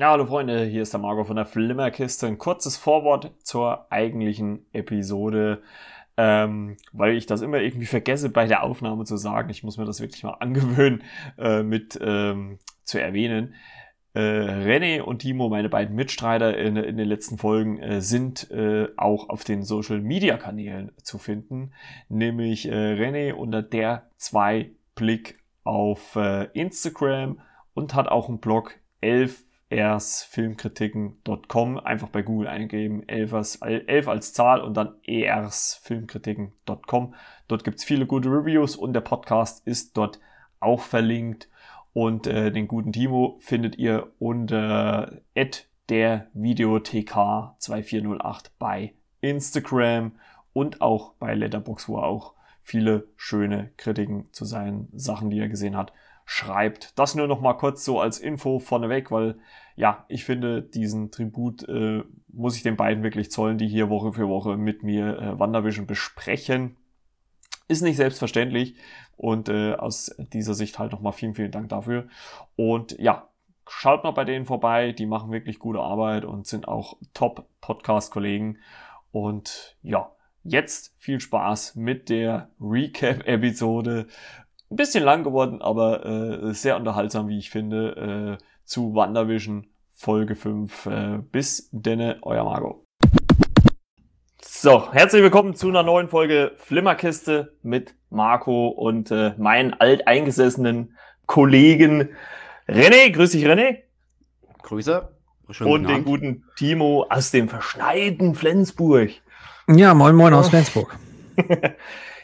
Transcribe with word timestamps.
Ja, 0.00 0.12
hallo 0.12 0.24
Freunde, 0.24 0.64
hier 0.64 0.80
ist 0.80 0.94
der 0.94 1.00
Marco 1.00 1.24
von 1.24 1.36
der 1.36 1.44
Flimmerkiste. 1.44 2.26
Ein 2.26 2.38
kurzes 2.38 2.78
Vorwort 2.78 3.32
zur 3.42 3.92
eigentlichen 3.92 4.64
Episode, 4.72 5.60
ähm, 6.16 6.78
weil 6.92 7.18
ich 7.18 7.26
das 7.26 7.42
immer 7.42 7.58
irgendwie 7.60 7.84
vergesse 7.84 8.30
bei 8.30 8.46
der 8.46 8.62
Aufnahme 8.62 9.04
zu 9.04 9.18
sagen. 9.18 9.50
Ich 9.50 9.62
muss 9.62 9.76
mir 9.76 9.84
das 9.84 10.00
wirklich 10.00 10.22
mal 10.22 10.30
angewöhnen, 10.40 11.02
äh, 11.36 11.62
mit 11.62 12.00
ähm, 12.02 12.60
zu 12.82 12.98
erwähnen. 12.98 13.52
Äh, 14.14 14.20
René 14.20 15.02
und 15.02 15.18
Timo, 15.18 15.50
meine 15.50 15.68
beiden 15.68 15.94
Mitstreiter 15.94 16.56
in, 16.56 16.76
in 16.76 16.96
den 16.96 17.06
letzten 17.06 17.36
Folgen, 17.36 17.78
äh, 17.78 18.00
sind 18.00 18.50
äh, 18.50 18.88
auch 18.96 19.28
auf 19.28 19.44
den 19.44 19.64
Social 19.64 20.00
Media 20.00 20.38
Kanälen 20.38 20.92
zu 21.02 21.18
finden, 21.18 21.74
nämlich 22.08 22.66
äh, 22.66 22.72
René 22.72 23.34
unter 23.34 23.60
der 23.60 24.06
zwei 24.16 24.70
Blick 24.94 25.40
auf 25.62 26.16
äh, 26.16 26.44
Instagram 26.54 27.38
und 27.74 27.92
hat 27.92 28.08
auch 28.08 28.30
einen 28.30 28.38
Blog 28.38 28.76
11 29.02 29.42
ersfilmkritiken.com 29.70 31.78
einfach 31.78 32.08
bei 32.08 32.22
Google 32.22 32.48
eingeben, 32.48 33.08
11 33.08 33.34
als, 33.34 33.56
11 33.62 34.08
als 34.08 34.32
Zahl 34.32 34.60
und 34.60 34.76
dann 34.76 34.96
ersfilmkritiken.com. 35.04 37.14
Dort 37.48 37.64
gibt's 37.64 37.84
viele 37.84 38.06
gute 38.06 38.28
Reviews 38.28 38.76
und 38.76 38.92
der 38.92 39.00
Podcast 39.00 39.66
ist 39.66 39.96
dort 39.96 40.20
auch 40.58 40.82
verlinkt. 40.82 41.48
Und 41.92 42.26
äh, 42.26 42.52
den 42.52 42.68
guten 42.68 42.92
Timo 42.92 43.38
findet 43.40 43.78
ihr 43.78 44.12
unter 44.18 45.20
der 45.88 46.28
Videothek 46.34 47.10
2408 47.10 48.52
bei 48.58 48.94
Instagram 49.20 50.12
und 50.52 50.80
auch 50.80 51.14
bei 51.14 51.34
Letterbox, 51.34 51.88
wo 51.88 51.98
er 51.98 52.04
auch 52.04 52.34
viele 52.62 53.08
schöne 53.16 53.72
Kritiken 53.76 54.28
zu 54.32 54.44
seinen 54.44 54.88
Sachen, 54.92 55.30
die 55.30 55.40
er 55.40 55.48
gesehen 55.48 55.76
hat, 55.76 55.92
schreibt. 56.24 56.96
Das 56.96 57.16
nur 57.16 57.26
noch 57.26 57.40
mal 57.40 57.54
kurz 57.54 57.84
so 57.84 58.00
als 58.00 58.18
Info 58.18 58.60
vorneweg, 58.60 59.10
weil 59.10 59.38
ja, 59.80 60.04
ich 60.08 60.26
finde, 60.26 60.60
diesen 60.60 61.10
Tribut 61.10 61.66
äh, 61.66 62.04
muss 62.28 62.54
ich 62.54 62.62
den 62.62 62.76
beiden 62.76 63.02
wirklich 63.02 63.30
zollen, 63.30 63.56
die 63.56 63.66
hier 63.66 63.88
Woche 63.88 64.12
für 64.12 64.28
Woche 64.28 64.58
mit 64.58 64.82
mir 64.82 65.18
äh, 65.18 65.38
Wandervision 65.38 65.86
besprechen. 65.86 66.76
Ist 67.66 67.80
nicht 67.80 67.96
selbstverständlich 67.96 68.74
und 69.16 69.48
äh, 69.48 69.72
aus 69.72 70.14
dieser 70.34 70.52
Sicht 70.52 70.78
halt 70.78 70.92
nochmal 70.92 71.14
vielen, 71.14 71.34
vielen 71.34 71.50
Dank 71.50 71.70
dafür. 71.70 72.08
Und 72.56 72.98
ja, 72.98 73.30
schaut 73.66 74.04
mal 74.04 74.10
bei 74.10 74.26
denen 74.26 74.44
vorbei, 74.44 74.92
die 74.92 75.06
machen 75.06 75.32
wirklich 75.32 75.58
gute 75.58 75.80
Arbeit 75.80 76.26
und 76.26 76.46
sind 76.46 76.68
auch 76.68 76.98
Top-Podcast-Kollegen. 77.14 78.58
Und 79.12 79.78
ja, 79.82 80.12
jetzt 80.44 80.94
viel 80.98 81.20
Spaß 81.20 81.76
mit 81.76 82.10
der 82.10 82.50
Recap-Episode 82.60 84.08
ein 84.70 84.76
bisschen 84.76 85.04
lang 85.04 85.24
geworden, 85.24 85.62
aber 85.62 86.04
äh, 86.04 86.52
sehr 86.52 86.76
unterhaltsam, 86.76 87.28
wie 87.28 87.38
ich 87.38 87.48
finde, 87.48 88.38
äh, 88.38 88.44
zu 88.64 88.94
WandaVision 88.94 89.69
Folge 90.02 90.34
5. 90.34 90.86
Äh, 90.86 91.18
bis 91.30 91.68
denne, 91.72 92.20
euer 92.22 92.42
Margot. 92.42 92.86
So, 94.40 94.90
herzlich 94.94 95.22
willkommen 95.22 95.54
zu 95.54 95.68
einer 95.68 95.82
neuen 95.82 96.08
Folge 96.08 96.52
Flimmerkiste 96.56 97.52
mit 97.62 97.94
Marco 98.08 98.68
und 98.68 99.10
äh, 99.10 99.34
meinen 99.36 99.74
alteingesessenen 99.74 100.96
Kollegen 101.26 102.08
René. 102.66 103.12
Grüß 103.12 103.32
dich, 103.32 103.44
René. 103.44 103.80
Grüße. 104.62 105.06
Schönen 105.50 105.70
und 105.70 105.86
den 105.86 106.04
guten 106.06 106.44
Timo 106.56 107.04
aus 107.10 107.30
dem 107.30 107.50
verschneiten 107.50 108.34
Flensburg. 108.34 109.10
Ja, 109.68 109.92
moin 109.92 110.16
moin 110.16 110.32
aus 110.32 110.48
Flensburg. 110.48 110.98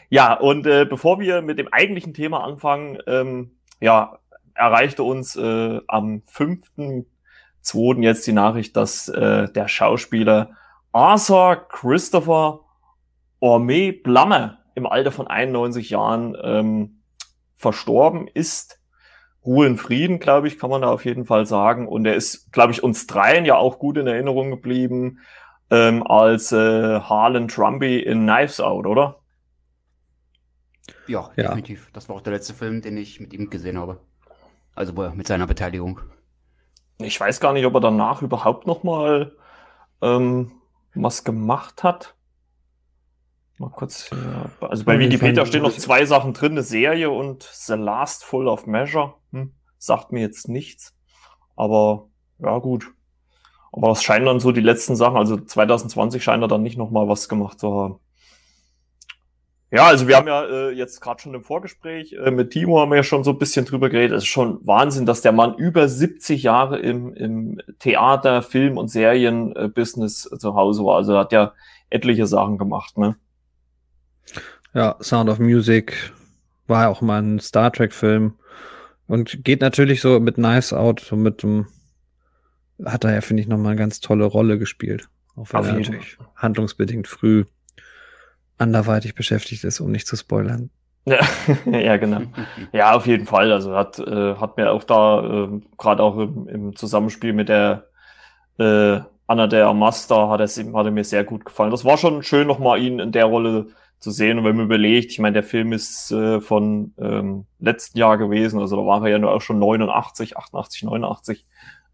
Ja, 0.09 0.35
und 0.35 0.65
äh, 0.65 0.85
bevor 0.85 1.19
wir 1.19 1.41
mit 1.41 1.59
dem 1.59 1.67
eigentlichen 1.67 2.13
Thema 2.13 2.41
anfangen, 2.45 2.97
ähm, 3.07 3.57
ja, 3.81 4.19
erreichte 4.53 5.03
uns 5.03 5.35
äh, 5.35 5.81
am 5.85 6.21
5.2. 7.71 8.03
jetzt 8.03 8.27
die 8.27 8.33
Nachricht, 8.33 8.75
dass 8.75 9.07
äh, 9.09 9.51
der 9.51 9.67
Schauspieler 9.67 10.51
Arthur 10.91 11.67
Christopher 11.69 12.61
Orme 13.39 13.93
Blammer 13.93 14.59
im 14.75 14.85
Alter 14.85 15.11
von 15.11 15.27
91 15.27 15.89
Jahren 15.89 16.35
ähm, 16.41 17.01
verstorben 17.55 18.27
ist. 18.27 18.79
Ruhe 19.45 19.67
in 19.67 19.77
Frieden, 19.77 20.19
glaube 20.19 20.47
ich, 20.47 20.59
kann 20.59 20.69
man 20.69 20.81
da 20.81 20.89
auf 20.89 21.05
jeden 21.05 21.25
Fall 21.25 21.45
sagen. 21.45 21.87
Und 21.87 22.05
er 22.05 22.15
ist, 22.15 22.51
glaube 22.51 22.73
ich, 22.73 22.83
uns 22.83 23.07
dreien 23.07 23.45
ja 23.45 23.55
auch 23.55 23.79
gut 23.79 23.97
in 23.97 24.07
Erinnerung 24.07 24.51
geblieben 24.51 25.19
ähm, 25.69 26.05
als 26.05 26.51
äh, 26.51 26.99
Harlan 26.99 27.47
Trumpy 27.47 27.99
in 27.99 28.23
Knives 28.23 28.59
Out, 28.59 28.85
oder? 28.85 29.19
Ja, 31.07 31.31
ja, 31.35 31.43
definitiv. 31.43 31.89
Das 31.93 32.09
war 32.09 32.17
auch 32.17 32.21
der 32.21 32.33
letzte 32.33 32.53
Film, 32.53 32.81
den 32.81 32.97
ich 32.97 33.19
mit 33.19 33.33
ihm 33.33 33.49
gesehen 33.49 33.77
habe. 33.77 33.99
Also 34.75 34.93
mit 35.15 35.27
seiner 35.27 35.47
Beteiligung. 35.47 36.01
Ich 36.99 37.19
weiß 37.19 37.39
gar 37.39 37.53
nicht, 37.53 37.65
ob 37.65 37.75
er 37.75 37.79
danach 37.79 38.21
überhaupt 38.21 38.65
noch 38.65 38.83
mal 38.83 39.35
ähm, 40.01 40.51
was 40.95 41.23
gemacht 41.23 41.83
hat. 41.83 42.15
Mal 43.59 43.69
kurz. 43.69 44.09
Ja. 44.11 44.67
Also 44.67 44.83
bei 44.83 44.99
Wikipedia 44.99 45.45
stehen 45.45 45.63
noch 45.63 45.75
zwei 45.75 46.05
Sachen 46.05 46.33
drin: 46.33 46.53
eine 46.53 46.63
Serie 46.63 47.09
und 47.09 47.43
The 47.43 47.73
Last 47.73 48.23
Full 48.23 48.47
of 48.47 48.67
Measure. 48.67 49.15
Hm, 49.31 49.53
sagt 49.77 50.11
mir 50.11 50.21
jetzt 50.21 50.47
nichts. 50.47 50.95
Aber 51.55 52.09
ja, 52.39 52.57
gut. 52.59 52.91
Aber 53.71 53.91
es 53.91 54.03
scheinen 54.03 54.25
dann 54.25 54.39
so 54.39 54.51
die 54.51 54.61
letzten 54.61 54.95
Sachen. 54.95 55.17
Also 55.17 55.37
2020 55.37 56.23
scheint 56.23 56.43
er 56.43 56.47
dann 56.47 56.63
nicht 56.63 56.77
noch 56.77 56.91
mal 56.91 57.07
was 57.07 57.29
gemacht 57.29 57.59
zu 57.59 57.73
haben. 57.73 57.99
Ja, 59.69 59.87
also 59.87 60.07
wir 60.07 60.15
haben 60.15 60.27
ja 60.27 60.45
äh, 60.45 60.71
jetzt 60.71 61.01
gerade 61.01 61.21
schon 61.21 61.33
im 61.33 61.43
Vorgespräch 61.43 62.13
äh, 62.13 62.31
mit 62.31 62.51
Timo 62.51 62.79
haben 62.79 62.89
wir 62.91 62.97
ja 62.97 63.03
schon 63.03 63.25
so 63.25 63.31
ein 63.31 63.37
bisschen 63.37 63.65
drüber 63.65 63.89
geredet. 63.89 64.15
Es 64.15 64.23
ist 64.23 64.29
schon 64.29 64.65
Wahnsinn, 64.65 65.05
dass 65.05 65.21
der 65.21 65.33
Mann 65.33 65.55
über 65.55 65.89
70 65.89 66.41
Jahre 66.43 66.79
im, 66.79 67.13
im 67.13 67.61
Theater, 67.79 68.41
Film 68.41 68.77
und 68.77 68.87
Serienbusiness 68.87 70.31
äh, 70.31 70.37
zu 70.37 70.55
Hause 70.55 70.85
war. 70.85 70.95
Also 70.95 71.13
er 71.13 71.19
hat 71.19 71.33
ja 71.33 71.53
etliche 71.89 72.27
Sachen 72.27 72.57
gemacht, 72.57 72.97
ne? 72.97 73.17
Ja, 74.73 74.95
Sound 75.01 75.29
of 75.29 75.39
Music 75.39 76.13
war 76.67 76.83
ja 76.83 76.89
auch 76.89 77.01
mal 77.01 77.21
ein 77.21 77.39
Star 77.39 77.71
Trek-Film 77.71 78.35
und 79.07 79.43
geht 79.43 79.61
natürlich 79.61 80.01
so 80.01 80.19
mit 80.19 80.35
Knives 80.35 80.71
Out, 80.71 81.01
so 81.01 81.15
mit 81.15 81.43
dem, 81.43 81.67
hat 82.85 83.03
er 83.03 83.15
ja, 83.15 83.21
finde 83.21 83.41
ich, 83.41 83.47
nochmal 83.47 83.71
eine 83.71 83.79
ganz 83.79 83.99
tolle 83.99 84.25
Rolle 84.25 84.57
gespielt. 84.59 85.09
Auch 85.35 85.51
wenn 85.51 85.83
er 85.83 85.99
handlungsbedingt 86.35 87.07
früh 87.07 87.45
anderweitig 88.57 89.15
beschäftigt 89.15 89.63
ist, 89.63 89.79
um 89.79 89.91
nicht 89.91 90.07
zu 90.07 90.15
spoilern. 90.15 90.69
Ja, 91.05 91.19
ja 91.65 91.97
genau. 91.97 92.21
Ja, 92.73 92.93
auf 92.93 93.07
jeden 93.07 93.25
Fall. 93.25 93.51
Also 93.51 93.75
hat, 93.75 93.99
äh, 93.99 94.35
hat 94.35 94.57
mir 94.57 94.71
auch 94.71 94.83
da, 94.83 95.45
äh, 95.45 95.61
gerade 95.77 96.03
auch 96.03 96.17
im, 96.17 96.47
im, 96.47 96.75
Zusammenspiel 96.75 97.33
mit 97.33 97.49
der 97.49 97.85
äh, 98.59 98.99
Anna 99.25 99.47
der 99.47 99.73
Master, 99.73 100.29
hat, 100.29 100.41
es, 100.41 100.57
hat 100.57 100.85
er 100.85 100.91
mir 100.91 101.03
sehr 101.03 101.23
gut 101.23 101.45
gefallen. 101.45 101.71
Das 101.71 101.85
war 101.85 101.97
schon 101.97 102.23
schön, 102.23 102.47
nochmal 102.47 102.81
ihn 102.81 102.99
in 102.99 103.11
der 103.11 103.25
Rolle 103.25 103.67
zu 103.99 104.11
sehen. 104.11 104.39
Und 104.39 104.45
wenn 104.45 104.57
man 104.57 104.65
überlegt, 104.65 105.11
ich 105.11 105.19
meine, 105.19 105.33
der 105.33 105.43
Film 105.43 105.71
ist 105.71 106.11
äh, 106.11 106.41
von 106.41 106.93
ähm, 106.97 107.45
letzten 107.59 107.97
Jahr 107.97 108.17
gewesen, 108.17 108.59
also 108.59 108.75
da 108.75 108.85
war 108.85 109.01
er 109.03 109.11
ja 109.11 109.19
nur 109.19 109.31
auch 109.31 109.41
schon 109.41 109.59
89, 109.59 110.37
88, 110.37 110.83
89. 110.83 111.45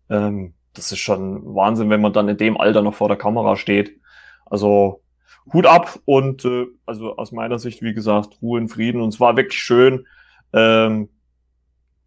Ähm, 0.09 0.53
das 0.74 0.91
ist 0.91 1.00
schon 1.00 1.44
Wahnsinn, 1.56 1.91
wenn 1.91 2.01
man 2.01 2.13
dann 2.13 2.30
in 2.30 2.38
dem 2.38 2.59
Alter 2.59 2.81
noch 2.81 2.95
vor 2.95 3.09
der 3.09 3.18
Kamera 3.18 3.56
steht. 3.56 4.00
Also 4.45 5.03
Hut 5.52 5.66
ab 5.66 6.00
und 6.06 6.46
äh, 6.46 6.68
also 6.86 7.18
aus 7.18 7.31
meiner 7.31 7.59
Sicht, 7.59 7.81
wie 7.81 7.94
gesagt, 7.94 8.38
Ruhe 8.42 8.59
in 8.59 8.70
Frieden. 8.70 9.02
Und 9.02 9.09
es 9.09 9.20
war 9.20 9.36
wirklich 9.36 9.62
schön, 9.62 10.06
ähm, 10.54 11.09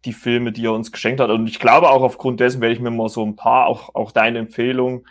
die 0.05 0.13
Filme, 0.13 0.51
die 0.51 0.65
er 0.65 0.73
uns 0.73 0.91
geschenkt 0.91 1.19
hat. 1.19 1.29
Und 1.29 1.47
ich 1.47 1.59
glaube 1.59 1.89
auch 1.89 2.01
aufgrund 2.01 2.39
dessen 2.39 2.61
werde 2.61 2.73
ich 2.73 2.79
mir 2.79 2.91
mal 2.91 3.09
so 3.09 3.25
ein 3.25 3.35
paar, 3.35 3.67
auch, 3.67 3.93
auch 3.93 4.11
deine 4.11 4.39
Empfehlung, 4.39 5.05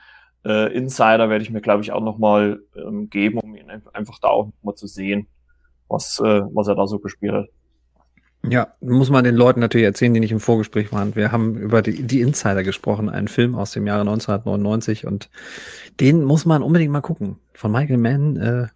äh, 0.44 0.72
Insider 0.72 1.28
werde 1.28 1.42
ich 1.42 1.50
mir, 1.50 1.60
glaube 1.60 1.82
ich, 1.82 1.92
auch 1.92 2.02
nochmal 2.02 2.60
ähm, 2.76 3.10
geben, 3.10 3.38
um 3.38 3.56
ihn 3.56 3.68
einfach 3.70 4.18
da 4.20 4.28
auch 4.28 4.50
mal 4.62 4.76
zu 4.76 4.86
sehen, 4.86 5.26
was, 5.88 6.20
äh, 6.20 6.42
was 6.52 6.68
er 6.68 6.76
da 6.76 6.86
so 6.86 7.00
gespielt 7.00 7.32
hat. 7.32 7.46
Ja, 8.48 8.68
muss 8.80 9.10
man 9.10 9.24
den 9.24 9.34
Leuten 9.34 9.60
natürlich 9.60 9.86
erzählen, 9.86 10.14
die 10.14 10.20
nicht 10.20 10.32
im 10.32 10.40
Vorgespräch 10.40 10.92
waren. 10.92 11.16
Wir 11.16 11.32
haben 11.32 11.56
über 11.56 11.82
die, 11.82 12.02
die 12.02 12.20
Insider 12.20 12.62
gesprochen, 12.62 13.08
einen 13.08 13.28
Film 13.28 13.54
aus 13.54 13.72
dem 13.72 13.86
Jahre 13.86 14.02
1999 14.02 15.06
und 15.06 15.30
den 16.00 16.22
muss 16.22 16.46
man 16.46 16.62
unbedingt 16.62 16.92
mal 16.92 17.00
gucken. 17.00 17.38
Von 17.54 17.72
Michael 17.72 17.98
Mann 17.98 18.36
äh, 18.36 18.66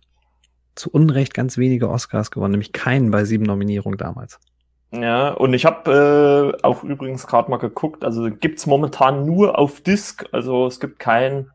zu 0.75 0.91
Unrecht 0.91 1.35
ganz 1.35 1.57
wenige 1.57 1.89
Oscars 1.89 2.31
gewonnen, 2.31 2.53
nämlich 2.53 2.73
keinen 2.73 3.11
bei 3.11 3.25
sieben 3.25 3.45
Nominierungen 3.45 3.99
damals. 3.99 4.41
Ja, 4.93 5.31
und 5.31 5.55
ich 5.55 5.67
habe 5.67 6.57
äh, 6.59 6.65
auch 6.65 6.83
übrigens 6.83 7.27
gerade 7.29 7.49
mal 7.49 7.59
geguckt, 7.59 8.05
also 8.05 8.29
gibt's 8.29 8.67
momentan 8.67 9.25
nur 9.25 9.57
auf 9.57 9.81
Disc, 9.81 10.25
also 10.33 10.67
es 10.67 10.81
gibt 10.81 10.99
keinen 10.99 11.51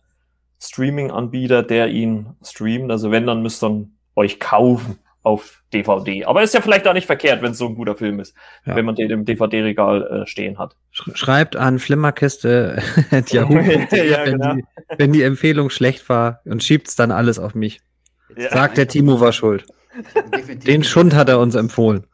Streaming-Anbieter, 0.62 1.64
der 1.64 1.90
ihn 1.90 2.28
streamt. 2.42 2.92
Also 2.92 3.12
wenn, 3.12 3.28
dann 3.28 3.42
müsst 3.42 3.64
ihr 3.64 3.88
euch 4.16 4.40
kaufen 4.40 5.00
auf 5.26 5.64
DVD. 5.74 6.26
Aber 6.26 6.44
ist 6.44 6.54
ja 6.54 6.62
vielleicht 6.62 6.88
auch 6.88 6.94
nicht 6.94 7.08
verkehrt, 7.08 7.42
wenn 7.42 7.52
es 7.52 7.58
so 7.58 7.68
ein 7.68 7.76
guter 7.76 7.96
Film 7.96 8.20
ist, 8.20 8.36
ja. 8.66 8.76
wenn 8.76 8.86
man 8.86 8.96
den 8.96 9.10
im 9.10 9.26
DVD-Regal 9.26 10.24
äh, 10.24 10.28
stehen 10.28 10.60
hat. 10.60 10.76
Schreibt 10.92 11.56
an 11.56 11.80
Flimmerkiste 11.80 12.82
Yahoo, 13.30 13.58
ja, 13.58 14.26
wenn, 14.26 14.40
genau. 14.40 14.54
die, 14.54 14.64
wenn 14.98 15.12
die 15.12 15.24
Empfehlung 15.24 15.72
schlecht 15.72 16.08
war 16.10 16.42
und 16.46 16.64
schiebt's 16.64 16.96
dann 16.96 17.12
alles 17.12 17.40
auf 17.40 17.56
mich. 17.56 17.82
Ja. 18.38 18.52
Sagt 18.52 18.78
der 18.78 18.88
Timo 18.88 19.20
war 19.20 19.32
schuld. 19.32 19.66
Den 20.66 20.84
Schund 20.84 21.16
hat 21.16 21.30
er 21.30 21.40
uns 21.40 21.56
empfohlen. 21.56 22.06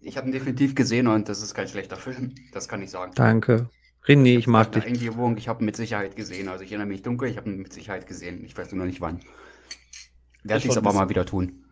Ich 0.00 0.16
habe 0.16 0.28
ihn 0.28 0.32
definitiv 0.32 0.74
gesehen 0.74 1.08
und 1.08 1.28
das 1.28 1.42
ist 1.42 1.54
kein 1.54 1.68
schlechter 1.68 1.96
Film. 1.96 2.34
Das 2.52 2.68
kann 2.68 2.80
ich 2.80 2.90
sagen. 2.90 3.12
Danke. 3.14 3.68
René, 4.06 4.38
ich 4.38 4.46
mag 4.46 4.72
dich. 4.72 4.84
Eingebung, 4.84 5.36
ich 5.36 5.48
habe 5.48 5.64
mit 5.64 5.76
Sicherheit 5.76 6.16
gesehen. 6.16 6.48
Also 6.48 6.62
ich 6.62 6.70
erinnere 6.70 6.86
mich 6.86 7.02
dunkel, 7.02 7.28
ich 7.28 7.36
habe 7.36 7.50
mit 7.50 7.72
Sicherheit 7.72 8.06
gesehen. 8.06 8.44
Ich 8.44 8.56
weiß 8.56 8.70
nur 8.70 8.78
noch 8.78 8.86
nicht 8.86 9.00
wann. 9.00 9.20
Werde 10.44 10.64
ich 10.64 10.70
es 10.70 10.76
aber 10.76 10.92
mal 10.92 11.08
wieder 11.08 11.26
tun. 11.26 11.65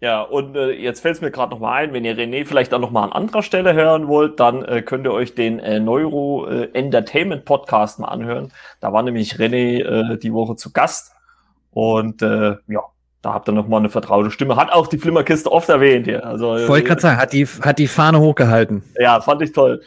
Ja, 0.00 0.20
und 0.20 0.56
äh, 0.56 0.72
jetzt 0.72 1.00
fällt 1.00 1.16
es 1.16 1.20
mir 1.22 1.30
gerade 1.30 1.52
noch 1.52 1.60
mal 1.60 1.72
ein, 1.72 1.94
wenn 1.94 2.04
ihr 2.04 2.16
René 2.16 2.44
vielleicht 2.44 2.74
auch 2.74 2.78
noch 2.78 2.90
mal 2.90 3.04
an 3.04 3.12
anderer 3.12 3.42
Stelle 3.42 3.72
hören 3.72 4.08
wollt, 4.08 4.38
dann 4.40 4.62
äh, 4.62 4.82
könnt 4.82 5.06
ihr 5.06 5.12
euch 5.12 5.34
den 5.34 5.58
äh, 5.58 5.80
Neuro 5.80 6.46
äh, 6.46 6.68
Entertainment 6.74 7.46
Podcast 7.46 7.98
mal 7.98 8.08
anhören. 8.08 8.52
Da 8.80 8.92
war 8.92 9.02
nämlich 9.02 9.36
René 9.36 9.82
äh, 9.82 10.18
die 10.18 10.34
Woche 10.34 10.56
zu 10.56 10.70
Gast 10.72 11.12
und 11.70 12.20
äh, 12.20 12.56
ja, 12.68 12.82
da 13.22 13.32
habt 13.32 13.48
ihr 13.48 13.52
noch 13.52 13.68
mal 13.68 13.78
eine 13.78 13.88
vertraute 13.88 14.30
Stimme. 14.30 14.56
Hat 14.56 14.70
auch 14.70 14.86
die 14.86 14.98
Flimmerkiste 14.98 15.50
oft 15.50 15.68
erwähnt 15.68 16.06
hier. 16.06 16.24
Also, 16.24 16.56
ich 16.56 16.68
wollte 16.68 16.86
gerade 16.86 17.00
sagen, 17.00 17.18
hat 17.18 17.32
die, 17.32 17.46
hat 17.46 17.78
die 17.78 17.88
Fahne 17.88 18.20
hochgehalten. 18.20 18.84
Ja, 18.98 19.20
fand 19.20 19.42
ich 19.42 19.52
toll. 19.52 19.82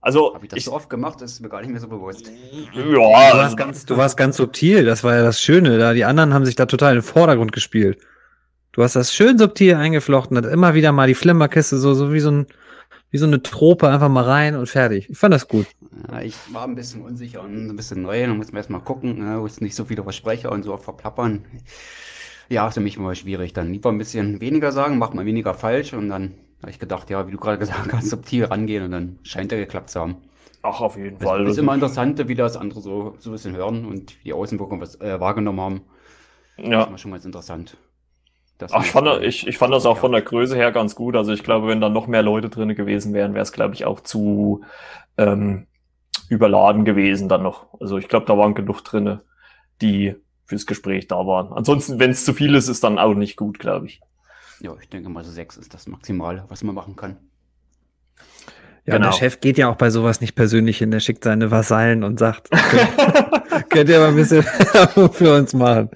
Also, 0.00 0.34
Habe 0.34 0.44
ich 0.44 0.50
das 0.50 0.58
ich, 0.58 0.64
so 0.66 0.72
oft 0.72 0.90
gemacht, 0.90 1.20
das 1.20 1.32
ist 1.32 1.40
mir 1.40 1.48
gar 1.48 1.60
nicht 1.60 1.70
mehr 1.70 1.80
so 1.80 1.88
bewusst. 1.88 2.30
Du 2.74 2.92
ja, 2.92 3.36
warst, 3.36 3.56
ganz, 3.56 3.86
du 3.86 3.96
warst 3.96 4.16
ganz 4.16 4.36
subtil, 4.36 4.84
das 4.84 5.02
war 5.02 5.14
ja 5.16 5.22
das 5.22 5.40
Schöne. 5.40 5.78
Da 5.78 5.94
die 5.94 6.04
anderen 6.04 6.34
haben 6.34 6.44
sich 6.44 6.56
da 6.56 6.66
total 6.66 6.90
in 6.90 6.98
den 6.98 7.02
Vordergrund 7.02 7.52
gespielt. 7.52 7.98
Du 8.76 8.82
hast 8.82 8.94
das 8.94 9.14
schön 9.14 9.38
subtil 9.38 9.74
eingeflochten, 9.74 10.36
hat 10.36 10.44
immer 10.44 10.74
wieder 10.74 10.92
mal 10.92 11.08
die 11.08 11.14
Flimmerkiste 11.14 11.78
so, 11.78 11.94
so 11.94 12.12
wie 12.12 12.20
so 12.20 12.30
ein, 12.30 12.46
wie 13.10 13.16
so 13.16 13.24
eine 13.24 13.42
Trope 13.42 13.88
einfach 13.88 14.10
mal 14.10 14.24
rein 14.24 14.54
und 14.54 14.68
fertig. 14.68 15.08
Ich 15.08 15.16
fand 15.16 15.32
das 15.32 15.48
gut. 15.48 15.66
Ja, 16.10 16.20
ich 16.20 16.36
war 16.52 16.64
ein 16.64 16.74
bisschen 16.74 17.00
unsicher 17.00 17.42
und 17.42 17.68
ein 17.70 17.74
bisschen 17.76 18.02
neu. 18.02 18.26
Da 18.26 18.34
muss 18.34 18.48
man 18.48 18.58
erst 18.58 18.68
mal 18.68 18.80
gucken, 18.80 19.18
ne, 19.18 19.40
wo 19.40 19.46
es 19.46 19.62
nicht 19.62 19.74
so 19.74 19.86
viele 19.86 20.02
Versprecher 20.02 20.52
und 20.52 20.62
so 20.62 20.74
auch 20.74 20.82
verplappern. 20.82 21.46
Ja, 22.50 22.70
für 22.70 22.80
mich 22.80 22.98
immer 22.98 23.14
schwierig. 23.14 23.54
Dann 23.54 23.72
lieber 23.72 23.90
ein 23.90 23.98
bisschen 23.98 24.42
weniger 24.42 24.72
sagen, 24.72 24.98
macht 24.98 25.14
mal 25.14 25.24
weniger 25.24 25.54
falsch 25.54 25.94
und 25.94 26.10
dann 26.10 26.34
habe 26.60 26.70
ich 26.70 26.78
gedacht, 26.78 27.08
ja, 27.08 27.26
wie 27.26 27.32
du 27.32 27.38
gerade 27.38 27.58
gesagt 27.64 27.92
hast, 27.94 28.10
subtil 28.10 28.44
rangehen 28.44 28.84
und 28.84 28.90
dann 28.90 29.18
scheint 29.22 29.52
er 29.52 29.58
geklappt 29.58 29.88
zu 29.90 30.00
haben. 30.00 30.16
ach, 30.62 30.80
auf 30.82 30.96
jeden 30.96 31.16
Es 31.18 31.22
Fall. 31.22 31.46
ist 31.46 31.56
immer 31.58 31.74
interessant, 31.74 32.28
wie 32.28 32.34
das 32.34 32.56
andere 32.58 32.80
so, 32.82 33.16
so 33.18 33.30
ein 33.30 33.32
bisschen 33.32 33.56
hören 33.56 33.86
und 33.86 34.22
die 34.24 34.34
Außenwirkung 34.34 34.80
was 34.82 35.00
äh, 35.00 35.18
wahrgenommen 35.18 35.60
haben. 35.60 35.80
Das 36.56 36.66
ja. 36.70 36.82
ist 36.82 36.88
immer 36.88 36.98
schon 36.98 37.10
ganz 37.12 37.24
interessant. 37.24 37.76
Ach, 38.70 38.84
ich 38.84 38.90
fand, 38.90 39.22
ich, 39.22 39.46
ich 39.46 39.58
fand 39.58 39.72
das 39.74 39.86
auch 39.86 39.98
von 39.98 40.12
der 40.12 40.22
Größe 40.22 40.56
her 40.56 40.72
ganz 40.72 40.94
gut. 40.94 41.16
Also 41.16 41.32
ich 41.32 41.42
glaube, 41.42 41.68
wenn 41.68 41.80
da 41.80 41.88
noch 41.88 42.06
mehr 42.06 42.22
Leute 42.22 42.48
drin 42.48 42.74
gewesen 42.74 43.12
wären, 43.12 43.34
wäre 43.34 43.42
es, 43.42 43.52
glaube 43.52 43.74
ich, 43.74 43.84
auch 43.84 44.00
zu 44.00 44.62
ähm, 45.18 45.66
überladen 46.28 46.84
gewesen 46.84 47.28
dann 47.28 47.42
noch. 47.42 47.66
Also 47.80 47.98
ich 47.98 48.08
glaube, 48.08 48.26
da 48.26 48.36
waren 48.36 48.54
genug 48.54 48.82
drinne, 48.82 49.20
die 49.82 50.16
fürs 50.46 50.66
Gespräch 50.66 51.08
da 51.08 51.16
waren. 51.26 51.52
Ansonsten, 51.52 51.98
wenn 51.98 52.10
es 52.10 52.24
zu 52.24 52.32
viel 52.32 52.54
ist, 52.54 52.68
ist 52.68 52.82
dann 52.84 52.98
auch 52.98 53.14
nicht 53.14 53.36
gut, 53.36 53.58
glaube 53.58 53.86
ich. 53.86 54.00
Ja, 54.60 54.72
ich 54.80 54.88
denke 54.88 55.08
mal, 55.08 55.24
so 55.24 55.30
sechs 55.30 55.56
ist 55.56 55.74
das 55.74 55.86
Maximale, 55.86 56.44
was 56.48 56.62
man 56.62 56.74
machen 56.74 56.96
kann. 56.96 57.16
Ja, 58.86 58.94
und 58.94 59.00
Genau. 59.02 59.10
der 59.10 59.12
Chef 59.12 59.40
geht 59.40 59.58
ja 59.58 59.68
auch 59.68 59.76
bei 59.76 59.90
sowas 59.90 60.20
nicht 60.20 60.34
persönlich 60.34 60.78
hin. 60.78 60.90
Der 60.92 61.00
schickt 61.00 61.24
seine 61.24 61.50
Vasallen 61.50 62.04
und 62.04 62.18
sagt, 62.18 62.50
könnt, 62.70 63.70
könnt 63.70 63.90
ihr 63.90 63.98
mal 63.98 64.08
ein 64.08 64.16
bisschen 64.16 64.42
für 65.12 65.36
uns 65.36 65.52
machen. 65.52 65.90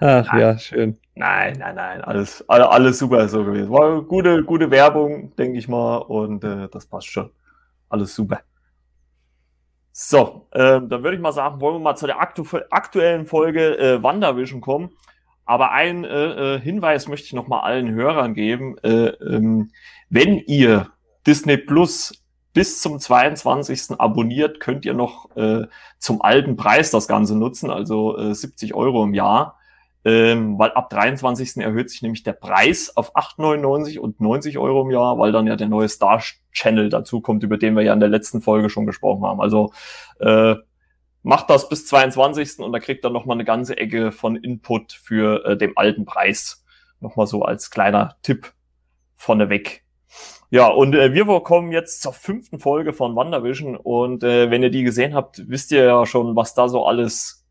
Ach 0.00 0.32
ja, 0.38 0.58
schön. 0.58 0.98
Nein, 1.14 1.56
nein, 1.58 1.74
nein, 1.76 2.00
alles, 2.02 2.44
alle- 2.48 2.68
alles 2.70 2.98
super 2.98 3.28
so 3.28 3.44
gewesen. 3.44 3.70
War 3.70 4.02
gute, 4.02 4.42
gute 4.44 4.70
Werbung, 4.70 5.34
denke 5.36 5.58
ich 5.58 5.68
mal, 5.68 5.98
und 5.98 6.42
äh, 6.44 6.68
das 6.68 6.86
passt 6.86 7.06
schon. 7.08 7.30
Alles 7.88 8.14
super. 8.14 8.40
So, 9.92 10.48
ähm, 10.52 10.88
dann 10.88 11.04
würde 11.04 11.16
ich 11.16 11.22
mal 11.22 11.32
sagen, 11.32 11.60
wollen 11.60 11.76
wir 11.76 11.80
mal 11.80 11.94
zu 11.96 12.06
der 12.06 12.20
aktu 12.20 12.44
aktuellen 12.70 13.26
Folge 13.26 13.78
äh, 13.78 14.02
WandaVision 14.02 14.60
kommen. 14.60 14.90
Aber 15.46 15.70
ein 15.70 16.04
äh, 16.04 16.54
äh, 16.56 16.60
Hinweis 16.60 17.06
möchte 17.06 17.26
ich 17.26 17.32
noch 17.34 17.46
mal 17.46 17.60
allen 17.60 17.92
Hörern 17.94 18.34
geben. 18.34 18.76
Äh, 18.82 19.08
ähm, 19.08 19.70
wenn 20.10 20.38
ihr 20.38 20.88
Disney 21.26 21.58
Plus 21.58 22.24
bis 22.54 22.80
zum 22.80 22.98
22. 22.98 24.00
abonniert, 24.00 24.58
könnt 24.58 24.84
ihr 24.84 24.94
noch 24.94 25.36
äh, 25.36 25.66
zum 25.98 26.22
alten 26.22 26.56
Preis 26.56 26.90
das 26.90 27.06
Ganze 27.06 27.36
nutzen, 27.36 27.70
also 27.70 28.16
äh, 28.18 28.34
70 28.34 28.74
Euro 28.74 29.04
im 29.04 29.14
Jahr. 29.14 29.58
Ähm, 30.04 30.58
weil 30.58 30.72
ab 30.72 30.90
23. 30.90 31.58
erhöht 31.58 31.88
sich 31.88 32.02
nämlich 32.02 32.22
der 32.22 32.34
Preis 32.34 32.94
auf 32.94 33.16
8,99 33.16 33.98
und 33.98 34.20
90 34.20 34.58
Euro 34.58 34.82
im 34.82 34.90
Jahr, 34.90 35.18
weil 35.18 35.32
dann 35.32 35.46
ja 35.46 35.56
der 35.56 35.68
neue 35.68 35.88
Star 35.88 36.22
Channel 36.52 36.90
dazu 36.90 37.20
kommt, 37.20 37.42
über 37.42 37.56
den 37.56 37.74
wir 37.74 37.82
ja 37.82 37.94
in 37.94 38.00
der 38.00 38.10
letzten 38.10 38.42
Folge 38.42 38.68
schon 38.68 38.86
gesprochen 38.86 39.24
haben. 39.24 39.40
Also 39.40 39.72
äh, 40.20 40.56
macht 41.22 41.48
das 41.48 41.68
bis 41.70 41.86
22. 41.86 42.58
und 42.58 42.72
da 42.72 42.80
kriegt 42.80 43.04
dann 43.04 43.14
noch 43.14 43.24
mal 43.24 43.34
eine 43.34 43.46
ganze 43.46 43.78
Ecke 43.78 44.12
von 44.12 44.36
Input 44.36 44.92
für 44.92 45.44
äh, 45.46 45.56
den 45.56 45.76
alten 45.76 46.04
Preis. 46.04 46.64
Nochmal 47.00 47.26
so 47.26 47.42
als 47.42 47.70
kleiner 47.70 48.16
Tipp 48.22 48.52
vorneweg. 49.16 49.84
Ja, 50.50 50.68
und 50.68 50.94
äh, 50.94 51.14
wir 51.14 51.24
kommen 51.40 51.72
jetzt 51.72 52.02
zur 52.02 52.12
fünften 52.12 52.60
Folge 52.60 52.92
von 52.92 53.16
WandaVision 53.16 53.74
und 53.74 54.22
äh, 54.22 54.50
wenn 54.50 54.62
ihr 54.62 54.70
die 54.70 54.84
gesehen 54.84 55.14
habt, 55.14 55.48
wisst 55.48 55.72
ihr 55.72 55.84
ja 55.84 56.06
schon, 56.06 56.36
was 56.36 56.54
da 56.54 56.68
so 56.68 56.84
alles 56.86 57.43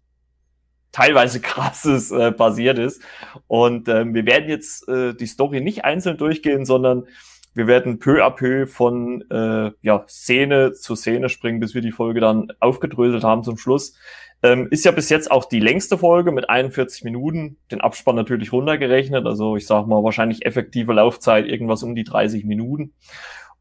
teilweise 0.93 1.41
krasses 1.41 2.11
äh, 2.11 2.31
passiert 2.31 2.79
ist. 2.79 3.01
Und 3.47 3.89
ähm, 3.89 4.13
wir 4.13 4.25
werden 4.25 4.47
jetzt 4.47 4.87
äh, 4.87 5.13
die 5.13 5.27
Story 5.27 5.59
nicht 5.59 5.83
einzeln 5.83 6.17
durchgehen, 6.17 6.63
sondern 6.63 7.05
wir 7.53 7.67
werden 7.67 7.99
peu 7.99 8.23
à 8.23 8.31
peu 8.31 8.65
von 8.65 9.29
äh, 9.29 9.71
ja, 9.81 10.05
Szene 10.07 10.73
zu 10.73 10.95
Szene 10.95 11.29
springen, 11.29 11.59
bis 11.59 11.75
wir 11.75 11.81
die 11.81 11.91
Folge 11.91 12.19
dann 12.19 12.51
aufgedröselt 12.59 13.23
haben 13.23 13.43
zum 13.43 13.57
Schluss. 13.57 13.95
Ähm, 14.41 14.67
ist 14.71 14.85
ja 14.85 14.91
bis 14.91 15.09
jetzt 15.09 15.31
auch 15.31 15.45
die 15.45 15.59
längste 15.59 15.97
Folge 15.97 16.31
mit 16.31 16.49
41 16.49 17.03
Minuten, 17.03 17.57
den 17.71 17.79
Abspann 17.79 18.15
natürlich 18.15 18.51
runtergerechnet. 18.51 19.25
Also 19.25 19.55
ich 19.55 19.67
sag 19.67 19.85
mal 19.87 20.03
wahrscheinlich 20.03 20.45
effektive 20.45 20.93
Laufzeit 20.93 21.45
irgendwas 21.45 21.83
um 21.83 21.95
die 21.95 22.03
30 22.03 22.43
Minuten. 22.43 22.93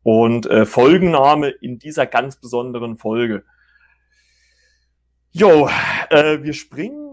Und 0.02 0.46
äh, 0.46 0.66
Folgenname 0.66 1.50
in 1.50 1.78
dieser 1.78 2.06
ganz 2.06 2.36
besonderen 2.36 2.96
Folge. 2.96 3.44
Jo, 5.30 5.68
äh, 6.10 6.42
wir 6.42 6.52
springen 6.52 7.11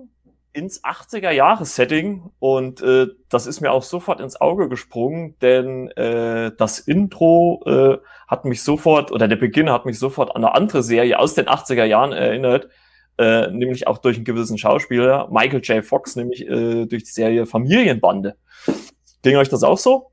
ins 0.54 0.84
80er-Jahres-Setting 0.84 2.32
und 2.40 2.82
äh, 2.82 3.08
das 3.30 3.46
ist 3.46 3.62
mir 3.62 3.72
auch 3.72 3.84
sofort 3.84 4.20
ins 4.20 4.40
Auge 4.42 4.68
gesprungen, 4.68 5.36
denn 5.42 5.90
äh, 5.92 6.52
das 6.58 6.80
Intro 6.80 7.62
äh, 7.66 7.98
hat 8.28 8.46
mich 8.46 8.64
sofort, 8.64 9.12
oder 9.12 9.28
der 9.28 9.36
Beginn 9.36 9.70
hat 9.70 9.86
mich 9.86 10.00
sofort 10.00 10.36
an 10.36 10.44
eine 10.44 10.56
andere 10.56 10.82
Serie 10.82 11.20
aus 11.20 11.36
den 11.36 11.48
80er 11.48 11.84
Jahren 11.84 12.12
erinnert, 12.12 12.70
äh, 13.18 13.52
nämlich 13.52 13.88
auch 13.88 14.00
durch 14.00 14.16
einen 14.16 14.26
gewissen 14.26 14.58
Schauspieler, 14.58 15.28
Michael 15.32 15.62
J. 15.62 15.86
Fox, 15.86 16.16
nämlich 16.16 16.48
äh, 16.48 16.86
durch 16.86 17.04
die 17.04 17.12
Serie 17.12 17.46
Familienbande. 17.46 18.36
Ging 19.22 19.36
euch 19.36 19.50
das 19.50 19.64
auch 19.64 19.78
so? 19.78 20.12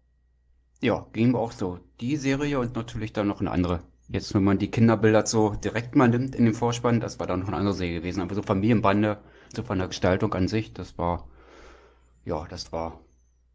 Ja, 0.83 1.07
ging 1.13 1.35
auch 1.35 1.53
so. 1.53 1.79
Die 2.01 2.17
Serie 2.17 2.59
und 2.59 2.77
natürlich 2.77 3.13
dann 3.13 3.29
noch 3.29 3.41
eine 3.41 3.51
andere. 3.51 3.81
Jetzt, 4.09 4.35
wenn 4.35 4.45
man 4.45 4.59
die 4.59 4.71
Kinderbilder 4.71 5.27
so 5.27 5.51
direkt 5.51 5.97
mal 5.97 6.09
nimmt 6.09 6.35
in 6.37 6.45
den 6.45 6.55
Vorspann, 6.55 7.01
das 7.01 7.19
war 7.19 7.27
dann 7.27 7.41
noch 7.41 7.49
eine 7.49 7.57
andere 7.57 7.75
Serie 7.75 8.01
gewesen. 8.01 8.21
Aber 8.21 8.35
so 8.35 8.43
Familienbande, 8.43 9.19
so 9.55 9.63
von 9.63 9.79
der 9.79 9.89
Gestaltung 9.89 10.33
an 10.35 10.47
sich, 10.49 10.73
das 10.73 10.97
war, 10.97 11.27
ja, 12.25 12.45
das 12.49 12.73
war 12.73 13.01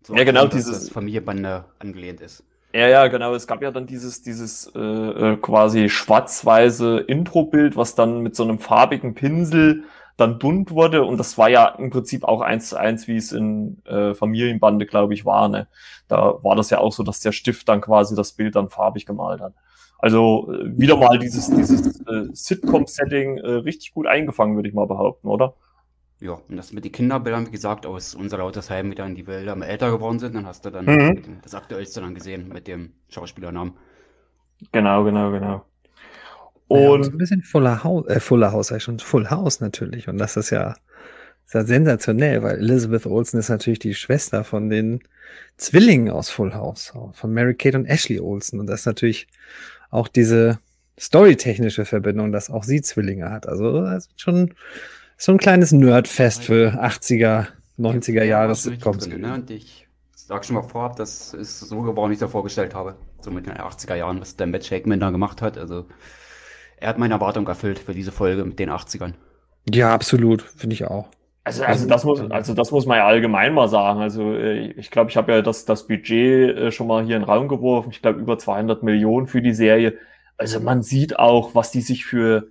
so, 0.06 0.16
Ja, 0.16 0.24
genau, 0.24 0.46
dass 0.46 0.56
dieses- 0.56 0.80
das 0.86 0.90
Familienbande 0.90 1.66
angelehnt 1.80 2.22
ist. 2.22 2.44
Ja, 2.74 2.88
ja, 2.88 3.08
genau. 3.08 3.34
Es 3.34 3.48
gab 3.48 3.62
ja 3.62 3.72
dann 3.72 3.86
dieses, 3.86 4.22
dieses 4.22 4.72
äh, 4.76 4.80
äh, 4.80 5.38
quasi 5.38 5.90
schwarz-weiße 5.90 7.00
Intro-Bild, 7.00 7.76
was 7.76 7.96
dann 7.96 8.22
mit 8.22 8.36
so 8.36 8.44
einem 8.44 8.60
farbigen 8.60 9.14
Pinsel 9.14 9.84
dann 10.16 10.40
bunt 10.40 10.72
wurde. 10.72 11.04
Und 11.04 11.18
das 11.18 11.38
war 11.38 11.50
ja 11.50 11.68
im 11.68 11.90
Prinzip 11.90 12.24
auch 12.24 12.40
eins 12.42 12.70
zu 12.70 12.78
eins, 12.80 13.08
wie 13.10 13.18
es 13.18 13.34
in 13.34 13.84
äh, 13.86 14.14
Familienbande, 14.14 14.86
glaube 14.86 15.14
ich, 15.14 15.26
war. 15.26 15.50
Ne? 15.50 15.68
Da 16.08 16.42
war 16.44 16.56
das 16.56 16.70
ja 16.70 16.78
auch 16.80 16.94
so, 16.94 17.04
dass 17.04 17.20
der 17.20 17.34
Stift 17.34 17.68
dann 17.68 17.82
quasi 17.82 18.16
das 18.16 18.32
Bild 18.34 18.56
dann 18.56 18.70
farbig 18.70 19.06
gemalt 19.06 19.42
hat. 19.42 19.54
Also 20.02 20.52
äh, 20.52 20.78
wieder 20.78 20.98
mal 20.98 21.18
dieses, 21.20 21.48
dieses 21.50 22.02
äh, 22.02 22.26
Sitcom-Setting 22.34 23.38
äh, 23.38 23.52
richtig 23.52 23.94
gut 23.94 24.08
eingefangen, 24.08 24.56
würde 24.56 24.68
ich 24.68 24.76
mal 24.76 24.88
behaupten, 24.88 25.28
oder? 25.28 25.54
Ja, 26.20 26.40
und 26.48 26.58
das 26.58 26.72
mit 26.72 26.86
den 26.86 26.92
Kinderbildern, 26.92 27.48
wie 27.48 27.52
gesagt, 27.52 27.86
aus 27.86 28.14
unser 28.14 28.38
Lautersheim, 28.38 28.92
wie 28.92 28.96
dann 28.96 29.16
die 29.16 29.24
Bilder 29.24 29.56
älter 29.68 29.92
geworden 29.92 30.20
sind, 30.20 30.36
dann 30.36 30.46
hast 30.46 30.66
du 30.66 30.70
dann 30.70 30.86
Mhm. 30.86 31.40
das 31.44 31.56
aktuellste 31.56 32.02
dann 32.02 32.14
gesehen 32.16 32.50
mit 32.50 32.68
dem 32.68 32.94
Schauspielernamen. 33.10 33.74
Genau, 34.72 35.04
genau, 35.04 35.32
genau. 35.32 35.66
Und 36.68 36.88
Und 36.90 37.04
so 37.04 37.12
ein 37.12 37.18
bisschen 37.18 37.42
Fuller 37.44 37.84
House, 37.84 38.08
äh, 38.08 38.20
Fuller 38.20 38.52
House, 38.52 38.68
sag 38.68 38.78
ich 38.78 38.84
schon, 38.84 39.00
Full 39.00 39.30
House 39.30 39.60
natürlich. 39.62 40.08
Und 40.08 40.18
das 40.20 40.38
ist 40.38 40.52
ja, 40.52 40.76
ist 41.46 41.54
ja 41.56 41.64
sensationell, 41.64 42.44
weil 42.44 42.58
Elizabeth 42.60 43.06
Olsen 43.08 43.40
ist 43.40 43.50
natürlich 43.50 43.80
die 43.80 43.96
Schwester 43.96 44.44
von 44.44 44.70
den 44.70 45.02
Zwillingen 45.58 46.12
aus 46.12 46.30
Full 46.30 46.54
House, 46.54 46.94
von 47.14 47.34
Mary 47.34 47.56
Kate 47.56 47.78
und 47.78 47.86
Ashley 47.88 48.20
Olsen. 48.20 48.60
Und 48.60 48.68
das 48.68 48.82
ist 48.82 48.86
natürlich 48.86 49.28
auch 49.92 50.08
diese 50.08 50.60
storytechnische 51.00 51.86
Verbindung, 51.86 52.32
dass 52.32 52.50
auch 52.50 52.64
sie 52.64 52.82
Zwillinge 52.82 53.30
hat. 53.30 53.48
Also 53.48 53.86
schon 54.16 54.54
so 55.18 55.32
ein 55.32 55.38
kleines 55.38 55.72
Nerdfest 55.72 56.44
für 56.44 56.82
80er, 56.84 57.48
90er 57.78 58.24
Jahre 58.24 58.56
Sitcoms. 58.56 59.08
ne? 59.08 59.34
Und 59.34 59.52
ich 59.52 59.88
sag 60.16 60.46
schon 60.46 60.56
mal 60.56 60.64
vorab, 60.64 60.96
das 60.96 61.34
ist 61.34 61.60
so 61.60 61.82
geworden, 61.82 62.10
wie 62.10 62.14
ich 62.14 62.20
es 62.20 62.26
mir 62.26 62.30
vorgestellt 62.30 62.74
habe. 62.74 62.96
So 63.22 63.30
mit 63.32 63.46
den 63.46 63.54
80er 63.54 63.96
Jahren, 63.96 64.20
was 64.20 64.36
der 64.36 64.48
Matt 64.48 64.66
Shakeman 64.66 65.00
da 65.00 65.12
gemacht 65.12 65.42
hat. 65.42 65.58
Also, 65.58 65.86
er 66.78 66.90
hat 66.90 66.98
meine 66.98 67.14
Erwartung 67.14 67.48
erfüllt 67.48 67.80
für 67.80 67.94
diese 67.94 68.12
Folge 68.12 68.44
mit 68.44 68.58
den 68.58 68.70
80ern. 68.70 69.14
Ja, 69.70 69.94
absolut, 69.94 70.42
finde 70.42 70.74
ich 70.74 70.86
auch. 70.86 71.08
Also, 71.44 71.64
also 71.64 71.88
das 71.88 72.04
muss, 72.04 72.20
also 72.30 72.54
das 72.54 72.72
muss 72.72 72.86
man 72.86 72.98
ja 72.98 73.08
allgemein 73.08 73.54
mal 73.54 73.68
sagen. 73.68 74.00
Also 74.00 74.34
äh, 74.34 74.72
ich 74.74 74.92
glaube, 74.92 75.10
ich 75.10 75.18
habe 75.18 75.32
ja 75.32 75.42
das, 75.42 75.66
das 75.66 75.88
Budget 75.88 76.56
äh, 76.56 76.72
schon 76.72 76.88
mal 76.88 77.04
hier 77.04 77.16
in 77.16 77.24
den 77.24 77.30
Raum 77.30 77.48
geworfen. 77.48 77.90
Ich 77.92 78.02
glaube 78.02 78.20
über 78.20 78.38
200 78.38 78.84
Millionen 78.84 79.28
für 79.28 79.42
die 79.42 79.54
Serie. 79.54 79.98
also 80.38 80.60
man 80.60 80.84
sieht 80.84 81.18
auch, 81.18 81.56
was 81.56 81.72
die 81.72 81.82
sich 81.82 82.06
für 82.06 82.50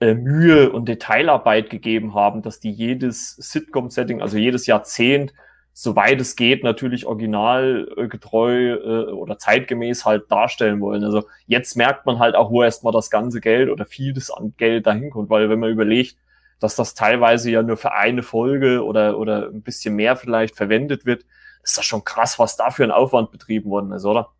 äh, 0.00 0.14
Mühe 0.14 0.72
und 0.72 0.88
Detailarbeit 0.88 1.70
gegeben 1.70 2.14
haben, 2.14 2.42
dass 2.42 2.58
die 2.58 2.72
jedes 2.72 3.36
Sitcom-Setting, 3.36 4.20
also 4.20 4.36
jedes 4.36 4.66
Jahrzehnt, 4.66 5.32
soweit 5.72 6.20
es 6.20 6.34
geht, 6.34 6.64
natürlich 6.64 7.06
originalgetreu 7.06 8.72
äh, 8.72 9.12
oder 9.12 9.38
zeitgemäß 9.38 10.04
halt 10.04 10.30
darstellen 10.30 10.80
wollen. 10.80 11.04
Also 11.04 11.24
jetzt 11.46 11.76
merkt 11.76 12.06
man 12.06 12.18
halt 12.18 12.34
auch, 12.34 12.50
wo 12.50 12.64
erstmal 12.64 12.92
das 12.92 13.10
ganze 13.10 13.40
Geld 13.40 13.70
oder 13.70 13.84
vieles 13.84 14.32
an 14.32 14.54
Geld 14.56 14.88
dahin 14.88 15.10
kommt, 15.10 15.30
weil 15.30 15.48
wenn 15.48 15.60
man 15.60 15.70
überlegt, 15.70 16.16
dass 16.62 16.76
das 16.76 16.94
teilweise 16.94 17.50
ja 17.50 17.62
nur 17.62 17.76
für 17.76 17.92
eine 17.92 18.22
Folge 18.22 18.84
oder, 18.84 19.18
oder 19.18 19.48
ein 19.48 19.62
bisschen 19.62 19.96
mehr 19.96 20.16
vielleicht 20.16 20.56
verwendet 20.56 21.06
wird, 21.06 21.24
ist 21.62 21.76
das 21.76 21.84
schon 21.84 22.04
krass, 22.04 22.38
was 22.38 22.56
da 22.56 22.70
für 22.70 22.84
ein 22.84 22.90
Aufwand 22.90 23.30
betrieben 23.30 23.70
worden 23.70 23.92
ist, 23.92 24.04
oder? 24.04 24.30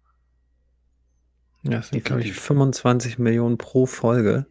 Ja, 1.63 1.79
das 1.79 1.89
sind, 1.89 2.05
glaube 2.05 2.23
ich, 2.23 2.33
25 2.33 3.19
Millionen 3.19 3.59
pro 3.59 3.87
Folge. 3.87 4.47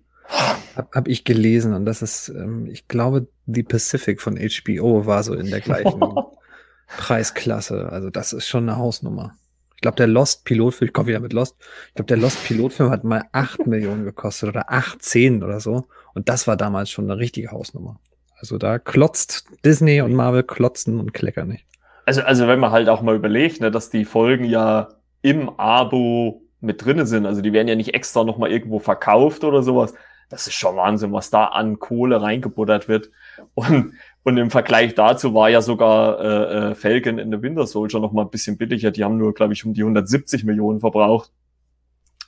Habe 0.76 0.90
hab 0.94 1.08
ich 1.08 1.26
gelesen 1.26 1.74
und 1.74 1.86
das 1.86 2.02
ist, 2.02 2.30
ähm, 2.30 2.68
ich 2.68 2.88
glaube, 2.88 3.28
The 3.48 3.64
Pacific 3.64 4.22
von 4.22 4.38
HBO 4.38 5.06
war 5.06 5.24
so 5.24 5.34
in 5.34 5.50
der 5.50 5.60
gleichen 5.60 6.02
Preisklasse. 6.98 7.90
Also 7.92 8.10
das 8.10 8.32
ist 8.32 8.48
schon 8.48 8.70
eine 8.70 8.78
Hausnummer. 8.78 9.36
Ich 9.82 9.84
glaube, 9.84 9.96
der 9.96 10.06
Lost 10.06 10.46
Pilotfilm, 10.46 10.90
ich 10.90 10.94
komme 10.94 11.08
wieder 11.08 11.20
mit 11.20 11.34
Lost, 11.34 11.56
ich 11.88 11.96
glaube, 11.96 12.06
der 12.06 12.18
Lost 12.18 12.46
Pilotfilm 12.46 12.92
hat 12.92 13.04
mal 13.04 13.24
8 13.32 13.66
Millionen 13.66 14.06
gekostet 14.06 14.50
oder 14.50 14.72
18 14.72 15.42
oder 15.42 15.60
so. 15.60 15.88
Und 16.14 16.30
das 16.30 16.46
war 16.46 16.56
damals 16.56 16.92
schon 16.92 17.10
eine 17.10 17.20
richtige 17.20 17.50
Hausnummer. 17.50 18.00
Also 18.38 18.60
da 18.60 18.78
klotzt 18.78 19.46
Disney 19.66 20.02
und 20.02 20.14
Marvel 20.14 20.44
klotzen 20.44 21.00
und 21.00 21.16
kleckern 21.16 21.48
nicht. 21.48 21.66
Also, 22.06 22.22
also 22.22 22.48
wenn 22.48 22.60
man 22.60 22.70
halt 22.70 22.90
auch 22.90 23.02
mal 23.02 23.16
überlegt, 23.16 23.60
ne, 23.60 23.72
dass 23.72 23.90
die 23.90 24.06
Folgen 24.06 24.46
ja 24.46 24.90
im 25.24 25.50
Abo 25.50 26.44
mit 26.60 26.86
drinnen 26.86 27.08
sind, 27.08 27.26
also 27.26 27.42
die 27.42 27.52
werden 27.52 27.68
ja 27.68 27.76
nicht 27.76 27.96
extra 27.96 28.24
nochmal 28.24 28.52
irgendwo 28.52 28.78
verkauft 28.78 29.44
oder 29.44 29.64
sowas. 29.64 29.96
Das 30.30 30.46
ist 30.46 30.54
schon 30.54 30.76
Wahnsinn, 30.76 31.12
was 31.12 31.32
da 31.32 31.46
an 31.46 31.80
Kohle 31.80 32.22
reingebuttert 32.22 32.88
wird. 32.88 33.10
Und, 33.56 33.94
und 34.24 34.38
im 34.38 34.52
Vergleich 34.52 34.94
dazu 34.94 35.34
war 35.34 35.50
ja 35.50 35.62
sogar 35.62 36.20
äh, 36.20 36.72
äh 36.72 36.76
Falcon 36.76 37.18
in 37.18 37.32
the 37.32 37.42
Winter 37.42 37.66
Soldier 37.66 38.00
noch 38.00 38.12
mal 38.12 38.22
ein 38.24 38.30
bisschen 38.30 38.58
billiger. 38.58 38.92
Die 38.92 39.04
haben 39.04 39.18
nur, 39.18 39.34
glaube 39.34 39.54
ich, 39.54 39.66
um 39.66 39.74
die 39.74 39.82
170 39.82 40.44
Millionen 40.44 40.80
verbraucht. 40.80 41.32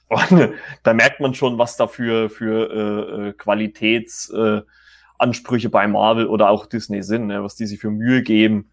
Und 0.10 0.54
da 0.84 0.94
merkt 0.94 1.20
man 1.20 1.36
schon, 1.36 1.60
was 1.60 1.78
da 1.78 1.88
für, 1.88 2.30
für 2.30 2.72
äh, 2.72 3.30
äh 3.30 3.34
Qualitätsansprüche 3.34 5.68
äh, 5.68 5.72
bei 5.72 5.88
Marvel 5.88 6.28
oder 6.28 6.50
auch 6.50 6.66
Disney 6.66 7.04
sind, 7.04 7.28
ne? 7.28 7.44
was 7.44 7.56
die 7.56 7.68
sich 7.68 7.80
für 7.80 7.92
Mühe 7.92 8.24
geben, 8.24 8.72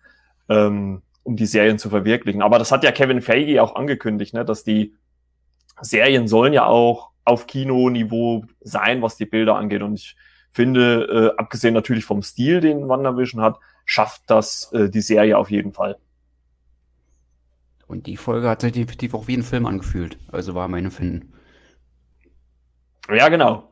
ähm, 0.49 1.03
um 1.23 1.37
die 1.37 1.47
Serien 1.47 1.79
zu 1.79 1.91
verwirklichen. 1.91 2.41
Aber 2.41 2.59
das 2.59 2.73
hat 2.73 2.85
ja 2.85 2.93
Kevin 2.93 3.21
Feige 3.21 3.62
auch 3.62 3.75
angekündigt, 3.75 4.33
ne? 4.33 4.47
dass 4.47 4.65
die 4.65 4.95
Serien 5.83 6.27
sollen 6.27 6.55
ja 6.55 6.65
auch 6.67 7.11
auf 7.25 7.47
Kinoniveau 7.47 8.45
sein, 8.61 9.03
was 9.03 9.17
die 9.17 9.27
Bilder 9.27 9.57
angeht. 9.57 9.83
Und 9.83 9.95
ich 9.95 10.17
finde, 10.52 11.33
äh, 11.35 11.38
abgesehen 11.38 11.75
natürlich 11.75 12.04
vom 12.04 12.23
Stil, 12.23 12.61
den 12.61 12.88
WandaVision 12.88 13.40
hat, 13.40 13.59
schafft 13.85 14.23
das 14.26 14.73
äh, 14.73 14.88
die 14.88 15.00
Serie 15.00 15.38
auf 15.38 15.50
jeden 15.50 15.73
Fall. 15.73 15.97
Und 17.87 18.07
die 18.07 18.16
Folge 18.16 18.49
hat 18.49 18.61
sich 18.61 18.73
definitiv 18.73 19.14
auch 19.14 19.26
wie 19.26 19.37
ein 19.37 19.42
Film 19.42 19.66
angefühlt. 19.66 20.16
Also 20.30 20.54
war 20.54 20.69
meine 20.69 20.92
Finden. 20.92 21.33
Ja, 23.12 23.28
genau. 23.28 23.71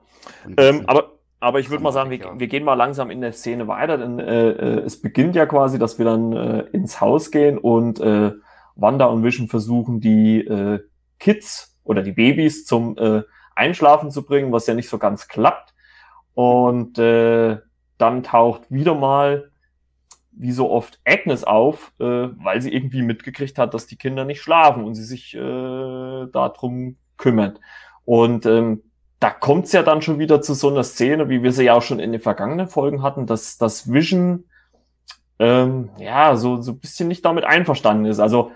Ähm, 0.57 0.85
aber, 0.87 1.13
aber 1.39 1.61
ich 1.61 1.71
würde 1.71 1.85
mal 1.85 1.93
sagen, 1.93 2.11
wir, 2.11 2.21
wir, 2.37 2.49
gehen 2.49 2.65
mal 2.65 2.75
langsam 2.75 3.11
in 3.11 3.21
der 3.21 3.33
Szene 3.33 3.69
weiter, 3.69 3.97
denn 3.97 4.19
äh, 4.19 4.51
äh, 4.51 4.81
es 4.81 5.01
beginnt 5.01 5.37
ja 5.37 5.47
quasi, 5.47 5.79
dass 5.79 5.99
wir 5.99 6.05
dann 6.05 6.33
äh, 6.33 6.61
ins 6.73 7.01
Haus 7.01 7.31
gehen 7.31 7.59
und 7.59 8.01
äh, 8.01 8.33
Wanda 8.75 9.07
und 9.07 9.23
Vision 9.23 9.47
versuchen, 9.49 10.01
die 10.01 10.41
äh, 10.41 10.81
Kids 11.21 11.79
oder 11.85 12.03
die 12.03 12.13
Babys 12.13 12.65
zum 12.65 12.97
äh, 12.99 13.23
Einschlafen 13.55 14.11
zu 14.11 14.25
bringen, 14.25 14.53
was 14.53 14.67
ja 14.67 14.75
nicht 14.75 14.89
so 14.89 14.99
ganz 14.99 15.29
klappt. 15.29 15.75
Und 16.39 17.01
äh, 17.01 17.59
dann 17.97 18.23
taucht 18.23 18.71
wieder 18.71 18.95
mal 18.95 19.51
wie 20.31 20.53
so 20.53 20.71
oft 20.71 21.01
Agnes 21.05 21.43
auf, 21.43 21.93
äh, 21.99 22.05
weil 22.05 22.63
sie 22.63 22.73
irgendwie 22.73 23.03
mitgekriegt 23.03 23.59
hat, 23.59 23.75
dass 23.75 23.89
die 23.89 23.97
Kinder 23.97 24.25
nicht 24.25 24.41
schlafen 24.41 24.85
und 24.85 24.95
sie 24.95 25.03
sich 25.03 25.35
äh, 25.35 25.41
darum 25.41 26.97
kümmert. 27.17 27.59
Und 28.05 28.47
ähm, 28.47 28.85
da 29.19 29.31
kommt's 29.31 29.73
ja 29.73 29.83
dann 29.83 30.01
schon 30.01 30.21
wieder 30.21 30.41
zu 30.41 30.55
so 30.55 30.69
einer 30.69 30.85
Szene, 30.85 31.29
wie 31.29 31.43
wir 31.43 31.51
sie 31.51 31.65
ja 31.65 31.75
auch 31.75 31.83
schon 31.83 31.99
in 31.99 32.13
den 32.13 32.21
vergangenen 32.21 32.69
Folgen 32.69 33.03
hatten, 33.03 33.27
dass 33.27 33.59
das 33.59 33.93
Vision 33.93 34.45
ähm, 35.41 35.91
ja 35.99 36.37
so 36.37 36.63
so 36.63 36.71
ein 36.71 36.79
bisschen 36.79 37.09
nicht 37.09 37.25
damit 37.25 37.43
einverstanden 37.43 38.05
ist. 38.05 38.21
Also 38.21 38.53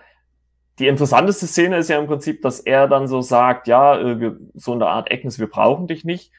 die 0.79 0.87
interessanteste 0.87 1.49
Szene 1.49 1.79
ist 1.79 1.91
ja 1.91 1.99
im 1.99 2.07
Prinzip, 2.07 2.43
dass 2.43 2.61
er 2.61 2.87
dann 2.87 3.09
so 3.09 3.23
sagt, 3.23 3.67
ja, 3.67 3.99
äh, 3.99 4.21
wir, 4.21 4.39
so 4.55 4.71
eine 4.71 4.87
Art 4.87 5.11
Agnes, 5.11 5.41
wir 5.41 5.51
brauchen 5.51 5.89
dich 5.89 6.05
nicht. 6.05 6.31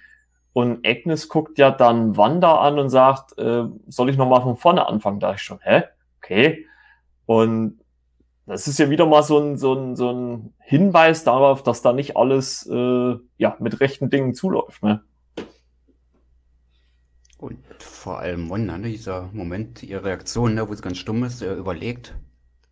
Und 0.53 0.85
Agnes 0.85 1.29
guckt 1.29 1.57
ja 1.57 1.71
dann 1.71 2.15
Wanda 2.15 2.59
an 2.59 2.77
und 2.77 2.89
sagt, 2.89 3.37
äh, 3.39 3.63
soll 3.87 4.09
ich 4.09 4.17
nochmal 4.17 4.43
von 4.43 4.55
vorne 4.55 4.87
anfangen? 4.87 5.19
Da 5.19 5.33
ich 5.33 5.41
schon, 5.41 5.59
hä? 5.63 5.83
Okay. 6.19 6.67
Und 7.25 7.79
das 8.45 8.67
ist 8.67 8.77
ja 8.77 8.89
wieder 8.89 9.05
mal 9.05 9.23
so 9.23 9.39
ein, 9.39 9.57
so 9.57 9.73
ein, 9.73 9.95
so 9.95 10.11
ein 10.11 10.53
Hinweis 10.59 11.23
darauf, 11.23 11.63
dass 11.63 11.81
da 11.81 11.93
nicht 11.93 12.17
alles 12.17 12.67
äh, 12.67 13.15
ja, 13.37 13.57
mit 13.59 13.79
rechten 13.79 14.09
Dingen 14.09 14.35
zuläuft. 14.35 14.83
Ne? 14.83 15.01
Und 17.37 17.59
vor 17.79 18.19
allem 18.19 18.49
Wanda, 18.49 18.77
ne, 18.77 18.89
dieser 18.89 19.29
Moment, 19.33 19.81
ihre 19.83 20.03
Reaktion, 20.03 20.53
ne, 20.53 20.69
wo 20.69 20.73
sie 20.73 20.81
ganz 20.81 20.97
stumm 20.97 21.23
ist, 21.23 21.41
er 21.41 21.55
überlegt. 21.55 22.15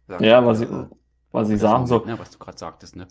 Sagt, 0.08 0.22
ja, 0.22 0.46
was 0.46 0.60
sie, 0.60 0.66
äh, 0.66 0.86
was 1.32 1.48
sie 1.48 1.58
sagen, 1.58 1.88
so. 1.88 2.06
Ne, 2.06 2.20
was 2.20 2.32
du 2.32 2.40
gerade 2.40 2.58
sagtest, 2.58 2.96
ne? 2.96 3.08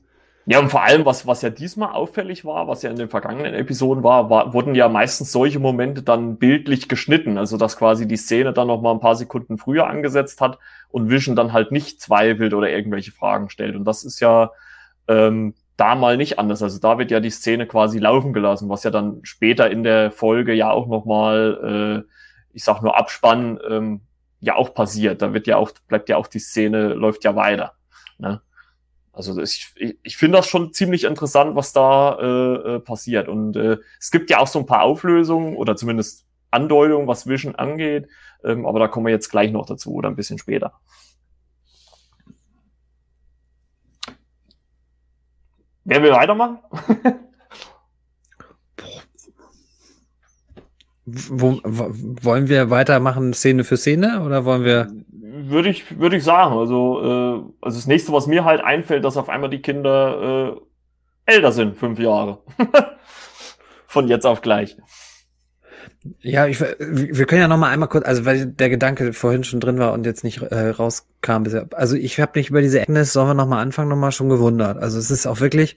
Ja, 0.51 0.59
und 0.59 0.69
vor 0.69 0.83
allem, 0.83 1.05
was, 1.07 1.29
was 1.29 1.43
ja 1.43 1.51
diesmal 1.51 1.93
auffällig 1.93 2.45
war, 2.45 2.67
was 2.67 2.83
ja 2.83 2.91
in 2.91 2.97
den 2.97 3.09
vergangenen 3.09 3.55
Episoden 3.55 4.03
war, 4.03 4.31
war, 4.31 4.53
wurden 4.53 4.75
ja 4.75 4.89
meistens 4.89 5.31
solche 5.31 5.61
Momente 5.61 6.03
dann 6.03 6.39
bildlich 6.39 6.89
geschnitten. 6.89 7.39
Also, 7.39 7.57
dass 7.57 7.77
quasi 7.77 8.09
die 8.09 8.17
Szene 8.17 8.53
dann 8.53 8.67
noch 8.67 8.81
mal 8.83 8.91
ein 8.91 8.99
paar 8.99 9.15
Sekunden 9.15 9.59
früher 9.59 9.87
angesetzt 9.87 10.41
hat 10.41 10.59
und 10.89 11.09
Vision 11.09 11.37
dann 11.37 11.53
halt 11.53 11.71
nicht 11.71 12.01
zweifelt 12.01 12.53
oder 12.53 12.69
irgendwelche 12.69 13.13
Fragen 13.13 13.49
stellt. 13.49 13.77
Und 13.77 13.85
das 13.85 14.03
ist 14.03 14.19
ja 14.19 14.51
ähm, 15.07 15.55
da 15.77 15.95
mal 15.95 16.17
nicht 16.17 16.41
anders. 16.41 16.65
Also, 16.65 16.81
da 16.81 16.99
wird 16.99 17.13
ja 17.13 17.21
die 17.21 17.31
Szene 17.31 17.69
quasi 17.69 18.01
laufen 18.01 18.33
gelassen, 18.33 18.69
was 18.69 18.83
ja 18.83 18.91
dann 18.91 19.21
später 19.23 19.71
in 19.71 19.85
der 19.85 20.11
Folge 20.11 20.53
ja 20.53 20.73
auch 20.73 20.89
noch 20.89 21.05
mal, 21.05 22.05
äh, 22.05 22.13
ich 22.53 22.65
sag 22.65 22.83
nur 22.83 22.99
Abspann, 22.99 23.61
ähm, 23.71 24.01
ja 24.41 24.57
auch 24.57 24.75
passiert. 24.75 25.23
Da 25.23 25.33
wird 25.33 25.47
ja 25.47 25.59
auch, 25.59 25.71
bleibt 25.87 26.09
ja 26.09 26.17
auch 26.17 26.27
die 26.27 26.41
Szene, 26.41 26.95
läuft 26.95 27.23
ja 27.23 27.37
weiter. 27.37 27.75
Ne? 28.19 28.41
Also 29.29 29.43
ich, 29.43 29.75
ich, 30.03 30.17
finde 30.17 30.39
das 30.39 30.47
schon 30.49 30.73
ziemlich 30.73 31.05
interessant, 31.05 31.55
was 31.57 31.73
da 31.73 32.19
äh, 32.19 32.77
äh, 32.77 32.81
passiert. 32.81 33.29
Und 33.29 33.57
äh, 33.57 33.79
es 33.99 34.11
gibt 34.11 34.31
ja 34.31 34.39
auch 34.39 34.47
so 34.47 34.59
ein 34.59 34.67
paar 34.67 34.83
Auflösungen 34.83 35.57
oder 35.57 35.77
zumindest 35.77 36.27
Andeutungen, 36.51 37.07
was 37.07 37.27
Vision 37.27 37.55
angeht. 37.55 38.09
Ähm, 38.45 38.67
aber 38.67 38.79
da 38.79 38.89
kommen 38.89 39.07
wir 39.07 39.13
jetzt 39.13 39.29
gleich 39.29 39.53
noch 39.53 39.67
dazu 39.67 39.93
oder 39.93 40.09
ein 40.09 40.17
bisschen 40.17 40.39
später. 40.39 40.73
Wer 45.85 46.03
will 46.03 46.13
weitermachen? 46.13 46.59
Wo, 51.05 51.61
wollen 51.65 52.49
wir 52.49 52.71
weitermachen 52.71 53.35
Szene 53.35 53.65
für 53.65 53.77
Szene 53.77 54.23
oder 54.23 54.45
wollen 54.45 54.65
wir 54.65 54.93
würde 55.51 55.69
ich, 55.69 55.99
würde 55.99 56.17
ich 56.17 56.25
sagen. 56.25 56.55
Also, 56.57 57.01
äh, 57.03 57.43
also 57.61 57.79
das 57.79 57.87
nächste, 57.87 58.13
was 58.13 58.27
mir 58.27 58.45
halt 58.45 58.63
einfällt, 58.63 59.05
dass 59.05 59.17
auf 59.17 59.29
einmal 59.29 59.51
die 59.51 59.63
Kinder 59.63 60.57
äh, 61.27 61.33
älter 61.33 61.53
sind, 61.53 61.77
fünf 61.77 61.99
Jahre. 61.99 62.39
Von 63.87 64.09
jetzt 64.09 64.27
auf 64.27 64.41
gleich. 64.41 64.77
Ja, 66.21 66.47
ich, 66.47 66.61
wir 66.61 67.27
können 67.27 67.43
ja 67.43 67.49
noch 67.49 67.59
mal 67.59 67.71
einmal 67.71 67.89
kurz, 67.89 68.07
also 68.07 68.25
weil 68.25 68.47
der 68.47 68.71
Gedanke 68.71 69.13
vorhin 69.13 69.45
schon 69.45 69.61
drin 69.61 69.79
war 69.79 69.93
und 69.93 70.07
jetzt 70.07 70.25
nicht 70.25 70.41
äh, 70.41 70.71
rauskam 70.71 71.43
bisher. 71.43 71.69
Also 71.73 71.95
ich 71.95 72.19
habe 72.19 72.39
mich 72.39 72.49
über 72.49 72.63
diese 72.63 72.81
Agnes, 72.81 73.13
sollen 73.13 73.29
wir 73.29 73.35
noch 73.35 73.47
mal 73.47 73.61
anfangen, 73.61 73.91
noch 73.91 73.97
mal 73.97 74.13
schon 74.13 74.31
gewundert. 74.31 74.79
Also 74.79 74.99
es 74.99 75.11
ist 75.11 75.27
auch 75.27 75.41
wirklich, 75.41 75.77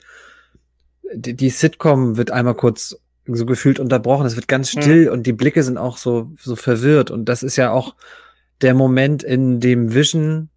die, 1.13 1.35
die 1.35 1.49
Sitcom 1.49 2.15
wird 2.15 2.31
einmal 2.31 2.55
kurz 2.55 2.97
so 3.25 3.45
gefühlt 3.45 3.79
unterbrochen. 3.79 4.25
Es 4.25 4.35
wird 4.35 4.47
ganz 4.47 4.73
mhm. 4.73 4.81
still 4.81 5.05
hm. 5.07 5.13
und 5.13 5.27
die 5.27 5.33
Blicke 5.33 5.63
sind 5.63 5.77
auch 5.77 5.97
so 5.97 6.31
so 6.39 6.55
verwirrt 6.55 7.11
und 7.11 7.25
das 7.25 7.43
ist 7.43 7.57
ja 7.57 7.71
auch 7.71 7.95
der 8.63 8.73
Moment, 8.73 9.23
in 9.23 9.59
dem 9.59 9.93
Vision, 9.93 10.49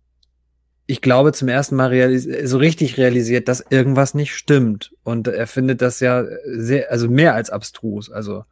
ich 0.87 1.01
glaube, 1.01 1.33
zum 1.33 1.49
ersten 1.49 1.77
Mal 1.77 2.19
so 2.45 2.59
richtig 2.59 2.97
realisiert, 2.97 3.49
dass 3.49 3.65
irgendwas 3.71 4.15
nicht 4.15 4.35
stimmt. 4.35 4.93
Und 5.03 5.27
er 5.29 5.47
findet 5.47 5.83
das 5.83 6.01
ja 6.01 6.25
sehr, 6.45 6.91
also 6.91 7.09
mehr 7.09 7.35
als 7.35 7.51
abstrus. 7.51 8.11
Also, 8.11 8.45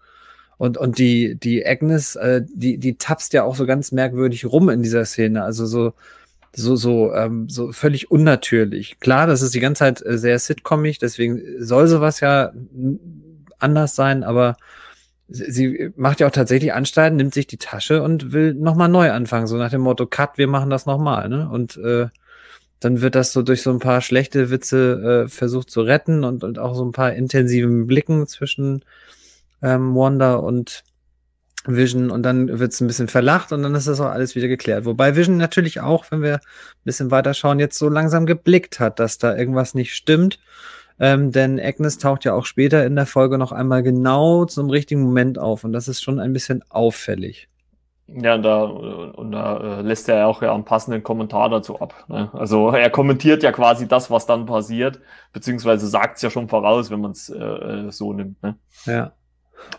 und, 0.58 0.76
und 0.76 0.98
die, 0.98 1.36
die 1.36 1.64
Agnes, 1.64 2.16
äh, 2.16 2.42
die, 2.52 2.78
die 2.78 2.96
tapst 2.96 3.32
ja 3.32 3.44
auch 3.44 3.54
so 3.54 3.66
ganz 3.66 3.92
merkwürdig 3.92 4.44
rum 4.46 4.68
in 4.68 4.82
dieser 4.82 5.04
Szene. 5.04 5.44
Also 5.44 5.66
so, 5.66 5.94
so, 6.54 6.76
so, 6.76 7.12
ähm, 7.14 7.48
so 7.48 7.72
völlig 7.72 8.10
unnatürlich. 8.10 8.98
Klar, 9.00 9.26
das 9.26 9.42
ist 9.42 9.54
die 9.54 9.60
ganze 9.60 9.80
Zeit 9.80 10.04
äh, 10.04 10.18
sehr 10.18 10.38
sitcomig, 10.38 10.98
deswegen 10.98 11.40
soll 11.58 11.86
sowas 11.86 12.20
ja 12.20 12.52
anders 13.58 13.94
sein, 13.94 14.24
aber 14.24 14.56
sie 15.28 15.90
macht 15.96 16.20
ja 16.20 16.26
auch 16.26 16.32
tatsächlich 16.32 16.72
Anstalten, 16.72 17.16
nimmt 17.16 17.34
sich 17.34 17.46
die 17.46 17.56
Tasche 17.56 18.02
und 18.02 18.32
will 18.32 18.54
nochmal 18.54 18.88
neu 18.88 19.10
anfangen, 19.10 19.46
so 19.46 19.56
nach 19.56 19.70
dem 19.70 19.80
Motto, 19.80 20.06
Cut, 20.06 20.38
wir 20.38 20.48
machen 20.48 20.70
das 20.70 20.86
nochmal, 20.86 21.28
ne? 21.28 21.48
Und 21.48 21.76
äh, 21.78 22.08
dann 22.80 23.00
wird 23.00 23.14
das 23.14 23.32
so 23.32 23.42
durch 23.42 23.62
so 23.62 23.70
ein 23.70 23.78
paar 23.78 24.02
schlechte 24.02 24.50
Witze 24.50 25.24
äh, 25.24 25.28
versucht 25.28 25.70
zu 25.70 25.80
retten 25.80 26.24
und, 26.24 26.44
und 26.44 26.58
auch 26.58 26.74
so 26.74 26.84
ein 26.84 26.92
paar 26.92 27.14
intensiven 27.14 27.86
Blicken 27.86 28.26
zwischen 28.26 28.84
ähm, 29.62 29.94
Wanda 29.94 30.34
und 30.34 30.84
Vision 31.66 32.10
und 32.10 32.22
dann 32.24 32.58
wird 32.58 32.72
es 32.72 32.80
ein 32.80 32.86
bisschen 32.86 33.08
verlacht 33.08 33.52
und 33.52 33.62
dann 33.62 33.74
ist 33.74 33.86
das 33.86 34.00
auch 34.00 34.10
alles 34.10 34.34
wieder 34.34 34.48
geklärt. 34.48 34.84
Wobei 34.84 35.16
Vision 35.16 35.38
natürlich 35.38 35.80
auch, 35.80 36.04
wenn 36.10 36.22
wir 36.22 36.34
ein 36.34 36.40
bisschen 36.84 37.10
weiter 37.10 37.32
schauen, 37.32 37.58
jetzt 37.58 37.78
so 37.78 37.88
langsam 37.88 38.26
geblickt 38.26 38.80
hat, 38.80 38.98
dass 38.98 39.16
da 39.16 39.34
irgendwas 39.34 39.74
nicht 39.74 39.94
stimmt. 39.94 40.38
Ähm, 41.00 41.32
denn 41.32 41.58
Agnes 41.60 41.98
taucht 41.98 42.24
ja 42.24 42.34
auch 42.34 42.46
später 42.46 42.86
in 42.86 42.94
der 42.94 43.06
Folge 43.06 43.36
noch 43.36 43.52
einmal 43.52 43.82
genau 43.82 44.44
zum 44.44 44.70
richtigen 44.70 45.02
Moment 45.02 45.38
auf 45.38 45.64
und 45.64 45.72
das 45.72 45.88
ist 45.88 46.02
schon 46.02 46.20
ein 46.20 46.32
bisschen 46.32 46.62
auffällig. 46.70 47.48
Ja, 48.06 48.34
und 48.34 48.42
da, 48.42 48.64
und 48.64 49.32
da 49.32 49.78
äh, 49.78 49.82
lässt 49.82 50.08
er 50.10 50.26
auch 50.26 50.42
ja 50.42 50.54
einen 50.54 50.64
passenden 50.64 51.02
Kommentar 51.02 51.48
dazu 51.48 51.80
ab. 51.80 52.04
Ne? 52.08 52.28
Also 52.34 52.68
er 52.68 52.90
kommentiert 52.90 53.42
ja 53.42 53.50
quasi 53.50 53.88
das, 53.88 54.10
was 54.10 54.26
dann 54.26 54.44
passiert, 54.44 55.00
beziehungsweise 55.32 55.86
sagt 55.86 56.16
es 56.16 56.22
ja 56.22 56.28
schon 56.28 56.48
voraus, 56.48 56.90
wenn 56.90 57.00
man 57.00 57.12
es 57.12 57.30
äh, 57.30 57.38
äh, 57.38 57.90
so 57.90 58.12
nimmt. 58.12 58.42
Ne? 58.42 58.56
Ja. 58.84 59.12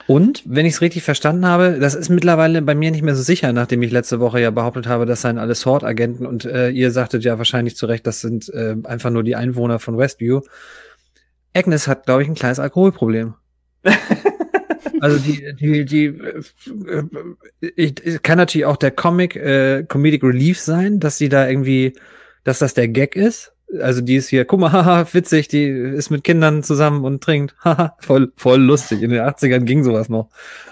Und, 0.08 0.42
wenn 0.48 0.66
ich 0.66 0.74
es 0.74 0.82
richtig 0.82 1.04
verstanden 1.04 1.46
habe, 1.46 1.78
das 1.80 1.94
ist 1.94 2.10
mittlerweile 2.10 2.64
bei 2.64 2.74
mir 2.74 2.90
nicht 2.90 3.04
mehr 3.04 3.16
so 3.16 3.22
sicher, 3.22 3.54
nachdem 3.54 3.84
ich 3.84 3.92
letzte 3.92 4.20
Woche 4.20 4.42
ja 4.42 4.50
behauptet 4.50 4.88
habe, 4.88 5.06
das 5.06 5.22
seien 5.22 5.38
alle 5.38 5.54
Sword-Agenten 5.54 6.26
und 6.26 6.46
äh, 6.46 6.70
ihr 6.70 6.90
sagtet 6.90 7.24
ja 7.24 7.38
wahrscheinlich 7.38 7.78
zu 7.78 7.86
Recht, 7.86 8.08
das 8.08 8.22
sind 8.22 8.50
äh, 8.50 8.76
einfach 8.86 9.12
nur 9.12 9.22
die 9.22 9.36
Einwohner 9.36 9.78
von 9.78 10.00
Westview. 10.00 10.42
Agnes 11.56 11.88
hat, 11.88 12.06
glaube 12.06 12.24
ich, 12.24 12.28
ein 12.28 12.36
kleines 12.36 12.60
Alkoholproblem. 12.60 13.36
also 15.00 15.20
die, 15.20 15.56
die, 15.56 15.86
die, 15.86 16.20
ich, 17.76 18.22
kann 18.22 18.38
natürlich 18.38 18.66
auch 18.66 18.78
der 18.78 18.92
Comic, 18.92 19.36
äh, 19.36 19.84
Comedic 19.88 20.24
Relief 20.24 20.60
sein, 20.60 21.00
dass 21.00 21.18
sie 21.18 21.30
da 21.30 21.48
irgendwie, 21.48 21.94
dass 22.44 22.60
das 22.60 22.74
der 22.74 22.88
Gag 22.88 23.16
ist. 23.16 23.54
Also 23.80 24.02
die 24.02 24.16
ist 24.16 24.30
hier, 24.30 24.46
guck 24.46 24.60
mal, 24.60 24.72
haha, 24.74 25.08
witzig, 25.14 25.48
die 25.48 25.66
ist 25.66 26.10
mit 26.10 26.24
Kindern 26.24 26.64
zusammen 26.64 27.06
und 27.06 27.24
trinkt. 27.24 27.56
Haha, 27.64 27.96
voll, 28.00 28.32
voll 28.36 28.62
lustig. 28.62 29.02
In 29.02 29.10
den 29.10 29.22
80ern 29.22 29.62
ging 29.62 29.84
sowas 29.84 30.10
noch. 30.10 30.30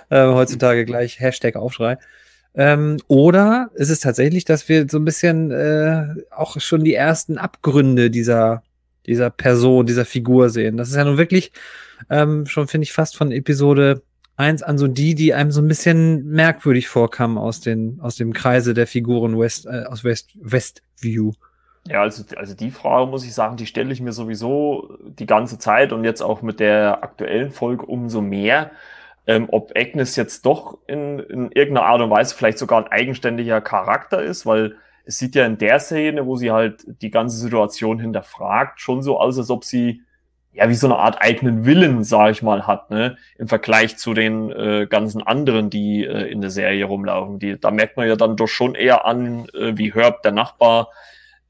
Äh, 0.09 0.25
heutzutage 0.27 0.85
gleich 0.85 1.19
Hashtag 1.19 1.55
Aufschrei. 1.55 1.97
Ähm, 2.55 2.97
oder 3.07 3.71
ist 3.73 3.89
es 3.89 3.99
tatsächlich, 3.99 4.45
dass 4.45 4.69
wir 4.69 4.87
so 4.87 4.99
ein 4.99 5.05
bisschen 5.05 5.49
äh, 5.49 6.05
auch 6.29 6.59
schon 6.59 6.83
die 6.83 6.93
ersten 6.93 7.37
Abgründe 7.39 8.11
dieser 8.11 8.61
dieser 9.05 9.29
Person, 9.29 9.85
dieser 9.85 10.05
Figur 10.05 10.49
sehen. 10.49 10.77
Das 10.77 10.89
ist 10.89 10.95
ja 10.95 11.03
nun 11.03 11.17
wirklich 11.17 11.51
ähm, 12.09 12.45
schon, 12.45 12.67
finde 12.67 12.83
ich, 12.83 12.93
fast 12.93 13.15
von 13.17 13.31
Episode 13.31 14.01
1 14.35 14.63
an 14.63 14.77
so 14.77 14.87
die, 14.87 15.15
die 15.15 15.33
einem 15.33 15.51
so 15.51 15.61
ein 15.61 15.67
bisschen 15.67 16.25
merkwürdig 16.27 16.87
vorkamen 16.87 17.37
aus, 17.37 17.61
den, 17.61 17.99
aus 18.01 18.15
dem 18.15 18.33
Kreise 18.33 18.73
der 18.73 18.87
Figuren 18.87 19.37
West, 19.37 19.65
äh, 19.65 19.83
aus 19.85 20.03
West, 20.03 20.31
Westview. 20.35 21.33
Ja, 21.87 22.01
also, 22.01 22.23
also 22.37 22.55
die 22.55 22.71
Frage 22.71 23.09
muss 23.09 23.25
ich 23.25 23.33
sagen, 23.33 23.57
die 23.57 23.65
stelle 23.65 23.91
ich 23.91 24.01
mir 24.01 24.13
sowieso 24.13 24.97
die 25.01 25.25
ganze 25.25 25.59
Zeit 25.59 25.91
und 25.91 26.03
jetzt 26.03 26.21
auch 26.21 26.41
mit 26.41 26.59
der 26.59 27.03
aktuellen 27.03 27.51
Folge 27.51 27.85
umso 27.85 28.21
mehr, 28.21 28.71
ähm, 29.27 29.47
ob 29.51 29.73
Agnes 29.75 30.15
jetzt 30.15 30.45
doch 30.45 30.77
in, 30.87 31.19
in 31.19 31.51
irgendeiner 31.51 31.85
Art 31.85 32.01
und 32.01 32.09
Weise 32.09 32.35
vielleicht 32.35 32.57
sogar 32.57 32.83
ein 32.83 32.91
eigenständiger 32.91 33.61
Charakter 33.61 34.21
ist, 34.23 34.45
weil 34.45 34.77
es 35.05 35.17
sieht 35.17 35.35
ja 35.35 35.45
in 35.45 35.57
der 35.57 35.79
Szene, 35.79 36.25
wo 36.25 36.35
sie 36.35 36.51
halt 36.51 36.85
die 37.01 37.11
ganze 37.11 37.37
Situation 37.37 37.99
hinterfragt, 37.99 38.79
schon 38.79 39.01
so 39.01 39.19
aus, 39.19 39.37
als 39.37 39.49
ob 39.49 39.63
sie 39.63 40.01
ja 40.53 40.69
wie 40.69 40.75
so 40.75 40.87
eine 40.87 40.97
Art 40.97 41.19
eigenen 41.19 41.65
Willen, 41.65 42.03
sag 42.03 42.31
ich 42.31 42.43
mal, 42.43 42.67
hat, 42.67 42.91
ne, 42.91 43.17
im 43.37 43.47
Vergleich 43.47 43.97
zu 43.97 44.13
den 44.13 44.51
äh, 44.51 44.87
ganzen 44.87 45.21
anderen, 45.23 45.69
die 45.69 46.05
äh, 46.05 46.31
in 46.31 46.41
der 46.41 46.51
Serie 46.51 46.85
rumlaufen. 46.85 47.39
Die, 47.39 47.59
da 47.59 47.71
merkt 47.71 47.97
man 47.97 48.07
ja 48.07 48.15
dann 48.15 48.37
doch 48.37 48.47
schon 48.47 48.75
eher 48.75 49.05
an, 49.05 49.47
äh, 49.53 49.77
wie 49.77 49.93
Herb, 49.93 50.21
der 50.21 50.31
Nachbar, 50.31 50.89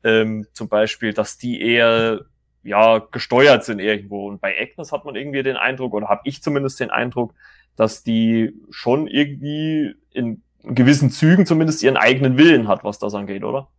ähm, 0.03 0.47
zum 0.53 0.69
Beispiel, 0.69 1.13
dass 1.13 1.37
die 1.37 1.61
eher 1.61 2.21
ja 2.63 2.99
gesteuert 2.99 3.65
sind 3.65 3.79
irgendwo. 3.79 4.27
Und 4.27 4.39
bei 4.39 4.55
Agnes 4.59 4.91
hat 4.93 5.03
man 5.05 5.15
irgendwie 5.15 5.43
den 5.43 5.57
Eindruck, 5.57 5.93
oder 5.93 6.07
habe 6.07 6.21
ich 6.23 6.41
zumindest 6.41 6.79
den 6.79 6.89
Eindruck, 6.89 7.33
dass 7.75 8.03
die 8.03 8.53
schon 8.69 9.07
irgendwie 9.07 9.95
in 10.11 10.43
gewissen 10.63 11.11
Zügen 11.11 11.45
zumindest 11.45 11.83
ihren 11.83 11.97
eigenen 11.97 12.37
Willen 12.37 12.67
hat, 12.67 12.83
was 12.83 12.99
das 12.99 13.13
angeht, 13.13 13.43
oder? 13.43 13.69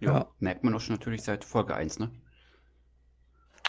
Ja, 0.00 0.12
ja. 0.12 0.26
merkt 0.38 0.64
man 0.64 0.74
auch 0.74 0.80
schon 0.80 0.94
natürlich 0.94 1.22
seit 1.22 1.44
Folge 1.44 1.74
1, 1.74 1.98
ne? 1.98 2.10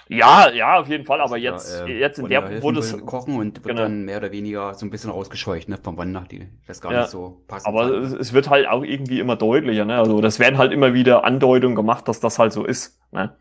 Ja, 0.10 0.50
ja, 0.52 0.80
auf 0.80 0.88
jeden 0.88 1.06
Fall, 1.06 1.20
aber 1.20 1.38
jetzt, 1.38 1.82
ja, 1.82 1.86
äh, 1.86 2.00
jetzt 2.00 2.20
in 2.20 2.30
der, 2.30 2.64
wo 2.64 2.72
das 2.72 2.98
kochen 3.06 3.36
und 3.36 3.56
wird 3.56 3.66
genau. 3.66 3.82
dann 3.82 4.06
mehr 4.06 4.18
oder 4.18 4.32
weniger 4.32 4.74
so 4.74 4.86
ein 4.86 4.90
bisschen 4.90 5.10
rausgescheucht, 5.10 5.68
ne, 5.68 5.78
vom 5.82 5.98
Wander, 5.98 6.24
die 6.32 6.48
das 6.66 6.80
gar 6.80 6.94
ja, 6.94 7.02
nicht 7.02 7.10
so 7.10 7.44
passt. 7.48 7.68
Aber 7.68 7.90
es, 7.90 8.14
es, 8.14 8.32
wird 8.32 8.50
halt 8.50 8.68
auch 8.68 8.84
irgendwie 8.84 9.20
immer 9.20 9.36
deutlicher, 9.36 9.84
ne, 9.84 9.98
also 9.98 10.22
das 10.22 10.40
werden 10.40 10.58
halt 10.58 10.72
immer 10.72 10.94
wieder 10.94 11.26
Andeutungen 11.26 11.76
gemacht, 11.76 12.08
dass 12.08 12.22
das 12.22 12.40
halt 12.40 12.54
so 12.54 12.64
ist, 12.64 13.02
ne. 13.12 13.36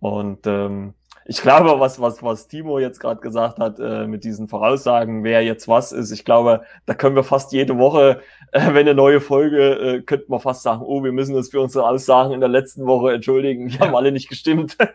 Und 0.00 0.46
ähm, 0.46 0.94
ich 1.24 1.42
glaube, 1.42 1.78
was, 1.78 2.00
was, 2.00 2.22
was 2.22 2.48
Timo 2.48 2.78
jetzt 2.78 2.98
gerade 2.98 3.20
gesagt 3.20 3.58
hat, 3.58 3.78
äh, 3.78 4.06
mit 4.06 4.24
diesen 4.24 4.48
Voraussagen, 4.48 5.22
wer 5.22 5.42
jetzt 5.42 5.68
was 5.68 5.92
ist, 5.92 6.10
ich 6.10 6.24
glaube, 6.24 6.62
da 6.86 6.94
können 6.94 7.16
wir 7.16 7.24
fast 7.24 7.52
jede 7.52 7.78
Woche, 7.78 8.20
äh, 8.52 8.66
wenn 8.68 8.78
eine 8.78 8.94
neue 8.94 9.20
Folge, 9.20 9.74
äh, 9.74 10.02
könnten 10.02 10.32
wir 10.32 10.40
fast 10.40 10.62
sagen, 10.62 10.82
oh, 10.84 11.04
wir 11.04 11.12
müssen 11.12 11.36
uns 11.36 11.50
für 11.50 11.60
unsere 11.60 11.86
Aussagen 11.86 12.32
in 12.32 12.40
der 12.40 12.48
letzten 12.48 12.86
Woche 12.86 13.12
entschuldigen, 13.12 13.68
die 13.68 13.76
ja. 13.76 13.80
haben 13.80 13.94
alle 13.94 14.12
nicht 14.12 14.28
gestimmt. 14.28 14.76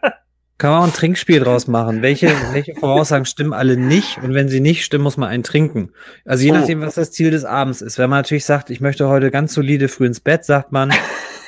Kann 0.57 0.71
man 0.71 0.79
auch 0.81 0.85
ein 0.85 0.93
Trinkspiel 0.93 1.41
draus 1.41 1.67
machen. 1.67 2.01
Welche, 2.01 2.31
welche 2.53 2.75
Voraussagen 2.75 3.25
stimmen 3.25 3.51
alle 3.51 3.75
nicht? 3.75 4.19
Und 4.23 4.33
wenn 4.33 4.47
sie 4.47 4.61
nicht 4.61 4.85
stimmen, 4.85 5.03
muss 5.03 5.17
man 5.17 5.27
einen 5.27 5.43
trinken. 5.43 5.91
Also 6.23 6.45
je 6.45 6.51
oh. 6.51 6.55
nachdem, 6.55 6.79
was 6.79 6.95
das 6.95 7.11
Ziel 7.11 7.29
des 7.29 7.43
Abends 7.43 7.81
ist. 7.81 7.97
Wenn 7.97 8.09
man 8.09 8.19
natürlich 8.19 8.45
sagt, 8.45 8.69
ich 8.69 8.79
möchte 8.79 9.09
heute 9.09 9.31
ganz 9.31 9.53
solide 9.53 9.89
früh 9.89 10.05
ins 10.05 10.21
Bett, 10.21 10.45
sagt 10.45 10.71
man, 10.71 10.93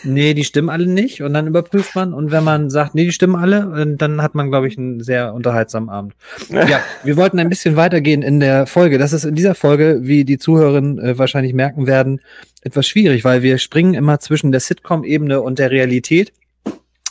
nee, 0.04 0.34
die 0.34 0.44
stimmen 0.44 0.70
alle 0.70 0.88
nicht. 0.88 1.22
Und 1.22 1.34
dann 1.34 1.48
überprüft 1.48 1.96
man. 1.96 2.14
Und 2.14 2.32
wenn 2.32 2.44
man 2.44 2.70
sagt, 2.70 2.96
nee, 2.96 3.06
die 3.06 3.12
stimmen 3.12 3.36
alle, 3.36 3.96
dann 3.98 4.22
hat 4.22 4.36
man, 4.36 4.50
glaube 4.50 4.68
ich, 4.68 4.78
einen 4.78 5.02
sehr 5.02 5.34
unterhaltsamen 5.34 5.90
Abend. 5.90 6.14
Ja, 6.68 6.82
wir 7.04 7.18
wollten 7.18 7.40
ein 7.40 7.50
bisschen 7.50 7.76
weitergehen 7.76 8.22
in 8.22 8.40
der 8.40 8.66
Folge. 8.66 8.98
Das 8.98 9.14
ist 9.14 9.24
in 9.24 9.36
dieser 9.36 9.56
Folge, 9.56 10.00
wie 10.02 10.26
die 10.26 10.38
Zuhörerinnen 10.38 11.00
äh, 11.00 11.18
wahrscheinlich 11.18 11.54
merken 11.54 11.88
werden, 11.88 12.20
etwas 12.62 12.88
schwierig, 12.88 13.24
weil 13.24 13.42
wir 13.42 13.58
springen 13.58 13.94
immer 13.94 14.20
zwischen 14.20 14.52
der 14.52 14.60
Sitcom-Ebene 14.60 15.42
und 15.42 15.60
der 15.60 15.72
Realität 15.72 16.34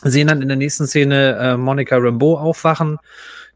sehen 0.03 0.29
dann 0.29 0.42
in 0.42 0.49
der 0.49 0.57
nächsten 0.57 0.87
Szene 0.87 1.37
äh, 1.40 1.57
Monica 1.57 1.96
Rambeau 1.96 2.37
aufwachen, 2.38 2.99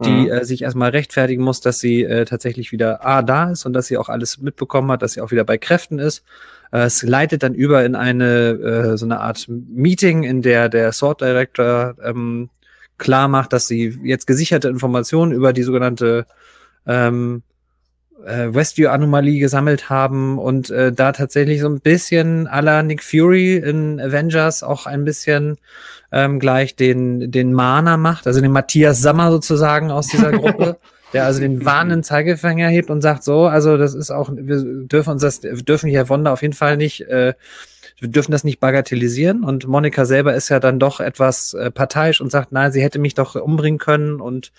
die 0.03 0.11
mhm. 0.11 0.31
äh, 0.31 0.45
sich 0.45 0.63
erstmal 0.63 0.91
rechtfertigen 0.91 1.43
muss, 1.43 1.61
dass 1.61 1.79
sie 1.79 2.03
äh, 2.03 2.25
tatsächlich 2.25 2.73
wieder 2.73 3.05
A 3.05 3.23
da 3.23 3.51
ist 3.51 3.67
und 3.67 3.73
dass 3.73 3.87
sie 3.87 3.99
auch 3.99 4.09
alles 4.09 4.39
mitbekommen 4.39 4.91
hat, 4.91 5.03
dass 5.03 5.13
sie 5.13 5.21
auch 5.21 5.31
wieder 5.31 5.45
bei 5.45 5.59
Kräften 5.59 5.99
ist. 5.99 6.25
Äh, 6.73 6.81
es 6.81 7.03
leitet 7.03 7.43
dann 7.43 7.55
über 7.55 7.85
in 7.85 7.95
eine 7.95 8.51
äh, 8.51 8.97
so 8.97 9.05
eine 9.07 9.21
Art 9.21 9.47
Meeting, 9.49 10.23
in 10.23 10.43
der 10.43 10.69
der 10.69 10.93
Sword 10.93 11.21
Director 11.21 11.95
ähm, 12.03 12.51
klar 12.99 13.29
macht, 13.29 13.53
dass 13.53 13.67
sie 13.67 13.99
jetzt 14.05 14.27
gesicherte 14.27 14.69
Informationen 14.69 15.33
über 15.33 15.53
die 15.53 15.63
sogenannte 15.63 16.27
ähm, 16.87 17.43
äh, 18.25 18.53
Westview-Anomalie 18.53 19.41
gesammelt 19.41 19.89
haben 19.89 20.39
und 20.39 20.71
äh, 20.71 20.93
da 20.93 21.13
tatsächlich 21.13 21.61
so 21.61 21.69
ein 21.69 21.81
bisschen 21.81 22.47
à 22.49 22.61
la 22.61 22.83
Nick 22.83 23.03
Fury 23.03 23.57
in 23.57 24.01
Avengers 24.01 24.63
auch 24.63 24.87
ein 24.87 25.05
bisschen 25.05 25.57
ähm, 26.13 26.39
gleich 26.39 26.77
den, 26.77 27.31
den 27.31 27.53
Mana 27.53 27.97
macht, 27.97 28.27
also 28.27 28.41
den 28.41 28.53
Matthias 28.53 29.01
Sammer 29.01 29.31
sozusagen 29.31 29.91
aus 29.91 30.09
dieser 30.09 30.33
Gruppe. 30.39 30.79
Der 31.13 31.25
also 31.25 31.41
den 31.41 31.65
warnenden 31.65 32.03
Zeigefinger 32.03 32.69
hebt 32.69 32.91
und 32.91 33.03
sagt 33.03 33.25
so, 33.25 33.47
also 33.47 33.77
das 33.77 33.95
ist 33.95 34.11
auch, 34.11 34.31
wir 34.33 34.63
dürfen 34.87 35.11
uns 35.11 35.23
das, 35.23 35.43
wir 35.43 35.55
dürfen 35.55 35.89
hier 35.89 36.09
Wanda 36.09 36.33
auf 36.33 36.43
jeden 36.43 36.55
Fall 36.55 36.77
nicht 36.77 37.03
äh, 37.09 37.35
wir 38.01 38.09
dürfen 38.09 38.33
das 38.33 38.45
nicht 38.45 38.61
bagatellisieren. 38.61 39.45
Und 39.45 39.67
Monika 39.67 40.05
selber 40.07 40.35
ist 40.35 40.49
ja 40.49 40.59
dann 40.59 40.79
doch 40.79 41.01
etwas 41.01 41.55
äh, 41.55 41.71
parteiisch 41.71 42.21
und 42.21 42.31
sagt, 42.31 42.51
nein, 42.51 42.73
sie 42.73 42.83
hätte 42.83 42.99
mich 42.99 43.15
doch 43.15 43.35
umbringen 43.35 43.79
können. 43.79 44.21
Und 44.21 44.53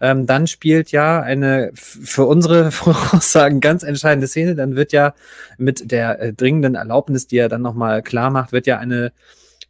ähm, 0.00 0.26
dann 0.26 0.46
spielt 0.46 0.90
ja 0.90 1.20
eine 1.20 1.70
für 1.74 2.26
unsere 2.26 2.70
Voraussagen 2.72 3.60
ganz 3.60 3.84
entscheidende 3.84 4.26
Szene. 4.26 4.54
Dann 4.56 4.76
wird 4.76 4.92
ja 4.92 5.14
mit 5.56 5.90
der 5.90 6.20
äh, 6.20 6.32
dringenden 6.32 6.74
Erlaubnis, 6.74 7.26
die 7.28 7.38
er 7.38 7.48
dann 7.48 7.62
nochmal 7.62 8.02
klar 8.02 8.30
macht, 8.30 8.52
wird 8.52 8.66
ja 8.66 8.78
eine, 8.78 9.12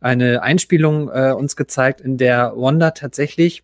eine 0.00 0.42
Einspielung 0.42 1.10
äh, 1.10 1.32
uns 1.32 1.54
gezeigt, 1.54 2.00
in 2.00 2.16
der 2.16 2.52
Wanda 2.56 2.92
tatsächlich 2.92 3.62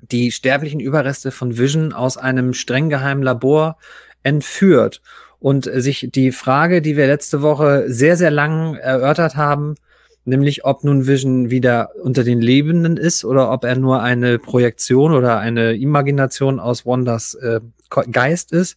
die 0.00 0.32
sterblichen 0.32 0.80
Überreste 0.80 1.30
von 1.30 1.58
Vision 1.58 1.92
aus 1.92 2.16
einem 2.16 2.54
streng 2.54 2.88
geheimen 2.88 3.22
Labor 3.22 3.76
entführt 4.22 5.00
und 5.40 5.70
sich 5.72 6.08
die 6.12 6.32
Frage, 6.32 6.82
die 6.82 6.96
wir 6.96 7.06
letzte 7.06 7.42
Woche 7.42 7.84
sehr, 7.88 8.16
sehr 8.16 8.30
lang 8.30 8.74
erörtert 8.74 9.36
haben, 9.36 9.76
nämlich 10.24 10.64
ob 10.64 10.84
nun 10.84 11.06
Vision 11.06 11.50
wieder 11.50 11.90
unter 12.02 12.24
den 12.24 12.40
Lebenden 12.40 12.96
ist 12.96 13.24
oder 13.24 13.50
ob 13.50 13.64
er 13.64 13.76
nur 13.76 14.02
eine 14.02 14.38
Projektion 14.38 15.12
oder 15.12 15.38
eine 15.38 15.74
Imagination 15.74 16.60
aus 16.60 16.84
Wanders 16.86 17.34
äh, 17.34 17.60
Geist 18.10 18.52
ist. 18.52 18.76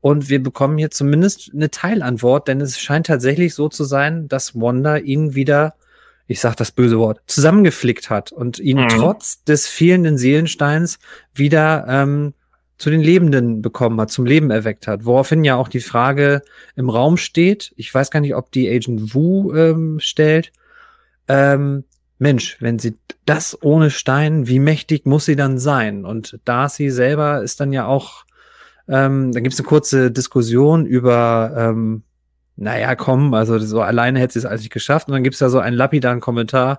Und 0.00 0.28
wir 0.28 0.42
bekommen 0.42 0.78
hier 0.78 0.90
zumindest 0.90 1.52
eine 1.54 1.70
Teilantwort, 1.70 2.48
denn 2.48 2.60
es 2.60 2.80
scheint 2.80 3.06
tatsächlich 3.06 3.54
so 3.54 3.68
zu 3.68 3.84
sein, 3.84 4.26
dass 4.28 4.56
Wanda 4.56 4.96
ihn 4.96 5.34
wieder, 5.36 5.74
ich 6.26 6.40
sag 6.40 6.56
das 6.56 6.72
böse 6.72 6.98
Wort, 6.98 7.20
zusammengeflickt 7.26 8.10
hat 8.10 8.32
und 8.32 8.58
ihn 8.58 8.78
mhm. 8.78 8.88
trotz 8.88 9.44
des 9.44 9.66
fehlenden 9.66 10.18
Seelensteins 10.18 10.98
wieder 11.34 11.86
ähm, 11.88 12.34
zu 12.78 12.90
den 12.90 13.00
Lebenden 13.00 13.62
bekommen 13.62 14.00
hat, 14.00 14.10
zum 14.10 14.26
Leben 14.26 14.50
erweckt 14.50 14.86
hat. 14.88 15.04
Woraufhin 15.04 15.44
ja 15.44 15.56
auch 15.56 15.68
die 15.68 15.80
Frage 15.80 16.42
im 16.74 16.90
Raum 16.90 17.16
steht, 17.16 17.72
ich 17.76 17.94
weiß 17.94 18.10
gar 18.10 18.20
nicht, 18.20 18.34
ob 18.34 18.50
die 18.50 18.68
Agent 18.68 19.14
Wu 19.14 19.54
ähm, 19.54 20.00
stellt, 20.00 20.52
ähm, 21.28 21.84
Mensch, 22.18 22.56
wenn 22.60 22.78
sie 22.78 22.96
das 23.24 23.56
ohne 23.62 23.90
Stein, 23.90 24.46
wie 24.46 24.58
mächtig 24.58 25.06
muss 25.06 25.24
sie 25.26 25.36
dann 25.36 25.58
sein? 25.58 26.04
Und 26.04 26.38
Darcy 26.44 26.90
selber 26.90 27.42
ist 27.42 27.60
dann 27.60 27.72
ja 27.72 27.86
auch, 27.86 28.24
ähm, 28.88 29.32
da 29.32 29.40
gibt 29.40 29.52
es 29.52 29.60
eine 29.60 29.68
kurze 29.68 30.10
Diskussion 30.10 30.86
über, 30.86 31.54
ähm, 31.56 32.02
naja, 32.56 32.94
komm, 32.94 33.34
also 33.34 33.58
so 33.58 33.80
alleine 33.80 34.20
hätte 34.20 34.34
sie 34.34 34.38
es 34.40 34.44
eigentlich 34.44 34.70
geschafft. 34.70 35.08
Und 35.08 35.14
dann 35.14 35.22
gibt 35.22 35.34
es 35.34 35.40
da 35.40 35.48
so 35.48 35.58
einen 35.58 35.76
lapidaren 35.76 36.20
Kommentar, 36.20 36.78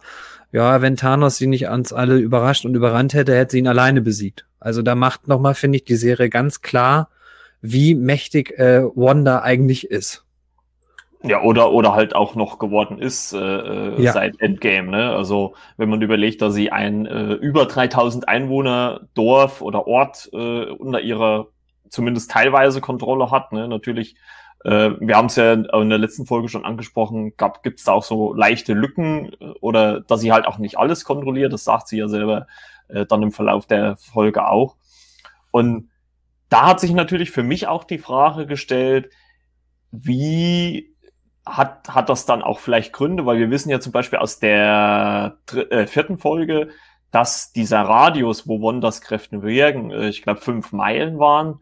ja, 0.51 0.81
wenn 0.81 0.95
Thanos 0.95 1.37
sie 1.37 1.47
nicht 1.47 1.67
ans 1.67 1.93
alle 1.93 2.17
überrascht 2.17 2.65
und 2.65 2.75
überrannt 2.75 3.15
hätte, 3.15 3.35
hätte 3.35 3.53
sie 3.53 3.59
ihn 3.59 3.67
alleine 3.67 4.01
besiegt. 4.01 4.45
Also 4.59 4.83
da 4.83 4.93
macht 4.93 5.27
nochmal, 5.27 5.55
finde 5.55 5.77
ich, 5.77 5.85
die 5.85 5.95
Serie 5.95 6.29
ganz 6.29 6.61
klar, 6.61 7.09
wie 7.61 7.95
mächtig 7.95 8.51
äh, 8.59 8.83
Wanda 8.93 9.41
eigentlich 9.41 9.89
ist. 9.89 10.23
Ja, 11.23 11.41
oder, 11.41 11.71
oder 11.71 11.95
halt 11.95 12.15
auch 12.15 12.35
noch 12.35 12.59
geworden 12.59 12.99
ist 12.99 13.33
äh, 13.33 13.37
äh, 13.39 14.01
ja. 14.01 14.11
seit 14.11 14.41
Endgame. 14.41 14.91
Ne? 14.91 15.09
Also 15.09 15.55
wenn 15.77 15.89
man 15.89 16.01
überlegt, 16.01 16.41
dass 16.41 16.53
sie 16.53 16.69
ein 16.69 17.05
äh, 17.05 17.33
über 17.33 17.65
3000 17.65 18.27
Einwohner 18.27 19.07
Dorf 19.13 19.61
oder 19.61 19.87
Ort 19.87 20.29
äh, 20.33 20.65
unter 20.65 20.99
ihrer 20.99 21.47
zumindest 21.89 22.29
teilweise 22.29 22.81
Kontrolle 22.81 23.31
hat. 23.31 23.53
Ne? 23.53 23.67
Natürlich, 23.69 24.15
äh, 24.63 24.91
wir 24.99 25.17
haben 25.17 25.27
es 25.27 25.35
ja 25.35 25.53
in 25.53 25.89
der 25.89 25.97
letzten 25.97 26.25
Folge 26.25 26.49
schon 26.49 26.65
angesprochen, 26.65 27.33
gibt 27.63 27.79
es 27.79 27.85
da 27.85 27.91
auch 27.93 28.03
so 28.03 28.33
leichte 28.33 28.73
Lücken 28.73 29.31
oder 29.61 30.01
dass 30.01 30.21
sie 30.21 30.31
halt 30.31 30.47
auch 30.47 30.57
nicht 30.57 30.77
alles 30.77 31.03
kontrolliert. 31.03 31.53
Das 31.53 31.63
sagt 31.63 31.87
sie 31.87 31.97
ja 31.97 32.07
selber 32.07 32.47
äh, 32.87 33.05
dann 33.05 33.23
im 33.23 33.31
Verlauf 33.31 33.65
der 33.65 33.97
Folge 33.97 34.47
auch. 34.47 34.75
Und 35.51 35.89
da 36.49 36.67
hat 36.67 36.79
sich 36.79 36.93
natürlich 36.93 37.31
für 37.31 37.43
mich 37.43 37.67
auch 37.67 37.83
die 37.83 37.97
Frage 37.97 38.45
gestellt, 38.45 39.09
wie 39.91 40.93
hat, 41.45 41.89
hat 41.89 42.09
das 42.09 42.25
dann 42.25 42.41
auch 42.41 42.59
vielleicht 42.59 42.93
Gründe, 42.93 43.25
weil 43.25 43.37
wir 43.37 43.49
wissen 43.49 43.69
ja 43.69 43.79
zum 43.79 43.91
Beispiel 43.91 44.19
aus 44.19 44.39
der 44.39 45.37
äh, 45.51 45.85
vierten 45.87 46.17
Folge, 46.17 46.69
dass 47.11 47.51
dieser 47.51 47.81
Radius, 47.81 48.47
wo 48.47 48.61
Wonders 48.61 49.01
Kräfte 49.01 49.43
wirken, 49.43 49.91
äh, 49.91 50.09
ich 50.09 50.21
glaube 50.21 50.41
fünf 50.41 50.71
Meilen 50.71 51.19
waren. 51.19 51.59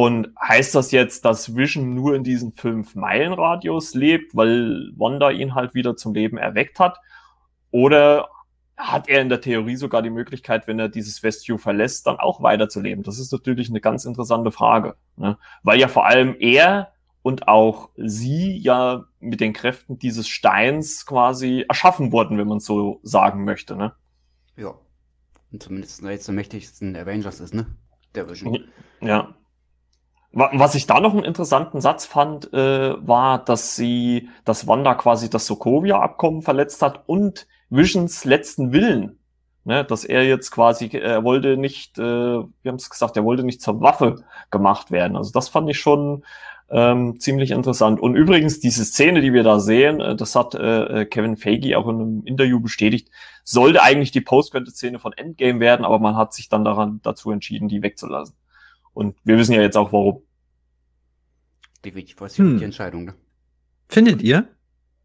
Und 0.00 0.32
heißt 0.40 0.74
das 0.74 0.92
jetzt, 0.92 1.26
dass 1.26 1.56
Vision 1.56 1.94
nur 1.94 2.14
in 2.14 2.24
diesem 2.24 2.52
fünf 2.52 2.94
Meilen 2.94 3.34
Radius 3.34 3.92
lebt, 3.92 4.34
weil 4.34 4.90
Wanda 4.96 5.28
ihn 5.28 5.54
halt 5.54 5.74
wieder 5.74 5.94
zum 5.94 6.14
Leben 6.14 6.38
erweckt 6.38 6.78
hat? 6.78 6.98
Oder 7.70 8.30
hat 8.78 9.10
er 9.10 9.20
in 9.20 9.28
der 9.28 9.42
Theorie 9.42 9.76
sogar 9.76 10.00
die 10.00 10.08
Möglichkeit, 10.08 10.66
wenn 10.66 10.78
er 10.78 10.88
dieses 10.88 11.22
Westview 11.22 11.58
verlässt, 11.58 12.06
dann 12.06 12.18
auch 12.18 12.42
weiterzuleben? 12.42 13.04
Das 13.04 13.18
ist 13.18 13.30
natürlich 13.30 13.68
eine 13.68 13.82
ganz 13.82 14.06
interessante 14.06 14.50
Frage, 14.50 14.96
ne? 15.16 15.36
weil 15.64 15.78
ja 15.78 15.86
vor 15.86 16.06
allem 16.06 16.34
er 16.40 16.92
und 17.20 17.46
auch 17.46 17.90
sie 17.98 18.56
ja 18.56 19.04
mit 19.18 19.42
den 19.42 19.52
Kräften 19.52 19.98
dieses 19.98 20.28
Steins 20.28 21.04
quasi 21.04 21.66
erschaffen 21.68 22.10
wurden, 22.10 22.38
wenn 22.38 22.48
man 22.48 22.60
so 22.60 23.00
sagen 23.02 23.44
möchte, 23.44 23.76
ne? 23.76 23.92
Ja. 24.56 24.76
Und 25.52 25.62
zumindest 25.62 26.00
jetzt 26.00 26.26
der 26.26 26.34
mächtigsten 26.34 26.96
Avengers 26.96 27.40
ist, 27.40 27.52
ne? 27.52 27.66
Der 28.14 28.30
Vision. 28.30 28.64
Ja. 29.02 29.34
Was 30.32 30.76
ich 30.76 30.86
da 30.86 31.00
noch 31.00 31.12
einen 31.12 31.24
interessanten 31.24 31.80
Satz 31.80 32.06
fand, 32.06 32.52
äh, 32.52 32.94
war, 33.04 33.44
dass 33.44 33.74
sie, 33.74 34.28
dass 34.44 34.68
Wanda 34.68 34.94
quasi 34.94 35.28
das 35.28 35.46
Sokovia-Abkommen 35.46 36.42
verletzt 36.42 36.82
hat 36.82 37.02
und 37.06 37.48
Visions 37.68 38.24
letzten 38.24 38.72
Willen. 38.72 39.16
Ne, 39.64 39.84
dass 39.84 40.04
er 40.04 40.24
jetzt 40.24 40.52
quasi, 40.52 40.88
er 40.88 41.22
wollte 41.22 41.58
nicht, 41.58 41.98
äh, 41.98 42.02
wir 42.02 42.46
haben 42.64 42.76
es 42.76 42.88
gesagt, 42.88 43.16
er 43.18 43.24
wollte 43.24 43.42
nicht 43.42 43.60
zur 43.60 43.80
Waffe 43.82 44.24
gemacht 44.50 44.90
werden. 44.90 45.16
Also 45.16 45.32
das 45.32 45.50
fand 45.50 45.68
ich 45.68 45.78
schon 45.78 46.24
ähm, 46.70 47.18
ziemlich 47.20 47.50
interessant. 47.50 48.00
Und 48.00 48.14
übrigens, 48.14 48.60
diese 48.60 48.84
Szene, 48.84 49.20
die 49.20 49.32
wir 49.32 49.42
da 49.42 49.58
sehen, 49.58 50.00
äh, 50.00 50.16
das 50.16 50.34
hat 50.34 50.54
äh, 50.54 51.02
äh 51.02 51.04
Kevin 51.04 51.36
Feige 51.36 51.76
auch 51.76 51.88
in 51.88 51.96
einem 51.96 52.22
Interview 52.24 52.60
bestätigt, 52.60 53.10
sollte 53.44 53.82
eigentlich 53.82 54.12
die 54.12 54.20
Post-Credit-Szene 54.20 54.98
von 54.98 55.12
Endgame 55.12 55.60
werden, 55.60 55.84
aber 55.84 55.98
man 55.98 56.16
hat 56.16 56.32
sich 56.32 56.48
dann 56.48 56.64
daran 56.64 57.00
dazu 57.02 57.30
entschieden, 57.30 57.68
die 57.68 57.82
wegzulassen. 57.82 58.36
Und 58.92 59.16
wir 59.24 59.38
wissen 59.38 59.52
ja 59.52 59.62
jetzt 59.62 59.76
auch, 59.76 59.92
warum. 59.92 60.22
Definitiv 61.84 62.20
was 62.20 62.36
hm. 62.36 62.58
die 62.58 62.64
Entscheidung, 62.64 63.04
ne? 63.04 63.14
Findet 63.88 64.22
ihr? 64.22 64.48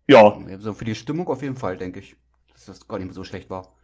Ja. 0.07 0.37
So 0.59 0.73
für 0.73 0.85
die 0.85 0.95
Stimmung 0.95 1.27
auf 1.27 1.41
jeden 1.41 1.55
Fall, 1.55 1.77
denke 1.77 1.99
ich, 1.99 2.15
dass 2.53 2.65
das 2.65 2.87
gar 2.87 2.97
nicht 2.97 3.07
mehr 3.07 3.15
so 3.15 3.23
schlecht 3.23 3.49
war. 3.49 3.75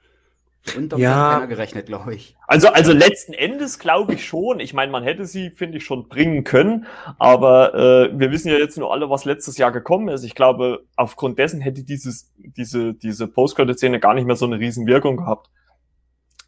Und 0.77 0.91
damit 0.91 1.03
ja. 1.03 1.15
hat 1.15 1.33
keiner 1.33 1.47
gerechnet, 1.47 1.87
glaube 1.87 2.13
ich. 2.13 2.35
Also, 2.45 2.67
also 2.67 2.93
letzten 2.93 3.33
Endes 3.33 3.79
glaube 3.79 4.13
ich 4.13 4.25
schon. 4.25 4.59
Ich 4.59 4.75
meine, 4.75 4.91
man 4.91 5.03
hätte 5.03 5.25
sie, 5.25 5.49
finde 5.49 5.79
ich, 5.79 5.85
schon 5.85 6.07
bringen 6.07 6.43
können. 6.43 6.85
Aber 7.17 7.73
äh, 7.73 8.19
wir 8.19 8.31
wissen 8.31 8.49
ja 8.49 8.57
jetzt 8.57 8.77
nur 8.77 8.91
alle, 8.91 9.09
was 9.09 9.25
letztes 9.25 9.57
Jahr 9.57 9.71
gekommen 9.71 10.09
ist. 10.09 10.23
Ich 10.23 10.35
glaube, 10.35 10.85
aufgrund 10.95 11.39
dessen 11.39 11.61
hätte 11.61 11.83
dieses, 11.83 12.31
diese, 12.37 12.93
diese 12.93 13.27
Post-Credit-Szene 13.27 13.99
gar 13.99 14.13
nicht 14.13 14.25
mehr 14.25 14.35
so 14.35 14.45
eine 14.45 14.59
riesen 14.59 14.85
Wirkung 14.85 15.17
gehabt. 15.17 15.49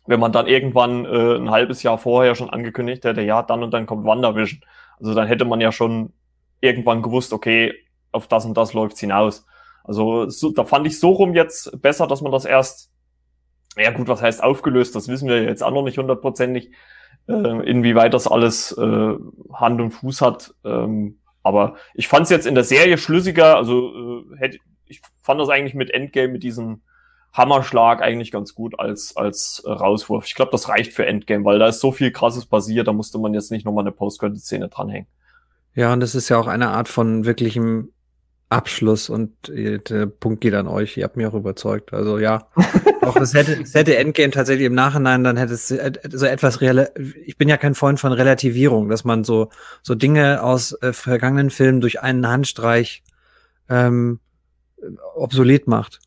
Wenn 0.05 0.19
man 0.19 0.31
dann 0.31 0.47
irgendwann 0.47 1.05
äh, 1.05 1.35
ein 1.35 1.49
halbes 1.49 1.83
Jahr 1.83 1.97
vorher 1.97 2.35
schon 2.35 2.49
angekündigt 2.49 3.05
hätte, 3.05 3.21
ja, 3.21 3.41
dann 3.41 3.63
und 3.63 3.71
dann 3.71 3.85
kommt 3.85 4.05
WandaVision. 4.05 4.61
Also 4.99 5.13
dann 5.13 5.27
hätte 5.27 5.45
man 5.45 5.61
ja 5.61 5.71
schon 5.71 6.13
irgendwann 6.59 7.01
gewusst, 7.01 7.33
okay, 7.33 7.73
auf 8.11 8.27
das 8.27 8.45
und 8.45 8.55
das 8.55 8.73
läuft's 8.73 8.99
hinaus. 8.99 9.45
Also 9.83 10.29
so, 10.29 10.51
da 10.51 10.63
fand 10.63 10.87
ich 10.87 10.99
so 10.99 11.11
rum 11.11 11.33
jetzt 11.33 11.81
besser, 11.81 12.07
dass 12.07 12.21
man 12.21 12.31
das 12.31 12.45
erst 12.45 12.93
ja 13.77 13.91
gut, 13.91 14.07
was 14.07 14.21
heißt 14.21 14.43
aufgelöst? 14.43 14.95
Das 14.95 15.07
wissen 15.07 15.27
wir 15.27 15.43
jetzt 15.43 15.63
auch 15.63 15.71
noch 15.71 15.83
nicht 15.83 15.97
hundertprozentig, 15.97 16.71
äh, 17.27 17.33
inwieweit 17.33 18.13
das 18.13 18.27
alles 18.27 18.71
äh, 18.77 19.13
Hand 19.53 19.81
und 19.81 19.91
Fuß 19.91 20.21
hat. 20.21 20.53
Ähm, 20.63 21.19
aber 21.41 21.75
ich 21.93 22.07
fand 22.07 22.25
es 22.25 22.29
jetzt 22.29 22.47
in 22.47 22.55
der 22.55 22.63
Serie 22.63 22.97
schlüssiger. 22.97 23.57
Also 23.57 24.23
äh, 24.31 24.37
hätte, 24.37 24.57
ich 24.85 25.01
fand 25.21 25.39
das 25.39 25.49
eigentlich 25.49 25.73
mit 25.73 25.91
Endgame, 25.91 26.29
mit 26.29 26.43
diesem 26.43 26.81
Hammerschlag 27.33 28.01
eigentlich 28.01 28.31
ganz 28.31 28.53
gut 28.53 28.79
als, 28.79 29.17
als 29.17 29.63
äh, 29.65 29.71
Rauswurf. 29.71 30.25
Ich 30.25 30.35
glaube, 30.35 30.51
das 30.51 30.69
reicht 30.69 30.93
für 30.93 31.05
Endgame, 31.05 31.43
weil 31.43 31.59
da 31.59 31.67
ist 31.67 31.79
so 31.79 31.91
viel 31.91 32.11
krasses 32.11 32.45
passiert, 32.45 32.87
da 32.87 32.93
musste 32.93 33.17
man 33.17 33.33
jetzt 33.33 33.51
nicht 33.51 33.65
nochmal 33.65 33.83
eine 33.83 33.91
Post-Credit-Szene 33.91 34.69
dranhängen. 34.69 35.07
Ja, 35.73 35.91
und 35.91 35.99
das 35.99 36.13
ist 36.13 36.29
ja 36.29 36.37
auch 36.37 36.47
eine 36.47 36.69
Art 36.69 36.87
von 36.87 37.25
wirklichem 37.25 37.89
Abschluss 38.49 39.09
und 39.09 39.49
äh, 39.49 39.79
der 39.79 40.05
Punkt 40.05 40.41
geht 40.41 40.53
an 40.53 40.67
euch. 40.67 40.95
Ihr 40.95 41.05
habt 41.05 41.17
mich 41.17 41.25
auch 41.25 41.33
überzeugt. 41.33 41.91
Also 41.91 42.19
ja, 42.19 42.47
auch 43.01 43.15
es 43.15 43.33
hätte, 43.33 43.59
es 43.59 43.73
hätte 43.73 43.97
Endgame 43.97 44.29
tatsächlich 44.29 44.67
im 44.67 44.75
Nachhinein, 44.75 45.23
dann 45.23 45.37
hätte 45.37 45.53
es 45.53 45.71
äh, 45.71 45.91
so 46.11 46.27
etwas 46.27 46.61
real. 46.61 46.91
Ich 47.25 47.37
bin 47.37 47.49
ja 47.49 47.57
kein 47.57 47.73
Freund 47.73 47.99
von 47.99 48.11
Relativierung, 48.11 48.89
dass 48.89 49.05
man 49.05 49.23
so 49.23 49.49
so 49.81 49.95
Dinge 49.95 50.43
aus 50.43 50.73
äh, 50.83 50.93
vergangenen 50.93 51.49
Filmen 51.49 51.81
durch 51.81 52.01
einen 52.03 52.27
Handstreich 52.27 53.01
ähm, 53.69 54.19
obsolet 55.15 55.67
macht. 55.67 55.99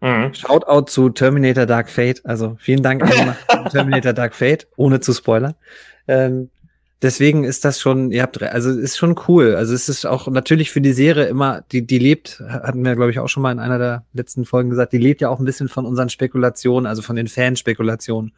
Mhm. 0.00 0.34
Shoutout 0.34 0.90
zu 0.90 1.10
Terminator 1.10 1.66
Dark 1.66 1.88
Fate. 1.88 2.20
Also 2.24 2.56
vielen 2.60 2.82
Dank 2.82 3.02
an 3.02 3.36
Terminator 3.70 4.12
Dark 4.12 4.34
Fate, 4.34 4.66
ohne 4.76 5.00
zu 5.00 5.12
spoilern. 5.12 5.54
Ähm, 6.06 6.50
deswegen 7.02 7.44
ist 7.44 7.64
das 7.64 7.80
schon, 7.80 8.10
ihr 8.10 8.22
habt, 8.22 8.42
also 8.42 8.70
ist 8.70 8.96
schon 8.96 9.18
cool. 9.28 9.54
Also 9.54 9.74
es 9.74 9.88
ist 9.88 10.04
auch 10.06 10.28
natürlich 10.28 10.70
für 10.70 10.80
die 10.80 10.92
Serie 10.92 11.26
immer, 11.26 11.62
die, 11.72 11.86
die 11.86 11.98
lebt, 11.98 12.42
hatten 12.46 12.84
wir, 12.84 12.94
glaube 12.94 13.10
ich, 13.10 13.18
auch 13.18 13.28
schon 13.28 13.42
mal 13.42 13.52
in 13.52 13.58
einer 13.58 13.78
der 13.78 14.04
letzten 14.12 14.44
Folgen 14.44 14.70
gesagt, 14.70 14.92
die 14.92 14.98
lebt 14.98 15.20
ja 15.20 15.28
auch 15.28 15.38
ein 15.38 15.44
bisschen 15.44 15.68
von 15.68 15.86
unseren 15.86 16.08
Spekulationen, 16.08 16.86
also 16.86 17.02
von 17.02 17.16
den 17.16 17.28
Fanspekulationen. 17.28 18.32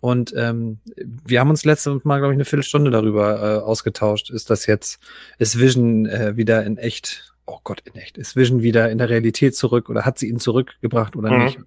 Und 0.00 0.32
ähm, 0.34 0.78
wir 0.96 1.40
haben 1.40 1.50
uns 1.50 1.64
letztes 1.64 2.04
Mal, 2.04 2.18
glaube 2.18 2.32
ich, 2.32 2.36
eine 2.36 2.46
Viertelstunde 2.46 2.90
darüber 2.90 3.42
äh, 3.42 3.58
ausgetauscht. 3.58 4.30
Ist 4.30 4.48
das 4.48 4.66
jetzt, 4.66 4.98
ist 5.38 5.58
Vision 5.58 6.06
äh, 6.06 6.36
wieder 6.36 6.64
in 6.64 6.78
echt, 6.78 7.29
oh 7.50 7.60
Gott, 7.64 7.82
in 7.84 8.00
echt, 8.00 8.18
ist 8.18 8.36
Vision 8.36 8.62
wieder 8.62 8.90
in 8.90 8.98
der 8.98 9.08
Realität 9.08 9.56
zurück 9.56 9.88
oder 9.88 10.04
hat 10.04 10.18
sie 10.18 10.28
ihn 10.28 10.38
zurückgebracht 10.38 11.16
oder 11.16 11.30
mhm. 11.30 11.44
nicht? 11.44 11.58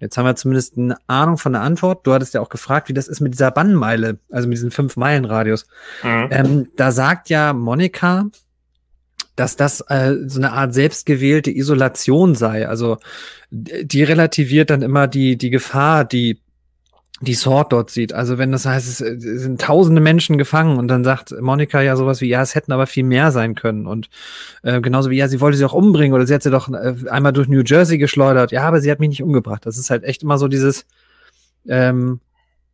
Jetzt 0.00 0.18
haben 0.18 0.26
wir 0.26 0.36
zumindest 0.36 0.76
eine 0.76 0.96
Ahnung 1.06 1.38
von 1.38 1.52
der 1.52 1.62
Antwort. 1.62 2.06
Du 2.06 2.12
hattest 2.12 2.34
ja 2.34 2.40
auch 2.40 2.48
gefragt, 2.48 2.88
wie 2.88 2.94
das 2.94 3.08
ist 3.08 3.20
mit 3.20 3.32
dieser 3.32 3.50
Bannmeile, 3.50 4.18
also 4.30 4.48
mit 4.48 4.56
diesem 4.56 4.70
Fünf-Meilen-Radius. 4.70 5.66
Mhm. 6.02 6.28
Ähm, 6.30 6.68
da 6.76 6.90
sagt 6.90 7.30
ja 7.30 7.52
Monika, 7.52 8.26
dass 9.36 9.56
das 9.56 9.80
äh, 9.88 10.14
so 10.26 10.40
eine 10.40 10.52
Art 10.52 10.74
selbstgewählte 10.74 11.50
Isolation 11.50 12.34
sei. 12.34 12.68
Also 12.68 12.98
die 13.50 14.02
relativiert 14.02 14.70
dann 14.70 14.82
immer 14.82 15.06
die, 15.06 15.36
die 15.36 15.50
Gefahr, 15.50 16.04
die 16.04 16.40
die 17.20 17.34
Sword 17.34 17.72
dort 17.72 17.90
sieht. 17.90 18.12
Also 18.12 18.38
wenn 18.38 18.52
das 18.52 18.66
heißt, 18.66 19.00
es 19.00 19.22
sind 19.22 19.60
tausende 19.60 20.00
Menschen 20.00 20.36
gefangen 20.36 20.78
und 20.78 20.88
dann 20.88 21.04
sagt 21.04 21.34
Monika 21.40 21.80
ja 21.80 21.96
sowas 21.96 22.20
wie, 22.20 22.28
ja, 22.28 22.42
es 22.42 22.54
hätten 22.54 22.72
aber 22.72 22.86
viel 22.86 23.04
mehr 23.04 23.30
sein 23.30 23.54
können. 23.54 23.86
Und 23.86 24.10
äh, 24.62 24.80
genauso 24.80 25.10
wie, 25.10 25.16
ja, 25.16 25.28
sie 25.28 25.40
wollte 25.40 25.56
sie 25.56 25.64
auch 25.64 25.72
umbringen 25.72 26.14
oder 26.14 26.26
sie 26.26 26.34
hat 26.34 26.42
sie 26.42 26.50
doch 26.50 26.68
äh, 26.68 26.94
einmal 27.08 27.32
durch 27.32 27.48
New 27.48 27.62
Jersey 27.62 27.98
geschleudert. 27.98 28.50
Ja, 28.52 28.62
aber 28.64 28.80
sie 28.80 28.90
hat 28.90 29.00
mich 29.00 29.10
nicht 29.10 29.22
umgebracht. 29.22 29.64
Das 29.64 29.78
ist 29.78 29.90
halt 29.90 30.02
echt 30.02 30.22
immer 30.22 30.38
so 30.38 30.48
dieses 30.48 30.86
ähm, 31.68 32.20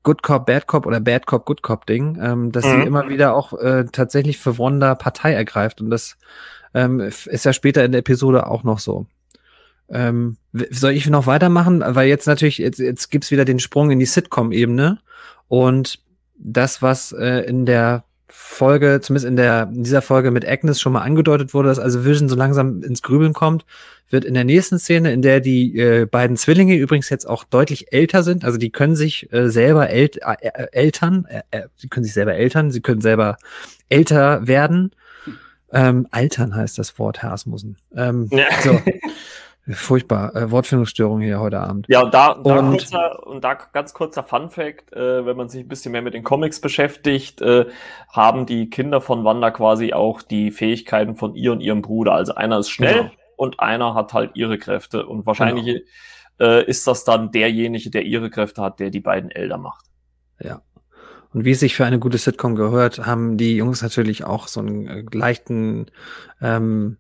Good 0.03 0.23
Cop, 0.23 0.47
Bad 0.47 0.67
Cop 0.67 0.87
oder 0.87 1.01
Bad 1.01 1.27
Cop, 1.27 1.45
Good 1.45 1.63
Cop 1.63 1.87
Ding, 1.87 2.19
ähm, 2.21 2.51
dass 2.51 2.65
mhm. 2.65 2.81
sie 2.81 2.87
immer 2.87 3.09
wieder 3.11 3.35
auch 3.35 3.53
äh, 3.53 3.85
tatsächlich 3.93 4.39
für 4.39 4.59
Wanda 4.59 4.95
Partei 4.95 5.35
ergreift. 5.35 5.83
Und 5.83 5.91
das 5.91 6.17
ähm, 6.73 7.01
ist 7.01 7.45
ja 7.45 7.53
später 7.53 7.85
in 7.85 7.93
der 7.93 7.99
Episode 8.01 8.47
auch 8.47 8.65
noch 8.65 8.79
so. 8.79 9.07
Ähm, 9.91 10.37
soll 10.71 10.93
ich 10.93 11.09
noch 11.09 11.27
weitermachen? 11.27 11.83
Weil 11.85 12.09
jetzt 12.09 12.27
natürlich, 12.27 12.59
jetzt, 12.59 12.79
jetzt 12.79 13.11
gibt's 13.11 13.31
wieder 13.31 13.45
den 13.45 13.59
Sprung 13.59 13.91
in 13.91 13.99
die 13.99 14.07
Sitcom-Ebene. 14.07 14.99
Und 15.49 16.01
das, 16.37 16.83
was 16.83 17.13
äh, 17.13 17.41
in 17.41 17.67
der 17.67 18.05
Folge, 18.33 19.01
zumindest 19.03 19.27
in 19.27 19.37
der 19.37 19.71
in 19.75 19.83
dieser 19.83 20.03
Folge 20.03 20.31
mit 20.31 20.47
Agnes 20.47 20.81
schon 20.81 20.93
mal 20.93 21.03
angedeutet 21.03 21.53
wurde, 21.53 21.69
dass 21.69 21.79
also 21.79 22.05
Vision 22.05 22.29
so 22.29 22.37
langsam 22.37 22.83
ins 22.83 23.03
Grübeln 23.03 23.33
kommt, 23.33 23.65
wird 24.09 24.25
in 24.25 24.35
der 24.35 24.45
nächsten 24.45 24.79
Szene, 24.79 25.13
in 25.13 25.23
der 25.23 25.41
die 25.41 25.77
äh, 25.79 26.07
beiden 26.07 26.37
Zwillinge 26.37 26.77
übrigens 26.77 27.09
jetzt 27.11 27.29
auch 27.29 27.45
deutlich 27.45 27.93
älter 27.93 28.23
sind, 28.23 28.45
also 28.45 28.59
die 28.59 28.71
können 28.71 28.97
sich 28.97 29.33
äh, 29.33 29.49
selber 29.49 29.91
ält, 29.91 30.19
äh, 30.19 30.37
äh 30.41 30.67
eltern, 30.73 31.27
äh, 31.29 31.43
äh, 31.51 31.69
sie 31.77 31.89
können 31.89 32.05
sich 32.05 32.15
selber 32.15 32.35
eltern, 32.35 32.71
sie 32.71 32.81
können 32.81 33.01
selber 33.01 33.37
älter 33.89 34.47
werden. 34.47 34.93
Ähm, 35.73 36.09
altern 36.11 36.55
heißt 36.55 36.79
das 36.79 36.99
Wort, 36.99 37.23
Herr 37.23 37.33
Asmussen. 37.33 37.77
Ähm, 37.97 38.29
ja. 38.33 38.47
so. 38.63 38.81
Furchtbar, 39.69 40.35
äh, 40.35 40.51
Wortfindungsstörung 40.51 41.21
hier 41.21 41.39
heute 41.39 41.61
Abend. 41.61 41.87
Ja, 41.89 42.03
und 42.03 42.15
da, 42.15 42.35
da, 42.35 42.59
und, 42.59 42.71
kurzer, 42.71 43.27
und 43.27 43.45
da 43.45 43.55
ganz 43.55 43.93
kurzer 43.93 44.23
Fun 44.23 44.51
Fact, 44.51 44.93
äh, 44.93 45.27
wenn 45.27 45.37
man 45.37 45.49
sich 45.49 45.65
ein 45.65 45.69
bisschen 45.69 45.93
mehr 45.93 46.03
mit 46.03 46.15
den 46.15 46.25
Comics 46.25 46.61
beschäftigt, 46.61 47.43
äh, 47.43 47.67
haben 48.09 48.47
die 48.47 48.71
Kinder 48.71 49.01
von 49.01 49.25
Wanda 49.25 49.51
quasi 49.51 49.93
auch 49.93 50.23
die 50.23 50.51
Fähigkeiten 50.51 51.15
von 51.15 51.35
ihr 51.35 51.53
und 51.53 51.61
ihrem 51.61 51.83
Bruder. 51.83 52.13
Also 52.13 52.35
einer 52.35 52.59
ist 52.59 52.71
schnell 52.71 52.95
genau. 52.95 53.11
und 53.37 53.61
einer 53.61 53.95
hat 53.95 54.15
halt 54.15 54.33
ihre 54.35 54.59
Kräfte. 54.59 55.07
Und 55.07 55.27
wahrscheinlich 55.27 55.67
genau. 55.67 56.51
äh, 56.51 56.65
ist 56.65 56.87
das 56.87 57.05
dann 57.05 57.31
derjenige, 57.31 57.91
der 57.91 58.05
ihre 58.05 58.31
Kräfte 58.31 58.63
hat, 58.63 58.81
der 58.81 58.91
die 58.91 59.01
beiden 59.01 59.31
älter 59.31 59.59
macht. 59.59 59.85
Ja. 60.43 60.63
Und 61.33 61.45
wie 61.45 61.53
es 61.53 61.61
sich 61.61 61.77
für 61.77 61.85
eine 61.85 61.99
gute 61.99 62.19
Sitcom 62.19 62.57
gehört, 62.57 63.07
haben 63.07 63.37
die 63.37 63.57
Jungs 63.57 63.83
natürlich 63.83 64.25
auch 64.25 64.49
so 64.49 64.61
einen 64.61 64.87
äh, 64.87 65.05
leichten 65.13 65.87
ähm, 66.41 66.97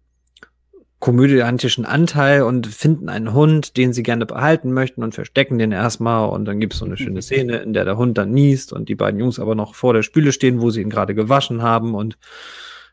komödiantischen 1.00 1.86
Anteil 1.86 2.42
und 2.42 2.66
finden 2.66 3.08
einen 3.08 3.32
Hund, 3.32 3.78
den 3.78 3.94
sie 3.94 4.02
gerne 4.02 4.26
behalten 4.26 4.70
möchten 4.72 5.02
und 5.02 5.14
verstecken 5.14 5.58
den 5.58 5.72
erstmal 5.72 6.28
und 6.28 6.44
dann 6.44 6.60
gibt 6.60 6.74
es 6.74 6.78
so 6.78 6.84
eine 6.84 6.98
schöne 6.98 7.22
Szene, 7.22 7.56
in 7.56 7.72
der 7.72 7.86
der 7.86 7.96
Hund 7.96 8.18
dann 8.18 8.30
niest 8.30 8.72
und 8.72 8.90
die 8.90 8.94
beiden 8.94 9.18
Jungs 9.18 9.38
aber 9.38 9.54
noch 9.54 9.74
vor 9.74 9.94
der 9.94 10.02
Spüle 10.02 10.30
stehen, 10.30 10.60
wo 10.60 10.70
sie 10.70 10.82
ihn 10.82 10.90
gerade 10.90 11.14
gewaschen 11.14 11.62
haben 11.62 11.94
und 11.94 12.18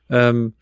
ähm, 0.10 0.54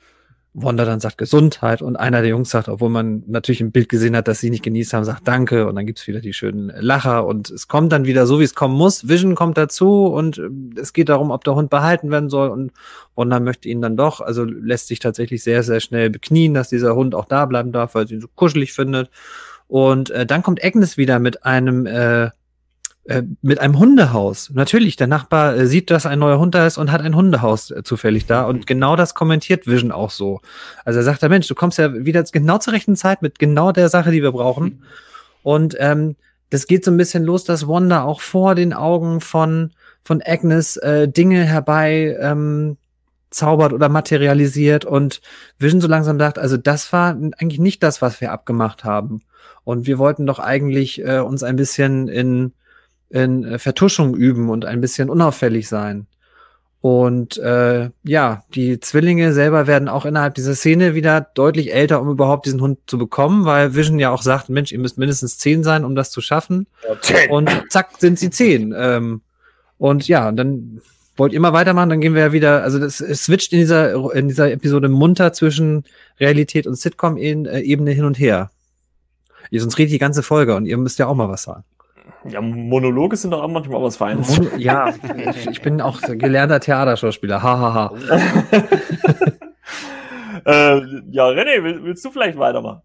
Wanda 0.58 0.86
dann 0.86 1.02
sagt 1.02 1.18
Gesundheit 1.18 1.82
und 1.82 1.98
einer 1.98 2.22
der 2.22 2.30
Jungs 2.30 2.50
sagt, 2.50 2.70
obwohl 2.70 2.90
man 2.90 3.24
natürlich 3.28 3.60
im 3.60 3.74
Bild 3.74 3.90
gesehen 3.90 4.16
hat, 4.16 4.30
dass 4.30 4.40
sie 4.40 4.50
nicht 4.50 4.64
genießt 4.64 4.94
haben, 4.94 5.04
sagt 5.04 5.28
Danke 5.28 5.68
und 5.68 5.76
dann 5.76 5.86
gibt's 5.86 6.08
wieder 6.08 6.22
die 6.22 6.32
schönen 6.32 6.72
Lacher 6.80 7.26
und 7.26 7.50
es 7.50 7.68
kommt 7.68 7.92
dann 7.92 8.06
wieder 8.06 8.26
so, 8.26 8.40
wie 8.40 8.46
es 8.46 8.56
kommen 8.56 8.76
muss. 8.76 9.10
Vision 9.10 9.36
kommt 9.36 9.58
dazu 9.58 10.06
und 10.06 10.38
äh, 10.38 10.80
es 10.80 10.94
geht 10.94 11.10
darum, 11.10 11.30
ob 11.32 11.44
der 11.44 11.56
Hund 11.56 11.70
behalten 11.70 12.10
werden 12.10 12.30
soll 12.30 12.50
und 12.50 12.72
Wanda 13.16 13.42
möchte 13.42 13.68
ihn 13.68 13.82
dann 13.82 13.98
doch, 13.98 14.22
also 14.22 14.46
lässt 14.46 14.88
sich 14.88 15.00
tatsächlich 15.00 15.44
sehr, 15.44 15.62
sehr 15.62 15.82
schnell 15.82 16.10
beknien, 16.10 16.54
dass 16.54 16.70
dieser 16.70 16.96
Hund 16.96 17.16
auch 17.16 17.26
da 17.26 17.46
bleiben 17.46 17.74
darf, 17.74 17.94
weil 17.94 18.08
sie 18.08 18.16
ihn 18.16 18.22
so 18.22 18.30
kuschelig 18.34 18.72
findet. 18.72 19.10
Und 19.68 20.10
äh, 20.12 20.26
dann 20.26 20.42
kommt 20.42 20.64
Agnes 20.64 20.96
wieder 20.96 21.20
mit 21.20 21.46
einem 21.46 21.86
äh, 21.86 22.30
äh, 23.06 23.22
mit 23.44 23.60
einem 23.60 23.78
Hundehaus. 23.78 24.50
Natürlich, 24.52 24.96
der 24.96 25.06
Nachbar 25.06 25.56
äh, 25.56 25.68
sieht, 25.68 25.92
dass 25.92 26.08
ein 26.08 26.18
neuer 26.18 26.40
Hund 26.40 26.56
da 26.56 26.66
ist 26.66 26.80
und 26.80 26.92
hat 26.92 27.02
ein 27.02 27.16
Hundehaus 27.16 27.70
äh, 27.70 27.84
zufällig 27.84 28.26
da. 28.26 28.46
Und 28.46 28.66
genau 28.66 28.96
das 28.96 29.14
kommentiert 29.14 29.68
Vision 29.68 29.92
auch 29.92 30.10
so. 30.10 30.42
Also 30.86 31.00
er 31.00 31.04
sagt, 31.04 31.22
der 31.22 31.30
Mensch, 31.30 31.48
du 31.48 31.54
kommst 31.54 31.78
ja 31.78 31.94
wieder 31.94 32.24
genau 32.24 32.58
zur 32.58 32.74
rechten 32.74 32.96
Zeit 32.96 33.22
mit 33.22 33.38
genau 33.38 33.72
der 33.72 33.90
Sache, 33.90 34.10
die 34.10 34.24
wir 34.24 34.32
brauchen. 34.32 34.82
Und 35.44 35.76
ähm, 35.80 36.16
das 36.50 36.66
geht 36.66 36.84
so 36.84 36.90
ein 36.90 36.98
bisschen 36.98 37.24
los, 37.24 37.44
dass 37.44 37.68
Wanda 37.68 38.02
auch 38.02 38.22
vor 38.22 38.56
den 38.56 38.74
Augen 38.74 39.22
von, 39.22 39.72
von 40.04 40.24
Agnes 40.26 40.78
äh, 40.78 41.08
Dinge 41.08 41.44
herbei 41.44 42.18
ähm, 42.20 42.78
zaubert 43.30 43.72
oder 43.72 43.88
materialisiert 43.88 44.84
und 44.84 45.22
Vision 45.60 45.80
so 45.80 45.88
langsam 45.88 46.18
sagt, 46.18 46.40
also 46.40 46.58
das 46.58 46.92
war 46.92 47.10
eigentlich 47.10 47.60
nicht 47.60 47.84
das, 47.84 48.02
was 48.02 48.20
wir 48.20 48.32
abgemacht 48.32 48.84
haben. 48.84 49.22
Und 49.64 49.86
wir 49.86 50.00
wollten 50.00 50.26
doch 50.26 50.40
eigentlich 50.40 51.06
äh, 51.06 51.20
uns 51.20 51.44
ein 51.44 51.56
bisschen 51.56 52.08
in 52.08 52.54
in 53.16 53.46
äh, 53.46 53.60
Vertuschung 53.60 54.14
üben 54.14 54.50
und 54.50 54.66
ein 54.66 54.82
bisschen 54.82 55.10
unauffällig 55.10 55.70
sein. 55.70 56.08
Und 56.82 57.38
äh, 57.38 57.90
ja, 58.04 58.44
die 58.54 58.80
Zwillinge 58.80 59.34
selber 59.34 59.66
werden 59.66 59.88
auch 59.88 60.06
innerhalb 60.06 60.36
dieser 60.36 60.54
Szene 60.54 60.94
wieder 60.94 61.22
deutlich 61.34 61.74
älter, 61.74 62.00
um 62.00 62.10
überhaupt 62.10 62.46
diesen 62.46 62.62
Hund 62.62 62.78
zu 62.86 63.00
bekommen, 63.00 63.46
weil 63.46 63.74
Vision 63.74 63.98
ja 63.98 64.12
auch 64.12 64.22
sagt, 64.22 64.50
Mensch, 64.50 64.72
ihr 64.72 64.78
müsst 64.78 65.00
mindestens 65.00 65.40
zehn 65.40 65.64
sein, 65.64 65.84
um 65.84 65.96
das 65.96 66.12
zu 66.12 66.22
schaffen. 66.22 66.68
Ja, 66.84 67.32
und 67.32 67.50
zack, 67.70 67.92
sind 67.98 68.20
sie 68.20 68.30
zehn. 68.30 68.76
Ähm, 68.78 69.22
und 69.80 70.08
ja, 70.08 70.32
dann 70.32 70.82
wollt 71.16 71.34
ihr 71.34 71.40
mal 71.40 71.54
weitermachen, 71.54 71.90
dann 71.90 72.02
gehen 72.02 72.14
wir 72.14 72.22
ja 72.22 72.32
wieder, 72.34 72.62
also 72.62 72.78
das 72.78 73.00
es 73.00 73.24
switcht 73.24 73.54
in 73.54 73.60
dieser, 73.60 74.14
in 74.14 74.28
dieser 74.28 74.52
Episode 74.52 74.90
munter 74.90 75.34
zwischen 75.34 75.86
Realität 76.20 76.68
und 76.68 76.76
Sitcom-Ebene 76.76 77.92
hin 77.92 78.06
und 78.06 78.20
her. 78.20 78.52
Ihr 79.50 79.62
sonst 79.62 79.78
redet 79.78 79.94
die 79.94 80.00
ganze 80.00 80.22
Folge 80.22 80.56
und 80.56 80.66
ihr 80.66 80.78
müsst 80.78 81.00
ja 81.00 81.08
auch 81.08 81.16
mal 81.16 81.30
was 81.30 81.44
sagen. 81.44 81.64
Ja, 82.26 82.42
Monologe 82.42 83.16
sind 83.16 83.32
doch 83.32 83.42
auch 83.44 83.48
manchmal 83.48 83.82
was 83.82 83.98
Feines. 83.98 84.40
Mon 84.40 84.60
ja, 84.60 84.94
ich 85.50 85.62
bin 85.62 85.82
auch 85.82 86.02
gelernter 86.02 86.60
Theaterschauspieler. 86.60 87.42
Hahaha. 87.42 87.92
Ha, 88.10 88.22
ha. 88.52 88.64
äh, 90.46 90.82
ja, 91.12 91.28
René, 91.28 91.64
will, 91.64 91.84
willst 91.84 92.04
du 92.04 92.12
vielleicht 92.12 92.38
weitermachen? 92.38 92.82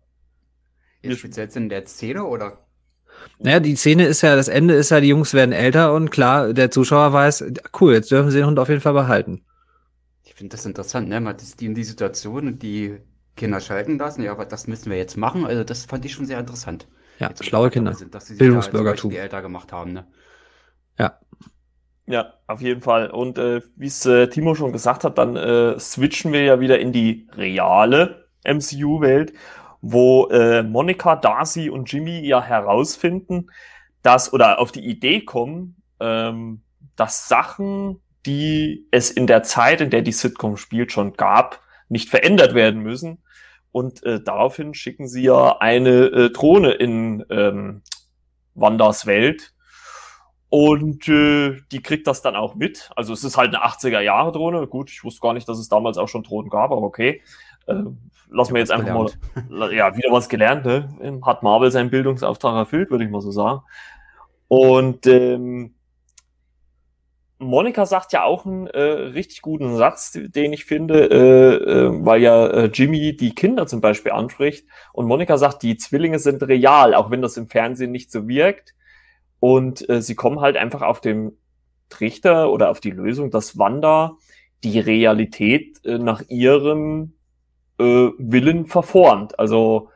Ist 1.02 1.18
speziell 1.18 1.48
in 1.54 1.68
der 1.68 1.86
Szene 1.86 2.24
oder? 2.24 2.66
Naja, 3.38 3.60
die 3.60 3.76
Szene 3.76 4.06
ist 4.06 4.22
ja, 4.22 4.36
das 4.36 4.48
Ende 4.48 4.74
ist 4.74 4.90
ja, 4.90 5.00
die 5.00 5.08
Jungs 5.08 5.34
werden 5.34 5.52
älter 5.52 5.94
und 5.94 6.10
klar, 6.10 6.52
der 6.52 6.70
Zuschauer 6.70 7.12
weiß, 7.12 7.44
cool, 7.80 7.94
jetzt 7.94 8.10
dürfen 8.10 8.30
sie 8.30 8.38
den 8.38 8.46
Hund 8.46 8.58
auf 8.58 8.68
jeden 8.68 8.80
Fall 8.80 8.92
behalten. 8.92 9.42
Ich 10.24 10.34
finde 10.34 10.56
das 10.56 10.66
interessant, 10.66 11.08
ne? 11.08 11.20
Man 11.20 11.36
ist 11.36 11.60
die 11.60 11.66
in 11.66 11.74
die 11.74 11.84
Situation, 11.84 12.58
die 12.58 12.98
Kinder 13.36 13.60
schalten 13.60 13.98
lassen, 13.98 14.22
ja, 14.22 14.32
aber 14.32 14.44
das 14.44 14.66
müssen 14.66 14.90
wir 14.90 14.98
jetzt 14.98 15.16
machen. 15.16 15.44
Also 15.44 15.64
das 15.64 15.86
fand 15.86 16.04
ich 16.04 16.12
schon 16.12 16.26
sehr 16.26 16.38
interessant. 16.38 16.86
Ja, 17.20 17.30
schlaue 17.38 17.70
Kinder. 17.70 17.94
Sind, 17.94 18.14
dass 18.14 18.26
sie 18.26 18.36
Bildungsbürgertum. 18.36 19.10
Da 19.10 19.18
älter 19.18 19.42
gemacht 19.42 19.72
haben, 19.72 19.92
ne? 19.92 20.06
Ja. 20.98 21.18
Ja, 22.06 22.34
auf 22.46 22.62
jeden 22.62 22.80
Fall. 22.80 23.10
Und 23.10 23.38
äh, 23.38 23.60
wie 23.76 23.86
es 23.86 24.04
äh, 24.06 24.26
Timo 24.28 24.54
schon 24.54 24.72
gesagt 24.72 25.04
hat, 25.04 25.18
dann 25.18 25.36
äh, 25.36 25.78
switchen 25.78 26.32
wir 26.32 26.42
ja 26.42 26.58
wieder 26.58 26.80
in 26.80 26.92
die 26.92 27.28
reale 27.36 28.26
MCU-Welt, 28.44 29.34
wo 29.82 30.28
äh, 30.28 30.62
Monica, 30.62 31.14
Darcy 31.14 31.70
und 31.70 31.92
Jimmy 31.92 32.26
ja 32.26 32.42
herausfinden, 32.42 33.50
dass 34.02 34.32
oder 34.32 34.58
auf 34.58 34.72
die 34.72 34.84
Idee 34.84 35.20
kommen, 35.20 35.76
ähm, 36.00 36.62
dass 36.96 37.28
Sachen, 37.28 38.00
die 38.26 38.88
es 38.90 39.10
in 39.10 39.26
der 39.26 39.42
Zeit, 39.42 39.82
in 39.82 39.90
der 39.90 40.02
die 40.02 40.12
Sitcom 40.12 40.56
spielt, 40.56 40.90
schon 40.90 41.12
gab, 41.12 41.60
nicht 41.88 42.08
verändert 42.08 42.54
werden 42.54 42.82
müssen, 42.82 43.18
und 43.72 44.02
äh, 44.04 44.20
daraufhin 44.20 44.74
schicken 44.74 45.08
sie 45.08 45.22
ja 45.22 45.58
eine 45.58 46.06
äh, 46.06 46.30
Drohne 46.30 46.72
in 46.72 47.24
ähm, 47.30 47.82
Wandas 48.54 49.06
Welt. 49.06 49.52
Und 50.48 51.06
äh, 51.08 51.60
die 51.70 51.80
kriegt 51.80 52.08
das 52.08 52.22
dann 52.22 52.34
auch 52.34 52.56
mit. 52.56 52.90
Also 52.96 53.12
es 53.12 53.22
ist 53.22 53.36
halt 53.36 53.54
eine 53.54 53.64
80er-Jahre-Drohne. 53.64 54.66
Gut, 54.66 54.90
ich 54.90 55.04
wusste 55.04 55.20
gar 55.20 55.32
nicht, 55.32 55.48
dass 55.48 55.58
es 55.58 55.68
damals 55.68 55.96
auch 55.96 56.08
schon 56.08 56.24
Drohnen 56.24 56.50
gab, 56.50 56.72
aber 56.72 56.82
okay. 56.82 57.22
Äh, 57.66 57.84
lassen 58.28 58.54
wir 58.54 58.60
jetzt 58.60 58.72
einfach 58.72 58.88
gelernt. 58.88 59.18
mal, 59.48 59.72
ja, 59.72 59.96
wieder 59.96 60.10
was 60.10 60.28
gelernt, 60.28 60.64
ne? 60.64 61.20
Hat 61.24 61.44
Marvel 61.44 61.70
seinen 61.70 61.90
Bildungsauftrag 61.90 62.56
erfüllt, 62.56 62.90
würde 62.90 63.04
ich 63.04 63.10
mal 63.10 63.20
so 63.20 63.30
sagen. 63.30 63.62
Und 64.48 65.06
ähm, 65.06 65.74
Monika 67.40 67.86
sagt 67.86 68.12
ja 68.12 68.22
auch 68.22 68.44
einen 68.44 68.66
äh, 68.66 68.80
richtig 68.80 69.40
guten 69.40 69.76
Satz, 69.76 70.12
den 70.12 70.52
ich 70.52 70.66
finde, 70.66 71.10
äh, 71.10 71.54
äh, 71.54 72.04
weil 72.04 72.20
ja 72.20 72.46
äh, 72.46 72.64
Jimmy 72.66 73.16
die 73.16 73.34
Kinder 73.34 73.66
zum 73.66 73.80
Beispiel 73.80 74.12
anspricht. 74.12 74.66
Und 74.92 75.06
Monika 75.06 75.38
sagt, 75.38 75.62
die 75.62 75.78
Zwillinge 75.78 76.18
sind 76.18 76.42
real, 76.42 76.94
auch 76.94 77.10
wenn 77.10 77.22
das 77.22 77.38
im 77.38 77.48
Fernsehen 77.48 77.92
nicht 77.92 78.12
so 78.12 78.28
wirkt. 78.28 78.74
Und 79.40 79.88
äh, 79.88 80.02
sie 80.02 80.14
kommen 80.14 80.40
halt 80.40 80.58
einfach 80.58 80.82
auf 80.82 81.00
den 81.00 81.32
Trichter 81.88 82.50
oder 82.52 82.70
auf 82.70 82.80
die 82.80 82.90
Lösung, 82.90 83.30
dass 83.30 83.58
Wanda 83.58 84.16
die 84.62 84.78
Realität 84.78 85.84
äh, 85.86 85.96
nach 85.96 86.22
ihrem 86.28 87.14
äh, 87.78 88.10
Willen 88.18 88.66
verformt. 88.66 89.38
Also 89.38 89.88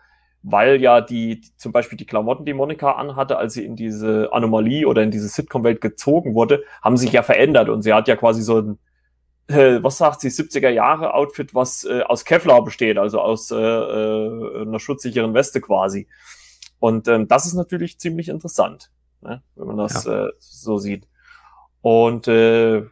weil 0.44 0.80
ja 0.80 1.00
die, 1.00 1.40
zum 1.57 1.72
Beispiel 1.72 1.96
die 1.96 2.04
Klamotten, 2.04 2.44
die 2.44 2.52
Monika 2.52 2.92
anhatte, 2.92 3.38
als 3.38 3.54
sie 3.54 3.64
in 3.64 3.76
diese 3.76 4.28
Anomalie 4.30 4.87
oder 4.87 5.02
in 5.02 5.11
diese 5.11 5.28
Sitcom-Welt 5.28 5.80
gezogen 5.80 6.35
wurde, 6.35 6.62
haben 6.83 6.98
sich 6.98 7.12
ja 7.12 7.22
verändert 7.22 7.70
und 7.70 7.80
sie 7.80 7.94
hat 7.94 8.09
ja 8.09 8.16
quasi 8.16 8.42
so 8.42 8.59
ein, 8.59 8.78
äh, 9.48 9.83
was 9.83 9.96
sagt 9.96 10.20
sie, 10.20 10.28
70er 10.28 10.68
Jahre 10.68 11.14
Outfit, 11.14 11.54
was 11.54 11.85
äh, 11.85 12.02
aus 12.02 12.26
Kevlar 12.26 12.62
besteht, 12.62 12.98
also 12.98 13.20
aus 13.22 13.50
äh, 13.50 13.57
äh, 13.57 14.62
einer 14.62 14.78
schutzsicheren 14.78 15.33
Weste 15.33 15.62
quasi. 15.62 16.09
Und 16.78 17.09
ähm, 17.09 17.26
das 17.26 17.46
ist 17.46 17.54
natürlich 17.54 17.98
ziemlich 17.98 18.28
interessant, 18.28 18.90
ne, 19.22 19.42
wenn 19.54 19.66
man 19.66 19.78
das 19.78 20.04
ja. 20.04 20.26
äh, 20.26 20.33
so 20.38 20.76
sieht. 20.76 21.09
Und 21.80 22.28
äh, 22.28 22.83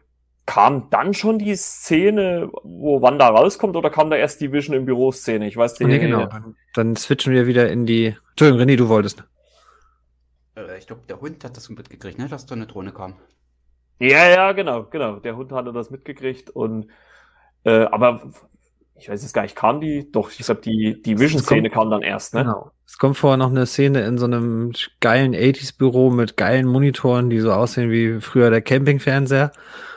kam 0.45 0.89
dann 0.89 1.13
schon 1.13 1.39
die 1.39 1.55
Szene, 1.55 2.49
wo 2.63 3.01
Wanda 3.01 3.27
rauskommt, 3.29 3.75
oder 3.75 3.89
kam 3.89 4.09
da 4.09 4.17
erst 4.17 4.41
die 4.41 4.51
Vision 4.51 4.75
im 4.75 4.85
Büro-Szene? 4.85 5.47
Ich 5.47 5.55
weiß 5.55 5.79
nicht. 5.79 5.87
Nee, 5.87 5.99
genau. 5.99 6.25
Dann, 6.25 6.55
dann 6.73 6.95
switchen 6.95 7.33
wir 7.33 7.47
wieder 7.47 7.69
in 7.69 7.85
die. 7.85 8.15
Entschuldigung, 8.31 8.61
René, 8.61 8.75
du 8.75 8.89
wolltest. 8.89 9.23
Äh, 10.55 10.77
ich 10.77 10.87
glaube, 10.87 11.03
der 11.07 11.21
Hund 11.21 11.43
hat 11.43 11.55
das 11.55 11.69
mitgekriegt, 11.69 12.19
ne, 12.19 12.27
dass 12.27 12.45
da 12.45 12.55
eine 12.55 12.67
Drohne 12.67 12.91
kam. 12.91 13.15
Ja, 13.99 14.27
ja, 14.27 14.51
genau, 14.51 14.83
genau. 14.83 15.17
Der 15.17 15.35
Hund 15.35 15.51
hatte 15.51 15.71
das 15.71 15.89
mitgekriegt 15.89 16.49
und 16.49 16.87
äh, 17.63 17.85
aber 17.85 18.33
ich 18.95 19.09
weiß 19.09 19.21
jetzt 19.21 19.33
gar 19.33 19.41
nicht, 19.41 19.55
kam 19.55 19.81
die? 19.81 20.11
Doch, 20.11 20.31
ich 20.31 20.45
glaube, 20.45 20.61
die, 20.61 21.01
die 21.01 21.19
Vision-Szene 21.19 21.69
kam 21.69 21.89
dann 21.89 22.01
erst, 22.01 22.33
ne? 22.33 22.41
Genau. 22.41 22.71
Es 22.85 22.97
kommt 22.97 23.17
vorher 23.17 23.37
noch 23.37 23.49
eine 23.49 23.65
Szene 23.65 24.05
in 24.05 24.17
so 24.17 24.25
einem 24.25 24.71
geilen 24.99 25.33
80s-Büro 25.33 26.11
mit 26.11 26.37
geilen 26.37 26.67
Monitoren, 26.67 27.29
die 27.29 27.39
so 27.39 27.51
aussehen 27.51 27.89
wie 27.89 28.21
früher 28.21 28.49
der 28.49 28.61
Campingfernseher. 28.61 29.51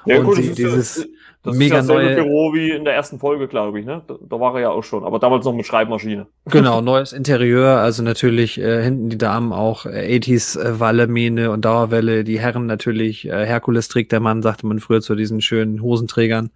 Ja, 0.06 0.18
und 0.18 0.24
gut, 0.24 0.36
sie, 0.36 0.54
dieses, 0.54 1.06
Das 1.42 1.56
mega 1.56 1.78
ist 1.78 1.88
ja 1.88 1.94
neue, 1.94 2.14
Büro 2.14 2.54
wie 2.54 2.70
in 2.70 2.84
der 2.84 2.94
ersten 2.94 3.18
Folge, 3.18 3.48
glaube 3.48 3.78
ich, 3.80 3.86
ne? 3.86 4.02
Da, 4.06 4.16
da 4.20 4.40
war 4.40 4.54
er 4.54 4.60
ja 4.62 4.70
auch 4.70 4.82
schon, 4.82 5.04
aber 5.04 5.18
damals 5.18 5.44
noch 5.44 5.52
mit 5.52 5.66
Schreibmaschine. 5.66 6.26
genau, 6.46 6.80
neues 6.80 7.12
Interieur, 7.12 7.78
also 7.78 8.02
natürlich 8.02 8.58
äh, 8.58 8.82
hinten 8.82 9.10
die 9.10 9.18
Damen 9.18 9.52
auch 9.52 9.86
äh, 9.86 10.18
80s 10.18 10.58
äh, 10.58 10.80
Wallemähne 10.80 11.50
und 11.50 11.64
Dauerwelle, 11.64 12.24
die 12.24 12.40
Herren 12.40 12.66
natürlich, 12.66 13.28
äh, 13.28 13.46
Herkules 13.46 13.88
trägt 13.88 14.12
der 14.12 14.20
Mann, 14.20 14.42
sagte 14.42 14.66
man 14.66 14.80
früher 14.80 15.02
zu 15.02 15.14
diesen 15.14 15.40
schönen 15.40 15.82
Hosenträgern. 15.82 16.50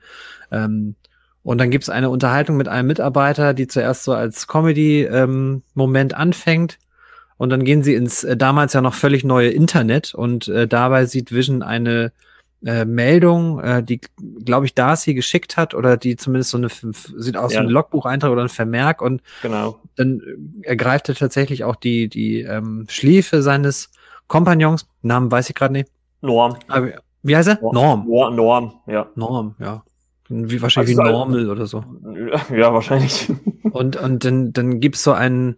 Ähm, 0.51 0.97
und 1.43 1.59
dann 1.59 1.71
gibt's 1.71 1.89
eine 1.89 2.11
Unterhaltung 2.11 2.57
mit 2.57 2.69
einem 2.69 2.89
Mitarbeiter, 2.89 3.55
die 3.55 3.67
zuerst 3.67 4.05
so 4.05 4.13
als 4.13 4.47
Comedy-Moment 4.47 6.15
anfängt. 6.15 6.79
Und 7.37 7.49
dann 7.51 7.65
gehen 7.65 7.83
sie 7.83 7.95
ins 7.95 8.23
äh, 8.23 8.37
damals 8.37 8.75
ja 8.75 8.83
noch 8.83 8.93
völlig 8.93 9.25
neue 9.25 9.49
Internet 9.49 10.15
und 10.15 10.49
äh, 10.49 10.69
dabei 10.69 11.07
sieht 11.07 11.33
Vision 11.33 11.63
eine 11.63 12.13
äh, 12.67 12.85
Meldung, 12.85 13.59
äh, 13.61 13.83
die, 13.83 14.03
glaube 14.45 14.67
ich, 14.67 14.75
Darcy 14.75 15.15
geschickt 15.15 15.57
hat 15.57 15.73
oder 15.73 15.97
die 15.97 16.17
zumindest 16.17 16.51
so 16.51 16.59
eine, 16.59 16.69
sieht 16.69 17.39
aus 17.39 17.55
Ja. 17.55 17.61
wie 17.63 17.65
ein 17.65 17.71
Logbucheintrag 17.71 18.31
oder 18.31 18.43
ein 18.43 18.51
Vermerk 18.51 19.01
und 19.01 19.23
Genau. 19.41 19.81
dann 19.97 20.21
äh, 20.21 20.67
ergreift 20.69 21.09
er 21.09 21.15
tatsächlich 21.15 21.65
auch 21.65 21.77
die, 21.77 22.09
die 22.09 22.43
ähm, 22.43 22.85
Schläfe 22.91 23.41
seines 23.41 23.91
Kompagnons, 24.29 24.87
Namen 25.01 25.31
weiß 25.33 25.49
ich 25.49 25.55
gerade 25.55 25.73
nicht. 25.73 25.89
Norm. 26.21 26.57
Aber, 26.69 26.91
wie 27.23 27.35
heißt 27.35 27.49
er? 27.49 27.59
Norm. 27.63 28.07
Norm, 28.07 28.37
Norm, 28.37 28.75
ja. 28.87 29.07
Norm, 29.15 29.55
ja. 29.59 29.83
Wie, 30.31 30.63
wahrscheinlich 30.63 30.97
Also 30.97 31.11
wie 31.11 31.13
Normal 31.13 31.51
oder 31.51 31.67
so. 31.67 31.85
Ja, 32.57 32.73
wahrscheinlich. 32.73 33.29
Und, 33.71 33.97
und 33.97 34.25
dann, 34.25 34.53
dann 34.53 34.81
gibt's 34.81 35.03
so 35.03 35.13
einen, 35.13 35.57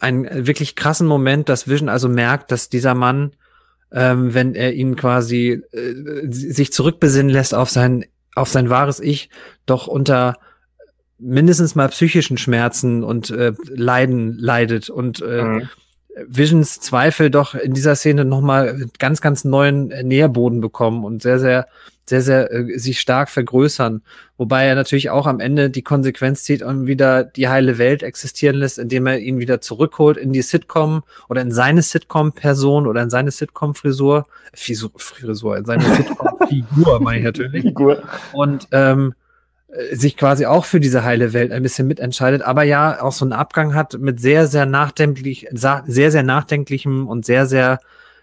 einen 0.00 0.46
wirklich 0.46 0.74
krassen 0.74 1.06
Moment, 1.06 1.48
dass 1.48 1.68
Vision 1.68 1.88
also 1.88 2.08
merkt, 2.08 2.50
dass 2.50 2.68
dieser 2.68 2.94
Mann, 2.94 3.32
ähm, 3.92 4.34
wenn 4.34 4.54
er 4.54 4.72
ihn 4.72 4.96
quasi 4.96 5.62
äh, 5.72 5.94
sich 6.30 6.72
zurückbesinnen 6.72 7.30
lässt 7.30 7.54
auf 7.54 7.68
sein, 7.70 8.06
auf 8.34 8.48
sein 8.48 8.70
wahres 8.70 9.00
Ich, 9.00 9.28
doch 9.66 9.86
unter 9.86 10.38
mindestens 11.18 11.74
mal 11.74 11.88
psychischen 11.88 12.38
Schmerzen 12.38 13.04
und 13.04 13.30
äh, 13.30 13.52
Leiden 13.68 14.38
leidet 14.38 14.88
und 14.88 15.20
äh, 15.20 15.44
Mhm. 15.44 15.68
Visions 16.26 16.80
Zweifel 16.80 17.30
doch 17.30 17.54
in 17.54 17.72
dieser 17.72 17.94
Szene 17.94 18.24
nochmal 18.24 18.86
ganz, 18.98 19.20
ganz 19.20 19.44
neuen 19.44 19.90
äh, 19.90 20.02
Nährboden 20.02 20.60
bekommen 20.60 21.04
und 21.04 21.22
sehr, 21.22 21.38
sehr, 21.38 21.68
sehr, 22.10 22.20
sehr 22.20 22.52
äh, 22.52 22.78
sich 22.78 23.00
stark 23.00 23.30
vergrößern. 23.30 24.02
Wobei 24.36 24.66
er 24.66 24.74
natürlich 24.74 25.08
auch 25.10 25.26
am 25.26 25.40
Ende 25.40 25.70
die 25.70 25.82
Konsequenz 25.82 26.42
zieht 26.44 26.62
und 26.62 26.86
wieder 26.86 27.24
die 27.24 27.48
heile 27.48 27.78
Welt 27.78 28.02
existieren 28.02 28.56
lässt, 28.56 28.78
indem 28.78 29.06
er 29.06 29.18
ihn 29.18 29.38
wieder 29.38 29.60
zurückholt 29.60 30.18
in 30.18 30.32
die 30.32 30.42
Sitcom 30.42 31.02
oder 31.28 31.40
in 31.40 31.52
seine 31.52 31.82
Sitcom-Person 31.82 32.86
oder 32.86 33.02
in 33.02 33.10
seine 33.10 33.30
Sitcom-Frisur. 33.30 34.26
Frisur, 34.52 34.90
Frisur, 34.96 35.56
in 35.56 35.64
seine 35.64 35.84
Sitcom-Figur, 35.84 37.00
meine 37.00 37.18
ich 37.18 37.24
natürlich 37.24 37.62
Figur. 37.62 38.02
und 38.32 38.68
ähm, 38.72 39.14
äh, 39.68 39.94
sich 39.94 40.16
quasi 40.16 40.46
auch 40.46 40.64
für 40.64 40.80
diese 40.80 41.04
heile 41.04 41.32
Welt 41.32 41.52
ein 41.52 41.62
bisschen 41.62 41.86
mitentscheidet, 41.86 42.42
aber 42.42 42.64
ja 42.64 43.00
auch 43.02 43.12
so 43.12 43.24
einen 43.24 43.32
Abgang 43.32 43.74
hat 43.74 43.98
mit 43.98 44.20
sehr, 44.20 44.46
sehr 44.48 44.66
nachdenklich, 44.66 45.46
sehr, 45.52 45.84
sehr 45.86 46.22
nachdenklichem 46.22 47.06
und 47.06 47.24
sehr, 47.24 47.46
sehr 47.46 47.78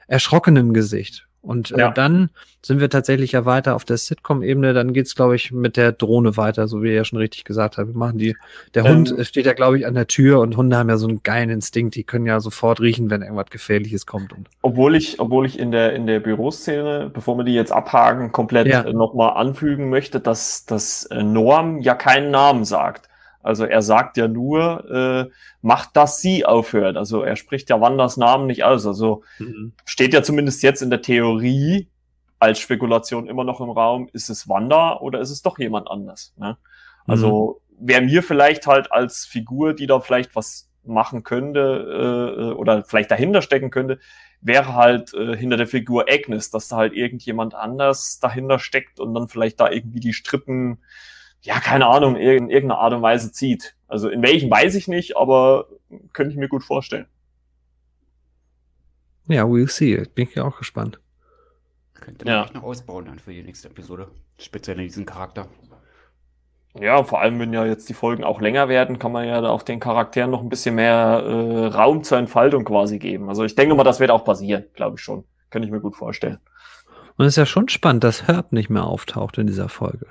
erschrockenem 0.07 0.73
Gesicht. 0.73 1.26
Und 1.41 1.71
äh, 1.71 1.79
Ja. 1.79 1.91
dann 1.91 2.29
sind 2.61 2.81
wir 2.81 2.89
tatsächlich 2.89 3.31
ja 3.31 3.45
weiter 3.45 3.75
auf 3.75 3.85
der 3.85 3.95
Sitcom-Ebene. 3.97 4.73
Dann 4.73 4.91
geht's, 4.91 5.15
glaube 5.15 5.35
ich, 5.37 5.51
mit 5.53 5.77
der 5.77 5.93
Drohne 5.93 6.35
weiter, 6.35 6.67
so 6.67 6.83
wie 6.83 6.87
ihr 6.89 6.95
ja 6.95 7.05
schon 7.05 7.19
richtig 7.19 7.45
gesagt 7.45 7.77
habt. 7.77 7.87
Wir 7.87 7.95
machen 7.95 8.17
die. 8.17 8.35
Der 8.73 8.83
Ähm. 8.85 8.95
Hund 8.97 9.17
äh, 9.17 9.23
steht 9.23 9.45
ja, 9.45 9.53
glaube 9.53 9.77
ich, 9.79 9.85
an 9.87 9.93
der 9.93 10.07
Tür 10.07 10.39
und 10.41 10.57
Hunde 10.57 10.75
haben 10.77 10.89
ja 10.89 10.97
so 10.97 11.07
einen 11.07 11.23
geilen 11.23 11.49
Instinkt. 11.49 11.95
Die 11.95 12.03
können 12.03 12.25
ja 12.25 12.39
sofort 12.41 12.81
riechen, 12.81 13.09
wenn 13.09 13.21
irgendwas 13.21 13.49
Gefährliches 13.49 14.05
kommt. 14.05 14.33
Und 14.33 14.49
Obwohl 14.61 14.95
ich, 14.95 15.19
obwohl 15.21 15.45
ich 15.45 15.57
in 15.57 15.71
der, 15.71 15.93
in 15.93 16.05
der 16.07 16.19
Büroszene, 16.19 17.09
bevor 17.13 17.37
wir 17.37 17.43
die 17.45 17.53
jetzt 17.53 17.71
abhaken, 17.71 18.31
komplett 18.33 18.67
Ja. 18.67 18.81
äh, 18.83 18.91
nochmal 18.91 19.37
anfügen 19.37 19.89
möchte, 19.89 20.19
dass, 20.19 20.65
dass 20.65 21.05
äh, 21.05 21.23
Norm 21.23 21.79
ja 21.79 21.95
keinen 21.95 22.31
Namen 22.31 22.65
sagt. 22.65 23.06
Also 23.47 23.65
er 23.65 23.81
sagt 23.81 24.17
ja 24.17 24.27
nur, 24.27 24.91
äh, 24.91 25.31
macht, 25.61 25.95
dass 25.95 26.21
sie 26.21 26.45
aufhört. 26.45 26.97
Also 26.97 27.23
er 27.23 27.35
spricht 27.35 27.69
ja 27.69 27.79
Wanders 27.79 28.17
Namen 28.17 28.45
nicht 28.45 28.63
aus. 28.63 28.85
Also 28.85 29.23
steht 29.85 30.13
ja 30.13 30.21
zumindest 30.21 30.63
jetzt 30.63 30.81
in 30.81 30.89
der 30.89 31.01
Theorie 31.01 31.87
als 32.39 32.59
Spekulation 32.59 33.27
immer 33.27 33.43
noch 33.43 33.61
im 33.61 33.69
Raum, 33.69 34.09
ist 34.13 34.29
es 34.29 34.47
Wanda 34.47 34.97
oder 34.97 35.19
ist 35.21 35.31
es 35.31 35.41
doch 35.41 35.57
jemand 35.57 35.89
anders? 35.89 36.33
Ne? 36.37 36.57
Also 37.07 37.61
wäre 37.79 38.01
mir 38.01 38.21
vielleicht 38.21 38.67
halt 38.67 38.91
als 38.91 39.25
Figur, 39.25 39.73
die 39.73 39.87
da 39.87 39.99
vielleicht 39.99 40.35
was 40.35 40.69
machen 40.83 41.23
könnte 41.23 42.51
äh, 42.51 42.53
oder 42.53 42.83
vielleicht 42.83 43.11
dahinter 43.11 43.41
stecken 43.41 43.71
könnte, 43.71 43.99
wäre 44.41 44.73
halt 44.75 45.13
äh, 45.13 45.35
hinter 45.35 45.57
der 45.57 45.67
Figur 45.67 46.05
Agnes, 46.09 46.49
dass 46.49 46.67
da 46.67 46.77
halt 46.77 46.93
irgendjemand 46.93 47.55
anders 47.55 48.19
dahinter 48.19 48.59
steckt 48.59 48.99
und 48.99 49.13
dann 49.13 49.27
vielleicht 49.27 49.59
da 49.59 49.69
irgendwie 49.69 49.99
die 49.99 50.13
Strippen, 50.13 50.79
ja, 51.47 51.59
keine 51.61 51.87
Ahnung, 51.87 52.15
in 52.17 52.49
irgendeiner 52.49 52.79
Art 52.79 52.93
und 52.93 53.01
Weise 53.01 53.31
zieht. 53.31 53.75
Also 53.87 54.09
in 54.09 54.21
welchen 54.21 54.51
weiß 54.51 54.75
ich 54.75 54.87
nicht, 54.87 55.15
aber 55.15 55.67
könnte 56.13 56.31
ich 56.33 56.37
mir 56.37 56.49
gut 56.49 56.63
vorstellen. 56.63 57.07
ja, 59.29 59.43
we'll 59.43 59.69
see. 59.69 59.95
Bin 60.13 60.27
ich 60.27 60.35
ja 60.35 60.43
auch 60.43 60.57
gespannt. 60.57 60.99
Könnte 61.93 62.25
man 62.25 62.33
Ja. 62.33 62.49
noch 62.53 62.63
ausbauen 62.63 63.05
dann 63.05 63.19
für 63.19 63.31
die 63.33 63.43
nächste 63.43 63.69
Episode. 63.69 64.09
Speziell 64.39 64.77
in 64.79 64.83
diesem 64.87 65.05
Charakter. 65.05 65.47
Ja, 66.79 67.03
vor 67.03 67.21
allem, 67.21 67.39
wenn 67.39 67.53
ja 67.53 67.65
jetzt 67.65 67.89
die 67.89 67.93
Folgen 67.95 68.23
auch 68.23 68.39
länger 68.39 68.69
werden, 68.69 68.99
kann 68.99 69.11
man 69.11 69.25
ja 69.27 69.41
da 69.41 69.49
auch 69.49 69.63
den 69.63 69.79
Charakteren 69.79 70.29
noch 70.29 70.41
ein 70.41 70.49
bisschen 70.49 70.75
mehr 70.75 71.23
äh, 71.25 71.65
Raum 71.67 72.03
zur 72.03 72.19
Entfaltung 72.19 72.65
quasi 72.65 72.99
geben. 72.99 73.29
Also 73.29 73.43
ich 73.45 73.55
denke 73.55 73.73
mal, 73.73 73.83
das 73.83 73.99
wird 73.99 74.11
auch 74.11 74.23
passieren, 74.23 74.65
glaube 74.75 74.97
ich 74.97 75.01
schon. 75.01 75.23
Könnte 75.49 75.65
ich 75.65 75.71
mir 75.71 75.79
gut 75.81 75.95
vorstellen. 75.95 76.37
Und 77.17 77.25
es 77.25 77.33
ist 77.33 77.37
ja 77.37 77.45
schon 77.47 77.67
spannend, 77.69 78.03
dass 78.03 78.27
Herb 78.27 78.51
nicht 78.51 78.69
mehr 78.69 78.83
auftaucht 78.83 79.39
in 79.39 79.47
dieser 79.47 79.69
Folge. 79.69 80.05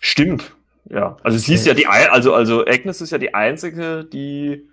Stimmt. 0.00 0.56
Ja, 0.88 1.18
also 1.22 1.38
sie 1.38 1.54
ist 1.54 1.66
ja 1.66 1.74
die, 1.74 1.86
also, 1.86 2.34
also 2.34 2.66
Agnes 2.66 3.00
ist 3.00 3.12
ja 3.12 3.18
die 3.18 3.34
einzige, 3.34 4.04
die, 4.04 4.66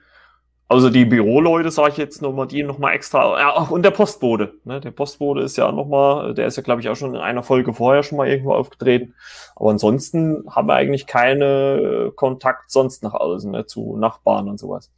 also 0.70 0.90
die 0.90 1.06
Büroleute, 1.06 1.70
sage 1.70 1.92
ich 1.92 1.98
jetzt 1.98 2.22
nochmal, 2.22 2.48
die 2.48 2.64
nochmal 2.64 2.96
extra, 2.96 3.40
ja, 3.40 3.54
auch 3.54 3.70
und 3.70 3.84
der 3.84 3.92
Postbote, 3.92 4.54
ne, 4.64 4.80
der 4.80 4.92
Postbote 4.92 5.42
ist 5.42 5.58
ja 5.58 5.72
nochmal, 5.72 6.34
der 6.34 6.48
ist 6.48 6.56
ja, 6.56 6.64
glaube 6.64 6.82
ich, 6.82 6.90
auch 6.90 6.96
schon 6.96 7.14
in 7.14 7.22
einer 7.22 7.44
Folge 7.44 7.74
vorher 7.74 8.04
schon 8.04 8.18
mal 8.18 8.28
irgendwo 8.28 8.54
aufgetreten, 8.54 9.14
aber 9.56 9.70
ansonsten 9.70 10.44
haben 10.50 10.68
wir 10.68 10.76
eigentlich 10.76 11.08
keine 11.08 12.08
äh, 12.08 12.12
Kontakt 12.16 12.72
sonst 12.72 13.04
nach 13.04 13.14
außen, 13.14 13.52
ne, 13.52 13.66
zu 13.66 13.98
Nachbarn 13.98 14.48
und 14.50 14.60
sowas. 14.60 14.92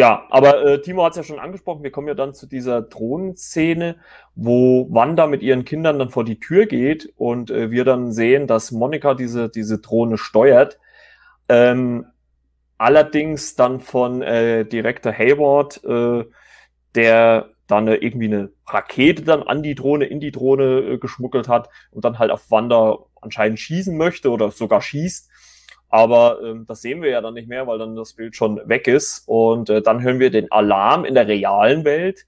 Ja, 0.00 0.26
aber 0.30 0.64
äh, 0.64 0.80
Timo 0.80 1.04
hat 1.04 1.10
es 1.10 1.18
ja 1.18 1.24
schon 1.24 1.38
angesprochen, 1.38 1.82
wir 1.82 1.90
kommen 1.90 2.08
ja 2.08 2.14
dann 2.14 2.32
zu 2.32 2.46
dieser 2.46 2.80
Drohnenszene, 2.80 3.96
wo 4.34 4.86
Wanda 4.90 5.26
mit 5.26 5.42
ihren 5.42 5.66
Kindern 5.66 5.98
dann 5.98 6.08
vor 6.08 6.24
die 6.24 6.40
Tür 6.40 6.64
geht 6.64 7.12
und 7.18 7.50
äh, 7.50 7.70
wir 7.70 7.84
dann 7.84 8.10
sehen, 8.10 8.46
dass 8.46 8.72
Monika 8.72 9.12
diese, 9.12 9.50
diese 9.50 9.78
Drohne 9.80 10.16
steuert. 10.16 10.78
Ähm, 11.50 12.06
allerdings 12.78 13.56
dann 13.56 13.80
von 13.80 14.22
äh, 14.22 14.64
Direktor 14.64 15.12
Hayward, 15.12 15.84
äh, 15.84 16.24
der 16.94 17.50
dann 17.66 17.86
äh, 17.86 17.96
irgendwie 17.96 18.28
eine 18.28 18.52
Rakete 18.66 19.22
dann 19.22 19.42
an 19.42 19.62
die 19.62 19.74
Drohne, 19.74 20.06
in 20.06 20.18
die 20.18 20.30
Drohne 20.30 20.80
äh, 20.80 20.96
geschmuggelt 20.96 21.46
hat 21.46 21.68
und 21.90 22.06
dann 22.06 22.18
halt 22.18 22.30
auf 22.30 22.50
Wanda 22.50 23.00
anscheinend 23.20 23.60
schießen 23.60 23.94
möchte 23.98 24.30
oder 24.30 24.50
sogar 24.50 24.80
schießt. 24.80 25.29
Aber 25.90 26.40
ähm, 26.42 26.64
das 26.66 26.82
sehen 26.82 27.02
wir 27.02 27.10
ja 27.10 27.20
dann 27.20 27.34
nicht 27.34 27.48
mehr, 27.48 27.66
weil 27.66 27.78
dann 27.78 27.96
das 27.96 28.14
Bild 28.14 28.36
schon 28.36 28.60
weg 28.68 28.86
ist. 28.86 29.24
Und 29.26 29.68
äh, 29.68 29.82
dann 29.82 30.02
hören 30.02 30.20
wir 30.20 30.30
den 30.30 30.50
Alarm 30.50 31.04
in 31.04 31.14
der 31.14 31.26
realen 31.26 31.84
Welt 31.84 32.26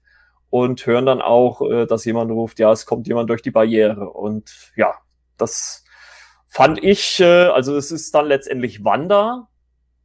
und 0.49 0.85
hören 0.85 1.05
dann 1.05 1.21
auch, 1.21 1.61
äh, 1.61 1.87
dass 1.87 2.05
jemand 2.05 2.29
ruft, 2.29 2.59
ja, 2.59 2.71
es 2.71 2.85
kommt 2.85 3.07
jemand 3.07 3.29
durch 3.29 3.41
die 3.41 3.51
Barriere. 3.51 4.09
Und 4.09 4.71
ja, 4.75 4.93
das 5.37 5.85
fand 6.47 6.83
ich, 6.83 7.21
äh, 7.21 7.45
also 7.47 7.75
es 7.77 7.91
ist 7.91 8.13
dann 8.13 8.27
letztendlich 8.27 8.83
Wanda 8.83 9.47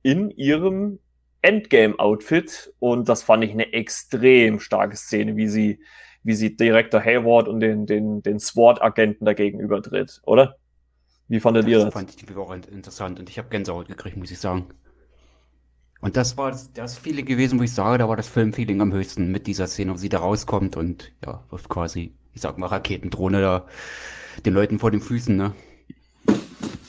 in 0.02 0.30
ihrem 0.30 1.00
Endgame-Outfit 1.42 2.72
und 2.78 3.08
das 3.08 3.22
fand 3.22 3.44
ich 3.44 3.50
eine 3.50 3.72
extrem 3.72 4.60
starke 4.60 4.96
Szene, 4.96 5.36
wie 5.36 5.48
sie, 5.48 5.80
wie 6.22 6.34
sie 6.34 6.56
Direktor 6.56 7.00
Hayward 7.00 7.48
und 7.48 7.60
den, 7.60 7.86
den, 7.86 8.22
den 8.22 8.38
SWAT-Agenten 8.38 9.24
dagegen 9.24 9.60
übertritt, 9.60 10.20
oder? 10.24 10.56
Wie 11.29 11.41
fandet 11.41 11.66
ihr 11.68 11.79
Das 11.79 11.85
das? 11.85 11.95
fand 11.95 12.11
ich 12.11 12.16
die 12.16 12.35
auch 12.37 12.51
in- 12.53 12.62
interessant 12.64 13.18
und 13.18 13.31
ich 13.31 13.39
habe 13.39 13.49
Gänsehaut 13.49 13.89
gekriegt, 13.89 14.16
muss 14.18 14.31
ich 14.31 14.39
sagen. 14.39 14.68
Und 16.01 16.16
das 16.16 16.37
war 16.37 16.51
das, 16.53 16.72
das 16.72 16.97
Feeling 16.97 17.26
gewesen, 17.26 17.59
wo 17.59 17.62
ich 17.64 17.72
sage, 17.72 17.99
da 17.99 18.09
war 18.09 18.16
das 18.16 18.29
Filmfeeling 18.29 18.81
am 18.81 18.93
höchsten 18.93 19.33
mit 19.33 19.47
dieser 19.47 19.66
Szene, 19.66 19.93
wo 19.93 19.97
sie 19.97 20.09
da 20.09 20.18
rauskommt 20.18 20.76
und 20.76 21.12
ja, 21.24 21.45
wirft 21.51 21.68
quasi, 21.68 22.14
ich 22.35 22.41
sag 22.41 22.57
mal, 22.59 22.66
Raketendrohne 22.68 23.41
da 23.41 23.66
den 24.47 24.55
Leuten 24.55 24.79
vor 24.79 24.91
den 24.93 25.01
Füßen, 25.01 25.37
ne? 25.37 25.55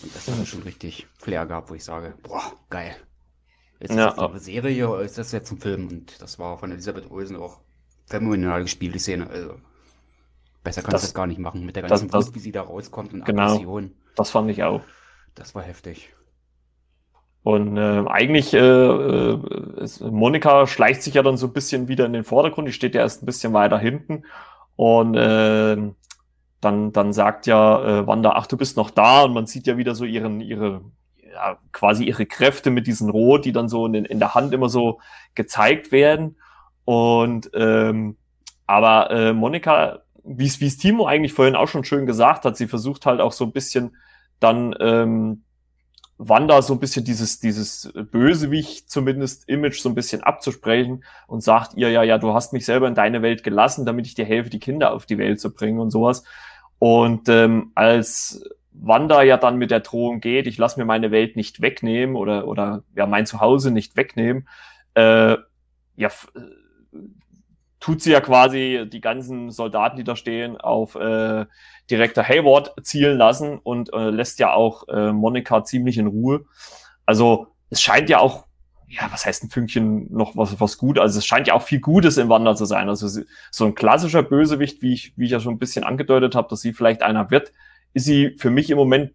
Und 0.01 0.15
das 0.15 0.29
hat 0.29 0.47
schon 0.47 0.63
richtig 0.63 1.07
Flair 1.17 1.45
gehabt, 1.45 1.69
wo 1.69 1.75
ich 1.75 1.83
sage, 1.83 2.15
boah, 2.23 2.53
geil. 2.69 2.95
Ist 3.79 3.97
das 3.97 3.97
Ja, 3.97 4.15
jetzt 4.15 4.29
eine 4.29 4.39
Serie 4.39 4.89
oder 4.89 5.01
ist 5.03 5.17
das 5.17 5.31
jetzt 5.31 5.51
ein 5.51 5.59
Film? 5.59 5.87
Und 5.89 6.21
das 6.21 6.39
war 6.39 6.57
von 6.59 6.71
Elisabeth 6.71 7.11
Olsen 7.11 7.37
auch 7.37 7.61
phänomenal 8.07 8.63
gespielt, 8.63 8.95
die 8.95 8.99
Szene. 8.99 9.29
Also, 9.29 9.59
besser 10.69 10.81
kannst 10.81 10.93
Das- 10.95 11.01
du 11.01 11.07
das 11.07 11.13
gar 11.13 11.27
nicht 11.27 11.39
machen, 11.39 11.65
mit 11.65 11.75
der 11.75 11.83
ganzen 11.83 12.09
das- 12.09 12.27
Wut, 12.27 12.35
wie 12.35 12.39
sie 12.39 12.51
da 12.51 12.61
rauskommt 12.61 13.13
und 13.13 13.25
Genau. 13.25 13.43
Aggression. 13.53 13.91
Das 14.15 14.29
fand 14.31 14.49
ich 14.51 14.63
auch. 14.63 14.81
Das 15.35 15.55
war 15.55 15.61
heftig. 15.63 16.13
Und 17.43 17.77
äh, 17.77 18.03
eigentlich, 18.07 18.53
äh, 18.53 18.57
äh, 18.59 19.39
Monika 20.11 20.67
schleicht 20.67 21.01
sich 21.03 21.13
ja 21.13 21.23
dann 21.23 21.37
so 21.37 21.47
ein 21.47 21.53
bisschen 21.53 21.87
wieder 21.87 22.05
in 22.05 22.13
den 22.13 22.23
Vordergrund. 22.25 22.67
Die 22.67 22.73
steht 22.73 22.95
ja 22.95 23.01
erst 23.01 23.23
ein 23.23 23.25
bisschen 23.25 23.53
weiter 23.53 23.79
hinten. 23.79 24.23
Und 24.75 25.15
äh, 25.15 25.77
dann, 26.61 26.91
dann 26.91 27.13
sagt 27.13 27.47
ja 27.47 27.99
äh, 28.01 28.07
Wanda, 28.07 28.33
ach, 28.35 28.47
du 28.47 28.57
bist 28.57 28.75
noch 28.75 28.89
da 28.91 29.23
und 29.23 29.33
man 29.33 29.47
sieht 29.47 29.67
ja 29.67 29.77
wieder 29.77 29.95
so 29.95 30.03
ihren, 30.03 30.41
ihre, 30.41 30.81
ja, 31.33 31.57
quasi 31.71 32.03
ihre 32.03 32.25
Kräfte 32.25 32.69
mit 32.71 32.87
diesen 32.87 33.09
Rot, 33.09 33.45
die 33.45 33.53
dann 33.53 33.69
so 33.69 33.85
in, 33.85 33.93
in 34.05 34.19
der 34.19 34.35
Hand 34.35 34.53
immer 34.53 34.67
so 34.67 34.99
gezeigt 35.35 35.91
werden. 35.93 36.37
Und 36.83 37.49
ähm, 37.53 38.17
aber 38.67 39.11
äh, 39.11 39.33
Monika, 39.33 39.99
wie 40.37 40.45
es 40.45 40.77
Timo 40.77 41.07
eigentlich 41.07 41.33
vorhin 41.33 41.55
auch 41.55 41.67
schon 41.67 41.83
schön 41.83 42.05
gesagt 42.05 42.45
hat, 42.45 42.55
sie 42.55 42.67
versucht 42.67 43.05
halt 43.05 43.19
auch 43.19 43.31
so 43.31 43.45
ein 43.45 43.51
bisschen 43.51 43.95
dann 44.39 44.75
ähm, 44.79 45.43
Wanda 46.17 46.61
so 46.61 46.73
ein 46.73 46.79
bisschen 46.79 47.05
dieses, 47.05 47.39
dieses 47.39 47.91
Bösewicht 48.11 48.91
zumindest 48.91 49.47
Image 49.47 49.79
so 49.79 49.89
ein 49.89 49.95
bisschen 49.95 50.21
abzusprechen 50.21 51.03
und 51.27 51.41
sagt 51.41 51.75
ihr, 51.75 51.89
ja, 51.89 52.03
ja, 52.03 52.17
du 52.17 52.33
hast 52.33 52.53
mich 52.53 52.65
selber 52.65 52.87
in 52.87 52.95
deine 52.95 53.21
Welt 53.21 53.43
gelassen, 53.43 53.85
damit 53.85 54.05
ich 54.05 54.15
dir 54.15 54.25
helfe, 54.25 54.49
die 54.49 54.59
Kinder 54.59 54.93
auf 54.93 55.05
die 55.05 55.17
Welt 55.17 55.39
zu 55.39 55.53
bringen 55.53 55.79
und 55.79 55.91
sowas. 55.91 56.23
Und 56.77 57.29
ähm, 57.29 57.71
als 57.73 58.43
Wanda 58.71 59.23
ja 59.23 59.37
dann 59.37 59.57
mit 59.57 59.71
der 59.71 59.79
Drohung 59.79 60.19
geht, 60.19 60.45
ich 60.45 60.57
lass 60.57 60.77
mir 60.77 60.85
meine 60.85 61.09
Welt 61.11 61.35
nicht 61.35 61.61
wegnehmen 61.61 62.15
oder, 62.15 62.47
oder 62.47 62.83
ja, 62.95 63.05
mein 63.05 63.25
Zuhause 63.25 63.71
nicht 63.71 63.95
wegnehmen, 63.95 64.47
äh, 64.93 65.37
ja, 65.95 66.09
tut 67.79 68.01
sie 68.01 68.11
ja 68.11 68.21
quasi 68.21 68.85
die 68.91 69.01
ganzen 69.01 69.51
Soldaten, 69.51 69.97
die 69.97 70.03
da 70.03 70.15
stehen, 70.15 70.57
auf 70.57 70.95
äh, 70.95 71.45
Direktor 71.89 72.23
Hayward 72.23 72.73
zielen 72.83 73.17
lassen 73.17 73.57
und 73.57 73.93
äh, 73.93 74.09
lässt 74.09 74.39
ja 74.39 74.53
auch 74.53 74.87
äh, 74.89 75.11
Monika 75.11 75.63
ziemlich 75.63 75.97
in 75.97 76.07
Ruhe. 76.07 76.45
Also 77.05 77.47
es 77.69 77.81
scheint 77.81 78.09
ja 78.09 78.19
auch, 78.19 78.45
ja, 78.87 79.07
was 79.11 79.25
heißt 79.25 79.43
ein 79.43 79.49
Fünkchen 79.49 80.11
noch 80.11 80.35
was, 80.35 80.59
was 80.59 80.77
gut? 80.77 80.99
Also 80.99 81.19
es 81.19 81.25
scheint 81.25 81.47
ja 81.47 81.53
auch 81.53 81.61
viel 81.61 81.79
Gutes 81.79 82.17
im 82.17 82.29
Wander 82.29 82.55
zu 82.55 82.65
sein. 82.65 82.89
Also 82.89 83.23
so 83.51 83.65
ein 83.65 83.75
klassischer 83.75 84.23
Bösewicht, 84.23 84.81
wie 84.81 84.93
ich, 84.93 85.13
wie 85.15 85.25
ich 85.25 85.31
ja 85.31 85.39
schon 85.39 85.53
ein 85.53 85.59
bisschen 85.59 85.83
angedeutet 85.83 86.35
habe, 86.35 86.49
dass 86.49 86.61
sie 86.61 86.73
vielleicht 86.73 87.01
einer 87.01 87.31
wird, 87.31 87.53
ist 87.93 88.05
sie 88.05 88.35
für 88.37 88.49
mich 88.49 88.69
im 88.69 88.77
Moment 88.77 89.13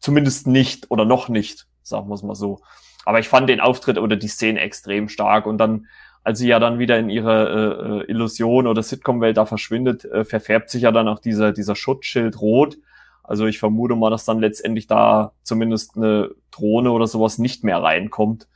zumindest 0.00 0.46
nicht 0.46 0.90
oder 0.90 1.04
noch 1.04 1.28
nicht, 1.28 1.66
sagen 1.82 2.08
wir 2.08 2.14
es 2.14 2.22
mal 2.22 2.34
so. 2.34 2.60
Aber 3.04 3.20
ich 3.20 3.28
fand 3.28 3.48
den 3.48 3.60
Auftritt 3.60 3.98
oder 3.98 4.16
die 4.16 4.28
Szene 4.28 4.60
extrem 4.60 5.08
stark 5.08 5.46
und 5.46 5.58
dann 5.58 5.86
als 6.24 6.38
sie 6.38 6.48
ja 6.48 6.58
dann 6.58 6.78
wieder 6.78 6.98
in 6.98 7.10
ihre 7.10 7.48
äh, 7.48 8.10
äh, 8.10 8.10
Illusion 8.10 8.66
oder 8.66 8.82
Sitcom-Welt 8.82 9.36
da 9.36 9.44
verschwindet, 9.44 10.04
äh, 10.04 10.24
verfärbt 10.24 10.70
sich 10.70 10.82
ja 10.82 10.92
dann 10.92 11.08
auch 11.08 11.18
dieser, 11.18 11.52
dieser 11.52 11.74
Schutzschild 11.74 12.40
rot. 12.40 12.78
Also 13.22 13.46
ich 13.46 13.58
vermute 13.58 13.96
mal, 13.96 14.10
dass 14.10 14.24
dann 14.24 14.40
letztendlich 14.40 14.86
da 14.86 15.32
zumindest 15.42 15.96
eine 15.96 16.30
Drohne 16.50 16.92
oder 16.92 17.06
sowas 17.06 17.38
nicht 17.38 17.64
mehr 17.64 17.82
reinkommt. 17.82 18.48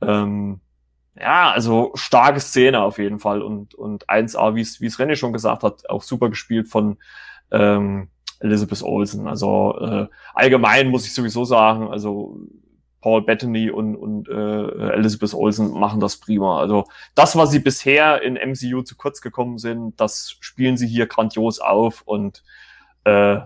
Ähm, 0.00 0.60
ja, 1.18 1.50
also 1.50 1.92
starke 1.94 2.40
Szene 2.40 2.80
auf 2.80 2.98
jeden 2.98 3.18
Fall 3.18 3.42
und, 3.42 3.74
und 3.74 4.08
1A, 4.08 4.54
wie 4.54 4.60
es 4.62 4.98
René 4.98 5.16
schon 5.16 5.32
gesagt 5.32 5.62
hat, 5.62 5.88
auch 5.90 6.02
super 6.02 6.30
gespielt 6.30 6.68
von 6.68 6.98
ähm, 7.50 8.08
Elizabeth 8.40 8.82
Olsen. 8.82 9.28
Also 9.28 9.78
äh, 9.78 10.06
allgemein 10.34 10.88
muss 10.88 11.06
ich 11.06 11.14
sowieso 11.14 11.44
sagen, 11.44 11.88
also 11.88 12.40
Paul 13.02 13.22
Bettany 13.22 13.70
und, 13.70 13.96
und 13.96 14.28
äh, 14.28 14.92
Elizabeth 14.94 15.34
Olsen 15.34 15.72
machen 15.72 16.00
das 16.00 16.16
prima. 16.16 16.58
Also 16.58 16.84
das, 17.14 17.36
was 17.36 17.50
sie 17.50 17.58
bisher 17.58 18.22
in 18.22 18.34
MCU 18.34 18.82
zu 18.82 18.96
kurz 18.96 19.20
gekommen 19.20 19.58
sind, 19.58 20.00
das 20.00 20.36
spielen 20.40 20.78
sie 20.78 20.86
hier 20.86 21.06
grandios 21.06 21.58
auf 21.58 22.02
und 22.02 22.42
äh, 23.04 23.40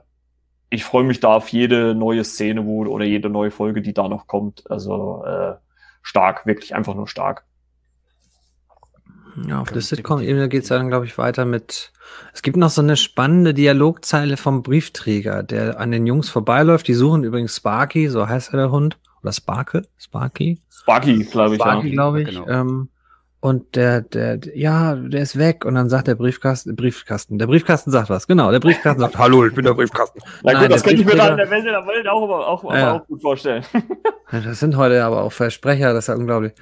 ich 0.69 0.85
freue 0.85 1.05
mich 1.05 1.21
da 1.21 1.35
auf 1.35 1.49
jede 1.49 1.95
neue 1.95 2.23
Szene 2.23 2.67
wo, 2.67 2.85
oder 2.87 3.05
jede 3.05 3.31
neue 3.31 3.51
Folge, 3.51 3.83
die 3.83 3.95
da 3.95 4.09
noch 4.09 4.27
kommt. 4.27 4.71
Also 4.71 5.25
äh, 5.25 5.55
stark, 6.03 6.47
wirklich 6.47 6.75
einfach 6.75 6.95
nur 6.95 7.09
stark. 7.09 7.45
Ja, 9.49 9.61
auf 9.61 9.71
der 9.71 9.83
Sitcom-Ebene 9.83 10.49
geht 10.49 10.63
es 10.63 10.69
dann, 10.69 10.89
glaube 10.89 11.07
ich, 11.07 11.19
weiter 11.19 11.45
mit. 11.45 11.93
Es 12.33 12.43
gibt 12.43 12.57
noch 12.57 12.71
so 12.71 12.81
eine 12.81 12.97
spannende 12.97 13.53
Dialogzeile 13.53 14.37
vom 14.37 14.63
Briefträger, 14.63 15.43
der 15.43 15.79
an 15.79 15.91
den 15.91 16.07
Jungs 16.07 16.29
vorbeiläuft. 16.29 16.89
Die 16.89 16.95
suchen 16.95 17.25
übrigens 17.25 17.57
Sparky, 17.57 18.09
so 18.09 18.29
heißt 18.29 18.55
er 18.55 18.59
der 18.59 18.71
Hund. 18.71 18.99
Oder 19.23 19.33
Sparke? 19.33 19.83
Sparky? 19.99 20.61
Sparky, 20.71 21.25
glaube 21.25 21.55
ich. 21.55 21.61
Sparky, 21.61 21.89
ja. 21.89 21.93
glaube 21.93 22.23
ich. 22.23 22.29
Genau. 22.29 22.49
Ähm, 22.49 22.89
und 23.41 23.77
der, 23.77 24.01
der, 24.01 24.41
ja, 24.57 24.97
der 24.97 25.23
ist 25.23 25.39
weg. 25.39 25.65
Und 25.65 25.77
dann 25.77 25.89
sagt 25.89 26.09
der 26.09 26.15
Briefkasten, 26.15 26.75
Briefkasten, 26.75 27.39
der 27.39 27.47
Briefkasten 27.47 27.91
sagt 27.91 28.11
was. 28.11 28.27
Genau, 28.27 28.51
der 28.51 28.61
Briefkasten 28.61 29.01
sagt, 29.01 29.19
hallo, 29.19 29.47
ich 29.47 29.55
bin 29.55 29.65
der 29.65 29.75
Briefkasten. 29.75 30.21
Na 30.43 30.53
gut, 30.53 30.63
Nein, 30.63 30.71
das 30.71 30.83
könnte 30.83 31.03
ich 31.03 31.07
mir 31.07 31.15
dann 31.15 31.33
in 31.33 31.37
der 31.37 31.51
Welt 31.51 31.65
der 31.65 31.87
Welt 31.87 32.09
auch, 32.09 32.29
auch, 32.29 32.75
ja. 32.75 32.97
auch 32.97 33.07
gut 33.07 33.23
vorstellen. 33.23 33.65
das 34.33 34.59
sind 34.59 34.77
heute 34.77 35.05
aber 35.05 35.23
auch 35.23 35.33
Versprecher, 35.33 35.93
das 35.93 36.05
ist 36.05 36.09
ja 36.09 36.15
unglaublich. 36.17 36.55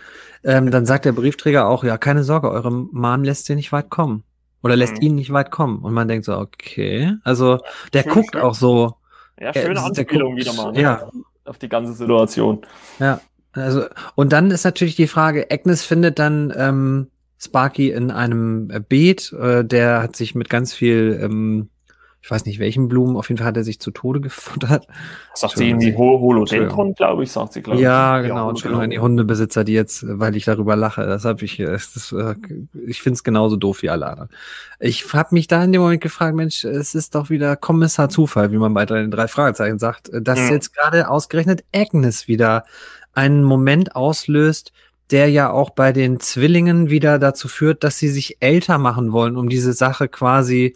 Ähm, 0.43 0.71
dann 0.71 0.85
sagt 0.85 1.07
der 1.07 1.13
Briefträger 1.13 1.69
auch, 1.69 1.85
ja, 1.85 1.97
keine 1.97 2.23
Sorge, 2.23 2.51
eure 2.51 2.71
Mom 2.71 3.25
lässt 3.25 3.47
sie 3.47 3.55
nicht 3.55 3.73
weit 3.73 3.89
kommen. 3.89 4.25
Oder 4.63 4.77
lässt 4.77 4.97
mhm. 4.97 5.03
ihn 5.03 5.15
nicht 5.15 5.33
weit 5.33 5.51
kommen. 5.51 5.79
Und 5.83 5.95
man 5.95 6.09
denkt 6.09 6.25
so, 6.25 6.37
okay. 6.37 7.15
Also, 7.23 7.61
der 7.93 8.03
schön, 8.03 8.13
guckt 8.13 8.35
schön. 8.35 8.43
auch 8.43 8.55
so. 8.55 8.97
Ja, 9.39 9.53
schöne 9.55 9.83
Anspielung 9.83 10.37
wieder 10.37 10.53
mal. 10.53 10.73
Ne? 10.73 10.81
Ja, 10.81 11.09
auf 11.45 11.59
die 11.59 11.69
ganze 11.69 11.93
Situation. 11.93 12.63
Ja, 12.99 13.21
also 13.53 13.85
und 14.15 14.33
dann 14.33 14.51
ist 14.51 14.65
natürlich 14.65 14.97
die 14.97 15.07
Frage, 15.07 15.47
Agnes 15.51 15.85
findet 15.85 16.19
dann 16.19 16.53
ähm, 16.57 17.11
Sparky 17.39 17.91
in 17.91 18.11
einem 18.11 18.69
Beet, 18.89 19.33
äh, 19.33 19.65
der 19.65 20.03
hat 20.03 20.17
sich 20.17 20.35
mit 20.35 20.49
ganz 20.49 20.73
viel 20.73 21.19
ähm, 21.23 21.69
ich 22.25 22.31
weiß 22.31 22.47
nicht 22.47 22.59
welchen 22.59 22.89
Blumen, 22.89 23.19
auf 23.19 23.29
jeden 23.29 23.37
Fall 23.37 23.49
hat 23.49 23.59
er 23.59 23.65
sich 23.65 23.81
zu 23.81 23.91
Tode 23.91 24.19
gefuttert. 24.23 24.87
Sagt 25.35 25.59
sie 25.59 25.69
in 25.69 25.79
die 25.79 25.95
Holodendron, 25.95 26.95
glaube 26.95 27.25
ich, 27.25 27.31
sagt 27.31 27.53
sie, 27.53 27.61
glaube 27.61 27.79
ich. 27.79 27.85
Ja, 27.85 28.23
genau, 28.23 28.49
Entschuldigung 28.49 28.83
an 28.83 28.89
die 28.89 28.99
Hundebesitzer, 28.99 29.63
die 29.63 29.75
jetzt, 29.75 30.07
weil 30.09 30.35
ich 30.35 30.47
darüber 30.47 30.75
lache, 30.75 31.05
das 31.05 31.27
habe 31.27 31.45
ich, 31.45 31.59
das, 31.59 32.15
äh, 32.17 32.35
ich 32.87 33.03
finde 33.03 33.17
es 33.17 33.25
genauso 33.25 33.57
doof 33.57 33.83
wie 33.83 33.91
alle 33.91 34.07
anderen. 34.07 34.31
Ich 34.81 35.13
habe 35.13 35.35
mich 35.35 35.49
da 35.49 35.63
in 35.63 35.73
dem 35.73 35.83
Moment 35.83 36.01
gefragt, 36.01 36.35
Mensch, 36.35 36.65
es 36.65 36.95
ist 36.95 37.15
doch 37.15 37.29
wieder 37.29 37.57
Kommissar 37.57 38.09
Zufall, 38.09 38.51
wie 38.53 38.59
man 38.59 38.73
bei 38.73 38.87
den 38.87 39.11
drei 39.11 39.29
Fragezeichen 39.29 39.79
sagt, 39.79 40.11
dass 40.15 40.41
mhm. 40.41 40.51
jetzt 40.51 40.75
gerade 40.75 41.11
ausgerechnet 41.11 41.63
Agnes 41.75 42.27
wieder 42.27 42.65
einen 43.13 43.45
Moment 43.45 43.95
auslöst, 43.97 44.73
der 45.11 45.29
ja 45.29 45.51
auch 45.51 45.69
bei 45.69 45.93
den 45.93 46.21
Zwillingen 46.21 46.89
wieder 46.89 47.19
dazu 47.19 47.49
führt, 47.49 47.85
dass 47.85 47.99
sie 47.99 48.09
sich 48.09 48.39
älter 48.41 48.79
machen 48.79 49.13
wollen, 49.13 49.37
um 49.37 49.51
diese 49.51 49.75
Sache 49.75 50.09
quasi 50.09 50.75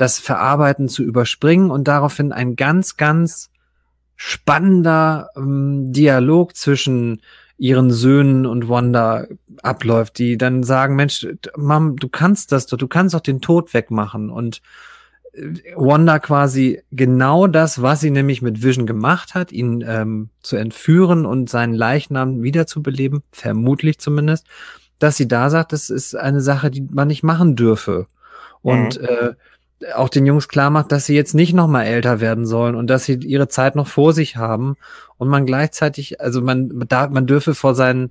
das 0.00 0.18
Verarbeiten 0.18 0.88
zu 0.88 1.02
überspringen 1.02 1.70
und 1.70 1.86
daraufhin 1.86 2.32
ein 2.32 2.56
ganz, 2.56 2.96
ganz 2.96 3.50
spannender 4.16 5.28
ähm, 5.36 5.92
Dialog 5.92 6.56
zwischen 6.56 7.20
ihren 7.58 7.90
Söhnen 7.90 8.46
und 8.46 8.70
Wanda 8.70 9.26
abläuft, 9.62 10.16
die 10.18 10.38
dann 10.38 10.62
sagen, 10.62 10.96
Mensch, 10.96 11.26
Mom, 11.54 11.96
du 11.96 12.08
kannst 12.08 12.52
das 12.52 12.64
doch, 12.64 12.78
du 12.78 12.88
kannst 12.88 13.14
doch 13.14 13.20
den 13.20 13.42
Tod 13.42 13.74
wegmachen 13.74 14.30
und 14.30 14.62
äh, 15.32 15.74
Wanda 15.76 16.18
quasi 16.18 16.82
genau 16.90 17.46
das, 17.46 17.82
was 17.82 18.00
sie 18.00 18.10
nämlich 18.10 18.40
mit 18.40 18.62
Vision 18.62 18.86
gemacht 18.86 19.34
hat, 19.34 19.52
ihn 19.52 19.84
ähm, 19.86 20.30
zu 20.40 20.56
entführen 20.56 21.26
und 21.26 21.50
seinen 21.50 21.74
Leichnam 21.74 22.42
wiederzubeleben, 22.42 23.22
vermutlich 23.32 23.98
zumindest, 23.98 24.46
dass 24.98 25.18
sie 25.18 25.28
da 25.28 25.50
sagt, 25.50 25.74
das 25.74 25.90
ist 25.90 26.16
eine 26.16 26.40
Sache, 26.40 26.70
die 26.70 26.88
man 26.90 27.08
nicht 27.08 27.22
machen 27.22 27.54
dürfe. 27.54 28.06
Und 28.62 29.00
mhm. 29.00 29.06
äh, 29.06 29.34
auch 29.94 30.08
den 30.08 30.26
Jungs 30.26 30.48
klar 30.48 30.70
macht, 30.70 30.92
dass 30.92 31.06
sie 31.06 31.14
jetzt 31.14 31.34
nicht 31.34 31.54
noch 31.54 31.66
mal 31.66 31.84
älter 31.84 32.20
werden 32.20 32.46
sollen 32.46 32.74
und 32.74 32.88
dass 32.88 33.04
sie 33.04 33.14
ihre 33.14 33.48
Zeit 33.48 33.76
noch 33.76 33.86
vor 33.86 34.12
sich 34.12 34.36
haben 34.36 34.76
und 35.16 35.28
man 35.28 35.46
gleichzeitig, 35.46 36.20
also 36.20 36.42
man 36.42 36.84
da, 36.88 37.08
man 37.08 37.26
dürfe 37.26 37.54
vor 37.54 37.74
seinen 37.74 38.10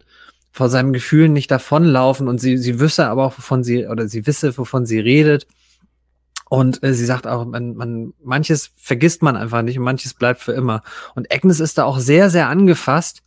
vor 0.51 0.69
seinem 0.69 0.93
Gefühl 0.93 1.29
nicht 1.29 1.51
davonlaufen 1.51 2.27
und 2.27 2.39
sie 2.39 2.57
sie 2.57 2.79
wüsste 2.79 3.05
aber 3.07 3.25
auch 3.25 3.37
wovon 3.37 3.63
sie 3.63 3.85
oder 3.87 4.07
sie 4.07 4.25
wisse 4.25 4.57
wovon 4.57 4.85
sie 4.85 4.99
redet. 4.99 5.47
Und 6.49 6.81
äh, 6.81 6.95
sie 6.95 7.05
sagt 7.05 7.27
auch 7.27 7.45
man, 7.45 7.75
man 7.75 8.13
manches 8.23 8.71
vergisst 8.75 9.21
man 9.21 9.37
einfach 9.37 9.61
nicht 9.61 9.77
und 9.77 9.85
manches 9.85 10.15
bleibt 10.15 10.41
für 10.41 10.53
immer. 10.53 10.81
Und 11.13 11.31
Agnes 11.31 11.59
ist 11.59 11.77
da 11.77 11.83
auch 11.83 11.99
sehr 11.99 12.31
sehr 12.31 12.49
angefasst. 12.49 13.21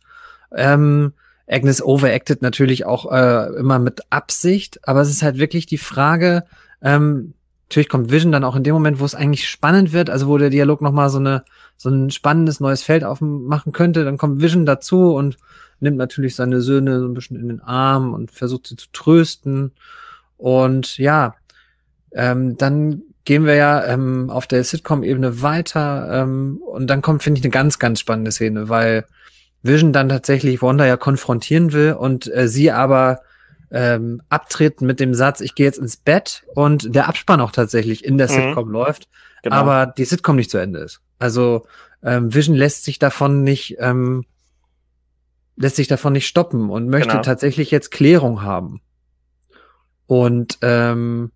Ähm, 0.53 1.13
Agnes 1.47 1.81
overacted 1.81 2.41
natürlich 2.41 2.85
auch 2.85 3.09
äh, 3.09 3.55
immer 3.57 3.79
mit 3.79 4.01
Absicht 4.09 4.81
aber 4.83 5.01
es 5.01 5.09
ist 5.09 5.23
halt 5.23 5.37
wirklich 5.37 5.65
die 5.65 5.77
Frage 5.77 6.43
ähm, 6.81 7.33
natürlich 7.73 7.89
kommt 7.89 8.11
Vision 8.11 8.31
dann 8.31 8.43
auch 8.43 8.55
in 8.55 8.63
dem 8.63 8.75
Moment, 8.75 8.99
wo 8.99 9.05
es 9.05 9.15
eigentlich 9.15 9.49
spannend 9.49 9.93
wird, 9.93 10.11
also 10.11 10.27
wo 10.27 10.37
der 10.37 10.51
Dialog 10.51 10.81
nochmal 10.81 11.09
so 11.09 11.17
eine, 11.17 11.43
so 11.75 11.89
ein 11.89 12.11
spannendes 12.11 12.59
neues 12.59 12.83
Feld 12.83 13.03
aufmachen 13.03 13.71
könnte, 13.73 14.05
dann 14.05 14.19
kommt 14.19 14.43
Vision 14.43 14.67
dazu 14.67 15.15
und 15.15 15.37
nimmt 15.79 15.97
natürlich 15.97 16.35
seine 16.35 16.61
Söhne 16.61 16.99
so 16.99 17.07
ein 17.07 17.15
bisschen 17.15 17.39
in 17.39 17.47
den 17.47 17.61
Arm 17.61 18.13
und 18.13 18.29
versucht 18.29 18.67
sie 18.67 18.75
zu 18.75 18.87
trösten. 18.93 19.71
Und 20.37 20.99
ja, 20.99 21.33
ähm, 22.11 22.57
dann 22.57 23.01
gehen 23.25 23.45
wir 23.45 23.55
ja 23.55 23.83
ähm, 23.85 24.29
auf 24.29 24.45
der 24.45 24.63
Sitcom-Ebene 24.63 25.41
weiter 25.41 26.21
ähm, 26.21 26.59
und 26.63 26.87
dann 26.87 27.01
kommt, 27.01 27.23
finde 27.23 27.39
ich, 27.39 27.43
eine 27.43 27.51
ganz, 27.51 27.79
ganz 27.79 27.99
spannende 27.99 28.31
Szene, 28.31 28.69
weil 28.69 29.05
Vision 29.63 29.93
dann 29.93 30.09
tatsächlich 30.09 30.61
Wanda 30.61 30.85
ja 30.85 30.97
konfrontieren 30.97 31.73
will 31.73 31.93
und 31.93 32.31
äh, 32.31 32.47
sie 32.47 32.71
aber 32.71 33.21
ähm, 33.73 34.21
abtritt 34.29 34.81
mit 34.81 34.99
dem 34.99 35.13
Satz, 35.13 35.41
ich 35.41 35.55
gehe 35.55 35.65
jetzt 35.65 35.79
ins 35.79 35.97
Bett 35.97 36.45
und 36.55 36.95
der 36.95 37.09
Abspann 37.09 37.41
auch 37.41 37.51
tatsächlich 37.51 38.05
in 38.05 38.17
der 38.17 38.29
mhm. 38.29 38.33
Sitcom 38.33 38.69
läuft, 38.69 39.09
genau. 39.41 39.55
aber 39.55 39.87
die 39.87 40.05
Sitcom 40.05 40.35
nicht 40.35 40.51
zu 40.51 40.59
Ende 40.59 40.79
ist. 40.79 41.01
Also 41.19 41.65
ähm, 42.03 42.33
Vision 42.33 42.55
lässt 42.55 42.85
sich 42.85 42.99
davon 42.99 43.43
nicht 43.43 43.77
ähm, 43.79 44.25
lässt 45.55 45.75
sich 45.75 45.87
davon 45.87 46.13
nicht 46.13 46.27
stoppen 46.27 46.69
und 46.69 46.89
möchte 46.89 47.09
genau. 47.09 47.21
tatsächlich 47.21 47.71
jetzt 47.71 47.91
Klärung 47.91 48.41
haben. 48.41 48.81
Und 50.05 50.57
ähm, 50.61 51.31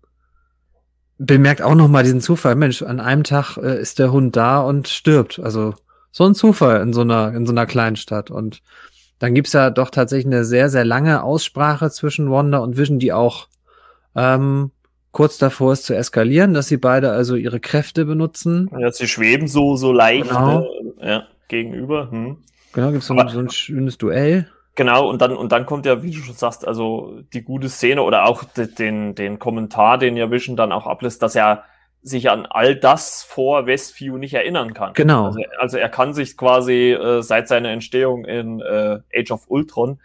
bemerkt 1.18 1.62
auch 1.62 1.74
noch 1.74 1.88
mal 1.88 2.04
diesen 2.04 2.20
Zufall. 2.20 2.54
Mensch, 2.54 2.82
an 2.82 3.00
einem 3.00 3.24
Tag 3.24 3.56
äh, 3.56 3.80
ist 3.80 3.98
der 3.98 4.12
Hund 4.12 4.36
da 4.36 4.60
und 4.60 4.88
stirbt. 4.88 5.38
Also 5.38 5.74
so 6.10 6.24
ein 6.24 6.34
Zufall 6.34 6.80
in 6.80 6.92
so 6.92 7.02
einer, 7.02 7.34
in 7.34 7.46
so 7.46 7.52
einer 7.52 7.66
kleinen 7.66 7.96
Stadt. 7.96 8.30
Und 8.30 8.60
dann 9.18 9.34
gibt's 9.34 9.52
ja 9.52 9.70
doch 9.70 9.90
tatsächlich 9.90 10.26
eine 10.26 10.44
sehr, 10.44 10.68
sehr 10.68 10.84
lange 10.84 11.22
Aussprache 11.22 11.90
zwischen 11.90 12.30
Wanda 12.30 12.58
und 12.58 12.76
Vision, 12.76 12.98
die 12.98 13.12
auch 13.12 13.48
ähm, 14.14 14.70
kurz 15.12 15.38
davor 15.38 15.72
ist 15.72 15.84
zu 15.84 15.94
eskalieren, 15.96 16.54
dass 16.54 16.68
sie 16.68 16.76
beide 16.76 17.10
also 17.10 17.34
ihre 17.34 17.60
Kräfte 17.60 18.04
benutzen. 18.04 18.70
Ja, 18.78 18.90
sie 18.92 19.08
schweben 19.08 19.48
so, 19.48 19.76
so 19.76 19.92
leicht 19.92 20.28
Genau. 20.28 20.66
äh, 21.00 21.08
ja, 21.08 21.22
gegenüber. 21.48 22.10
Hm. 22.10 22.38
Genau, 22.72 22.90
gibt's 22.92 23.06
so, 23.06 23.14
ein- 23.14 23.28
so 23.28 23.38
ein 23.40 23.50
schönes 23.50 23.98
Duell. 23.98 24.48
Genau, 24.74 25.08
und 25.08 25.20
dann, 25.20 25.34
und 25.36 25.50
dann 25.50 25.66
kommt 25.66 25.86
ja, 25.86 26.04
wie 26.04 26.12
du 26.12 26.18
schon 26.18 26.36
sagst, 26.36 26.66
also 26.68 27.18
die 27.32 27.42
gute 27.42 27.68
Szene 27.68 28.02
oder 28.02 28.26
auch 28.26 28.44
de, 28.44 28.68
den, 28.72 29.16
den 29.16 29.40
Kommentar, 29.40 29.98
den 29.98 30.16
ja 30.16 30.30
Vision 30.30 30.56
dann 30.56 30.70
auch 30.70 30.86
ablässt, 30.86 31.20
dass 31.22 31.34
er 31.34 31.64
sich 32.02 32.30
an 32.30 32.46
all 32.46 32.76
das 32.76 33.22
vor 33.22 33.66
Westview 33.66 34.18
nicht 34.18 34.34
erinnern 34.34 34.72
kann. 34.72 34.92
Genau. 34.94 35.26
Also, 35.26 35.40
also 35.58 35.78
er 35.78 35.88
kann 35.88 36.14
sich 36.14 36.36
quasi 36.36 36.92
äh, 36.92 37.22
seit 37.22 37.48
seiner 37.48 37.70
Entstehung 37.70 38.24
in 38.24 38.60
äh, 38.60 39.00
Age 39.14 39.30
of 39.32 39.44
Ultron 39.48 40.00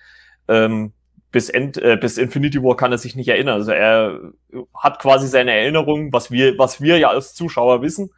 ähm, 0.47 0.93
bis, 1.31 1.49
End, 1.49 1.77
äh, 1.77 1.97
bis 1.99 2.17
Infinity 2.17 2.61
War 2.61 2.75
kann 2.75 2.91
er 2.91 2.97
sich 2.97 3.15
nicht 3.15 3.27
erinnern. 3.27 3.55
Also 3.55 3.71
er 3.71 4.19
hat 4.75 4.99
quasi 4.99 5.27
seine 5.27 5.51
Erinnerungen, 5.51 6.11
was 6.11 6.31
wir, 6.31 6.57
was 6.57 6.81
wir 6.81 6.97
ja 6.97 7.09
als 7.09 7.33
Zuschauer 7.33 7.81
wissen, 7.81 8.11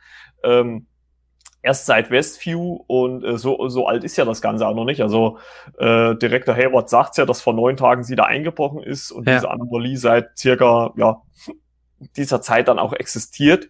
ähm, 0.43 0.87
erst 1.61 1.85
seit 1.85 2.11
Westview 2.11 2.83
und 2.87 3.23
äh, 3.23 3.37
so, 3.37 3.67
so 3.69 3.87
alt 3.87 4.03
ist 4.03 4.17
ja 4.17 4.25
das 4.25 4.41
Ganze 4.41 4.67
auch 4.67 4.75
noch 4.75 4.85
nicht. 4.85 5.01
Also 5.01 5.39
äh, 5.79 6.15
Direktor 6.15 6.55
Hayward 6.55 6.89
sagt 6.89 7.17
ja, 7.17 7.25
dass 7.25 7.41
vor 7.41 7.53
neun 7.53 7.75
Tagen 7.75 8.03
sie 8.03 8.15
da 8.15 8.23
eingebrochen 8.23 8.83
ist 8.83 9.11
und 9.11 9.27
Ja. 9.27 9.35
diese 9.35 9.49
Anomalie 9.49 9.97
seit 9.97 10.37
circa 10.37 10.93
ja, 10.95 11.21
dieser 11.99 12.41
Zeit 12.41 12.67
dann 12.67 12.79
auch 12.79 12.93
existiert 12.93 13.69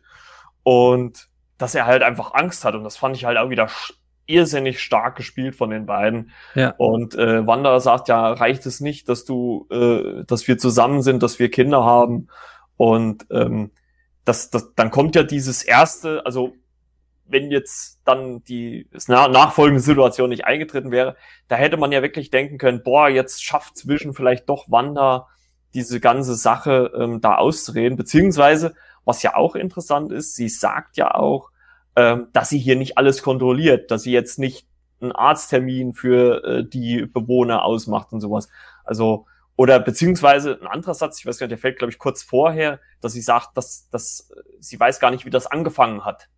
und 0.64 1.28
dass 1.58 1.76
er 1.76 1.86
halt 1.86 2.04
einfach 2.04 2.34
Angst 2.34 2.66
hat 2.66 2.76
und 2.76 2.84
das 2.84 2.98
fand 2.98 3.16
ich 3.16 3.26
halt 3.26 3.38
auch 3.38 3.50
wieder 3.50 3.70
irrsinnig 4.28 4.82
stark 4.82 5.16
gespielt 5.16 5.56
von 5.56 5.70
den 5.70 5.86
beiden. 5.86 6.32
Ja. 6.56 6.74
Und 6.78 7.16
äh, 7.16 7.46
Wanda 7.46 7.80
sagt 7.80 8.08
ja, 8.08 8.34
reicht 8.34 8.66
es 8.66 8.82
nicht, 8.82 9.08
dass 9.08 9.24
du, 9.24 9.68
äh, 9.70 10.24
dass 10.26 10.48
wir 10.48 10.58
zusammen 10.58 11.02
sind, 11.02 11.22
dass 11.22 11.40
wir 11.40 11.52
Kinder 11.52 11.84
haben 11.84 12.28
und 12.78 13.28
ähm, 13.30 13.72
das, 14.26 14.50
das, 14.50 14.74
dann 14.76 14.90
kommt 14.90 15.16
ja 15.16 15.24
dieses 15.24 15.64
erste, 15.64 16.26
also 16.26 16.54
wenn 17.28 17.52
jetzt 17.52 18.02
dann 18.06 18.44
die 18.44 18.88
na- 19.08 19.28
nachfolgende 19.28 19.82
Situation 19.82 20.30
nicht 20.30 20.46
eingetreten 20.46 20.92
wäre, 20.92 21.16
da 21.48 21.56
hätte 21.56 21.78
man 21.78 21.92
ja 21.92 22.02
wirklich 22.02 22.30
denken 22.30 22.58
können, 22.58 22.84
boah, 22.84 23.10
jetzt 23.10 23.44
schafft 23.44 23.88
Vision 23.88 24.14
vielleicht 24.14 24.50
doch 24.50 24.70
Wanda 24.70 25.28
diese 25.76 26.00
ganze 26.00 26.36
Sache 26.36 26.92
ähm, 26.98 27.22
da 27.22 27.36
auszureden, 27.36 27.98
beziehungsweise, 27.98 28.74
was 29.04 29.22
ja 29.22 29.36
auch 29.36 29.56
interessant 29.56 30.12
ist, 30.12 30.36
sie 30.36 30.50
sagt 30.50 30.98
ja 30.98 31.14
auch, 31.14 31.52
ähm, 31.96 32.28
dass 32.34 32.50
sie 32.50 32.58
hier 32.58 32.76
nicht 32.76 32.98
alles 32.98 33.22
kontrolliert, 33.22 33.92
dass 33.92 34.04
sie 34.04 34.12
jetzt 34.12 34.40
nicht 34.40 34.68
einen 35.02 35.12
Arzttermin 35.12 35.94
für 35.94 36.44
äh, 36.44 36.68
die 36.68 37.06
Bewohner 37.06 37.64
ausmacht 37.64 38.12
und 38.14 38.22
sowas. 38.22 38.48
Also, 38.84 39.28
oder 39.56 39.80
beziehungsweise 39.80 40.60
ein 40.62 40.68
anderer 40.68 40.94
Satz, 40.94 41.20
ich 41.20 41.26
weiß 41.26 41.38
gar 41.38 41.46
nicht, 41.46 41.52
der 41.52 41.58
fällt, 41.58 41.78
glaube 41.78 41.92
ich, 41.92 42.00
kurz 42.00 42.24
vorher, 42.24 42.80
dass 43.02 43.14
sie 43.14 43.22
sagt, 43.22 43.56
dass, 43.56 43.90
dass 43.90 44.32
äh, 44.32 44.42
sie 44.60 44.80
weiß 44.80 45.00
gar 45.00 45.12
nicht, 45.12 45.26
wie 45.26 45.30
das 45.30 45.48
angefangen 45.48 46.04
hat. 46.04 46.30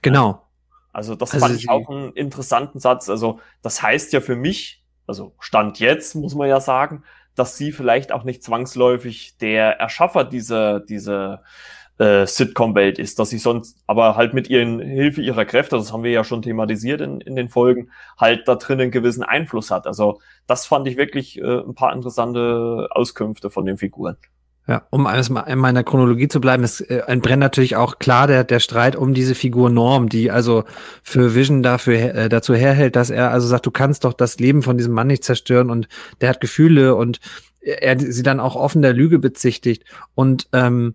Genau. 0.00 0.46
Also 0.92 1.14
das 1.14 1.32
Also 1.32 1.46
fand 1.46 1.58
ich 1.58 1.68
auch 1.68 1.88
einen 1.88 2.12
interessanten 2.12 2.78
Satz. 2.78 3.08
Also 3.08 3.40
das 3.62 3.82
heißt 3.82 4.12
ja 4.12 4.20
für 4.20 4.36
mich, 4.36 4.84
also 5.06 5.34
Stand 5.40 5.78
jetzt 5.78 6.14
muss 6.14 6.34
man 6.34 6.48
ja 6.48 6.60
sagen, 6.60 7.04
dass 7.34 7.56
sie 7.56 7.72
vielleicht 7.72 8.12
auch 8.12 8.24
nicht 8.24 8.42
zwangsläufig 8.42 9.36
der 9.38 9.78
Erschaffer 9.80 10.24
dieser, 10.24 10.80
dieser 10.80 11.42
äh, 11.98 12.26
Sitcom-Welt 12.26 12.98
ist, 12.98 13.18
dass 13.18 13.30
sie 13.30 13.38
sonst 13.38 13.78
aber 13.86 14.16
halt 14.16 14.34
mit 14.34 14.48
ihren 14.48 14.80
Hilfe 14.80 15.22
ihrer 15.22 15.44
Kräfte, 15.44 15.76
das 15.76 15.92
haben 15.92 16.02
wir 16.02 16.10
ja 16.10 16.24
schon 16.24 16.42
thematisiert 16.42 17.00
in, 17.00 17.20
in 17.20 17.36
den 17.36 17.48
Folgen, 17.48 17.90
halt 18.18 18.48
da 18.48 18.56
drin 18.56 18.80
einen 18.80 18.90
gewissen 18.90 19.22
Einfluss 19.22 19.70
hat. 19.70 19.86
Also 19.86 20.20
das 20.46 20.66
fand 20.66 20.88
ich 20.88 20.96
wirklich 20.96 21.38
äh, 21.38 21.60
ein 21.60 21.74
paar 21.74 21.92
interessante 21.92 22.88
Auskünfte 22.90 23.50
von 23.50 23.66
den 23.66 23.78
Figuren. 23.78 24.16
Ja, 24.68 24.86
um 24.90 25.08
alles 25.08 25.28
mal 25.28 25.40
in 25.40 25.58
meiner 25.58 25.82
Chronologie 25.82 26.28
zu 26.28 26.40
bleiben, 26.40 26.62
ist 26.62 26.80
äh, 26.82 27.02
entbrennt 27.08 27.40
natürlich 27.40 27.74
auch 27.74 27.98
klar 27.98 28.28
der, 28.28 28.44
der 28.44 28.60
Streit 28.60 28.94
um 28.94 29.12
diese 29.12 29.34
Figur 29.34 29.70
Norm, 29.70 30.08
die 30.08 30.30
also 30.30 30.62
für 31.02 31.34
Vision 31.34 31.64
dafür 31.64 32.14
äh, 32.14 32.28
dazu 32.28 32.54
herhält, 32.54 32.94
dass 32.94 33.10
er 33.10 33.32
also 33.32 33.48
sagt, 33.48 33.66
du 33.66 33.72
kannst 33.72 34.04
doch 34.04 34.12
das 34.12 34.38
Leben 34.38 34.62
von 34.62 34.78
diesem 34.78 34.92
Mann 34.92 35.08
nicht 35.08 35.24
zerstören 35.24 35.68
und 35.68 35.88
der 36.20 36.28
hat 36.28 36.40
Gefühle 36.40 36.94
und 36.94 37.18
er 37.60 37.98
sie 37.98 38.22
dann 38.22 38.40
auch 38.40 38.54
offen 38.54 38.82
der 38.82 38.92
Lüge 38.92 39.18
bezichtigt. 39.18 39.84
Und 40.14 40.48
ähm, 40.52 40.94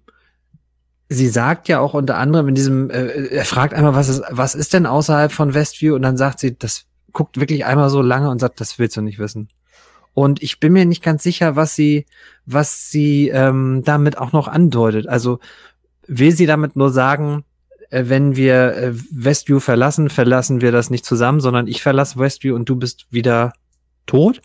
sie 1.10 1.28
sagt 1.28 1.68
ja 1.68 1.80
auch 1.80 1.94
unter 1.94 2.18
anderem 2.18 2.50
in 2.50 2.56
diesem, 2.56 2.90
äh, 2.90 3.28
er 3.28 3.46
fragt 3.46 3.74
einmal, 3.74 3.96
was 3.96 4.10
ist, 4.10 4.24
was 4.30 4.56
ist 4.56 4.74
denn 4.74 4.86
außerhalb 4.86 5.32
von 5.32 5.54
Westview? 5.54 5.96
Und 5.96 6.02
dann 6.04 6.18
sagt 6.18 6.40
sie, 6.40 6.58
das 6.58 6.86
guckt 7.14 7.40
wirklich 7.40 7.66
einmal 7.66 7.90
so 7.90 8.02
lange 8.02 8.30
und 8.30 8.40
sagt, 8.40 8.62
das 8.62 8.80
willst 8.80 8.98
du 8.98 9.02
nicht 9.02 9.20
wissen. 9.20 9.50
Und 10.18 10.42
ich 10.42 10.60
bin 10.60 10.74
mir 10.74 10.84
nicht 10.84 11.04
ganz 11.04 11.22
sicher, 11.22 11.56
was 11.56 11.76
sie, 11.76 12.08
was 12.48 12.90
sie 12.90 13.30
ähm, 13.30 13.84
damit 13.86 14.18
auch 14.18 14.32
noch 14.32 14.48
andeutet. 14.48 15.08
Also 15.08 15.38
will 16.08 16.32
sie 16.32 16.48
damit 16.48 16.76
nur 16.76 16.90
sagen, 16.90 17.44
äh, 17.92 18.06
wenn 18.08 18.36
wir 18.36 18.76
äh, 18.76 18.94
Westview 19.12 19.60
verlassen, 19.60 20.10
verlassen 20.10 20.60
wir 20.60 20.72
das 20.72 20.90
nicht 20.90 21.06
zusammen, 21.06 21.40
sondern 21.40 21.68
ich 21.68 21.84
verlasse 21.84 22.18
Westview 22.18 22.56
und 22.56 22.68
du 22.68 22.76
bist 22.76 23.06
wieder 23.12 23.54
tot? 24.08 24.42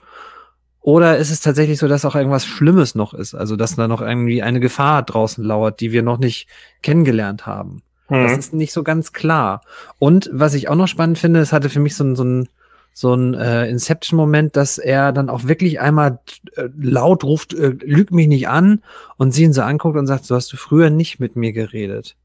Oder 0.82 1.16
ist 1.16 1.30
es 1.30 1.40
tatsächlich 1.40 1.78
so, 1.78 1.88
dass 1.88 2.04
auch 2.04 2.16
irgendwas 2.16 2.44
Schlimmes 2.44 2.94
noch 2.94 3.14
ist? 3.14 3.34
Also, 3.34 3.56
dass 3.56 3.74
da 3.74 3.88
noch 3.88 4.02
irgendwie 4.02 4.42
eine 4.42 4.60
Gefahr 4.60 5.02
draußen 5.02 5.42
lauert, 5.42 5.80
die 5.80 5.90
wir 5.90 6.02
noch 6.02 6.18
nicht 6.18 6.48
kennengelernt 6.82 7.46
haben? 7.46 7.80
Das 8.10 8.36
ist 8.36 8.52
nicht 8.52 8.74
so 8.74 8.82
ganz 8.82 9.14
klar. 9.14 9.62
Und 9.98 10.28
was 10.34 10.52
ich 10.52 10.68
auch 10.68 10.74
noch 10.74 10.88
spannend 10.88 11.16
finde, 11.16 11.40
es 11.40 11.50
hatte 11.50 11.70
für 11.70 11.80
mich 11.80 11.96
so 11.96 12.14
so 12.14 12.24
ein, 12.24 12.50
so 12.92 13.14
ein 13.14 13.34
äh, 13.34 13.68
Inception-Moment, 13.68 14.56
dass 14.56 14.78
er 14.78 15.12
dann 15.12 15.30
auch 15.30 15.44
wirklich 15.44 15.80
einmal 15.80 16.20
äh, 16.56 16.68
laut 16.76 17.24
ruft, 17.24 17.54
äh, 17.54 17.68
lüg 17.68 18.12
mich 18.12 18.28
nicht 18.28 18.48
an 18.48 18.82
und 19.16 19.32
sie 19.32 19.44
ihn 19.44 19.52
so 19.52 19.62
anguckt 19.62 19.96
und 19.96 20.06
sagt, 20.06 20.26
so 20.26 20.34
hast 20.34 20.52
du 20.52 20.56
früher 20.56 20.90
nicht 20.90 21.18
mit 21.18 21.36
mir 21.36 21.52
geredet. 21.52 22.16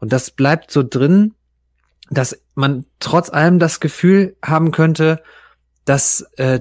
Und 0.00 0.12
das 0.12 0.30
bleibt 0.30 0.70
so 0.70 0.82
drin, 0.82 1.34
dass 2.10 2.40
man 2.54 2.86
trotz 3.00 3.30
allem 3.30 3.58
das 3.58 3.80
Gefühl 3.80 4.36
haben 4.42 4.70
könnte, 4.70 5.22
dass 5.84 6.26
äh, 6.36 6.60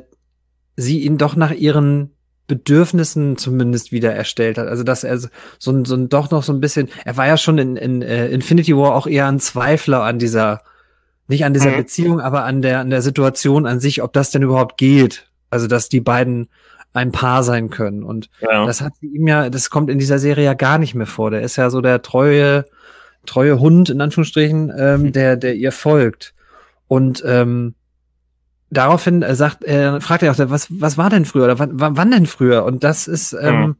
sie 0.76 1.02
ihn 1.02 1.18
doch 1.18 1.36
nach 1.36 1.52
ihren 1.52 2.12
Bedürfnissen 2.48 3.38
zumindest 3.38 3.92
wieder 3.92 4.14
erstellt 4.14 4.58
hat. 4.58 4.68
Also 4.68 4.84
dass 4.84 5.04
er 5.04 5.18
so, 5.18 5.28
so, 5.60 5.86
so 5.86 5.98
doch 5.98 6.32
noch 6.32 6.44
so 6.44 6.54
ein 6.54 6.62
bisschen, 6.62 6.90
er 7.06 7.18
war 7.18 7.28
ja 7.28 7.38
schon 7.38 7.58
in, 7.58 7.76
in 7.76 8.02
äh, 8.02 8.28
Infinity 8.28 8.76
War 8.76 8.96
auch 8.96 9.08
eher 9.08 9.28
ein 9.28 9.40
Zweifler 9.40 10.04
an 10.04 10.20
dieser, 10.20 10.62
nicht 11.28 11.46
an 11.46 11.54
dieser 11.54 11.72
Mhm. 11.72 11.78
Beziehung, 11.78 12.20
aber 12.22 12.44
an 12.46 12.62
der, 12.62 12.80
an 12.80 12.90
der 12.90 13.02
Situation 13.02 13.66
an 13.66 13.80
sich, 13.80 14.02
ob 14.02 14.14
das 14.14 14.32
denn 14.32 14.44
überhaupt 14.44 14.78
geht. 14.78 15.30
Also 15.50 15.68
dass 15.68 15.90
die 15.90 16.02
beiden 16.02 16.50
ein 16.94 17.12
Paar 17.12 17.44
sein 17.44 17.70
können. 17.70 18.04
Und 18.04 18.30
ja. 18.42 18.66
das 18.66 18.82
hat 18.82 18.94
sie 19.00 19.08
ihm 19.08 19.28
ja, 19.28 19.50
das 19.50 19.70
kommt 19.70 19.90
in 19.90 20.00
dieser 20.00 20.20
Serie 20.20 20.46
ja 20.46 20.54
gar 20.54 20.78
nicht 20.78 20.96
mehr 20.96 21.06
vor. 21.06 21.32
Der 21.32 21.42
ist 21.42 21.56
ja 21.56 21.70
so 21.70 21.82
der 21.82 22.02
treue, 22.02 22.66
treue 23.26 23.60
Hund, 23.60 23.90
in 23.90 24.02
Anführungsstrichen, 24.02 24.74
ähm, 24.78 25.12
der, 25.12 25.38
der 25.38 25.56
ihr 25.56 25.72
folgt. 25.72 26.34
Und 26.88 27.24
ähm, 27.26 27.76
daraufhin 28.70 29.22
äh, 29.22 29.36
sagt, 29.36 29.64
äh, 29.64 30.00
fragt 30.02 30.24
er 30.24 30.32
auch, 30.32 30.40
was, 30.50 30.68
was 30.70 30.98
war 30.98 31.10
denn 31.10 31.26
früher 31.26 31.46
oder 31.46 31.60
wann, 31.60 31.72
wann 31.74 32.12
denn 32.12 32.26
früher? 32.26 32.66
Und 32.66 32.84
das 32.84 33.08
ist, 33.08 33.34
ähm, 33.40 33.76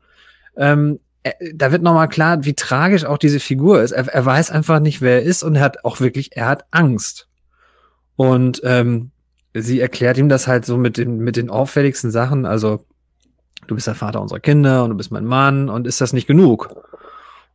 ähm, 0.56 1.00
äh, 1.24 1.32
da 1.54 1.72
wird 1.72 1.82
nochmal 1.82 2.10
klar, 2.10 2.46
wie 2.46 2.54
tragisch 2.54 3.06
auch 3.06 3.18
diese 3.18 3.40
Figur 3.40 3.82
ist. 3.82 3.92
Er, 3.92 4.08
er 4.08 4.26
weiß 4.26 4.52
einfach 4.52 4.80
nicht, 4.80 5.02
wer 5.02 5.22
er 5.22 5.24
ist 5.24 5.44
und 5.44 5.56
er 5.56 5.62
hat 5.62 5.86
auch 5.86 6.00
wirklich, 6.00 6.36
er 6.36 6.48
hat 6.48 6.66
Angst. 6.72 7.28
Und 8.18 8.62
ähm, 8.66 9.12
sie 9.54 9.80
erklärt 9.80 10.18
ihm 10.18 10.28
das 10.28 10.48
halt 10.48 10.66
so 10.66 10.76
mit 10.76 10.98
den, 10.98 11.20
mit 11.20 11.38
den 11.38 11.50
auffälligsten 11.50 12.12
Sachen. 12.12 12.46
Also, 12.46 12.86
du 13.68 13.76
bist 13.76 13.88
der 13.88 13.96
Vater 13.96 14.22
unserer 14.22 14.40
Kinder 14.40 14.84
und 14.84 14.90
du 14.90 14.98
bist 14.98 15.12
mein 15.12 15.26
Mann 15.26 15.70
und 15.70 15.88
ist 15.88 16.02
das 16.02 16.12
nicht 16.12 16.28
genug? 16.28 16.76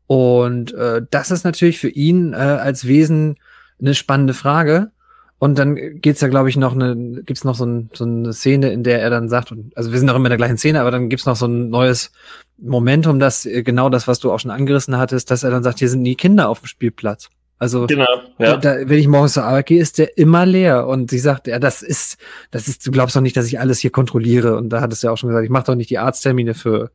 Und 0.06 0.72
äh, 0.74 1.02
das 1.10 1.30
ist 1.30 1.44
natürlich 1.44 1.78
für 1.78 1.88
ihn 1.88 2.32
äh, 2.32 2.36
als 2.36 2.86
Wesen 2.86 3.36
eine 3.80 3.94
spannende 3.94 4.34
Frage. 4.34 4.90
Und 5.38 5.58
dann 5.58 5.74
geht's 6.00 6.20
ja, 6.20 6.28
glaube 6.28 6.48
ich, 6.48 6.56
noch 6.56 6.72
eine, 6.72 7.22
gibt's 7.24 7.42
noch 7.42 7.56
so, 7.56 7.64
ein, 7.64 7.90
so 7.92 8.04
eine 8.04 8.32
Szene, 8.32 8.70
in 8.72 8.84
der 8.84 9.02
er 9.02 9.10
dann 9.10 9.28
sagt, 9.28 9.50
und, 9.50 9.76
also 9.76 9.90
wir 9.90 9.98
sind 9.98 10.06
noch 10.06 10.14
immer 10.14 10.26
in 10.26 10.30
der 10.30 10.36
gleichen 10.36 10.58
Szene, 10.58 10.80
aber 10.80 10.92
dann 10.92 11.08
gibt's 11.08 11.26
noch 11.26 11.34
so 11.34 11.46
ein 11.46 11.68
neues 11.68 12.12
Momentum, 12.58 13.18
das 13.18 13.44
äh, 13.44 13.64
genau 13.64 13.88
das, 13.88 14.06
was 14.06 14.20
du 14.20 14.30
auch 14.30 14.38
schon 14.38 14.52
angerissen 14.52 14.96
hattest, 14.98 15.32
dass 15.32 15.42
er 15.42 15.50
dann 15.50 15.64
sagt, 15.64 15.80
hier 15.80 15.88
sind 15.88 16.02
nie 16.02 16.14
Kinder 16.14 16.48
auf 16.48 16.60
dem 16.60 16.66
Spielplatz. 16.66 17.28
Also 17.62 17.86
Genau, 17.86 18.08
ja. 18.40 18.56
da, 18.56 18.88
wenn 18.88 18.98
ich 18.98 19.06
morgens 19.06 19.34
zur 19.34 19.44
Arbeit 19.44 19.66
gehe, 19.66 19.80
ist 19.80 19.98
der 19.98 20.18
immer 20.18 20.44
leer. 20.44 20.88
Und 20.88 21.10
sie 21.10 21.20
sagt, 21.20 21.46
ja, 21.46 21.60
das 21.60 21.80
ist, 21.80 22.18
das 22.50 22.66
ist, 22.66 22.84
du 22.84 22.90
glaubst 22.90 23.14
doch 23.14 23.20
nicht, 23.20 23.36
dass 23.36 23.46
ich 23.46 23.60
alles 23.60 23.78
hier 23.78 23.92
kontrolliere. 23.92 24.56
Und 24.56 24.70
da 24.70 24.80
hat 24.80 24.92
es 24.92 25.02
ja 25.02 25.12
auch 25.12 25.16
schon 25.16 25.28
gesagt, 25.28 25.44
ich 25.44 25.50
mache 25.50 25.66
doch 25.66 25.76
nicht 25.76 25.88
die 25.88 25.98
Arzttermine 25.98 26.54
für, 26.54 26.90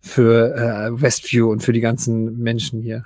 für 0.00 0.54
äh, 0.56 1.02
Westview 1.02 1.50
und 1.50 1.60
für 1.60 1.74
die 1.74 1.82
ganzen 1.82 2.38
Menschen 2.38 2.80
hier. 2.80 3.04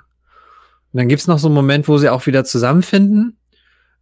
Und 0.93 0.99
dann 0.99 1.09
gibt's 1.09 1.27
noch 1.27 1.39
so 1.39 1.49
einen 1.49 1.55
Moment, 1.55 1.89
wo 1.89 1.97
sie 1.97 2.07
auch 2.07 2.25
wieder 2.25 2.45
zusammenfinden. 2.45 3.35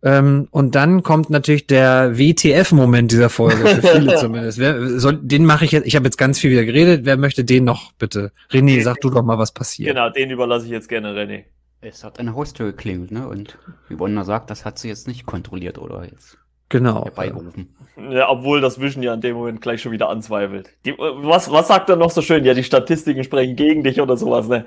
Ähm, 0.03 0.47
und 0.51 0.75
dann 0.75 1.01
kommt 1.01 1.31
natürlich 1.31 1.65
der 1.65 2.19
WTF-Moment 2.19 3.11
dieser 3.11 3.31
Folge, 3.31 3.65
für 3.65 3.81
viele 3.81 4.15
zumindest. 4.19 4.59
Wer, 4.59 4.99
soll, 4.99 5.17
den 5.17 5.43
mache 5.45 5.65
ich 5.65 5.71
jetzt, 5.71 5.87
ich 5.87 5.95
habe 5.95 6.05
jetzt 6.05 6.19
ganz 6.19 6.37
viel 6.37 6.51
wieder 6.51 6.65
geredet, 6.65 7.01
wer 7.05 7.17
möchte 7.17 7.43
den 7.43 7.63
noch 7.63 7.93
bitte? 7.93 8.31
René, 8.51 8.83
sag 8.83 9.01
du 9.01 9.09
doch 9.09 9.23
mal, 9.23 9.39
was 9.39 9.51
passiert. 9.51 9.89
Genau, 9.89 10.11
den 10.11 10.29
überlasse 10.29 10.65
ich 10.65 10.71
jetzt 10.71 10.87
gerne 10.87 11.15
René. 11.15 11.45
Es 11.81 12.03
hat 12.03 12.19
eine 12.19 12.35
Haustür 12.35 12.67
geklingelt, 12.67 13.11
ne? 13.11 13.27
Und 13.27 13.57
wie 13.89 13.99
Wanda 13.99 14.23
sagt, 14.23 14.51
das 14.51 14.65
hat 14.65 14.77
sie 14.77 14.87
jetzt 14.87 15.07
nicht 15.07 15.25
kontrolliert 15.25 15.79
oder 15.79 16.05
jetzt 16.05 16.37
genau. 16.69 17.05
herbeigerufen. 17.05 17.75
Ja, 17.97 18.29
obwohl 18.29 18.61
das 18.61 18.79
Vision 18.79 19.03
ja 19.03 19.13
in 19.13 19.21
dem 19.21 19.35
Moment 19.35 19.61
gleich 19.61 19.81
schon 19.81 19.91
wieder 19.91 20.09
anzweifelt. 20.09 20.69
Die, 20.85 20.95
was, 20.97 21.51
was 21.51 21.67
sagt 21.67 21.89
er 21.89 21.95
noch 21.95 22.11
so 22.11 22.21
schön? 22.21 22.45
Ja, 22.45 22.53
die 22.53 22.63
Statistiken 22.63 23.23
sprechen 23.23 23.55
gegen 23.55 23.83
dich 23.83 23.99
oder 23.99 24.15
sowas, 24.15 24.47
ne? 24.47 24.65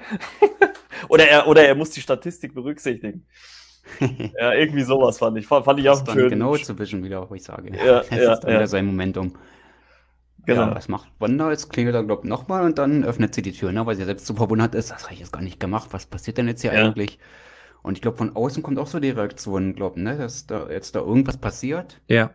oder, 1.08 1.28
er, 1.28 1.46
oder 1.46 1.64
er 1.64 1.76
muss 1.76 1.90
die 1.90 2.00
Statistik 2.00 2.52
berücksichtigen. 2.52 3.26
ja, 4.40 4.52
irgendwie 4.52 4.82
sowas 4.82 5.18
fand 5.18 5.38
ich. 5.38 5.46
Fand, 5.46 5.64
fand 5.64 5.78
ich 5.78 5.88
auch 5.88 6.04
schön. 6.10 6.30
Genau 6.30 6.56
zu 6.56 6.78
Vision 6.78 7.04
wieder, 7.04 7.28
wo 7.28 7.34
ich 7.34 7.44
sage. 7.44 7.76
Ja, 7.76 8.00
das 8.10 8.10
ja, 8.10 8.32
ist 8.32 8.40
dann 8.40 8.50
ja. 8.50 8.56
wieder 8.58 8.66
sein 8.66 8.86
Momentum. 8.86 9.36
Genau. 10.46 10.62
Ja, 10.62 10.74
was 10.74 10.88
macht 10.88 11.08
Wanda? 11.18 11.50
Jetzt 11.50 11.70
klingelt 11.70 11.94
er, 11.94 12.04
glaube 12.04 12.22
ich, 12.24 12.28
nochmal 12.28 12.64
und 12.64 12.78
dann 12.78 13.02
öffnet 13.04 13.34
sie 13.34 13.42
die 13.42 13.52
Tür, 13.52 13.72
ne? 13.72 13.84
Weil 13.86 13.96
sie 13.96 14.04
selbst 14.04 14.26
so 14.26 14.34
verwundert 14.34 14.74
ist. 14.74 14.90
Das 14.90 15.04
habe 15.04 15.14
ich 15.14 15.20
jetzt 15.20 15.32
gar 15.32 15.42
nicht 15.42 15.58
gemacht. 15.60 15.88
Was 15.92 16.06
passiert 16.06 16.38
denn 16.38 16.48
jetzt 16.48 16.62
hier 16.62 16.74
Ja. 16.74 16.84
eigentlich? 16.86 17.18
Und 17.82 17.96
ich 17.98 18.02
glaube, 18.02 18.16
von 18.16 18.34
außen 18.34 18.62
kommt 18.62 18.78
auch 18.78 18.86
so 18.86 18.98
die 19.00 19.10
Reaktion, 19.10 19.74
glaube 19.74 20.00
ne? 20.00 20.16
Dass 20.16 20.46
da 20.46 20.68
jetzt 20.70 20.94
da 20.94 21.00
irgendwas 21.00 21.36
passiert. 21.36 22.00
Ja. 22.08 22.30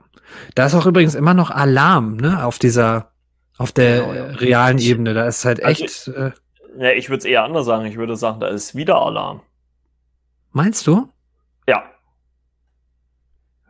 Da 0.56 0.66
ist 0.68 0.76
auch 0.76 0.86
übrigens 0.86 1.16
immer 1.16 1.34
noch 1.34 1.50
Alarm, 1.52 2.18
ne, 2.18 2.46
auf 2.46 2.60
dieser, 2.60 3.12
auf 3.58 3.72
der 3.72 4.02
Genau, 4.02 4.14
ja. 4.14 4.26
realen 4.26 4.78
Ebene. 4.78 5.14
Da 5.16 5.26
ist 5.28 5.46
halt 5.46 5.64
Also 5.64 5.84
echt, 5.84 6.08
äh, 6.10 6.32
Ja, 6.78 6.92
ich 6.92 7.10
würde 7.10 7.20
es 7.20 7.26
eher 7.26 7.44
anders 7.44 7.66
sagen. 7.66 7.86
Ich 7.86 7.98
würde 7.98 8.16
sagen, 8.16 8.40
da 8.40 8.48
ist 8.48 8.76
wieder 8.76 8.98
Alarm. 9.02 9.42
meinst 10.52 10.86
du? 10.88 11.10
Ja. 11.68 11.84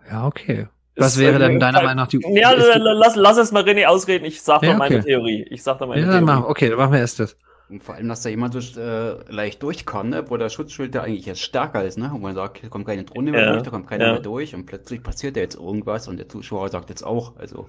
Ja, 0.09 0.25
okay. 0.27 0.67
Was 0.99 1.17
wäre 1.17 1.39
denn 1.39 1.59
deiner 1.59 1.79
kein- 1.79 1.85
Meinung 1.87 2.03
nach 2.03 2.07
die, 2.07 2.19
Ja, 2.33 2.51
ist 2.51 2.65
die- 2.75 2.79
lass, 2.79 3.15
lass 3.15 3.37
es 3.37 3.51
mal 3.51 3.63
René 3.63 3.85
ausreden. 3.85 4.25
Ich 4.25 4.41
sag 4.41 4.61
Ja, 4.63 4.71
doch 4.71 4.77
meine 4.79 4.97
okay. 4.97 5.05
Theorie. 5.05 5.45
Ich 5.49 5.63
sag 5.63 5.79
doch 5.79 5.87
meine 5.87 6.01
ja, 6.01 6.07
dann 6.07 6.25
Theorie. 6.25 6.39
machen, 6.39 6.45
okay, 6.49 6.69
dann 6.69 6.77
machen 6.77 6.91
wir 6.93 6.99
erst 6.99 7.19
das. 7.19 7.35
Und 7.69 7.83
vor 7.83 7.93
allem, 7.95 8.07
dass 8.09 8.23
da 8.23 8.29
jemand 8.29 8.53
so 8.59 8.81
äh, 8.81 9.31
leicht 9.31 9.61
durchkam, 9.61 10.09
ne? 10.09 10.25
Wo 10.27 10.37
der 10.37 10.49
Schutzschild 10.49 10.95
ja 10.95 11.03
eigentlich 11.03 11.27
jetzt 11.27 11.41
stärker 11.41 11.83
ist, 11.85 11.99
ne? 11.99 12.11
Und 12.11 12.21
man 12.21 12.33
sagt, 12.33 12.57
hier 12.59 12.69
kommt 12.69 12.87
keine 12.87 13.03
Drohne 13.03 13.29
mehr 13.31 13.41
Ja, 13.45 13.51
durch, 13.51 13.61
da 13.63 13.69
kommt 13.69 13.87
keiner 13.87 14.05
ja. 14.07 14.11
mehr 14.13 14.21
durch 14.21 14.55
und 14.55 14.65
plötzlich 14.65 15.03
passiert 15.03 15.35
da 15.35 15.41
jetzt 15.41 15.55
irgendwas 15.55 16.07
und 16.07 16.17
der 16.17 16.27
Zuschauer 16.27 16.69
sagt 16.69 16.89
jetzt 16.89 17.03
auch, 17.05 17.37
also 17.37 17.67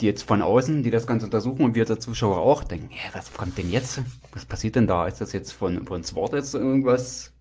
die 0.00 0.06
jetzt 0.06 0.22
von 0.24 0.42
außen, 0.42 0.82
die 0.82 0.90
das 0.90 1.06
Ganze 1.06 1.26
untersuchen 1.26 1.64
und 1.64 1.74
wir 1.76 1.88
als 1.88 2.04
Zuschauer 2.04 2.38
auch 2.38 2.64
denken, 2.64 2.90
ja, 2.90 3.16
was 3.16 3.32
kommt 3.32 3.56
denn 3.56 3.70
jetzt? 3.70 4.00
Was 4.32 4.44
passiert 4.46 4.74
denn 4.74 4.88
da? 4.88 5.06
Ist 5.06 5.20
das 5.20 5.32
jetzt 5.32 5.52
von, 5.52 5.86
von 5.86 6.02
Sword 6.02 6.32
jetzt 6.32 6.52
irgendwas, 6.54 7.32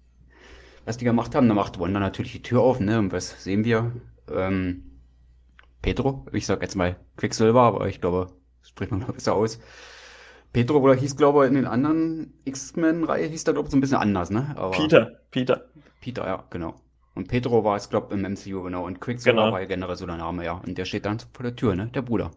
was 0.86 0.98
die 0.98 1.06
gemacht 1.06 1.34
haben? 1.34 1.48
Da 1.48 1.56
macht 1.56 1.80
Wanda 1.80 2.00
natürlich 2.00 2.34
die 2.34 2.44
Tür 2.44 2.62
auf, 2.62 2.80
ne? 2.80 3.00
Und 3.00 3.12
was 3.14 3.44
sehen 3.44 3.64
wir? 3.66 3.92
Ähm, 4.36 5.02
Pedro, 5.82 6.26
ich 6.32 6.46
sag 6.46 6.62
jetzt 6.62 6.76
mal 6.76 6.96
Quicksilver, 7.18 7.62
aber 7.62 7.88
ich 7.88 8.02
glaube, 8.02 8.28
das 8.62 8.70
spricht 8.70 8.92
man 8.92 9.02
noch 9.02 9.12
besser 9.14 9.34
aus. 9.34 9.60
Pedro, 10.54 10.80
oder 10.80 10.96
hieß, 10.96 11.16
glaube 11.16 11.44
ich, 11.46 11.50
in 11.50 11.56
den 11.56 11.66
anderen 11.66 12.34
X-Men-Reihe 12.46 13.28
hieß 13.28 13.46
der, 13.46 13.54
glaube 13.54 13.68
ich, 13.68 13.72
so 13.72 13.78
ein 13.78 13.82
bisschen 13.82 13.98
anders, 13.98 14.30
ne? 14.30 14.54
Aber 14.58 14.72
Peter, 14.72 15.20
Peter. 15.32 15.66
Peter, 16.02 16.26
ja, 16.26 16.44
genau. 16.50 16.76
Und 17.16 17.28
Pedro 17.30 17.64
war 17.64 17.78
es, 17.78 17.90
glaube 17.90 18.08
ich, 18.14 18.22
im 18.22 18.34
MCU, 18.34 18.64
genau. 18.64 18.86
Und 18.86 19.00
Quicksilver 19.00 19.42
Genau. 19.42 19.54
war 19.54 19.62
ja 19.62 19.68
generell 19.68 19.96
so 19.96 20.06
der 20.06 20.18
Name, 20.18 20.44
ja. 20.46 20.54
Und 20.54 20.78
der 20.78 20.86
steht 20.86 21.06
dann 21.06 21.20
vor 21.20 21.44
der 21.44 21.56
Tür, 21.56 21.76
ne? 21.76 21.88
Der 21.94 22.02
Bruder. 22.02 22.32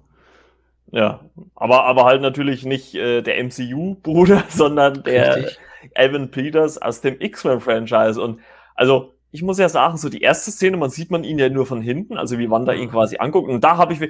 Ja. 0.91 1.21
Aber, 1.55 1.85
aber 1.85 2.05
halt 2.05 2.23
natürlich 2.23 2.65
nicht 2.65 2.95
äh, 2.95 3.23
der 3.23 3.43
MCU-Bruder, 3.43 4.45
sondern 4.49 5.03
der 5.03 5.37
Richtig. 5.37 5.59
Evan 5.95 6.31
Peters 6.31 6.79
aus 6.81 7.01
dem 7.01 7.21
X-Men-Franchise. 7.21 8.21
Und 8.21 8.41
also, 8.75 9.14
ich 9.35 9.43
muss 9.43 9.59
ja 9.59 9.69
sagen, 9.69 9.97
so 9.97 10.09
die 10.09 10.21
erste 10.21 10.53
Szene, 10.53 10.77
man 10.77 10.91
sieht 10.91 11.11
man 11.11 11.25
ihn 11.25 11.41
ja 11.41 11.49
nur 11.49 11.67
von 11.67 11.83
hinten, 11.83 12.17
also 12.17 12.39
wie 12.39 12.51
Wanda 12.51 12.73
ihn 12.73 12.89
quasi 12.89 13.17
anguckt. 13.17 13.51
Und 13.51 13.65
da 13.65 13.79
habe 13.79 13.93
ich, 13.93 14.01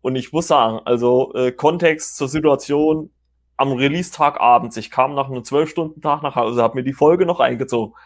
und 0.00 0.14
ich 0.14 0.32
muss 0.32 0.46
sagen, 0.46 0.78
also 0.84 1.34
äh, 1.34 1.50
Kontext 1.50 2.16
zur 2.16 2.28
Situation 2.28 3.10
am 3.56 3.72
Release-Tag 3.72 4.40
abends. 4.40 4.76
Ich 4.76 4.92
kam 4.92 5.16
nach 5.16 5.28
einem 5.28 5.42
Zwölf-Stunden-Tag 5.42 6.22
nach 6.22 6.36
Hause, 6.36 6.62
habe 6.62 6.76
mir 6.76 6.84
die 6.84 6.92
Folge 6.92 7.26
noch 7.26 7.40
eingezogen. 7.40 7.96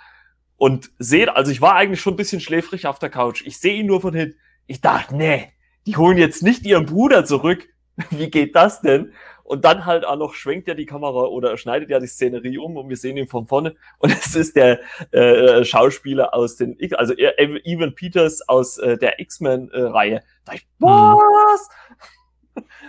Und 0.56 0.90
sehe, 0.98 1.36
also 1.36 1.52
ich 1.52 1.60
war 1.60 1.74
eigentlich 1.74 2.00
schon 2.00 2.14
ein 2.14 2.16
bisschen 2.16 2.40
schläfrig 2.40 2.86
auf 2.86 2.98
der 2.98 3.10
Couch. 3.10 3.42
Ich 3.44 3.58
sehe 3.58 3.74
ihn 3.74 3.86
nur 3.86 4.00
von 4.00 4.14
hinten. 4.14 4.38
Ich 4.66 4.80
dachte, 4.80 5.14
nee, 5.14 5.52
die 5.86 5.98
holen 5.98 6.16
jetzt 6.16 6.42
nicht 6.42 6.64
ihren 6.64 6.86
Bruder 6.86 7.26
zurück. 7.26 7.68
Wie 8.08 8.30
geht 8.30 8.56
das 8.56 8.80
denn? 8.80 9.12
Und 9.44 9.64
dann 9.64 9.84
halt 9.84 10.04
auch 10.06 10.16
noch 10.16 10.34
schwenkt 10.34 10.66
ja 10.68 10.74
die 10.74 10.86
Kamera 10.86 11.26
oder 11.26 11.56
schneidet 11.58 11.90
ja 11.90 12.00
die 12.00 12.06
Szenerie 12.06 12.58
um 12.58 12.76
und 12.78 12.88
wir 12.88 12.96
sehen 12.96 13.16
ihn 13.18 13.28
von 13.28 13.46
vorne. 13.46 13.76
Und 13.98 14.10
es 14.10 14.34
ist 14.34 14.56
der 14.56 14.80
äh, 15.12 15.64
Schauspieler 15.64 16.34
aus 16.34 16.56
den, 16.56 16.76
also 16.96 17.12
er- 17.12 17.38
Evan 17.38 17.94
Peters 17.94 18.48
aus 18.48 18.78
äh, 18.78 18.96
der 18.96 19.20
X-Men-Reihe. 19.20 20.22
Da 20.46 20.52
ich, 20.54 20.66
was? 20.80 21.68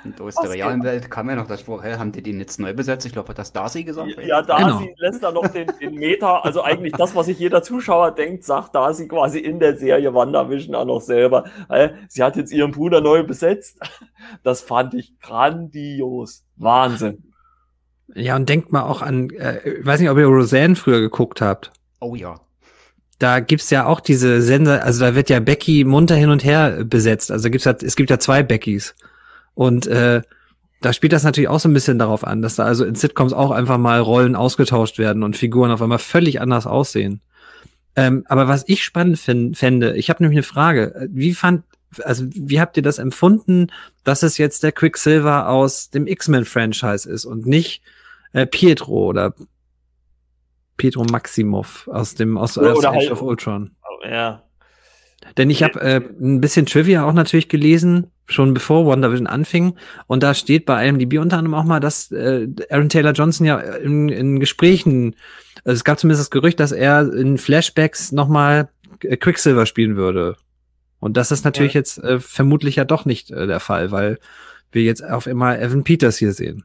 Und 0.04 0.22
aus 0.22 0.36
der 0.36 0.52
realen 0.52 0.84
Welt 0.84 1.10
kam 1.10 1.30
ja 1.30 1.36
noch 1.36 1.48
der 1.48 1.58
Spruch, 1.58 1.84
haben 1.84 2.12
die 2.12 2.22
den 2.22 2.40
jetzt 2.40 2.60
neu 2.60 2.74
besetzt? 2.74 3.06
Ich 3.06 3.14
glaube, 3.14 3.30
hat 3.30 3.40
das 3.40 3.52
Darcy 3.54 3.84
gesagt? 3.84 4.10
Ja, 4.24 4.42
Genau. 4.42 4.58
Darcy 4.58 4.94
lässt 4.98 5.24
da 5.24 5.32
noch 5.32 5.48
den, 5.48 5.72
den 5.82 5.96
Meta, 5.96 6.40
also 6.40 6.62
eigentlich 6.62 6.94
das, 6.94 7.16
was 7.16 7.26
sich 7.26 7.40
jeder 7.40 7.64
Zuschauer 7.64 8.12
denkt, 8.12 8.44
sagt 8.44 8.76
Darcy 8.76 9.08
quasi 9.08 9.40
in 9.40 9.60
der 9.60 9.78
Serie 9.78 10.14
WandaVision 10.14 10.76
auch 10.76 10.86
noch 10.86 11.02
selber. 11.02 11.46
Sie 12.08 12.22
hat 12.22 12.36
jetzt 12.36 12.52
ihren 12.52 12.72
Bruder 12.72 13.02
neu 13.02 13.24
besetzt. 13.24 13.80
Das 14.44 14.62
fand 14.62 14.94
ich 14.94 15.20
grandios. 15.20 16.44
Wahnsinn. 16.58 17.32
Ja, 18.14 18.36
und 18.36 18.48
denkt 18.48 18.72
mal 18.72 18.84
auch 18.84 19.02
an, 19.02 19.30
äh, 19.32 19.80
ich 19.80 19.86
weiß 19.86 20.00
nicht, 20.00 20.10
ob 20.10 20.18
ihr 20.18 20.28
Roseanne 20.28 20.76
früher 20.76 21.00
geguckt 21.02 21.42
habt. 21.42 21.72
Oh 22.00 22.16
ja. 22.16 22.40
Da 23.18 23.40
gibt's 23.40 23.70
ja 23.70 23.86
auch 23.86 24.00
diese 24.00 24.42
Sender, 24.42 24.84
also 24.84 25.06
da 25.06 25.16
wird 25.16 25.30
ja 25.30 25.40
Becky 25.40 25.84
munter 25.86 26.16
hin 26.16 26.30
und 26.30 26.44
her 26.44 26.84
besetzt. 26.84 27.32
Also 27.32 27.50
gibt's 27.50 27.66
ja, 27.66 27.76
es 27.82 27.96
gibt 27.96 28.10
ja 28.10 28.20
zwei 28.20 28.44
Beckys. 28.44 28.94
Und 29.56 29.88
äh, 29.88 30.22
da 30.82 30.94
spielt 30.94 31.14
das 31.14 31.24
natürlich 31.24 31.48
auch 31.50 31.60
so 31.60 31.68
ein 31.68 31.74
bisschen 31.74 31.98
darauf 31.98 32.26
an, 32.28 32.42
dass 32.44 32.56
da 32.56 32.66
also 32.66 32.86
in 32.86 32.94
Sitcoms 32.96 33.34
auch 33.34 33.52
einfach 33.52 33.78
mal 33.80 34.00
Rollen 34.00 34.36
ausgetauscht 34.36 35.00
werden 35.00 35.24
und 35.24 35.36
Figuren 35.36 35.72
auf 35.72 35.82
einmal 35.82 35.98
völlig 35.98 36.40
anders 36.42 36.68
aussehen. 36.68 37.22
Ähm, 37.96 38.24
aber 38.28 38.48
was 38.48 38.66
ich 38.68 38.84
spannend 38.84 39.18
fände, 39.18 39.96
ich 39.96 40.10
habe 40.10 40.22
nämlich 40.22 40.38
eine 40.38 40.44
Frage. 40.44 41.08
Wie 41.10 41.34
fand, 41.34 41.64
also 42.04 42.26
wie 42.30 42.60
habt 42.60 42.76
ihr 42.78 42.84
das 42.84 43.00
empfunden, 43.00 43.68
dass 44.04 44.22
es 44.22 44.38
jetzt 44.38 44.64
der 44.64 44.74
Quicksilver 44.74 45.50
aus 45.50 45.90
dem 45.90 46.06
X-Men-Franchise 46.06 47.10
ist 47.10 47.24
und 47.26 47.46
nicht 47.48 47.82
äh, 48.34 48.46
Pietro 48.46 49.06
oder 49.08 49.34
Pietro 50.78 51.06
Maximov 51.06 51.88
aus 51.88 52.16
dem 52.16 52.38
aus, 52.38 52.58
aus 52.58 52.84
Age 52.84 52.96
halt- 52.96 53.12
of 53.12 53.22
Ultron? 53.22 53.72
Ja. 54.04 54.44
Denn 55.38 55.50
ich 55.50 55.64
habe 55.64 55.82
äh, 55.82 56.02
ein 56.20 56.42
bisschen 56.42 56.66
Trivia 56.66 57.06
auch 57.06 57.14
natürlich 57.14 57.50
gelesen, 57.50 58.08
schon 58.26 58.54
bevor 58.54 58.86
WandaVision 58.86 59.28
anfing. 59.28 59.76
Und 60.08 60.24
da 60.24 60.34
steht 60.34 60.66
bei 60.66 60.88
IMDb 60.88 61.20
unter 61.20 61.38
anderem 61.38 61.56
auch 61.56 61.66
mal, 61.66 61.80
dass 61.80 62.12
äh, 62.12 62.48
Aaron 62.70 62.90
Taylor 62.90 63.12
Johnson 63.12 63.46
ja 63.46 63.60
in, 63.60 64.10
in 64.10 64.40
Gesprächen, 64.40 65.16
also 65.64 65.76
es 65.76 65.84
gab 65.84 66.00
zumindest 66.00 66.22
das 66.22 66.32
Gerücht, 66.32 66.60
dass 66.60 66.72
er 66.72 67.14
in 67.14 67.38
Flashbacks 67.38 68.12
nochmal 68.12 68.70
Quicksilver 69.00 69.66
spielen 69.66 69.96
würde. 69.96 70.38
Und 71.00 71.18
das 71.18 71.32
ist 71.32 71.46
natürlich 71.46 71.74
jetzt 71.74 72.00
äh, 72.00 72.20
vermutlich 72.20 72.78
ja 72.78 72.86
doch 72.86 73.06
nicht 73.06 73.32
äh, 73.32 73.46
der 73.46 73.60
Fall, 73.60 73.92
weil 73.92 74.20
wir 74.72 74.84
jetzt 74.84 75.04
auf 75.04 75.28
einmal 75.28 75.62
Evan 75.62 75.84
Peters 75.84 76.18
hier 76.18 76.32
sehen. 76.32 76.64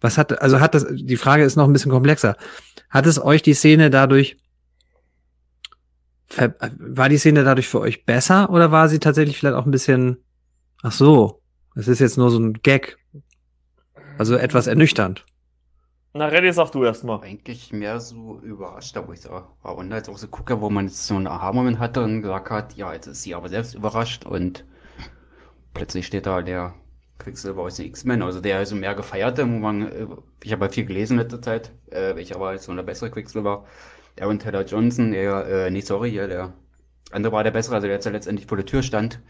Was 0.00 0.16
hat, 0.16 0.40
also 0.40 0.60
hat 0.60 0.74
das, 0.74 0.86
die 0.90 1.16
Frage 1.16 1.42
ist 1.42 1.56
noch 1.56 1.66
ein 1.66 1.72
bisschen 1.72 1.90
komplexer. 1.90 2.36
Hat 2.88 3.06
es 3.06 3.22
euch 3.22 3.42
die 3.42 3.54
Szene 3.54 3.90
dadurch 3.90 4.36
war 6.36 7.08
die 7.08 7.18
Szene 7.18 7.44
dadurch 7.44 7.68
für 7.68 7.80
euch 7.80 8.04
besser 8.04 8.50
oder 8.50 8.70
war 8.70 8.88
sie 8.88 8.98
tatsächlich 8.98 9.38
vielleicht 9.38 9.56
auch 9.56 9.64
ein 9.64 9.70
bisschen, 9.70 10.18
ach 10.82 10.92
so, 10.92 11.40
es 11.74 11.88
ist 11.88 12.00
jetzt 12.00 12.18
nur 12.18 12.30
so 12.30 12.38
ein 12.38 12.54
Gag, 12.54 12.98
also 14.18 14.36
etwas 14.36 14.66
ernüchternd. 14.66 15.24
Na, 16.14 16.28
René, 16.28 16.52
sag 16.52 16.72
du 16.72 16.84
erst 16.84 17.04
mal. 17.04 17.20
Eigentlich 17.20 17.72
mehr 17.72 18.00
so 18.00 18.40
überrascht, 18.40 18.96
wo 19.06 19.12
ich 19.12 19.20
so 19.20 19.30
war. 19.30 19.76
Und 19.76 19.92
jetzt 19.92 20.08
auch 20.08 20.18
so 20.18 20.26
gucke, 20.26 20.60
wo 20.60 20.70
man 20.70 20.86
jetzt 20.86 21.06
so 21.06 21.14
einen 21.14 21.26
Aha-Moment 21.26 21.78
hatte 21.78 22.02
und 22.02 22.22
gesagt 22.22 22.50
hat, 22.50 22.74
ja, 22.74 22.92
jetzt 22.92 23.06
ist 23.06 23.22
sie 23.22 23.34
aber 23.34 23.48
selbst 23.48 23.74
überrascht 23.74 24.26
und 24.26 24.64
plötzlich 25.74 26.06
steht 26.06 26.26
da 26.26 26.42
der 26.42 26.74
Quicksilver 27.18 27.62
aus 27.62 27.76
den 27.76 27.86
X-Men, 27.86 28.22
also 28.22 28.40
der 28.40 28.58
also 28.58 28.74
mehr 28.74 28.94
gefeierte, 28.94 29.44
wo 29.44 29.58
man, 29.58 29.82
äh, 29.92 30.06
ich 30.42 30.52
habe 30.52 30.62
halt 30.62 30.74
viel 30.74 30.86
gelesen 30.86 31.14
in 31.14 31.24
letzter 31.24 31.42
Zeit, 31.42 31.72
äh, 31.90 32.14
welcher 32.16 32.40
war 32.40 32.52
jetzt 32.52 32.64
so 32.64 32.74
der 32.74 32.82
bessere 32.82 33.10
Quicksilver, 33.10 33.64
Aaron 34.20 34.38
Taylor 34.38 34.64
Johnson, 34.64 35.12
der, 35.12 35.46
äh, 35.46 35.70
nee, 35.70 35.80
sorry, 35.80 36.10
ja, 36.10 36.26
der 36.26 36.52
andere 37.10 37.32
war 37.32 37.44
der 37.44 37.50
bessere, 37.50 37.76
also 37.76 37.86
der 37.86 37.96
jetzt 37.96 38.04
ja 38.04 38.12
letztendlich 38.12 38.46
vor 38.46 38.56
der 38.56 38.66
Tür 38.66 38.82
stand. 38.82 39.20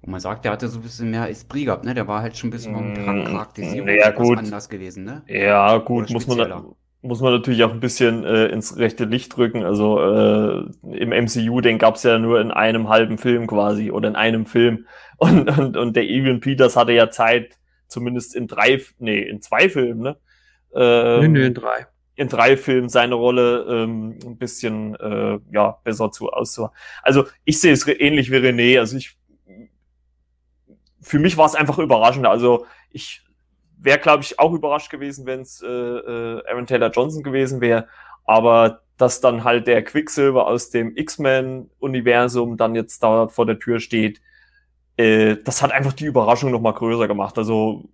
Und 0.00 0.10
man 0.10 0.20
sagt, 0.20 0.44
der 0.44 0.52
hatte 0.52 0.68
so 0.68 0.78
ein 0.80 0.82
bisschen 0.82 1.10
mehr 1.10 1.28
Esprit 1.30 1.66
gehabt, 1.66 1.84
ne? 1.84 1.94
Der 1.94 2.08
war 2.08 2.22
halt 2.22 2.36
schon 2.36 2.48
ein 2.48 2.50
bisschen 2.50 2.74
vom 2.74 2.92
Mm, 2.92 3.24
Charakterisierung 3.24 3.88
ja, 3.88 4.10
gut. 4.10 4.38
anders 4.38 4.68
gewesen, 4.68 5.04
ne? 5.04 5.22
Ja, 5.28 5.78
gut, 5.78 6.10
muss 6.10 6.26
man, 6.26 6.74
muss 7.02 7.20
man 7.20 7.32
natürlich 7.32 7.62
auch 7.62 7.70
ein 7.72 7.78
bisschen 7.80 8.24
äh, 8.24 8.46
ins 8.46 8.76
rechte 8.78 9.04
Licht 9.04 9.36
drücken. 9.36 9.62
Also 9.64 10.00
äh, 10.00 10.64
im 10.82 11.10
MCU, 11.10 11.60
den 11.60 11.78
gab's 11.78 12.02
ja 12.02 12.18
nur 12.18 12.40
in 12.40 12.50
einem 12.50 12.88
halben 12.88 13.16
Film 13.18 13.46
quasi 13.46 13.92
oder 13.92 14.08
in 14.08 14.16
einem 14.16 14.46
Film. 14.46 14.86
Und, 15.22 15.56
und, 15.56 15.76
und 15.76 15.94
der 15.94 16.02
Evan 16.02 16.40
Peters 16.40 16.74
hatte 16.74 16.90
ja 16.90 17.08
Zeit, 17.08 17.56
zumindest 17.86 18.34
in 18.34 18.48
drei, 18.48 18.82
nee, 18.98 19.20
in 19.20 19.40
zwei 19.40 19.68
Filmen, 19.68 20.00
ne? 20.00 20.16
Ähm, 20.74 21.36
in 21.36 21.54
drei. 21.54 21.86
In 22.14 22.28
drei 22.28 22.56
Filmen 22.56 22.88
seine 22.88 23.14
Rolle 23.14 23.66
ähm, 23.68 24.18
ein 24.24 24.36
bisschen 24.36 24.94
äh, 24.96 25.38
ja 25.50 25.78
besser 25.84 26.10
zu 26.10 26.30
auszuhauen. 26.30 26.72
Also 27.02 27.24
ich 27.44 27.60
sehe 27.60 27.72
es 27.72 27.86
ähnlich 27.86 28.30
wie 28.30 28.36
René. 28.36 28.78
Also 28.78 28.96
ich 28.96 29.16
für 31.00 31.18
mich 31.18 31.36
war 31.36 31.46
es 31.46 31.54
einfach 31.54 31.78
überraschend. 31.78 32.26
Also 32.26 32.66
ich 32.90 33.22
wäre, 33.78 33.98
glaube 33.98 34.22
ich, 34.22 34.38
auch 34.38 34.52
überrascht 34.52 34.90
gewesen, 34.90 35.26
wenn 35.26 35.40
es 35.40 35.60
äh, 35.60 35.66
äh, 35.66 36.46
Aaron 36.48 36.66
Taylor 36.66 36.90
Johnson 36.90 37.22
gewesen 37.22 37.60
wäre. 37.60 37.88
Aber 38.24 38.82
dass 38.96 39.20
dann 39.20 39.42
halt 39.42 39.66
der 39.66 39.82
Quicksilver 39.82 40.46
aus 40.46 40.70
dem 40.70 40.96
X-Men-Universum 40.96 42.56
dann 42.56 42.76
jetzt 42.76 43.02
da 43.02 43.26
vor 43.26 43.46
der 43.46 43.58
Tür 43.58 43.80
steht, 43.80 44.22
äh, 44.96 45.36
das 45.44 45.62
hat 45.62 45.72
einfach 45.72 45.92
die 45.92 46.06
Überraschung 46.06 46.52
noch 46.52 46.60
mal 46.60 46.72
größer 46.72 47.08
gemacht. 47.08 47.36
Also 47.36 47.88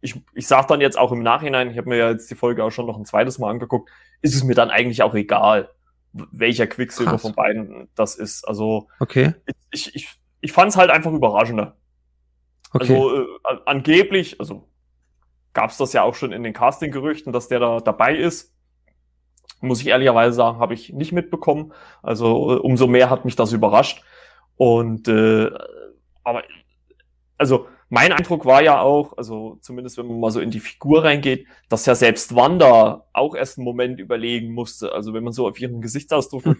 ich, 0.00 0.20
ich 0.34 0.46
sage 0.46 0.66
dann 0.68 0.80
jetzt 0.80 0.98
auch 0.98 1.12
im 1.12 1.22
Nachhinein, 1.22 1.70
ich 1.70 1.78
habe 1.78 1.88
mir 1.88 1.96
ja 1.96 2.10
jetzt 2.10 2.30
die 2.30 2.34
Folge 2.34 2.64
auch 2.64 2.70
schon 2.70 2.86
noch 2.86 2.96
ein 2.96 3.04
zweites 3.04 3.38
Mal 3.38 3.50
angeguckt, 3.50 3.90
ist 4.22 4.34
es 4.34 4.44
mir 4.44 4.54
dann 4.54 4.70
eigentlich 4.70 5.02
auch 5.02 5.14
egal, 5.14 5.70
welcher 6.12 6.66
Quicksilver 6.66 7.12
Krass. 7.12 7.22
von 7.22 7.34
beiden 7.34 7.88
das 7.94 8.16
ist. 8.16 8.46
Also 8.46 8.88
okay. 8.98 9.34
ich, 9.70 9.94
ich, 9.94 10.08
ich 10.40 10.52
fand 10.52 10.70
es 10.70 10.76
halt 10.76 10.90
einfach 10.90 11.12
überraschender. 11.12 11.76
Okay. 12.72 12.94
Also 12.94 13.22
äh, 13.22 13.26
angeblich, 13.66 14.40
also 14.40 14.68
gab 15.52 15.70
es 15.70 15.76
das 15.76 15.92
ja 15.92 16.02
auch 16.02 16.14
schon 16.14 16.32
in 16.32 16.42
den 16.42 16.52
Casting-Gerüchten, 16.52 17.32
dass 17.32 17.48
der 17.48 17.60
da 17.60 17.80
dabei 17.80 18.16
ist. 18.16 18.54
Muss 19.60 19.80
ich 19.80 19.88
ehrlicherweise 19.88 20.34
sagen, 20.34 20.58
habe 20.58 20.74
ich 20.74 20.92
nicht 20.92 21.12
mitbekommen. 21.12 21.72
Also 22.02 22.56
äh, 22.56 22.58
umso 22.58 22.86
mehr 22.86 23.10
hat 23.10 23.24
mich 23.24 23.36
das 23.36 23.52
überrascht. 23.52 24.02
Und 24.56 25.08
äh, 25.08 25.50
aber 26.24 26.44
also 27.36 27.68
mein 27.90 28.12
Eindruck 28.12 28.46
war 28.46 28.62
ja 28.62 28.80
auch, 28.80 29.18
also 29.18 29.58
zumindest 29.60 29.98
wenn 29.98 30.06
man 30.06 30.20
mal 30.20 30.30
so 30.30 30.40
in 30.40 30.52
die 30.52 30.60
Figur 30.60 31.02
reingeht, 31.02 31.46
dass 31.68 31.86
ja 31.86 31.96
selbst 31.96 32.36
Wanda 32.36 33.04
auch 33.12 33.34
erst 33.34 33.58
einen 33.58 33.64
Moment 33.64 33.98
überlegen 33.98 34.52
musste. 34.52 34.92
Also 34.92 35.12
wenn 35.12 35.24
man 35.24 35.32
so 35.32 35.48
auf 35.48 35.60
ihren 35.60 35.80
Gesichtsausdruck, 35.80 36.44
hm. 36.44 36.56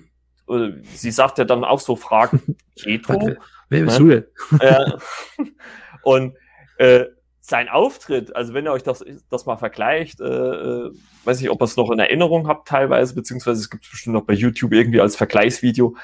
äh, 0.49 0.83
sie 0.93 1.12
sagt 1.12 1.39
ja 1.39 1.45
dann 1.45 1.64
auch 1.64 1.78
so 1.78 1.95
Fragen, 1.95 2.57
Pietro? 2.76 3.37
Wer 3.68 3.85
bist 3.85 4.01
ne? 4.01 4.26
du 4.51 4.59
denn? 4.59 5.51
Und 6.03 6.35
äh, 6.78 7.07
sein 7.41 7.68
Auftritt, 7.68 8.35
also 8.35 8.53
wenn 8.53 8.66
ihr 8.66 8.72
euch 8.72 8.83
das, 8.83 9.05
das 9.31 9.47
mal 9.47 9.57
vergleicht, 9.57 10.20
äh, 10.20 10.24
äh 10.24 10.91
weiß 11.24 11.41
ich, 11.43 11.51
ob 11.51 11.62
ihr 11.62 11.64
es 11.64 11.76
noch 11.76 11.91
in 11.93 12.01
Erinnerung 12.01 12.49
habt 12.49 12.66
teilweise, 12.66 13.14
beziehungsweise 13.14 13.61
es 13.61 13.70
gibt 13.70 13.85
es 13.85 13.91
bestimmt 13.91 14.14
noch 14.14 14.24
bei 14.24 14.35
YouTube 14.35 14.72
irgendwie 14.72 15.01
als 15.01 15.14
Vergleichsvideo. 15.14 15.97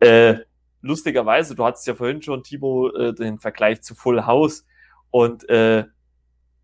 Äh, 0.00 0.40
lustigerweise, 0.82 1.54
du 1.54 1.64
hattest 1.64 1.86
ja 1.86 1.94
vorhin 1.94 2.22
schon, 2.22 2.42
Timo, 2.42 2.90
äh, 2.90 3.14
den 3.14 3.38
Vergleich 3.38 3.82
zu 3.82 3.94
Full 3.94 4.26
House 4.26 4.64
und 5.10 5.48
äh, 5.48 5.84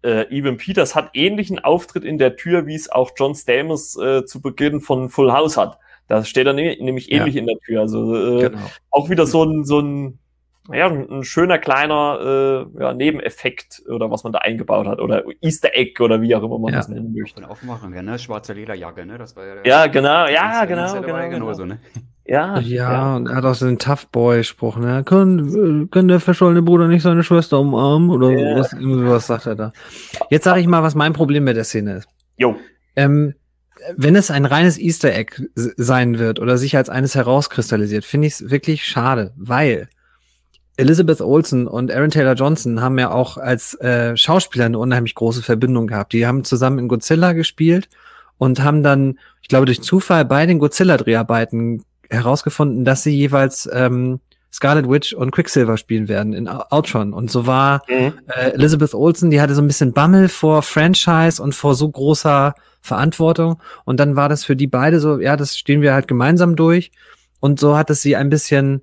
äh, 0.04 0.28
Evan 0.30 0.58
Peters 0.58 0.94
hat 0.94 1.10
ähnlichen 1.14 1.58
Auftritt 1.58 2.04
in 2.04 2.18
der 2.18 2.36
Tür, 2.36 2.66
wie 2.66 2.74
es 2.74 2.90
auch 2.90 3.12
John 3.16 3.34
Stamos 3.34 3.96
äh, 3.96 4.24
zu 4.24 4.40
Beginn 4.42 4.80
von 4.80 5.08
Full 5.08 5.32
House 5.32 5.56
hat. 5.56 5.78
Da 6.08 6.24
steht 6.24 6.46
er 6.46 6.52
ne 6.52 6.76
nämlich 6.80 7.10
ähnlich 7.10 7.34
ja. 7.34 7.40
in 7.40 7.46
der 7.46 7.58
Tür. 7.58 7.80
Also 7.80 8.14
äh, 8.14 8.48
genau. 8.50 8.70
auch 8.90 9.08
wieder 9.08 9.26
so 9.26 9.44
ein, 9.44 9.64
so 9.64 9.80
ein 9.80 10.18
ja, 10.72 10.88
ein 10.88 11.24
schöner 11.24 11.58
kleiner 11.58 12.66
äh, 12.76 12.80
ja, 12.80 12.94
Nebeneffekt 12.94 13.82
oder 13.86 14.10
was 14.10 14.24
man 14.24 14.32
da 14.32 14.38
eingebaut 14.38 14.86
hat 14.86 14.98
oder 14.98 15.22
Easter 15.42 15.70
Egg 15.74 16.02
oder 16.02 16.22
wie 16.22 16.34
auch 16.34 16.42
immer 16.42 16.58
man 16.58 16.72
ja. 16.72 16.78
das 16.78 16.88
nennen 16.88 17.14
möchte. 17.14 17.42
Von 17.42 17.50
Aufmachung, 17.50 17.92
ja, 17.92 18.02
ne? 18.02 18.18
Schwarze 18.18 18.54
Lederjacke, 18.54 19.04
ne? 19.04 19.18
Das 19.18 19.36
war 19.36 19.46
ja, 19.46 19.54
ja 19.64 19.86
genau, 19.88 20.26
ja, 20.26 20.64
genau, 20.64 20.92
genau, 20.94 21.02
genau. 21.02 21.30
Genauso, 21.30 21.66
ne? 21.66 21.80
Ja, 22.26 22.58
ja, 22.60 22.92
ja, 22.92 23.16
und 23.16 23.28
er 23.28 23.36
hat 23.36 23.44
auch 23.44 23.54
so 23.54 23.66
einen 23.66 23.78
Tough 23.78 24.06
Boy-Spruch, 24.06 24.78
ne? 24.78 25.04
Kann, 25.04 25.90
kann 25.90 26.08
der 26.08 26.20
verschollene 26.20 26.62
Bruder 26.62 26.88
nicht 26.88 27.02
seine 27.02 27.22
Schwester 27.22 27.60
umarmen? 27.60 28.08
Oder 28.08 28.30
ja. 28.30 28.58
was, 28.58 28.74
was 28.80 29.26
sagt 29.26 29.46
er 29.46 29.56
da? 29.56 29.72
Jetzt 30.30 30.44
sage 30.44 30.60
ich 30.60 30.66
mal, 30.66 30.82
was 30.82 30.94
mein 30.94 31.12
Problem 31.12 31.44
mit 31.44 31.56
der 31.56 31.64
Szene 31.64 31.96
ist. 31.96 32.08
Jo. 32.38 32.56
Ähm, 32.96 33.34
wenn 33.96 34.16
es 34.16 34.30
ein 34.30 34.46
reines 34.46 34.78
Easter 34.78 35.14
Egg 35.14 35.36
sein 35.54 36.18
wird 36.18 36.40
oder 36.40 36.56
sich 36.56 36.74
als 36.78 36.88
eines 36.88 37.14
herauskristallisiert, 37.14 38.06
finde 38.06 38.28
ich 38.28 38.34
es 38.34 38.50
wirklich 38.50 38.86
schade, 38.86 39.34
weil 39.36 39.88
Elizabeth 40.77 41.20
Olsen 41.20 41.66
und 41.66 41.93
Aaron 41.93 42.11
Taylor 42.11 42.35
Johnson 42.35 42.81
haben 42.81 42.99
ja 42.99 43.11
auch 43.11 43.37
als 43.37 43.75
äh, 43.81 44.16
Schauspieler 44.16 44.64
eine 44.64 44.79
unheimlich 44.79 45.14
große 45.14 45.43
Verbindung 45.43 45.87
gehabt. 45.87 46.12
Die 46.12 46.27
haben 46.27 46.45
zusammen 46.45 46.79
in 46.79 46.89
Godzilla 46.89 47.33
gespielt 47.33 47.89
und 48.39 48.62
haben 48.62 48.83
dann, 48.83 49.18
ich 49.41 49.49
glaube, 49.49 49.66
durch 49.66 49.83
Zufall 49.83 50.25
bei 50.25 50.47
den 50.47 50.59
Godzilla-Dreharbeiten 50.59 51.85
herausgefunden, 52.11 52.85
dass 52.85 53.03
sie 53.03 53.16
jeweils 53.16 53.68
ähm, 53.72 54.20
Scarlet 54.53 54.89
Witch 54.89 55.12
und 55.12 55.33
Quicksilver 55.33 55.77
spielen 55.77 56.09
werden 56.09 56.33
in 56.33 56.49
Ultron. 56.70 57.12
Und 57.12 57.31
so 57.31 57.47
war 57.47 57.83
mhm. 57.89 58.14
äh, 58.29 58.51
Elizabeth 58.51 58.95
Olsen, 58.95 59.31
die 59.31 59.41
hatte 59.41 59.55
so 59.55 59.62
ein 59.62 59.66
bisschen 59.66 59.93
Bammel 59.93 60.29
vor 60.29 60.62
Franchise 60.62 61.43
und 61.43 61.55
vor 61.55 61.75
so 61.75 61.89
großer 61.89 62.55
Verantwortung. 62.81 63.61
Und 63.85 63.99
dann 63.99 64.14
war 64.14 64.29
das 64.29 64.45
für 64.45 64.55
die 64.57 64.66
beide 64.66 65.01
so, 65.01 65.18
ja, 65.18 65.37
das 65.37 65.57
stehen 65.57 65.83
wir 65.83 65.93
halt 65.93 66.07
gemeinsam 66.07 66.55
durch. 66.55 66.93
Und 67.41 67.59
so 67.59 67.77
hat 67.77 67.91
es 67.91 68.03
sie 68.03 68.14
ein 68.16 68.31
bisschen 68.31 68.83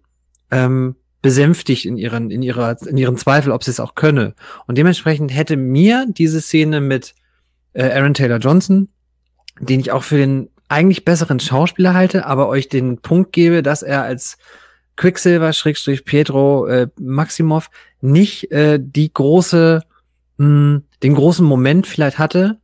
ähm, 0.52 0.96
besänftigt 1.22 1.86
in 1.86 1.98
ihren, 1.98 2.32
in 2.32 2.42
ihrer, 2.42 2.76
in 2.86 2.98
ihren 2.98 3.18
Zweifel, 3.18 3.52
ob 3.52 3.64
sie 3.64 3.72
es 3.72 3.80
auch 3.80 3.96
könne. 3.96 4.34
Und 4.68 4.78
dementsprechend 4.78 5.34
hätte 5.34 5.56
mir 5.58 6.06
diese 6.10 6.42
Szene 6.42 6.82
mit 6.82 7.14
äh, 7.74 7.92
Aaron 7.92 8.14
Taylor 8.14 8.40
Johnson, 8.40 8.90
den 9.60 9.80
ich 9.80 9.92
auch 9.92 10.04
für 10.04 10.18
den 10.18 10.50
eigentlich 10.68 11.06
besseren 11.06 11.40
Schauspieler 11.40 11.94
halte, 11.94 12.26
aber 12.26 12.48
euch 12.48 12.70
den 12.70 13.00
Punkt 13.00 13.34
gebe, 13.34 13.62
dass 13.62 13.84
er 13.84 14.04
als 14.04 14.38
Quicksilver 14.96 15.54
Schrägstrich 15.54 16.06
Pietro 16.06 16.66
äh, 16.68 16.88
Maximov 17.00 17.70
nicht 18.02 18.52
äh, 18.52 18.80
die 18.82 19.14
große, 19.14 19.82
mh, 20.38 20.46
hm, 20.46 20.84
den 21.04 21.16
großen 21.16 21.46
Moment 21.46 21.88
vielleicht 21.88 22.20
hatte, 22.20 22.60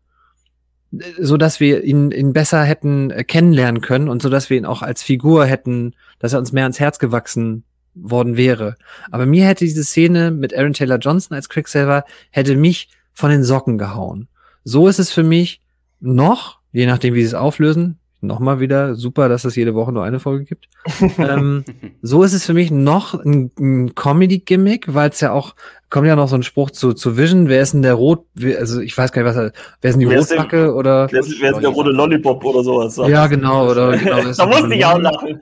so 1.19 1.37
dass 1.37 1.59
wir 1.59 1.83
ihn, 1.83 2.11
ihn 2.11 2.33
besser 2.33 2.63
hätten 2.63 3.11
äh, 3.11 3.23
kennenlernen 3.23 3.81
können 3.81 4.07
und 4.07 4.21
so 4.21 4.29
dass 4.29 4.49
wir 4.49 4.57
ihn 4.57 4.65
auch 4.65 4.81
als 4.81 5.03
Figur 5.03 5.45
hätten, 5.45 5.93
dass 6.19 6.33
er 6.33 6.39
uns 6.39 6.51
mehr 6.51 6.63
ans 6.63 6.79
Herz 6.79 6.97
gewachsen 6.99 7.63
worden 8.01 8.37
wäre. 8.37 8.75
Aber 9.11 9.25
mir 9.25 9.45
hätte 9.45 9.65
diese 9.65 9.83
Szene 9.83 10.31
mit 10.31 10.55
Aaron 10.55 10.73
Taylor 10.73 10.97
Johnson 10.97 11.35
als 11.35 11.49
Quicksilver 11.49 12.05
hätte 12.31 12.55
mich 12.55 12.89
von 13.13 13.29
den 13.29 13.43
Socken 13.43 13.77
gehauen. 13.77 14.27
So 14.63 14.87
ist 14.87 14.99
es 14.99 15.11
für 15.11 15.23
mich 15.23 15.61
noch, 15.99 16.59
je 16.71 16.85
nachdem 16.85 17.13
wie 17.13 17.21
sie 17.21 17.27
es 17.27 17.33
auflösen, 17.33 17.99
nochmal 18.21 18.59
wieder 18.59 18.95
super, 18.95 19.29
dass 19.29 19.45
es 19.45 19.55
jede 19.55 19.75
Woche 19.75 19.91
nur 19.91 20.03
eine 20.03 20.19
Folge 20.19 20.45
gibt. 20.45 20.67
ähm, 21.17 21.63
so 22.01 22.23
ist 22.23 22.33
es 22.33 22.45
für 22.45 22.53
mich 22.53 22.71
noch 22.71 23.13
ein, 23.13 23.51
ein 23.59 23.95
Comedy-Gimmick, 23.95 24.93
weil 24.93 25.09
es 25.09 25.21
ja 25.21 25.31
auch, 25.31 25.55
kommt 25.89 26.07
ja 26.07 26.15
noch 26.15 26.27
so 26.27 26.35
ein 26.35 26.43
Spruch 26.43 26.71
zu, 26.71 26.93
zu 26.93 27.17
Vision, 27.17 27.47
wer 27.47 27.61
ist 27.61 27.73
denn 27.73 27.81
der 27.81 27.93
Rot, 27.93 28.25
also 28.57 28.81
ich 28.81 28.97
weiß 28.97 29.11
gar 29.11 29.21
nicht, 29.21 29.29
was 29.29 29.37
er, 29.37 29.51
wer 29.81 29.89
ist 29.89 29.95
denn 29.95 29.99
die 29.99 30.09
wer 30.09 30.19
Rotbacke 30.19 30.73
oder? 30.73 31.07
Wer 31.11 31.19
ist, 31.19 31.41
wer 31.41 31.49
ist 31.49 31.55
denn 31.55 31.61
der 31.61 31.71
rote 31.71 31.91
Lollipop 31.91 32.43
oder 32.43 32.63
sowas? 32.63 32.97
Ja, 33.07 33.27
genau, 33.27 33.69
oder, 33.69 33.97
genau. 33.97 34.21
da 34.21 34.45
musste 34.45 34.73
ich 34.73 34.85
auch 34.85 34.99
lachen. 34.99 35.41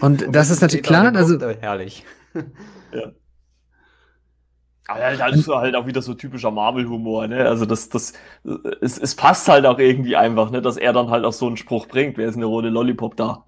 Und 0.00 0.26
das 0.34 0.50
ist 0.50 0.60
natürlich 0.60 0.84
klar, 0.84 1.14
also. 1.14 1.38
Herrlich. 1.60 2.04
ja. 2.92 3.12
Aber 4.94 5.18
halt, 5.18 5.34
ist 5.36 5.48
halt 5.48 5.74
auch 5.74 5.86
wieder 5.86 6.02
so 6.02 6.14
typischer 6.14 6.50
Marvel-Humor, 6.50 7.28
ne? 7.28 7.48
Also 7.48 7.66
das, 7.66 7.88
das, 7.88 8.12
es, 8.80 8.98
es 8.98 9.14
passt 9.14 9.48
halt 9.48 9.64
auch 9.66 9.78
irgendwie 9.78 10.16
einfach, 10.16 10.50
ne, 10.50 10.60
dass 10.60 10.76
er 10.76 10.92
dann 10.92 11.10
halt 11.10 11.24
auch 11.24 11.32
so 11.32 11.46
einen 11.46 11.56
Spruch 11.56 11.86
bringt. 11.86 12.18
Wer 12.18 12.28
ist 12.28 12.38
der 12.38 12.46
rote 12.46 12.68
Lollipop 12.68 13.16
da? 13.16 13.44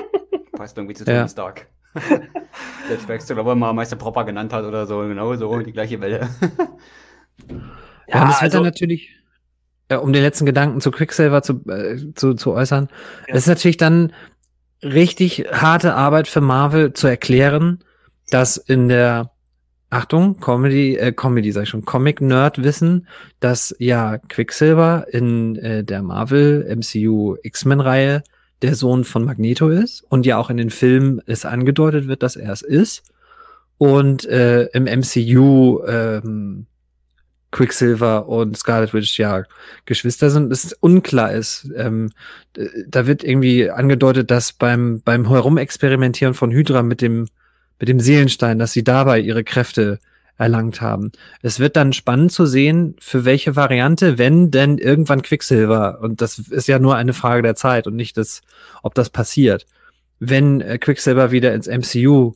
Passt 0.52 0.76
irgendwie 0.76 0.94
zu 0.94 1.04
Tony 1.04 1.16
ja. 1.16 1.28
Stark. 1.28 1.66
der 1.94 3.08
Wechsel, 3.08 3.38
ob 3.38 3.46
er 3.46 3.54
mal 3.54 3.72
Meister 3.72 3.96
Propper 3.96 4.24
genannt 4.24 4.52
hat 4.52 4.64
oder 4.64 4.86
so, 4.86 5.00
genau 5.00 5.34
so, 5.36 5.58
die 5.60 5.72
gleiche 5.72 6.00
Welle. 6.00 6.28
ja, 8.08 8.22
und 8.22 8.28
das 8.28 8.40
also, 8.40 8.42
wird 8.42 8.54
dann 8.54 8.62
natürlich, 8.64 9.10
äh, 9.88 9.96
um 9.96 10.12
den 10.12 10.22
letzten 10.22 10.46
Gedanken 10.46 10.80
zu 10.80 10.90
Quicksilver 10.90 11.42
zu, 11.42 11.64
äh, 11.68 12.12
zu, 12.14 12.34
zu 12.34 12.52
äußern, 12.52 12.88
ja. 13.28 13.34
das 13.34 13.42
ist 13.44 13.48
natürlich 13.48 13.76
dann 13.76 14.12
richtig 14.82 15.46
harte 15.52 15.94
Arbeit 15.94 16.28
für 16.28 16.40
Marvel 16.40 16.92
zu 16.92 17.06
erklären, 17.06 17.82
dass 18.30 18.56
in 18.56 18.88
der 18.88 19.33
Achtung, 19.90 20.40
Comedy, 20.40 20.96
äh, 20.96 21.12
Comedy 21.12 21.52
sag 21.52 21.64
ich 21.64 21.68
schon, 21.68 21.84
Comic-Nerd 21.84 22.62
wissen, 22.62 23.06
dass 23.40 23.74
ja 23.78 24.18
Quicksilver 24.18 25.06
in 25.10 25.56
äh, 25.56 25.84
der 25.84 26.02
Marvel 26.02 26.64
MCU 26.76 27.36
X-Men-Reihe 27.42 28.22
der 28.62 28.74
Sohn 28.74 29.04
von 29.04 29.24
Magneto 29.24 29.68
ist 29.68 30.02
und 30.08 30.26
ja 30.26 30.38
auch 30.38 30.50
in 30.50 30.56
den 30.56 30.70
Filmen 30.70 31.20
es 31.26 31.44
angedeutet 31.44 32.08
wird, 32.08 32.22
dass 32.22 32.36
er 32.36 32.52
es 32.52 32.62
ist. 32.62 33.02
Und 33.78 34.24
äh, 34.24 34.64
im 34.66 34.84
MCU 34.84 35.82
ähm, 35.86 36.66
Quicksilver 37.54 38.28
und 38.28 38.56
Scarlet 38.56 38.92
Witch 38.94 39.18
ja 39.18 39.44
Geschwister 39.84 40.28
sind, 40.28 40.50
es 40.50 40.72
unklar 40.72 41.32
ist. 41.32 41.70
Ähm, 41.76 42.10
da 42.88 43.06
wird 43.06 43.22
irgendwie 43.22 43.70
angedeutet, 43.70 44.30
dass 44.30 44.52
beim, 44.52 45.02
beim 45.04 45.28
Herumexperimentieren 45.28 46.34
von 46.34 46.50
Hydra 46.50 46.82
mit 46.82 47.00
dem, 47.00 47.26
mit 47.84 47.90
dem 47.90 48.00
Seelenstein, 48.00 48.58
dass 48.58 48.72
sie 48.72 48.82
dabei 48.82 49.20
ihre 49.20 49.44
Kräfte 49.44 49.98
erlangt 50.38 50.80
haben. 50.80 51.12
Es 51.42 51.60
wird 51.60 51.76
dann 51.76 51.92
spannend 51.92 52.32
zu 52.32 52.46
sehen, 52.46 52.96
für 52.98 53.26
welche 53.26 53.56
Variante, 53.56 54.16
wenn 54.16 54.50
denn 54.50 54.78
irgendwann 54.78 55.20
Quicksilver, 55.20 55.98
und 56.00 56.22
das 56.22 56.38
ist 56.38 56.66
ja 56.66 56.78
nur 56.78 56.96
eine 56.96 57.12
Frage 57.12 57.42
der 57.42 57.56
Zeit 57.56 57.86
und 57.86 57.94
nicht 57.94 58.16
das, 58.16 58.40
ob 58.82 58.94
das 58.94 59.10
passiert, 59.10 59.66
wenn 60.18 60.62
äh, 60.62 60.78
Quicksilver 60.78 61.30
wieder 61.30 61.52
ins 61.52 61.68
MCU 61.68 62.32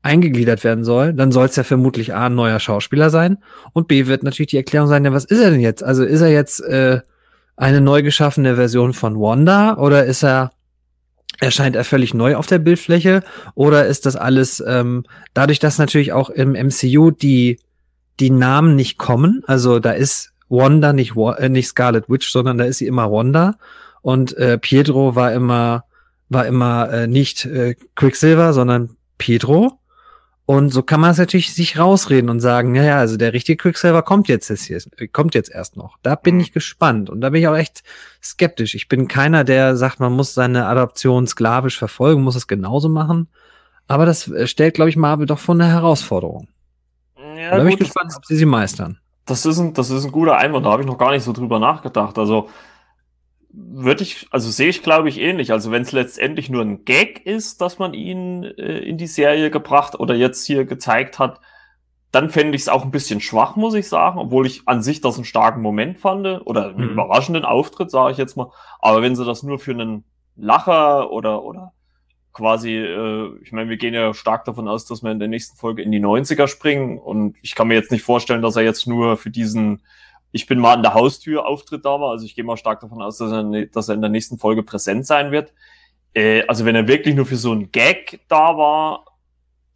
eingegliedert 0.00 0.64
werden 0.64 0.84
soll, 0.84 1.12
dann 1.12 1.32
soll 1.32 1.44
es 1.44 1.56
ja 1.56 1.64
vermutlich 1.64 2.14
A, 2.14 2.28
ein 2.28 2.34
neuer 2.34 2.58
Schauspieler 2.58 3.10
sein 3.10 3.36
und 3.74 3.88
B 3.88 4.06
wird 4.06 4.22
natürlich 4.22 4.52
die 4.52 4.56
Erklärung 4.56 4.88
sein, 4.88 5.04
ja, 5.04 5.12
was 5.12 5.26
ist 5.26 5.42
er 5.42 5.50
denn 5.50 5.60
jetzt? 5.60 5.84
Also 5.84 6.02
ist 6.02 6.22
er 6.22 6.30
jetzt 6.30 6.60
äh, 6.60 7.02
eine 7.56 7.82
neu 7.82 8.02
geschaffene 8.02 8.56
Version 8.56 8.94
von 8.94 9.20
Wanda 9.20 9.76
oder 9.76 10.06
ist 10.06 10.24
er 10.24 10.52
erscheint 11.40 11.76
er 11.76 11.84
völlig 11.84 12.14
neu 12.14 12.36
auf 12.36 12.46
der 12.46 12.58
Bildfläche? 12.58 13.22
Oder 13.54 13.86
ist 13.86 14.06
das 14.06 14.16
alles 14.16 14.62
ähm, 14.66 15.04
dadurch, 15.34 15.58
dass 15.58 15.78
natürlich 15.78 16.12
auch 16.12 16.30
im 16.30 16.52
MCU 16.52 17.10
die 17.10 17.58
die 18.20 18.30
Namen 18.30 18.74
nicht 18.74 18.98
kommen, 18.98 19.42
also 19.46 19.78
da 19.78 19.92
ist 19.92 20.32
Wanda 20.48 20.92
nicht 20.92 21.14
äh, 21.16 21.48
nicht 21.48 21.68
Scarlet 21.68 22.08
Witch, 22.08 22.30
sondern 22.30 22.58
da 22.58 22.64
ist 22.64 22.78
sie 22.78 22.86
immer 22.86 23.10
Wanda. 23.12 23.58
Und 24.02 24.36
äh, 24.36 24.58
Pietro 24.58 25.14
war 25.14 25.32
immer 25.32 25.84
war 26.28 26.46
immer 26.46 26.90
äh, 26.90 27.06
nicht 27.06 27.44
äh, 27.44 27.74
Quicksilver, 27.94 28.52
sondern 28.52 28.96
Pietro 29.18 29.78
und 30.50 30.70
so 30.70 30.82
kann 30.82 31.02
man 31.02 31.10
es 31.10 31.18
natürlich 31.18 31.52
sich 31.52 31.78
rausreden 31.78 32.30
und 32.30 32.40
sagen, 32.40 32.72
naja, 32.72 32.96
also 32.96 33.18
der 33.18 33.34
richtige 33.34 33.58
Quicksilver 33.58 34.00
kommt 34.00 34.28
jetzt, 34.28 34.48
jetzt 34.48 34.62
hier, 34.62 34.80
kommt 35.12 35.34
jetzt 35.34 35.50
erst 35.50 35.76
noch. 35.76 35.98
Da 36.02 36.14
bin 36.14 36.36
mhm. 36.36 36.40
ich 36.40 36.54
gespannt 36.54 37.10
und 37.10 37.20
da 37.20 37.28
bin 37.28 37.42
ich 37.42 37.48
auch 37.48 37.54
echt 37.54 37.82
skeptisch. 38.22 38.74
Ich 38.74 38.88
bin 38.88 39.08
keiner, 39.08 39.44
der 39.44 39.76
sagt, 39.76 40.00
man 40.00 40.14
muss 40.14 40.32
seine 40.32 40.64
Adaption 40.64 41.26
sklavisch 41.26 41.78
verfolgen, 41.78 42.22
muss 42.22 42.34
es 42.34 42.46
genauso 42.46 42.88
machen. 42.88 43.28
Aber 43.88 44.06
das 44.06 44.26
äh, 44.28 44.46
stellt, 44.46 44.72
glaube 44.72 44.88
ich, 44.88 44.96
Marvel 44.96 45.26
doch 45.26 45.38
vor 45.38 45.54
eine 45.54 45.66
Herausforderung. 45.66 46.48
Ja, 47.18 47.50
da 47.50 47.58
bin 47.58 47.68
ich 47.68 47.80
gespannt, 47.80 48.14
ob 48.16 48.24
sie 48.24 48.36
sie 48.36 48.46
meistern. 48.46 48.98
Das 49.26 49.44
ist 49.44 49.58
ein, 49.58 49.74
das 49.74 49.90
ist 49.90 50.06
ein 50.06 50.12
guter 50.12 50.38
Einwand, 50.38 50.64
da 50.64 50.70
habe 50.70 50.80
ich 50.80 50.88
noch 50.88 50.96
gar 50.96 51.10
nicht 51.10 51.24
so 51.24 51.34
drüber 51.34 51.58
nachgedacht. 51.58 52.16
Also 52.16 52.48
würde 53.60 54.02
ich, 54.02 54.26
also 54.30 54.50
sehe 54.50 54.68
ich 54.68 54.82
glaube 54.82 55.08
ich 55.08 55.18
ähnlich. 55.18 55.52
Also 55.52 55.70
wenn 55.70 55.82
es 55.82 55.92
letztendlich 55.92 56.48
nur 56.48 56.62
ein 56.62 56.84
Gag 56.84 57.24
ist, 57.26 57.60
dass 57.60 57.78
man 57.78 57.94
ihn 57.94 58.44
äh, 58.44 58.78
in 58.78 58.98
die 58.98 59.06
Serie 59.06 59.50
gebracht 59.50 59.98
oder 59.98 60.14
jetzt 60.14 60.46
hier 60.46 60.64
gezeigt 60.64 61.18
hat, 61.18 61.40
dann 62.12 62.30
fände 62.30 62.56
ich 62.56 62.62
es 62.62 62.68
auch 62.68 62.84
ein 62.84 62.90
bisschen 62.90 63.20
schwach, 63.20 63.56
muss 63.56 63.74
ich 63.74 63.88
sagen, 63.88 64.18
obwohl 64.18 64.46
ich 64.46 64.62
an 64.66 64.82
sich 64.82 65.00
das 65.00 65.16
einen 65.16 65.24
starken 65.24 65.60
Moment 65.60 65.98
fand 65.98 66.26
oder 66.46 66.70
einen 66.70 66.86
mhm. 66.86 66.90
überraschenden 66.92 67.44
Auftritt, 67.44 67.90
sage 67.90 68.12
ich 68.12 68.18
jetzt 68.18 68.36
mal. 68.36 68.50
Aber 68.80 69.02
wenn 69.02 69.14
sie 69.14 69.24
das 69.24 69.42
nur 69.42 69.58
für 69.58 69.72
einen 69.72 70.04
Lacher 70.36 71.10
oder 71.10 71.42
oder 71.42 71.72
quasi, 72.32 72.76
äh, 72.76 73.32
ich 73.42 73.52
meine, 73.52 73.68
wir 73.68 73.76
gehen 73.76 73.94
ja 73.94 74.14
stark 74.14 74.44
davon 74.44 74.68
aus, 74.68 74.86
dass 74.86 75.02
wir 75.02 75.10
in 75.10 75.18
der 75.18 75.28
nächsten 75.28 75.56
Folge 75.56 75.82
in 75.82 75.90
die 75.90 76.00
90er 76.00 76.46
springen 76.46 76.98
und 76.98 77.36
ich 77.42 77.54
kann 77.54 77.68
mir 77.68 77.74
jetzt 77.74 77.90
nicht 77.90 78.04
vorstellen, 78.04 78.42
dass 78.42 78.56
er 78.56 78.62
jetzt 78.62 78.86
nur 78.86 79.16
für 79.16 79.30
diesen 79.30 79.82
ich 80.32 80.46
bin 80.46 80.58
mal 80.58 80.74
an 80.74 80.82
der 80.82 80.94
Haustür 80.94 81.46
Auftritt 81.46 81.84
da 81.84 82.00
war. 82.00 82.10
Also 82.10 82.26
ich 82.26 82.34
gehe 82.34 82.44
mal 82.44 82.56
stark 82.56 82.80
davon 82.80 83.00
aus, 83.02 83.18
dass 83.18 83.32
er, 83.32 83.66
dass 83.66 83.88
er 83.88 83.94
in 83.94 84.00
der 84.00 84.10
nächsten 84.10 84.38
Folge 84.38 84.62
präsent 84.62 85.06
sein 85.06 85.32
wird. 85.32 85.52
Äh, 86.14 86.42
also 86.46 86.64
wenn 86.64 86.74
er 86.74 86.88
wirklich 86.88 87.14
nur 87.14 87.26
für 87.26 87.36
so 87.36 87.52
einen 87.52 87.72
Gag 87.72 88.20
da 88.28 88.56
war, 88.56 89.04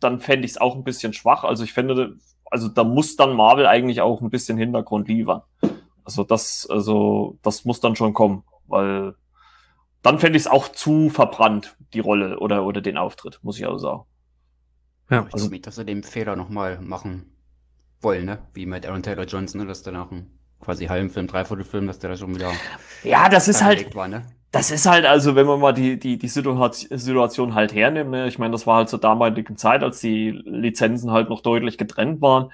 dann 0.01 0.21
fände 0.21 0.45
ich 0.45 0.53
es 0.53 0.61
auch 0.61 0.75
ein 0.75 0.85
bisschen 0.85 1.13
schwach. 1.13 1.45
Also 1.45 1.65
ich 1.65 1.73
finde, 1.73 2.17
also 2.51 2.69
da 2.69 2.85
muss 2.85 3.17
dann 3.17 3.35
Marvel 3.35 3.67
eigentlich 3.67 4.01
auch 4.01 4.21
ein 4.21 4.31
bisschen 4.31 4.59
Hintergrund 4.59 5.09
liefern. 5.09 5.43
Also 6.05 6.25
das, 6.25 6.67
also 6.69 7.39
das 7.43 7.65
muss 7.65 7.81
dann 7.81 7.97
schon 7.97 8.13
kommen, 8.13 8.45
weil 8.67 9.15
dann 10.03 10.19
fände 10.19 10.37
ich 10.37 10.45
es 10.45 10.51
auch 10.51 10.69
zu 10.69 11.11
verbrannt, 11.11 11.77
die 11.95 12.01
Rolle 12.01 12.41
oder, 12.41 12.67
oder 12.67 12.81
den 12.81 12.97
Auftritt, 12.97 13.39
muss 13.43 13.59
ich 13.59 13.67
auch 13.67 13.79
sagen. 13.79 14.03
Ja, 15.11 15.27
also 15.33 15.49
nicht, 15.49 15.67
dass 15.67 15.77
sie 15.77 15.85
den 15.85 16.03
Fehler 16.03 16.37
nochmal 16.37 16.81
machen 16.81 17.37
wollen, 18.01 18.25
ne? 18.25 18.39
Wie 18.53 18.67
mit 18.67 18.85
Aaron 18.87 19.03
Taylor 19.03 19.25
Johnson, 19.25 19.61
ne? 19.61 19.67
dass 19.67 19.83
danach 19.83 20.11
ein 20.11 20.39
quasi 20.63 20.87
halben 20.87 21.11
Film, 21.11 21.27
Dreiviertelfilm, 21.27 21.87
dass 21.87 21.99
der 21.99 22.11
da 22.11 22.17
schon 22.17 22.35
wieder. 22.35 22.51
Ja, 23.03 23.29
das 23.29 23.49
ist 23.49 23.63
halt. 23.63 23.95
War, 23.95 24.09
ne? 24.09 24.23
Das 24.53 24.71
ist 24.71 24.87
halt, 24.87 25.07
also 25.07 25.35
wenn 25.35 25.47
man 25.47 25.61
mal 25.61 25.73
die, 25.73 25.99
die, 25.99 26.19
die 26.19 26.29
Situation 26.29 27.55
halt 27.55 27.75
hernimmt, 27.75 28.11
ne? 28.11 28.29
ich 28.29 28.39
meine, 28.39 28.53
das 28.53 28.67
war 28.67 28.77
halt 28.77 28.91
zur 28.91 29.01
damaligen 29.01 29.57
Zeit, 29.57 29.83
als 29.83 30.01
die 30.01 30.31
Lizenzen 30.31 31.11
halt 31.11 31.31
noch 31.31 31.41
deutlich 31.41 31.79
getrennt 31.79 32.21
waren. 32.21 32.53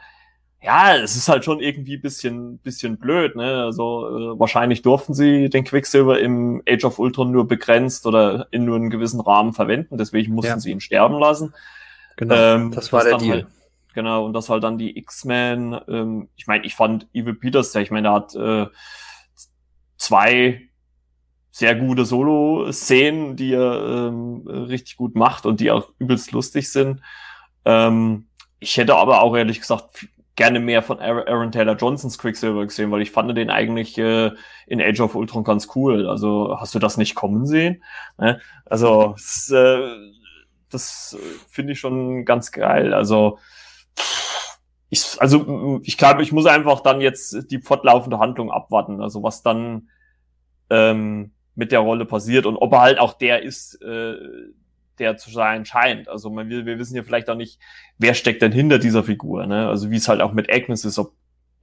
Ja, 0.63 0.95
es 0.97 1.17
ist 1.17 1.29
halt 1.29 1.45
schon 1.45 1.61
irgendwie 1.61 1.97
bisschen, 1.97 2.59
bisschen 2.59 2.99
blöd, 2.99 3.35
ne? 3.37 3.65
Also 3.65 4.07
äh, 4.07 4.39
wahrscheinlich 4.39 4.83
durften 4.83 5.13
sie 5.13 5.51
den 5.51 5.65
Quicksilver 5.65 6.19
im 6.21 6.63
Age 6.69 6.85
of 6.85 6.99
Ultron 6.99 7.33
nur 7.33 7.47
begrenzt 7.47 8.07
oder 8.07 8.47
in 8.53 8.65
nur 8.65 8.77
einem 8.77 8.91
gewissen 8.91 9.21
Rahmen 9.21 9.53
verwenden, 9.53 9.99
deswegen 9.99 10.35
mussten 10.35 10.53
ja. 10.53 10.61
sie 10.61 10.71
ihn 10.71 10.81
sterben 10.81 11.19
lassen. 11.19 11.53
Genau, 12.17 12.35
ähm, 12.35 12.73
das 12.73 12.93
war 12.93 13.05
der 13.05 13.19
Deal. 13.19 13.43
Halt, 13.43 13.47
Genau, 13.95 14.25
und 14.25 14.33
das 14.33 14.49
halt 14.49 14.63
dann 14.65 14.79
die 14.79 14.97
X-Men. 14.99 15.79
Ähm, 15.89 16.29
ich 16.37 16.47
meine, 16.47 16.65
ich 16.65 16.75
fand 16.75 17.09
Evil 17.13 17.35
Peters, 17.35 17.75
ich 17.75 17.91
meine, 17.91 18.09
er 18.09 18.15
hat 18.15 18.35
äh, 18.35 18.67
zwei 19.97 20.69
sehr 21.51 21.75
gute 21.75 22.05
Solo-Szenen, 22.05 23.35
die 23.35 23.53
er 23.53 24.09
ähm, 24.09 24.47
richtig 24.47 24.97
gut 24.97 25.17
macht 25.17 25.45
und 25.45 25.59
die 25.61 25.73
auch 25.73 25.89
übelst 25.99 26.31
lustig 26.31 26.71
sind. 26.71 27.01
Ähm, 27.65 28.29
ich 28.61 28.77
hätte 28.77 28.95
aber 28.95 29.23
auch 29.23 29.37
ehrlich 29.37 29.61
gesagt 29.61 30.07
gerne 30.37 30.61
mehr 30.61 30.83
von 30.83 31.01
Aaron 31.01 31.51
Taylor 31.51 31.75
Johnsons 31.75 32.17
Quicksilver 32.17 32.65
gesehen, 32.65 32.93
weil 32.93 33.03
ich 33.03 33.11
fand 33.11 33.37
den 33.37 33.51
eigentlich 33.51 33.99
äh, 33.99 34.31
in 34.69 34.81
Age 34.81 35.01
of 35.01 35.17
Ultron 35.17 35.43
ganz 35.43 35.67
cool. 35.75 36.09
Also 36.09 36.57
hast 36.61 36.77
du 36.77 36.79
das 36.79 36.97
nicht 36.97 37.17
kommen 37.17 37.45
sehen? 37.45 37.83
Ne? 38.19 38.41
Also 38.65 39.15
das, 39.17 39.51
äh, 39.51 39.97
das 40.71 41.19
finde 41.51 41.73
ich 41.73 41.81
schon 41.81 42.25
ganz 42.25 42.53
geil. 42.53 42.95
Also 42.95 43.41
ich, 44.91 45.05
also 45.19 45.81
ich 45.85 45.99
glaube, 45.99 46.23
ich 46.23 46.33
muss 46.33 46.47
einfach 46.47 46.81
dann 46.81 47.01
jetzt 47.01 47.51
die 47.51 47.61
fortlaufende 47.61 48.19
Handlung 48.19 48.51
abwarten, 48.51 49.03
also 49.03 49.23
was 49.23 49.43
dann 49.43 49.89
ähm, 50.71 51.33
mit 51.55 51.73
der 51.73 51.81
Rolle 51.81 52.05
passiert 52.05 52.47
und 52.47 52.57
ob 52.57 52.73
er 52.73 52.81
halt 52.81 52.99
auch 52.99 53.15
der 53.15 53.43
ist, 53.43 53.83
äh, 53.83 54.15
der 54.99 55.17
zu 55.17 55.31
sein 55.31 55.65
scheint. 55.65 56.09
Also 56.09 56.31
man, 56.31 56.49
wir, 56.49 56.67
wir 56.67 56.79
wissen 56.79 56.97
ja 56.97 57.03
vielleicht 57.03 57.29
auch 57.31 57.37
nicht, 57.37 57.59
wer 57.99 58.15
steckt 58.15 58.43
denn 58.43 58.53
hinter 58.53 58.79
dieser 58.79 59.05
Figur, 59.05 59.47
ne? 59.47 59.69
Also 59.69 59.91
wie 59.91 59.97
es 59.97 60.09
halt 60.09 60.21
auch 60.21 60.33
mit 60.33 60.51
Agnes 60.53 60.85
ist, 60.85 60.99
ob 60.99 61.13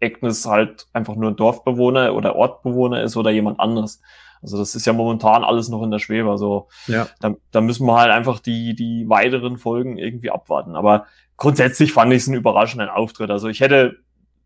Agnes 0.02 0.46
halt 0.46 0.88
einfach 0.94 1.16
nur 1.16 1.32
ein 1.32 1.36
Dorfbewohner 1.36 2.14
oder 2.14 2.36
Ortbewohner 2.36 3.04
ist 3.04 3.18
oder 3.18 3.32
jemand 3.32 3.60
anderes. 3.60 4.02
Also 4.46 4.60
das 4.60 4.76
ist 4.76 4.86
ja 4.86 4.94
momentan 4.94 5.44
alles 5.44 5.70
noch 5.70 5.82
in 5.82 5.90
der 5.90 5.98
Schwebe. 5.98 6.30
Also 6.30 6.68
ja. 6.86 7.08
da, 7.20 7.34
da 7.50 7.62
müssen 7.62 7.88
wir 7.88 7.98
halt 7.98 8.12
einfach 8.12 8.40
die, 8.40 8.76
die 8.76 9.10
weiteren 9.10 9.58
Folgen 9.58 9.98
irgendwie 9.98 10.30
abwarten. 10.30 10.76
Aber 10.76 11.08
grundsätzlich 11.36 11.92
fand 11.92 12.14
ich 12.14 12.22
es 12.22 12.28
einen 12.28 12.38
überraschenden 12.38 12.90
Auftritt. 12.90 13.32
Also 13.32 13.48
ich 13.48 13.60
hätte 13.60 13.98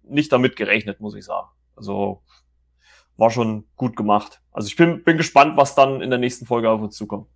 nicht 0.04 0.32
damit 0.32 0.56
gerechnet, 0.56 1.02
muss 1.02 1.16
ich 1.16 1.26
sagen. 1.26 1.50
Also 1.76 2.22
war 3.18 3.30
schon 3.30 3.66
gut 3.76 3.98
gemacht. 3.98 4.42
Also 4.54 4.70
ich 4.70 4.78
bin, 4.78 5.04
bin 5.04 5.18
gespannt, 5.18 5.58
was 5.58 5.76
dann 5.76 6.00
in 6.00 6.10
der 6.10 6.20
nächsten 6.20 6.46
Folge 6.46 6.70
auf 6.70 6.80
uns 6.80 6.96
zukommt. 6.96 7.28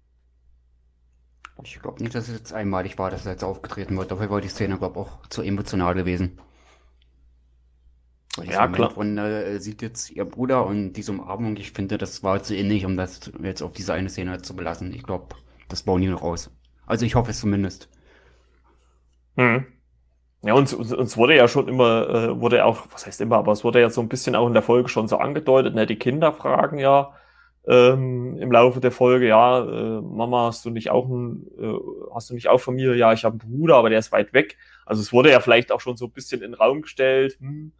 Ich 1.65 1.81
glaube 1.81 2.01
nicht, 2.01 2.15
dass 2.15 2.29
es 2.29 2.37
jetzt 2.37 2.53
einmalig 2.53 2.97
war, 2.97 3.11
dass 3.11 3.25
er 3.25 3.33
jetzt 3.33 3.43
aufgetreten 3.43 3.97
wird. 3.97 4.09
Dafür 4.09 4.29
war 4.29 4.39
die 4.39 4.47
Szene, 4.47 4.77
glaube 4.77 5.01
ich, 5.01 5.05
auch 5.05 5.27
zu 5.27 5.41
emotional 5.41 5.95
gewesen. 5.95 6.39
Ja, 8.41 8.67
klar. 8.67 8.89
Von, 8.91 9.17
äh, 9.17 9.59
sieht 9.59 9.81
jetzt 9.81 10.09
ihr 10.09 10.25
Bruder 10.25 10.65
und 10.65 10.93
diese 10.93 11.11
Umarmung, 11.11 11.55
ich 11.57 11.71
finde, 11.71 11.97
das 11.97 12.23
war 12.23 12.41
zu 12.41 12.55
ähnlich, 12.55 12.85
um 12.85 12.97
das 12.97 13.31
jetzt 13.41 13.61
auf 13.61 13.73
diese 13.73 13.93
eine 13.93 14.09
Szene 14.09 14.41
zu 14.41 14.55
belassen. 14.55 14.93
Ich 14.93 15.03
glaube, 15.03 15.35
das 15.67 15.83
bauen 15.83 16.01
die 16.01 16.07
noch 16.07 16.23
aus. 16.23 16.49
Also 16.87 17.05
ich 17.05 17.15
hoffe 17.15 17.31
es 17.31 17.39
zumindest. 17.39 17.89
Hm. 19.37 19.65
Ja, 20.43 20.53
uns, 20.55 20.73
uns, 20.73 20.91
uns 20.91 21.15
wurde 21.15 21.35
ja 21.35 21.47
schon 21.47 21.67
immer, 21.67 22.09
äh, 22.09 22.41
wurde 22.41 22.65
auch, 22.65 22.87
was 22.91 23.05
heißt 23.05 23.21
immer, 23.21 23.37
aber 23.37 23.53
es 23.53 23.63
wurde 23.63 23.79
ja 23.79 23.89
so 23.89 24.01
ein 24.01 24.09
bisschen 24.09 24.35
auch 24.35 24.47
in 24.47 24.53
der 24.53 24.61
Folge 24.61 24.89
schon 24.89 25.07
so 25.07 25.17
angedeutet, 25.17 25.73
ne? 25.73 25.85
Die 25.85 25.95
Kinder 25.95 26.33
fragen 26.33 26.79
ja 26.79 27.13
ähm, 27.65 28.37
im 28.39 28.51
Laufe 28.51 28.81
der 28.81 28.91
Folge, 28.91 29.27
ja, 29.27 29.59
äh, 29.63 30.01
Mama, 30.01 30.47
hast 30.47 30.65
du 30.65 30.69
nicht 30.69 30.89
auch 30.89 31.07
ein, 31.07 31.47
äh, 31.57 31.73
hast 32.13 32.29
du 32.29 32.33
nicht 32.33 32.49
auch 32.49 32.59
Familie? 32.59 32.95
Ja, 32.95 33.13
ich 33.13 33.23
habe 33.23 33.39
einen 33.39 33.51
Bruder, 33.51 33.75
aber 33.77 33.89
der 33.89 33.99
ist 33.99 34.11
weit 34.11 34.33
weg. 34.33 34.57
Also 34.85 35.01
es 35.01 35.13
wurde 35.13 35.31
ja 35.31 35.39
vielleicht 35.39 35.71
auch 35.71 35.79
schon 35.79 35.95
so 35.95 36.05
ein 36.05 36.11
bisschen 36.11 36.41
in 36.41 36.51
den 36.51 36.59
Raum 36.59 36.81
gestellt, 36.81 37.37
hm, 37.39 37.71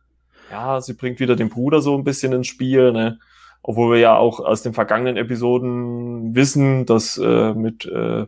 ja, 0.52 0.82
sie 0.82 0.94
bringt 0.94 1.20
wieder 1.20 1.36
den 1.36 1.50
Bruder 1.50 1.82
so 1.82 1.98
ein 1.98 2.04
bisschen 2.04 2.34
ins 2.34 2.48
Spiel, 2.48 2.92
ne? 2.92 3.20
Obwohl 3.62 3.96
wir 3.96 4.00
ja 4.00 4.18
auch 4.18 4.40
aus 4.40 4.62
den 4.62 4.74
vergangenen 4.74 5.16
Episoden 5.16 6.36
wissen, 6.36 6.86
dass 6.86 7.18
äh, 7.18 7.54
mit 7.54 7.86
äh, 7.86 8.26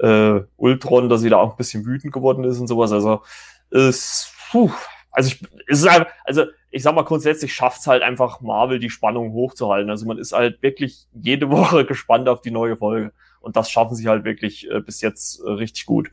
äh, 0.00 0.44
Ultron, 0.56 1.08
dass 1.08 1.20
sie 1.20 1.30
da 1.30 1.36
auch 1.36 1.52
ein 1.52 1.56
bisschen 1.56 1.86
wütend 1.86 2.12
geworden 2.12 2.44
ist 2.44 2.58
und 2.58 2.66
sowas. 2.66 2.92
Also 2.92 3.22
ist, 3.70 4.32
puh, 4.50 4.70
also 5.10 5.28
ich, 5.28 5.42
ist 5.66 5.88
halt, 5.88 6.08
also 6.24 6.44
ich 6.70 6.82
sag 6.82 6.94
mal 6.94 7.02
grundsätzlich 7.02 7.54
schafft 7.54 7.80
es 7.80 7.86
halt 7.86 8.02
einfach 8.02 8.40
Marvel 8.40 8.78
die 8.78 8.90
Spannung 8.90 9.32
hochzuhalten. 9.32 9.90
Also 9.90 10.06
man 10.06 10.18
ist 10.18 10.32
halt 10.32 10.62
wirklich 10.62 11.06
jede 11.12 11.50
Woche 11.50 11.84
gespannt 11.84 12.28
auf 12.28 12.40
die 12.40 12.50
neue 12.50 12.76
Folge 12.76 13.12
und 13.40 13.56
das 13.56 13.70
schaffen 13.70 13.94
sie 13.94 14.08
halt 14.08 14.24
wirklich 14.24 14.70
äh, 14.70 14.80
bis 14.80 15.00
jetzt 15.00 15.40
äh, 15.40 15.50
richtig 15.50 15.86
gut. 15.86 16.10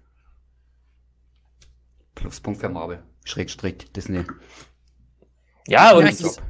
Pluspunkt 2.15 2.61
für 2.61 2.69
Marvel. 2.69 3.03
Schrägstrich 3.25 3.91
Disney. 3.91 4.23
Ja, 5.67 5.95
und, 5.95 6.03
ja, 6.03 6.09
es 6.09 6.21
ist, 6.21 6.41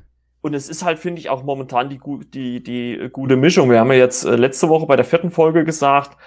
und 0.42 0.54
es 0.54 0.70
ist 0.70 0.84
halt, 0.84 1.00
finde 1.00 1.20
ich, 1.20 1.30
auch 1.30 1.44
momentan 1.44 1.90
die, 1.90 2.00
die, 2.34 2.64
die 2.64 3.10
gute 3.12 3.36
Mischung. 3.36 3.70
Wir 3.70 3.80
haben 3.80 3.92
ja 3.92 3.98
jetzt 3.98 4.26
äh, 4.26 4.36
letzte 4.36 4.70
Woche 4.70 4.86
bei 4.86 4.96
der 4.96 5.06
vierten 5.06 5.32
Folge 5.32 5.64
gesagt, 5.64 6.18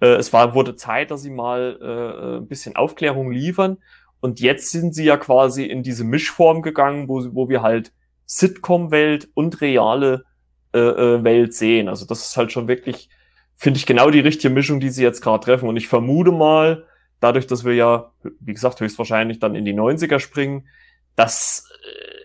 äh, 0.00 0.14
es 0.14 0.32
war, 0.32 0.54
wurde 0.54 0.76
Zeit, 0.76 1.10
dass 1.10 1.22
sie 1.22 1.30
mal 1.30 1.78
äh, 1.80 2.38
ein 2.38 2.48
bisschen 2.48 2.76
Aufklärung 2.76 3.30
liefern. 3.30 3.78
Und 4.20 4.40
jetzt 4.40 4.70
sind 4.70 4.94
sie 4.94 5.04
ja 5.04 5.16
quasi 5.16 5.64
in 5.64 5.82
diese 5.82 6.04
Mischform 6.04 6.62
gegangen, 6.62 7.08
wo, 7.08 7.22
wo 7.34 7.48
wir 7.48 7.62
halt 7.62 7.92
Sitcom-Welt 8.26 9.28
und 9.34 9.60
reale 9.60 10.24
äh, 10.72 10.78
äh, 10.78 11.24
Welt 11.24 11.54
sehen. 11.54 11.88
Also 11.88 12.04
das 12.04 12.28
ist 12.28 12.36
halt 12.36 12.52
schon 12.52 12.68
wirklich, 12.68 13.08
finde 13.56 13.78
ich, 13.78 13.86
genau 13.86 14.10
die 14.10 14.20
richtige 14.20 14.52
Mischung, 14.52 14.80
die 14.80 14.90
sie 14.90 15.02
jetzt 15.02 15.20
gerade 15.20 15.44
treffen. 15.44 15.68
Und 15.68 15.76
ich 15.76 15.88
vermute 15.88 16.32
mal, 16.32 16.84
dadurch, 17.20 17.46
dass 17.46 17.64
wir 17.64 17.74
ja, 17.74 18.12
wie 18.40 18.54
gesagt, 18.54 18.80
höchstwahrscheinlich 18.80 19.38
dann 19.38 19.54
in 19.54 19.64
die 19.64 19.74
90er 19.74 20.18
springen, 20.18 20.68
dass 21.16 21.67
äh, 21.67 21.67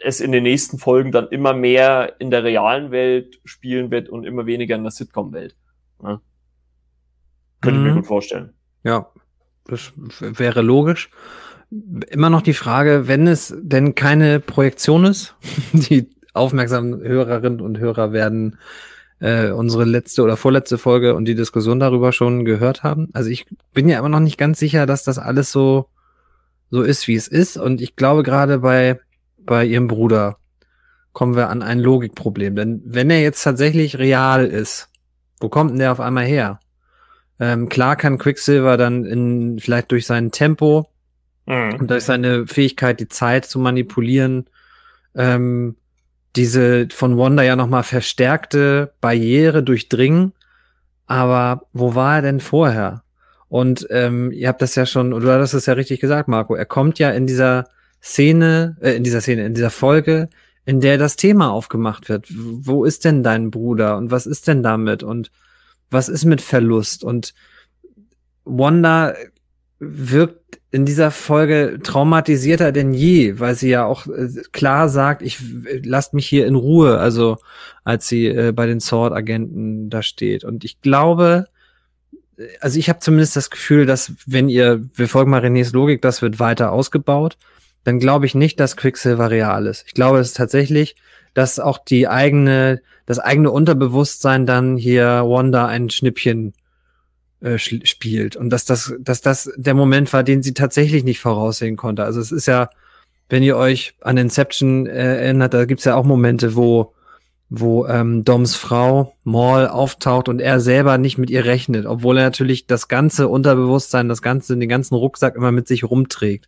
es 0.04 0.20
in 0.20 0.32
den 0.32 0.44
nächsten 0.44 0.78
Folgen 0.78 1.12
dann 1.12 1.28
immer 1.30 1.54
mehr 1.54 2.16
in 2.20 2.32
der 2.32 2.44
realen 2.44 2.92
Welt 2.92 3.40
spielen 3.46 3.92
wird 3.92 4.10
und 4.10 4.26
immer 4.26 4.46
weniger 4.46 4.76
in 4.76 4.84
der 4.84 4.92
Sitcom-Welt. 4.92 5.56
Ja. 6.02 6.22
Könnte 7.62 7.80
mhm. 7.80 7.86
ich 7.86 7.90
mir 7.90 7.92
mhm. 7.92 8.00
gut 8.02 8.08
vorstellen. 8.08 8.54
Ja, 8.84 9.10
das 9.66 9.94
wäre 10.20 10.62
logisch. 10.62 11.10
Immer 12.10 12.30
noch 12.30 12.42
die 12.42 12.54
Frage, 12.54 13.08
wenn 13.08 13.28
es 13.28 13.56
denn 13.58 13.96
keine 13.96 14.40
Projektion 14.40 15.06
ist, 15.06 15.36
die 15.74 16.10
aufmerksamen 16.34 17.02
Hörerinnen 17.02 17.62
und 17.62 17.80
Hörer 17.80 18.12
werden 18.12 18.58
äh, 19.20 19.52
unsere 19.52 19.86
letzte 19.86 20.24
oder 20.24 20.36
vorletzte 20.36 20.78
Folge 20.78 21.16
und 21.16 21.26
die 21.26 21.36
Diskussion 21.36 21.80
darüber 21.80 22.12
schon 22.12 22.46
gehört 22.46 22.84
haben. 22.84 23.10
Also 23.14 23.30
ich 23.30 23.46
bin 23.74 23.88
ja 23.88 24.00
immer 24.00 24.10
noch 24.10 24.20
nicht 24.20 24.38
ganz 24.38 24.60
sicher, 24.60 24.86
dass 24.86 25.04
das 25.04 25.18
alles 25.18 25.52
so 25.52 25.88
so 26.74 26.82
ist, 26.82 27.08
wie 27.08 27.14
es 27.14 27.28
ist. 27.28 27.56
Und 27.56 27.82
ich 27.82 27.96
glaube 27.96 28.24
gerade 28.24 28.58
bei 28.58 29.00
bei 29.46 29.66
ihrem 29.66 29.88
Bruder 29.88 30.38
kommen 31.14 31.36
wir 31.36 31.50
an 31.50 31.62
ein 31.62 31.80
Logikproblem. 31.80 32.56
Denn 32.56 32.82
wenn 32.86 33.10
er 33.10 33.22
jetzt 33.22 33.44
tatsächlich 33.44 34.00
real 34.00 34.46
ist, 34.46 34.90
wo 35.40 35.50
kommt 35.50 35.72
denn 35.72 35.80
der 35.80 35.92
auf 35.92 36.00
einmal 36.00 36.26
her? 36.26 36.60
Ähm, 37.40 37.70
klar 37.70 37.96
kann 37.96 38.18
Quicksilver 38.18 38.78
dann 38.78 39.06
in, 39.06 39.60
vielleicht 39.60 39.92
durch 39.92 40.06
sein 40.06 40.32
Tempo 40.32 40.90
mhm. 41.46 41.76
und 41.80 41.92
durch 41.92 42.04
seine 42.04 42.48
Fähigkeit, 42.48 43.00
die 43.00 43.08
Zeit 43.08 43.46
zu 43.46 43.60
manipulieren, 43.60 44.48
ähm, 45.16 45.76
diese 46.36 46.88
von 46.92 47.18
Wanda 47.18 47.44
ja 47.44 47.56
nochmal 47.56 47.84
verstärkte 47.84 48.94
Barriere 49.02 49.64
durchdringen. 49.64 50.34
Aber 51.06 51.68
wo 51.74 51.96
war 51.96 52.16
er 52.16 52.22
denn 52.22 52.40
vorher? 52.40 53.04
Und 53.50 53.86
ähm, 53.92 54.32
ihr 54.32 54.48
habt 54.48 54.64
das 54.64 54.74
ja 54.74 54.86
schon, 54.88 55.12
du 55.12 55.30
hast 55.30 55.54
es 55.54 55.68
ja 55.68 55.74
richtig 55.74 56.00
gesagt, 56.00 56.28
Marco. 56.28 56.56
Er 56.56 56.66
kommt 56.66 56.98
ja 56.98 57.12
in 57.12 57.28
dieser 57.28 57.66
Szene, 58.04 58.76
äh, 58.82 58.92
in 58.92 59.04
dieser 59.04 59.22
Szene, 59.22 59.46
in 59.46 59.54
dieser 59.54 59.70
Folge, 59.70 60.30
in 60.66 60.82
der 60.82 60.98
das 60.98 61.16
Thema 61.16 61.52
aufgemacht 61.52 62.10
wird. 62.10 62.28
Wo 62.30 62.86
ist 62.86 63.06
denn 63.06 63.24
dein 63.24 63.50
Bruder 63.50 63.98
und 63.98 64.12
was 64.12 64.26
ist 64.26 64.48
denn 64.48 64.62
damit 64.62 65.04
und 65.04 65.32
was 65.90 66.10
ist 66.10 66.26
mit 66.26 66.42
Verlust? 66.42 67.04
Und 67.04 67.34
Wanda 68.46 69.14
wirkt 69.80 70.60
in 70.72 70.86
dieser 70.86 71.12
Folge 71.12 71.80
traumatisierter 71.84 72.72
denn 72.72 72.94
je, 72.94 73.40
weil 73.40 73.56
sie 73.56 73.70
ja 73.70 73.86
auch 73.86 74.08
äh, 74.08 74.30
klar 74.52 74.90
sagt, 74.90 75.22
ich 75.22 75.40
lasst 75.84 76.14
mich 76.14 76.28
hier 76.28 76.48
in 76.48 76.56
Ruhe, 76.56 76.98
also 76.98 77.38
als 77.84 78.08
sie 78.08 78.28
äh, 78.28 78.52
bei 78.52 78.66
den 78.66 78.80
Sword-Agenten 78.80 79.90
da 79.90 80.02
steht. 80.02 80.44
Und 80.44 80.66
ich 80.66 80.82
glaube, 80.82 81.48
also 82.60 82.80
ich 82.80 82.90
habe 82.90 83.00
zumindest 83.00 83.36
das 83.36 83.50
Gefühl, 83.50 83.86
dass 83.86 84.14
wenn 84.26 84.50
ihr, 84.50 84.84
wir 84.96 85.08
folgen 85.08 85.32
mal 85.32 85.46
Renés 85.46 85.74
Logik, 85.74 86.02
das 86.02 86.22
wird 86.22 86.40
weiter 86.40 86.72
ausgebaut, 86.72 87.38
dann 87.84 88.00
glaube 88.00 88.26
ich 88.26 88.36
nicht, 88.36 88.60
dass 88.60 88.78
Quicksilver 88.78 89.30
real 89.30 89.68
ist. 89.68 89.84
Ich 89.88 89.94
glaube 89.94 90.20
es 90.20 90.30
ist 90.30 90.38
tatsächlich, 90.38 90.96
dass 91.34 91.60
auch 91.60 91.78
die 91.78 92.08
eigene, 92.08 92.82
das 93.06 93.20
eigene 93.20 93.52
Unterbewusstsein 93.52 94.46
dann 94.46 94.78
hier 94.78 95.24
Wanda 95.26 95.68
ein 95.68 95.90
Schnippchen 95.90 96.54
äh, 97.42 97.58
spielt 97.58 98.36
und 98.36 98.50
dass 98.52 98.66
das, 98.66 98.94
dass 99.00 99.22
das 99.22 99.52
der 99.58 99.74
Moment 99.74 100.14
war, 100.14 100.24
den 100.24 100.44
sie 100.44 100.54
tatsächlich 100.54 101.04
nicht 101.04 101.20
voraussehen 101.20 101.76
konnte. 101.76 102.04
Also 102.04 102.22
es 102.22 102.32
ist 102.32 102.46
ja, 102.46 102.70
wenn 103.30 103.44
ihr 103.44 103.58
euch 103.58 103.96
an 104.02 104.18
Inception 104.18 104.86
äh, 104.88 105.18
erinnert, 105.18 105.54
da 105.54 105.66
gibt's 105.66 105.86
ja 105.86 105.96
auch 105.96 106.06
Momente, 106.06 106.56
wo 106.56 106.93
wo 107.56 107.86
ähm, 107.86 108.24
Doms 108.24 108.56
Frau 108.56 109.16
Maul 109.24 109.68
auftaucht 109.68 110.28
und 110.28 110.42
er 110.42 110.60
selber 110.60 110.98
nicht 110.98 111.20
mit 111.20 111.30
ihr 111.30 111.46
rechnet, 111.46 111.86
obwohl 111.86 112.18
er 112.18 112.24
natürlich 112.24 112.66
das 112.66 112.88
ganze 112.88 113.28
Unterbewusstsein, 113.28 114.10
das 114.10 114.24
ganze, 114.24 114.58
den 114.58 114.68
ganzen 114.68 114.96
Rucksack 114.96 115.36
immer 115.36 115.52
mit 115.52 115.68
sich 115.68 115.84
rumträgt. 115.84 116.48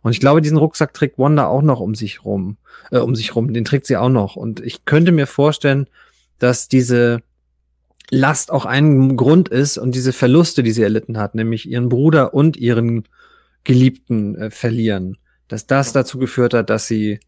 Und 0.00 0.12
ich 0.12 0.20
glaube, 0.20 0.40
diesen 0.40 0.56
Rucksack 0.56 0.94
trägt 0.94 1.18
Wanda 1.18 1.46
auch 1.46 1.60
noch 1.60 1.80
um 1.80 1.94
sich 1.94 2.24
rum, 2.24 2.56
äh, 2.90 2.96
um 2.96 3.14
sich 3.14 3.36
rum. 3.36 3.52
Den 3.52 3.66
trägt 3.66 3.84
sie 3.84 3.98
auch 3.98 4.08
noch. 4.08 4.36
Und 4.36 4.60
ich 4.60 4.86
könnte 4.86 5.12
mir 5.12 5.26
vorstellen, 5.26 5.88
dass 6.38 6.68
diese 6.68 7.20
Last 8.08 8.50
auch 8.50 8.64
ein 8.64 9.18
Grund 9.18 9.50
ist 9.50 9.76
und 9.76 9.94
diese 9.94 10.14
Verluste, 10.14 10.62
die 10.62 10.72
sie 10.72 10.82
erlitten 10.82 11.18
hat, 11.18 11.34
nämlich 11.34 11.68
ihren 11.68 11.90
Bruder 11.90 12.32
und 12.32 12.56
ihren 12.56 13.04
Geliebten 13.64 14.36
äh, 14.36 14.50
verlieren, 14.50 15.18
dass 15.48 15.66
das 15.66 15.92
dazu 15.92 16.18
geführt 16.18 16.54
hat, 16.54 16.70
dass 16.70 16.86
sie 16.86 17.20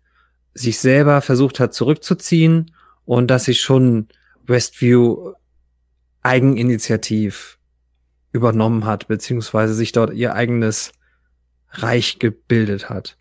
sich 0.55 0.79
selber 0.79 1.21
versucht 1.21 1.61
hat 1.61 1.75
zurückzuziehen 1.75 2.71
und 3.09 3.31
dass 3.31 3.45
sie 3.45 3.55
schon 3.55 4.09
Westview 4.47 5.33
eigeninitiativ 6.23 7.59
übernommen 8.33 8.85
hat, 8.85 9.09
beziehungsweise 9.09 9.73
sich 9.73 9.93
dort 9.93 10.13
ihr 10.13 10.35
eigenes 10.35 10.93
Reich 11.71 12.19
gebildet 12.19 12.91
hat. 12.91 13.17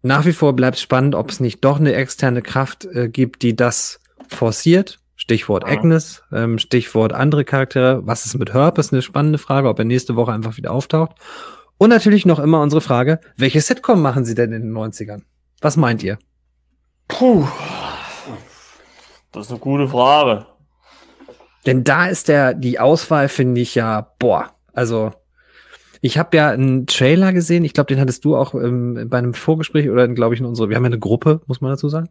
Nach 0.00 0.24
wie 0.24 0.32
vor 0.32 0.56
bleibt 0.56 0.78
spannend, 0.78 1.14
ob 1.14 1.28
es 1.28 1.40
nicht 1.40 1.62
doch 1.62 1.78
eine 1.78 1.92
externe 1.92 2.40
Kraft 2.40 2.86
äh, 2.86 3.10
gibt, 3.10 3.42
die 3.42 3.54
das 3.54 4.00
forciert 4.28 4.98
Stichwort 5.14 5.66
Agnes, 5.66 6.22
ähm, 6.32 6.58
Stichwort 6.58 7.12
andere 7.12 7.44
Charaktere. 7.44 8.00
Was 8.06 8.24
ist 8.24 8.38
mit 8.38 8.54
Herb? 8.54 8.78
Ist 8.78 8.94
eine 8.94 9.02
spannende 9.02 9.38
Frage, 9.38 9.68
ob 9.68 9.78
er 9.78 9.84
nächste 9.84 10.16
Woche 10.16 10.32
einfach 10.32 10.56
wieder 10.56 10.72
auftaucht. 10.72 11.12
Und 11.76 11.90
natürlich 11.90 12.24
noch 12.24 12.38
immer 12.38 12.62
unsere 12.62 12.80
Frage, 12.80 13.20
welche 13.36 13.60
Sitcom 13.60 14.00
machen 14.00 14.24
sie 14.24 14.34
denn 14.34 14.52
in 14.52 14.62
den 14.62 14.72
90ern? 14.72 15.20
Was 15.60 15.76
meint 15.76 16.02
ihr? 16.02 16.18
Puh. 17.08 17.46
Das 19.32 19.46
ist 19.46 19.50
eine 19.50 19.60
gute 19.60 19.88
Frage. 19.88 20.46
Denn 21.66 21.84
da 21.84 22.06
ist 22.06 22.28
der, 22.28 22.54
die 22.54 22.78
Auswahl, 22.78 23.28
finde 23.28 23.60
ich 23.60 23.74
ja, 23.74 24.08
boah, 24.18 24.50
also 24.72 25.12
ich 26.04 26.18
habe 26.18 26.36
ja 26.36 26.50
einen 26.50 26.86
Trailer 26.86 27.32
gesehen, 27.32 27.64
ich 27.64 27.74
glaube, 27.74 27.86
den 27.86 28.00
hattest 28.00 28.24
du 28.24 28.34
auch 28.36 28.54
ähm, 28.54 29.06
bei 29.08 29.18
einem 29.18 29.34
Vorgespräch 29.34 29.88
oder 29.88 30.08
glaube 30.08 30.34
ich 30.34 30.40
in 30.40 30.46
unserer, 30.46 30.68
wir 30.68 30.74
haben 30.76 30.82
ja 30.82 30.88
eine 30.88 30.98
Gruppe, 30.98 31.40
muss 31.46 31.60
man 31.60 31.70
dazu 31.70 31.88
sagen. 31.88 32.08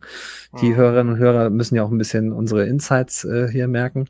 Die 0.62 0.70
mhm. 0.70 0.76
Hörerinnen 0.76 1.14
und 1.14 1.20
Hörer 1.20 1.50
müssen 1.50 1.76
ja 1.76 1.84
auch 1.84 1.92
ein 1.92 1.98
bisschen 1.98 2.32
unsere 2.32 2.66
Insights 2.66 3.26
äh, 3.26 3.50
hier 3.52 3.68
merken. 3.68 4.08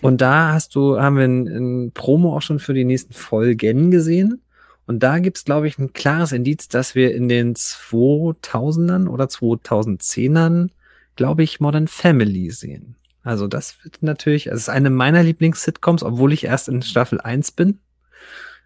Und 0.00 0.20
da 0.20 0.52
hast 0.52 0.76
du, 0.76 1.00
haben 1.00 1.16
wir 1.16 1.24
ein, 1.24 1.46
ein 1.48 1.92
Promo 1.92 2.36
auch 2.36 2.42
schon 2.42 2.60
für 2.60 2.72
die 2.72 2.84
nächsten 2.84 3.14
Folgen 3.14 3.90
gesehen. 3.90 4.42
Und 4.86 5.02
da 5.02 5.18
gibt's, 5.18 5.44
glaube 5.44 5.66
ich, 5.66 5.78
ein 5.78 5.92
klares 5.92 6.30
Indiz, 6.30 6.68
dass 6.68 6.94
wir 6.94 7.12
in 7.12 7.28
den 7.28 7.54
2000ern 7.54 9.08
oder 9.08 9.24
2010ern, 9.24 10.68
glaube 11.16 11.42
ich, 11.42 11.60
Modern 11.60 11.88
Family 11.88 12.50
sehen. 12.50 12.96
Also 13.22 13.48
das 13.48 13.82
wird 13.82 14.02
natürlich, 14.02 14.46
es 14.46 14.60
ist 14.60 14.68
eine 14.68 14.90
meiner 14.90 15.22
Lieblings-Sitcoms, 15.22 16.04
obwohl 16.04 16.32
ich 16.32 16.44
erst 16.44 16.68
in 16.68 16.82
Staffel 16.82 17.20
1 17.20 17.52
bin. 17.52 17.80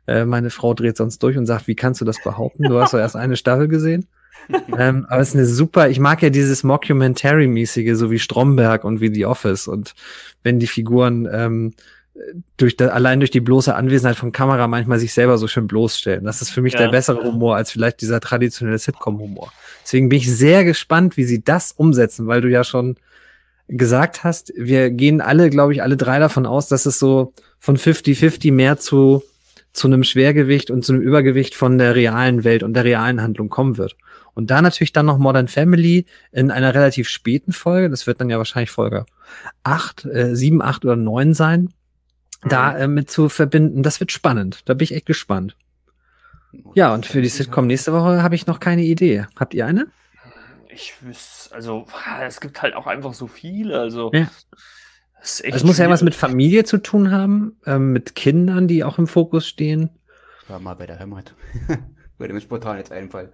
Äh, 0.07 0.27
meine 0.27 0.51
Frau 0.51 0.75
dreht 0.75 0.97
sonst 0.97 1.23
durch 1.23 1.39
und 1.39 1.47
sagt, 1.47 1.67
wie 1.67 1.75
kannst 1.75 2.01
du 2.01 2.05
das 2.05 2.23
behaupten? 2.23 2.65
Du 2.65 2.79
hast 2.79 2.93
doch 2.93 2.99
erst 2.99 3.17
eine 3.17 3.37
Staffel 3.37 3.69
gesehen. 3.69 4.07
ähm, 4.79 5.07
aber 5.09 5.21
es 5.21 5.31
ist 5.31 5.37
eine 5.37 5.47
super, 5.47 5.89
ich 5.89 6.01
mag 6.01 6.23
ja 6.23 6.31
dieses 6.31 6.65
Mockumentary-mäßige, 6.65 7.95
so 7.95 8.11
wie 8.11 8.19
Stromberg 8.19 8.85
und 8.85 9.01
wie 9.01 9.15
The 9.15 9.27
Office. 9.27 9.69
Und 9.69 9.95
wenn 10.43 10.59
die 10.59 10.67
Figuren 10.67 11.29
ähm, 11.31 11.73
durch 12.57 12.77
da, 12.77 12.89
allein 12.89 13.21
durch 13.21 13.31
die 13.31 13.41
bloße 13.41 13.75
Anwesenheit 13.75 14.17
von 14.17 14.33
Kamera 14.33 14.67
manchmal 14.67 14.99
sich 14.99 15.13
selber 15.13 15.39
so 15.39 15.49
schön 15.49 15.67
bloßstellen. 15.67 16.25
Das 16.25 16.43
ist 16.43 16.51
für 16.51 16.63
mich 16.63 16.75
ja. 16.75 16.81
der 16.81 16.89
bessere 16.89 17.23
Humor 17.23 17.57
als 17.57 17.71
vielleicht 17.71 18.01
dieser 18.01 18.21
traditionelle 18.21 18.79
Sitcom-Humor. 18.79 19.53
Deswegen 19.83 20.09
bin 20.09 20.19
ich 20.19 20.31
sehr 20.31 20.65
gespannt, 20.65 21.17
wie 21.17 21.25
sie 21.25 21.43
das 21.43 21.73
umsetzen, 21.73 22.27
weil 22.27 22.41
du 22.41 22.49
ja 22.49 22.65
schon 22.65 22.97
gesagt 23.69 24.25
hast, 24.25 24.53
wir 24.57 24.91
gehen 24.91 25.21
alle, 25.21 25.49
glaube 25.49 25.73
ich, 25.73 25.83
alle 25.83 25.97
drei 25.97 26.19
davon 26.19 26.47
aus, 26.47 26.69
dass 26.69 26.87
es 26.87 26.99
so 26.99 27.33
von 27.59 27.77
50-50 27.77 28.53
mehr 28.53 28.79
zu 28.79 29.23
zu 29.73 29.87
einem 29.87 30.03
Schwergewicht 30.03 30.71
und 30.71 30.85
zu 30.85 30.93
einem 30.93 31.03
Übergewicht 31.03 31.55
von 31.55 31.79
der 31.79 31.95
realen 31.95 32.45
Welt 32.45 32.63
und 32.63 32.75
der 32.75 32.85
realen 32.85 33.23
Handlung 33.23 33.49
kommen 33.49 33.79
wird. 33.79 33.97
Und 34.35 34.51
da 34.51 34.63
natürlich 34.63 34.93
dann 34.93 35.07
noch 35.07 35.19
Modern 35.19 35.49
Family 35.49 36.07
in 36.33 36.51
einer 36.51 36.75
relativ 36.75 37.09
späten 37.09 37.53
Folge, 37.53 37.89
das 37.89 38.07
wird 38.07 38.21
dann 38.21 38.31
ja 38.31 38.39
wahrscheinlich 38.39 38.71
Folge 38.71 39.07
acht, 39.63 40.05
äh, 40.05 40.35
sieben, 40.35 40.63
acht 40.63 40.85
oder 40.85 40.97
neun 40.97 41.35
sein, 41.35 41.71
da 42.43 42.73
mhm. 42.73 42.81
äh, 42.81 42.89
mit 42.89 43.11
zu 43.11 43.29
verbinden, 43.29 43.83
das 43.83 44.01
wird 44.01 44.13
spannend. 44.13 44.63
Da 44.65 44.75
bin 44.75 44.85
ich 44.85 44.95
echt 44.95 45.07
gespannt. 45.07 45.57
Ja, 46.75 46.93
und 46.95 47.07
für 47.07 47.23
die 47.23 47.29
Sitcom 47.29 47.67
nächste 47.67 47.93
Woche 47.93 48.23
habe 48.23 48.35
ich 48.35 48.47
noch 48.47 48.61
keine 48.61 48.83
Idee. 48.83 49.27
Habt 49.37 49.55
ihr 49.55 49.67
eine? 49.67 49.87
Ich 50.69 50.95
wüsste, 51.03 51.55
also 51.55 51.87
es 52.27 52.41
gibt 52.41 52.63
halt 52.63 52.75
auch 52.75 52.87
einfach 52.87 53.15
so 53.15 53.27
viele. 53.27 53.79
Also 53.79 54.11
ja. 54.13 54.29
Das, 55.21 55.43
das 55.49 55.65
muss 55.65 55.79
ja 55.79 55.91
was 55.91 56.03
mit 56.03 56.15
Familie 56.15 56.65
zu 56.65 56.79
tun 56.79 57.11
haben, 57.11 57.57
ähm, 57.67 57.93
mit 57.93 58.15
Kindern, 58.15 58.69
die 58.69 58.85
auch 58.85 58.99
im 58.99 59.07
Fokus 59.07 59.47
stehen. 59.47 59.91
War 60.49 60.61
mal 60.61 60.75
bei 60.75 60.87
der 60.87 60.99
Heimat. 60.99 61.35
Würde 62.19 62.33
mir 62.33 62.41
spontan 62.41 62.79
jetzt 62.79 62.91
einfallen. 62.91 63.31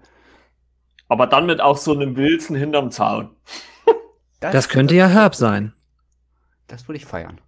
Aber 1.09 1.29
dann 1.29 1.47
mit 1.47 1.61
auch 1.61 1.77
so 1.77 1.93
einem 1.93 2.17
Wilson 2.17 2.57
hinterm 2.57 2.91
Zaun. 2.91 3.31
das, 4.41 4.53
das 4.53 4.69
könnte 4.69 4.97
ja 4.97 5.07
Herb 5.07 5.37
sein. 5.37 5.73
Das 6.67 6.89
würde 6.89 6.97
ich 6.97 7.07
feiern. 7.07 7.41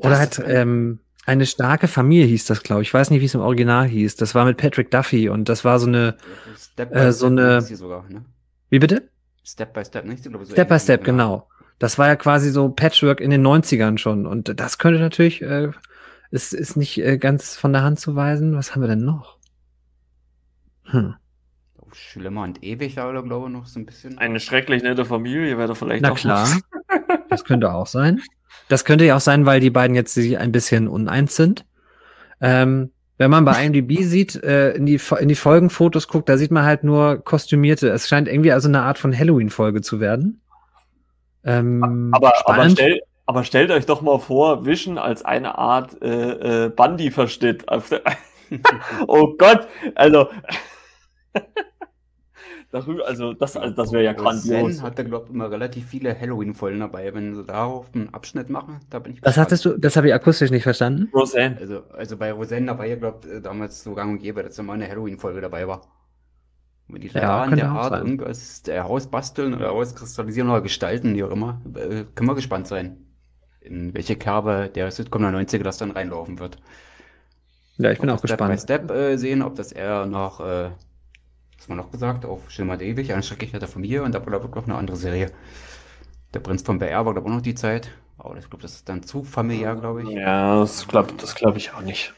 Oder 0.00 0.18
hat 0.18 0.42
ähm, 0.44 1.00
eine 1.26 1.46
starke 1.46 1.88
Familie 1.88 2.26
hieß 2.26 2.46
das, 2.46 2.62
glaube 2.62 2.82
ich. 2.82 2.88
Ich 2.88 2.94
weiß 2.94 3.10
nicht, 3.10 3.20
wie 3.20 3.26
es 3.26 3.34
im 3.34 3.40
Original 3.40 3.86
hieß. 3.86 4.16
Das 4.16 4.34
war 4.34 4.44
mit 4.44 4.56
Patrick 4.56 4.90
Duffy 4.90 5.28
und 5.28 5.48
das 5.48 5.64
war 5.64 5.78
so 5.78 5.86
eine 5.86 6.16
Step 6.56 6.94
äh, 6.94 7.12
so 7.12 7.26
eine. 7.26 7.60
Sogar, 7.60 8.08
ne? 8.08 8.24
Wie 8.70 8.78
bitte? 8.78 9.08
Step 9.44 9.74
by 9.74 9.84
Step, 9.84 10.04
nicht? 10.04 10.24
So 10.24 10.44
Step 10.44 10.68
by 10.68 10.78
Step, 10.78 11.04
genau. 11.04 11.48
Das 11.78 11.98
war 11.98 12.08
ja 12.08 12.16
quasi 12.16 12.50
so 12.50 12.68
Patchwork 12.68 13.20
in 13.20 13.30
den 13.30 13.46
90ern 13.46 13.98
schon. 13.98 14.26
Und 14.26 14.60
das 14.60 14.78
könnte 14.78 15.00
natürlich, 15.00 15.42
äh, 15.42 15.70
ist, 16.30 16.52
ist 16.52 16.76
nicht 16.76 16.98
äh, 16.98 17.18
ganz 17.18 17.56
von 17.56 17.72
der 17.72 17.82
Hand 17.82 17.98
zu 17.98 18.14
weisen. 18.16 18.54
Was 18.54 18.74
haben 18.74 18.82
wir 18.82 18.88
denn 18.88 19.04
noch? 19.04 19.38
Hm. 20.84 21.14
schlimmer 21.92 22.42
und 22.42 22.64
ewig, 22.64 22.98
aber 22.98 23.22
glaube 23.22 23.46
ich 23.46 23.52
noch 23.52 23.66
so 23.66 23.78
ein 23.78 23.86
bisschen. 23.86 24.18
Eine 24.18 24.40
schrecklich 24.40 24.82
nette 24.82 25.04
Familie 25.04 25.56
wäre 25.56 25.68
da 25.68 25.74
vielleicht 25.74 26.02
Na 26.02 26.12
auch 26.12 26.16
klar. 26.16 26.48
noch. 26.48 26.79
Das 27.30 27.44
könnte 27.44 27.72
auch 27.72 27.86
sein. 27.86 28.20
Das 28.68 28.84
könnte 28.84 29.04
ja 29.04 29.16
auch 29.16 29.20
sein, 29.20 29.46
weil 29.46 29.60
die 29.60 29.70
beiden 29.70 29.96
jetzt 29.96 30.14
sich 30.14 30.38
ein 30.38 30.52
bisschen 30.52 30.88
uneins 30.88 31.36
sind. 31.36 31.64
Ähm, 32.40 32.90
wenn 33.18 33.30
man 33.30 33.44
bei 33.44 33.64
IMDb 33.64 34.02
sieht, 34.02 34.42
äh, 34.42 34.72
in, 34.72 34.86
die, 34.86 34.98
in 35.18 35.28
die 35.28 35.34
Folgenfotos 35.34 36.08
guckt, 36.08 36.28
da 36.28 36.38
sieht 36.38 36.50
man 36.50 36.64
halt 36.64 36.84
nur 36.84 37.22
kostümierte. 37.22 37.88
Es 37.90 38.08
scheint 38.08 38.28
irgendwie 38.28 38.52
also 38.52 38.68
eine 38.68 38.82
Art 38.82 38.98
von 38.98 39.16
Halloween-Folge 39.16 39.82
zu 39.82 40.00
werden. 40.00 40.40
Ähm, 41.44 42.10
Aber, 42.14 42.32
aber, 42.46 42.70
stell, 42.70 43.00
aber 43.26 43.44
stellt 43.44 43.70
euch 43.70 43.86
doch 43.86 44.02
mal 44.02 44.18
vor, 44.18 44.64
Vision 44.64 44.98
als 44.98 45.24
eine 45.24 45.58
Art 45.58 46.00
äh, 46.02 46.66
äh, 46.66 46.72
auf 47.66 47.88
der- 47.88 48.02
oh 49.06 49.34
Gott, 49.36 49.68
also. 49.94 50.28
Darüber, 52.72 53.06
also 53.06 53.32
das, 53.32 53.56
also 53.56 53.74
das 53.74 53.90
wäre 53.92 54.04
ja 54.04 54.12
grandios. 54.12 54.76
Zen 54.76 54.82
hat 54.82 54.98
da, 54.98 55.02
glaube 55.02 55.26
ich, 55.26 55.34
immer 55.34 55.50
relativ 55.50 55.86
viele 55.88 56.18
Halloween-Folgen 56.18 56.78
dabei. 56.80 57.12
Wenn 57.14 57.34
sie 57.34 57.44
darauf 57.44 57.92
einen 57.94 58.14
Abschnitt 58.14 58.48
machen, 58.48 58.80
da 58.90 59.00
bin 59.00 59.14
ich 59.14 59.22
Was 59.22 59.36
hattest 59.36 59.64
du? 59.64 59.76
Das 59.78 59.96
habe 59.96 60.08
ich 60.08 60.14
akustisch 60.14 60.50
nicht 60.50 60.62
verstanden. 60.62 61.08
Roseanne. 61.12 61.58
Also, 61.60 61.82
also 61.90 62.16
bei 62.16 62.32
Roseanne, 62.32 62.66
da 62.66 62.78
war 62.78 62.86
ja, 62.86 62.96
glaube 62.96 63.28
ich, 63.36 63.42
damals 63.42 63.82
so 63.82 63.94
gang 63.94 64.12
und 64.12 64.18
gäbe, 64.18 64.42
dass 64.42 64.58
immer 64.58 64.74
eine 64.74 64.88
Halloween-Folge 64.88 65.40
dabei 65.40 65.66
war. 65.68 65.82
Wenn 66.88 67.00
die 67.02 67.08
Ja, 67.14 67.44
da 67.44 67.44
in 67.44 67.56
der 67.56 67.70
Art 67.70 67.94
sein. 67.94 68.02
irgendwas 68.02 68.62
der 68.62 68.84
Haus 68.84 69.08
basteln 69.10 69.54
oder 69.54 69.72
auskristallisieren 69.72 70.50
oder 70.50 70.60
gestalten, 70.62 71.14
wie 71.14 71.24
auch 71.24 71.30
immer, 71.30 71.62
äh, 71.76 72.04
können 72.14 72.28
wir 72.28 72.34
gespannt 72.34 72.66
sein, 72.68 73.06
in 73.60 73.94
welche 73.94 74.16
Kerbe 74.16 74.70
der 74.74 74.90
Sitcom 74.90 75.22
der 75.22 75.30
90er 75.32 75.62
das 75.64 75.78
dann 75.78 75.92
reinlaufen 75.92 76.38
wird. 76.38 76.58
Ja, 77.78 77.90
ich 77.90 78.00
bin 78.00 78.10
Ob 78.10 78.18
auch 78.18 78.22
wir 78.22 78.28
Step 78.28 78.38
by 78.42 78.56
gespannt. 78.56 78.60
Step 78.60 78.90
äh, 78.90 79.16
sehen, 79.16 79.42
ob 79.42 79.54
das 79.56 79.72
eher 79.72 80.06
noch, 80.06 80.40
äh, 80.40 80.70
man 81.70 81.78
noch 81.78 81.90
gesagt, 81.90 82.26
auf 82.26 82.50
Schlimmer 82.50 82.80
ewig, 82.80 83.14
ein 83.14 83.22
schrecklicher 83.22 83.58
der 83.58 83.68
Familie 83.68 84.02
und 84.02 84.14
da 84.14 84.24
wird 84.24 84.54
noch 84.56 84.64
eine 84.64 84.74
andere 84.76 84.96
Serie. 84.96 85.30
Der 86.34 86.40
Prinz 86.40 86.62
von 86.62 86.78
BR 86.78 87.06
war, 87.06 87.14
glaube 87.14 87.28
ich, 87.28 87.32
auch 87.32 87.36
noch 87.36 87.42
die 87.42 87.54
Zeit. 87.54 87.90
Aber 88.18 88.36
ich 88.36 88.48
glaube, 88.50 88.62
das 88.62 88.74
ist 88.74 88.88
dann 88.88 89.02
zu 89.02 89.24
familiär, 89.24 89.74
glaube 89.76 90.02
ich. 90.02 90.10
Ja, 90.10 90.60
das 90.60 90.86
glaube 90.86 91.14
das 91.16 91.34
glaub 91.34 91.56
ich 91.56 91.72
auch 91.72 91.80
nicht. 91.80 92.12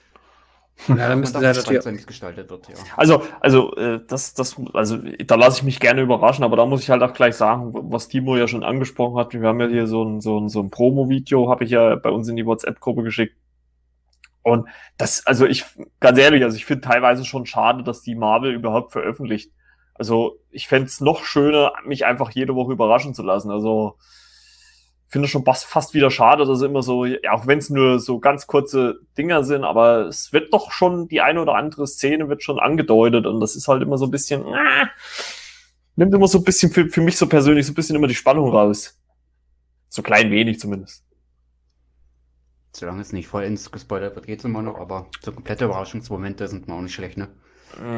Ja, 0.88 0.96
dann 0.96 1.20
müsste 1.20 1.40
da 1.40 1.48
gespannt 1.52 1.76
natürlich 1.76 1.82
sein, 1.84 2.06
gestaltet 2.06 2.50
wird, 2.50 2.68
ja. 2.68 2.74
Also, 2.96 3.22
also, 3.40 3.76
äh, 3.76 4.00
das, 4.06 4.34
das, 4.34 4.56
also, 4.72 4.98
da 4.98 5.36
lasse 5.36 5.58
ich 5.58 5.62
mich 5.62 5.78
gerne 5.78 6.00
überraschen, 6.00 6.42
aber 6.44 6.56
da 6.56 6.66
muss 6.66 6.82
ich 6.82 6.90
halt 6.90 7.02
auch 7.02 7.12
gleich 7.12 7.36
sagen, 7.36 7.72
was 7.72 8.08
Timo 8.08 8.36
ja 8.36 8.48
schon 8.48 8.64
angesprochen 8.64 9.16
hat. 9.16 9.32
Wir 9.32 9.46
haben 9.46 9.60
ja 9.60 9.68
hier 9.68 9.86
so 9.86 10.02
ein, 10.02 10.20
so 10.20 10.40
ein, 10.40 10.48
so 10.48 10.60
ein 10.60 10.70
Promo-Video, 10.70 11.48
habe 11.48 11.64
ich 11.64 11.70
ja 11.70 11.94
bei 11.94 12.10
uns 12.10 12.28
in 12.28 12.36
die 12.36 12.46
WhatsApp-Gruppe 12.46 13.04
geschickt. 13.04 13.36
Und 14.42 14.68
das, 14.96 15.26
also 15.26 15.46
ich, 15.46 15.64
ganz 16.00 16.18
ehrlich, 16.18 16.42
also 16.42 16.56
ich 16.56 16.64
finde 16.64 16.86
teilweise 16.88 17.24
schon 17.24 17.46
schade, 17.46 17.82
dass 17.82 18.02
die 18.02 18.14
Marvel 18.14 18.52
überhaupt 18.52 18.92
veröffentlicht. 18.92 19.52
Also 19.94 20.38
ich 20.50 20.68
fänd's 20.68 20.94
es 20.94 21.00
noch 21.00 21.24
schöner, 21.24 21.72
mich 21.84 22.04
einfach 22.04 22.30
jede 22.30 22.54
Woche 22.54 22.72
überraschen 22.72 23.14
zu 23.14 23.22
lassen. 23.22 23.50
Also 23.50 23.98
finde 25.12 25.28
schon 25.28 25.44
fast, 25.44 25.66
fast 25.66 25.92
wieder 25.92 26.10
schade, 26.10 26.46
dass 26.46 26.58
es 26.58 26.62
immer 26.62 26.82
so, 26.82 27.04
ja, 27.04 27.32
auch 27.32 27.46
wenn 27.46 27.58
es 27.58 27.68
nur 27.68 28.00
so 28.00 28.18
ganz 28.18 28.46
kurze 28.46 29.00
Dinger 29.18 29.44
sind, 29.44 29.62
aber 29.62 30.06
es 30.06 30.32
wird 30.32 30.54
doch 30.54 30.72
schon 30.72 31.06
die 31.06 31.20
eine 31.20 31.42
oder 31.42 31.54
andere 31.54 31.86
Szene 31.86 32.30
wird 32.30 32.42
schon 32.42 32.58
angedeutet 32.58 33.26
und 33.26 33.38
das 33.38 33.54
ist 33.54 33.68
halt 33.68 33.82
immer 33.82 33.98
so 33.98 34.06
ein 34.06 34.10
bisschen, 34.10 34.40
äh, 34.46 34.86
nimmt 35.96 36.14
immer 36.14 36.28
so 36.28 36.38
ein 36.38 36.44
bisschen 36.44 36.72
für, 36.72 36.88
für 36.88 37.02
mich 37.02 37.18
so 37.18 37.26
persönlich 37.26 37.66
so 37.66 37.72
ein 37.72 37.74
bisschen 37.74 37.94
immer 37.94 38.06
die 38.06 38.14
Spannung 38.14 38.48
raus. 38.48 38.98
So 39.90 40.00
klein 40.00 40.30
wenig 40.30 40.58
zumindest. 40.58 41.04
Solange 42.74 43.02
es 43.02 43.12
nicht 43.12 43.28
vollends 43.28 43.70
gespoilert 43.70 44.14
wird, 44.14 44.26
geht's 44.26 44.44
immer 44.44 44.62
noch, 44.62 44.78
aber 44.78 45.06
so 45.20 45.32
komplette 45.32 45.66
Überraschungsmomente 45.66 46.48
sind 46.48 46.68
mir 46.68 46.74
auch 46.74 46.80
nicht 46.80 46.94
schlecht, 46.94 47.18
ne? 47.18 47.28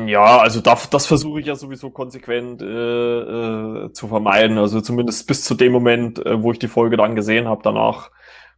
Ja, 0.06 0.38
also 0.38 0.60
das, 0.60 0.88
das 0.88 1.06
versuche 1.06 1.40
ich 1.40 1.46
ja 1.46 1.56
sowieso 1.56 1.90
konsequent 1.90 2.62
äh, 2.62 2.66
äh, 2.66 3.92
zu 3.92 4.06
vermeiden. 4.06 4.56
Also 4.58 4.80
zumindest 4.80 5.26
bis 5.26 5.42
zu 5.44 5.54
dem 5.54 5.72
Moment, 5.72 6.24
äh, 6.24 6.40
wo 6.40 6.52
ich 6.52 6.60
die 6.60 6.68
Folge 6.68 6.96
dann 6.96 7.16
gesehen 7.16 7.48
habe. 7.48 7.62
Danach 7.64 8.10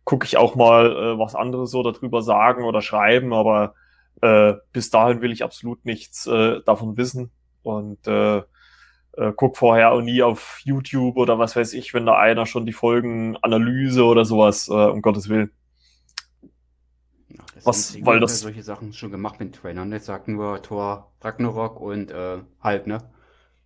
gucke 0.04 0.26
ich 0.26 0.36
auch 0.36 0.54
mal 0.56 0.92
äh, 0.92 1.18
was 1.18 1.34
anderes 1.34 1.70
so 1.70 1.82
darüber 1.82 2.20
sagen 2.20 2.64
oder 2.64 2.82
schreiben, 2.82 3.32
aber 3.32 3.74
äh, 4.20 4.54
bis 4.72 4.90
dahin 4.90 5.22
will 5.22 5.32
ich 5.32 5.42
absolut 5.42 5.84
nichts 5.84 6.26
äh, 6.26 6.60
davon 6.64 6.96
wissen 6.96 7.30
und 7.62 8.06
äh, 8.06 8.38
äh, 8.38 9.32
guck 9.34 9.56
vorher 9.56 9.92
auch 9.92 10.02
nie 10.02 10.22
auf 10.22 10.60
YouTube 10.64 11.16
oder 11.16 11.38
was 11.38 11.56
weiß 11.56 11.72
ich, 11.72 11.94
wenn 11.94 12.06
da 12.06 12.16
einer 12.18 12.46
schon 12.46 12.66
die 12.66 12.72
Folgenanalyse 12.72 14.04
oder 14.04 14.24
sowas, 14.24 14.68
äh, 14.68 14.72
um 14.72 15.02
Gottes 15.02 15.28
Willen. 15.28 15.50
Was- 17.64 17.96
weil 18.04 18.20
das- 18.20 18.40
ja 18.40 18.44
solche 18.48 18.62
Sachen 18.62 18.92
schon 18.92 19.10
gemacht 19.10 19.40
mit 19.40 19.54
Trailern. 19.54 19.90
Jetzt 19.92 20.06
sagt 20.06 20.28
nur 20.28 20.62
Thor 20.62 21.12
Ragnarok 21.20 21.80
und 21.80 22.10
äh, 22.10 22.38
Hulk, 22.62 22.86
ne? 22.86 22.98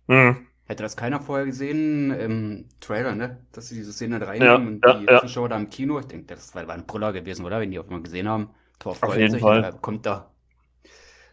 Hm. 0.07 0.47
Hätte 0.65 0.83
das 0.83 0.95
keiner 0.95 1.19
vorher 1.19 1.45
gesehen 1.45 2.11
im 2.11 2.69
Trailer, 2.79 3.13
ne? 3.15 3.45
Dass 3.51 3.67
sie 3.67 3.75
diese 3.75 3.91
Szene 3.91 4.19
da 4.19 4.27
reinnehmen 4.27 4.67
und 4.67 4.85
ja, 4.85 4.93
die 4.99 5.05
ja. 5.05 5.19
Zuschauer 5.19 5.49
da 5.49 5.57
im 5.57 5.69
Kino, 5.69 5.99
ich 5.99 6.05
denke, 6.05 6.27
das 6.27 6.55
war, 6.55 6.65
war 6.67 6.75
ein 6.75 6.85
Brüller 6.85 7.11
gewesen, 7.11 7.45
oder? 7.45 7.59
Wenn 7.59 7.71
die 7.71 7.79
auf 7.79 7.87
einmal 7.87 8.01
gesehen 8.03 8.27
haben. 8.29 8.49
Thor 8.79 8.95
freut 8.95 9.17
jeden 9.17 9.31
sich, 9.31 9.41
Fall. 9.41 9.73
kommt 9.81 10.05
da 10.05 10.31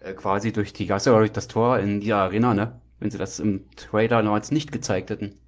äh, 0.00 0.14
quasi 0.14 0.52
durch 0.52 0.72
die 0.72 0.86
Gasse 0.86 1.10
oder 1.10 1.20
durch 1.20 1.32
das 1.32 1.48
Tor 1.48 1.78
in 1.78 2.00
die 2.00 2.12
Arena, 2.12 2.54
ne? 2.54 2.80
Wenn 3.00 3.10
sie 3.10 3.18
das 3.18 3.38
im 3.38 3.70
Trailer 3.76 4.22
noch 4.22 4.34
als 4.34 4.50
nicht 4.50 4.72
gezeigt 4.72 5.10
hätten. 5.10 5.38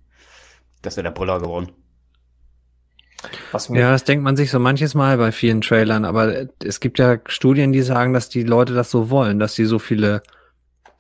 Das 0.83 0.97
wäre 0.97 1.05
der 1.05 1.11
Brüller 1.11 1.41
geworden. 1.41 1.73
Ja, 3.81 3.91
das 3.91 4.05
denkt 4.05 4.25
man 4.25 4.37
sich 4.37 4.51
so 4.51 4.59
manches 4.59 4.95
Mal 4.95 5.19
bei 5.19 5.33
vielen 5.33 5.61
Trailern, 5.61 6.05
aber 6.05 6.47
es 6.65 6.81
gibt 6.81 6.99
ja 6.99 7.19
Studien, 7.27 7.73
die 7.73 7.83
sagen, 7.83 8.15
dass 8.15 8.29
die 8.29 8.43
Leute 8.43 8.75
das 8.75 8.91
so 8.91 9.11
wollen, 9.11 9.39
dass 9.39 9.55
sie 9.55 9.65
so 9.65 9.79
viele 9.79 10.23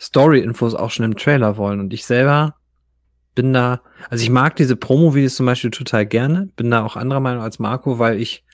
Story-Infos 0.01 0.75
auch 0.75 0.91
schon 0.91 1.05
im 1.05 1.16
Trailer 1.16 1.57
wollen. 1.57 1.81
Und 1.81 1.93
ich 1.93 2.05
selber 2.05 2.57
bin 3.35 3.53
da, 3.53 3.81
also 4.09 4.23
ich 4.23 4.31
mag 4.31 4.57
diese 4.57 4.77
Promo-Videos 4.77 5.37
zum 5.37 5.47
Beispiel 5.47 5.71
total 5.71 6.07
gerne, 6.07 6.49
bin 6.57 6.71
da 6.71 6.85
auch 6.85 6.97
anderer 6.97 7.21
Meinung 7.21 7.43
als 7.43 7.59
Marco, 7.59 7.99
weil 7.99 8.21
ich, 8.21 8.45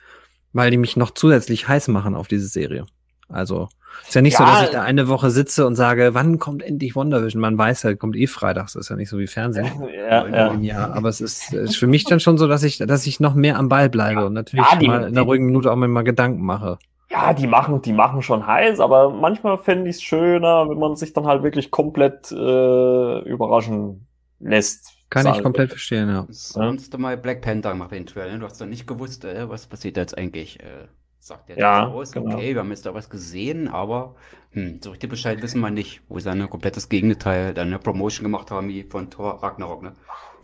weil 0.52 0.70
die 0.70 0.76
mich 0.76 0.96
noch 0.96 1.12
zusätzlich 1.12 1.68
heiß 1.68 1.88
machen 1.88 2.14
auf 2.14 2.28
diese 2.28 2.48
Serie. 2.48 2.86
Also 3.28 3.68
ist 4.06 4.14
ja 4.14 4.20
nicht 4.22 4.36
so, 4.36 4.44
Ja. 4.44 4.50
dass 4.52 4.62
ich 4.64 4.70
da 4.70 4.82
eine 4.82 5.08
Woche 5.08 5.30
sitze 5.30 5.66
und 5.66 5.74
sage, 5.74 6.14
wann 6.14 6.38
kommt 6.38 6.62
endlich 6.62 6.94
WandaVision? 6.94 7.40
Man 7.40 7.56
weiß 7.58 7.84
ja, 7.84 7.94
kommt 7.94 8.14
eh 8.16 8.26
freitags, 8.26 8.74
ist 8.74 8.88
ja 8.90 8.96
nicht 8.96 9.08
so 9.08 9.18
wie 9.18 9.26
Fernsehen. 9.26 9.66
ja, 9.94 10.26
ja. 10.28 10.54
Ja, 10.54 10.92
aber 10.92 11.08
es 11.08 11.20
ist, 11.20 11.52
ist 11.52 11.76
für 11.76 11.86
mich 11.86 12.04
dann 12.04 12.20
schon 12.20 12.38
so, 12.38 12.46
dass 12.46 12.62
ich, 12.62 12.78
dass 12.78 13.06
ich 13.06 13.20
noch 13.20 13.34
mehr 13.34 13.58
am 13.58 13.68
Ball 13.68 13.88
bleibe 13.88 14.26
und 14.26 14.32
natürlich 14.34 14.66
Ja, 14.70 14.78
die- 14.78 14.86
mal 14.88 15.00
in 15.02 15.06
einer 15.16 15.22
ruhigen 15.22 15.46
Minute 15.46 15.72
auch 15.72 15.76
mir 15.76 15.88
mal 15.88 16.02
Gedanken 16.04 16.42
mache. 16.44 16.78
Ja, 17.10 17.32
die 17.32 17.46
machen, 17.46 17.80
die 17.82 17.92
machen 17.92 18.20
schon 18.20 18.46
heiß, 18.46 18.80
aber 18.80 19.10
manchmal 19.10 19.58
fände 19.58 19.88
ich 19.88 19.96
es 19.96 20.02
schöner, 20.02 20.68
wenn 20.68 20.78
man 20.78 20.96
sich 20.96 21.12
dann 21.12 21.24
halt 21.26 21.42
wirklich 21.44 21.70
komplett 21.70 22.30
äh, 22.32 23.18
überraschen 23.20 24.06
lässt. 24.40 24.92
Kann 25.08 25.22
Sag- 25.22 25.36
ich 25.36 25.42
komplett 25.42 25.70
verstehen, 25.70 26.08
ja. 26.08 26.26
Sonst 26.30 26.92
ja. 26.92 26.98
mal 26.98 27.16
Black 27.16 27.42
Panther 27.42 27.70
gemacht 27.70 27.92
den 27.92 28.06
Trailer. 28.06 28.32
ne? 28.32 28.38
Du 28.40 28.44
hast 28.44 28.60
doch 28.60 28.66
nicht 28.66 28.86
gewusst, 28.88 29.24
äh, 29.24 29.48
was 29.48 29.66
passiert 29.66 29.96
da 29.96 30.00
jetzt 30.00 30.18
eigentlich. 30.18 30.58
Äh, 30.60 30.88
sagt 31.26 31.48
der 31.48 31.58
Ja, 31.58 31.88
aus, 31.88 32.12
genau. 32.12 32.36
okay, 32.36 32.54
wir 32.54 32.60
haben 32.60 32.70
jetzt 32.70 32.86
da 32.86 32.94
was 32.94 33.10
gesehen, 33.10 33.66
aber 33.66 34.14
hm, 34.52 34.80
so 34.82 34.90
richtig 34.90 35.10
Bescheid 35.10 35.42
wissen 35.42 35.60
wir 35.60 35.70
nicht, 35.70 36.02
wo 36.08 36.18
sie 36.20 36.30
ein 36.30 36.48
komplettes 36.48 36.88
Gegenteil, 36.88 37.52
dann 37.52 37.68
eine 37.68 37.80
Promotion 37.80 38.24
gemacht 38.24 38.50
haben, 38.52 38.68
wie 38.68 38.84
von 38.84 39.10
Thor 39.10 39.42
Ragnarok, 39.42 39.82
ne? 39.82 39.92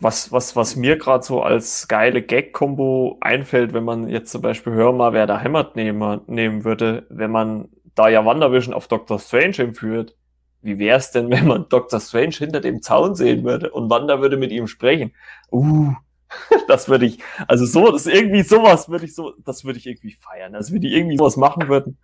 Was, 0.01 0.33
was, 0.33 0.57
was 0.57 0.75
mir 0.75 0.97
gerade 0.97 1.23
so 1.23 1.41
als 1.41 1.87
geile 1.87 2.21
Gag-Kombo 2.21 3.17
einfällt, 3.21 3.73
wenn 3.73 3.85
man 3.85 4.09
jetzt 4.09 4.31
zum 4.31 4.41
Beispiel 4.41 4.73
Hör 4.73 4.91
mal, 4.91 5.13
wer 5.13 5.25
da 5.25 5.39
hämmert 5.39 5.77
nehmen, 5.77 6.21
nehmen 6.27 6.65
würde, 6.65 7.07
wenn 7.09 7.31
man 7.31 7.69
da 7.95 8.09
ja 8.09 8.25
WandaVision 8.25 8.73
auf 8.73 8.87
Doctor 8.87 9.19
Strange 9.19 9.59
entführt. 9.59 10.17
Wie 10.61 10.79
wär's 10.79 11.11
denn, 11.11 11.29
wenn 11.31 11.47
man 11.47 11.69
Doctor 11.69 12.01
Strange 12.01 12.35
hinter 12.35 12.59
dem 12.59 12.81
Zaun 12.81 13.15
sehen 13.15 13.45
würde 13.45 13.71
und 13.71 13.89
Wanda 13.89 14.19
würde 14.19 14.35
mit 14.35 14.51
ihm 14.51 14.67
sprechen? 14.67 15.13
Uh, 15.49 15.93
das 16.67 16.87
würde 16.89 17.05
ich, 17.05 17.19
also 17.47 17.65
so, 17.65 17.91
das 17.91 18.05
irgendwie 18.07 18.43
sowas 18.43 18.89
würde 18.89 19.05
ich 19.05 19.15
so, 19.15 19.33
das 19.43 19.63
würde 19.65 19.79
ich 19.79 19.87
irgendwie 19.87 20.13
feiern. 20.13 20.55
Also 20.55 20.73
wenn 20.73 20.81
die 20.81 20.93
irgendwie 20.93 21.17
sowas 21.17 21.37
machen 21.37 21.67
würden. 21.67 21.97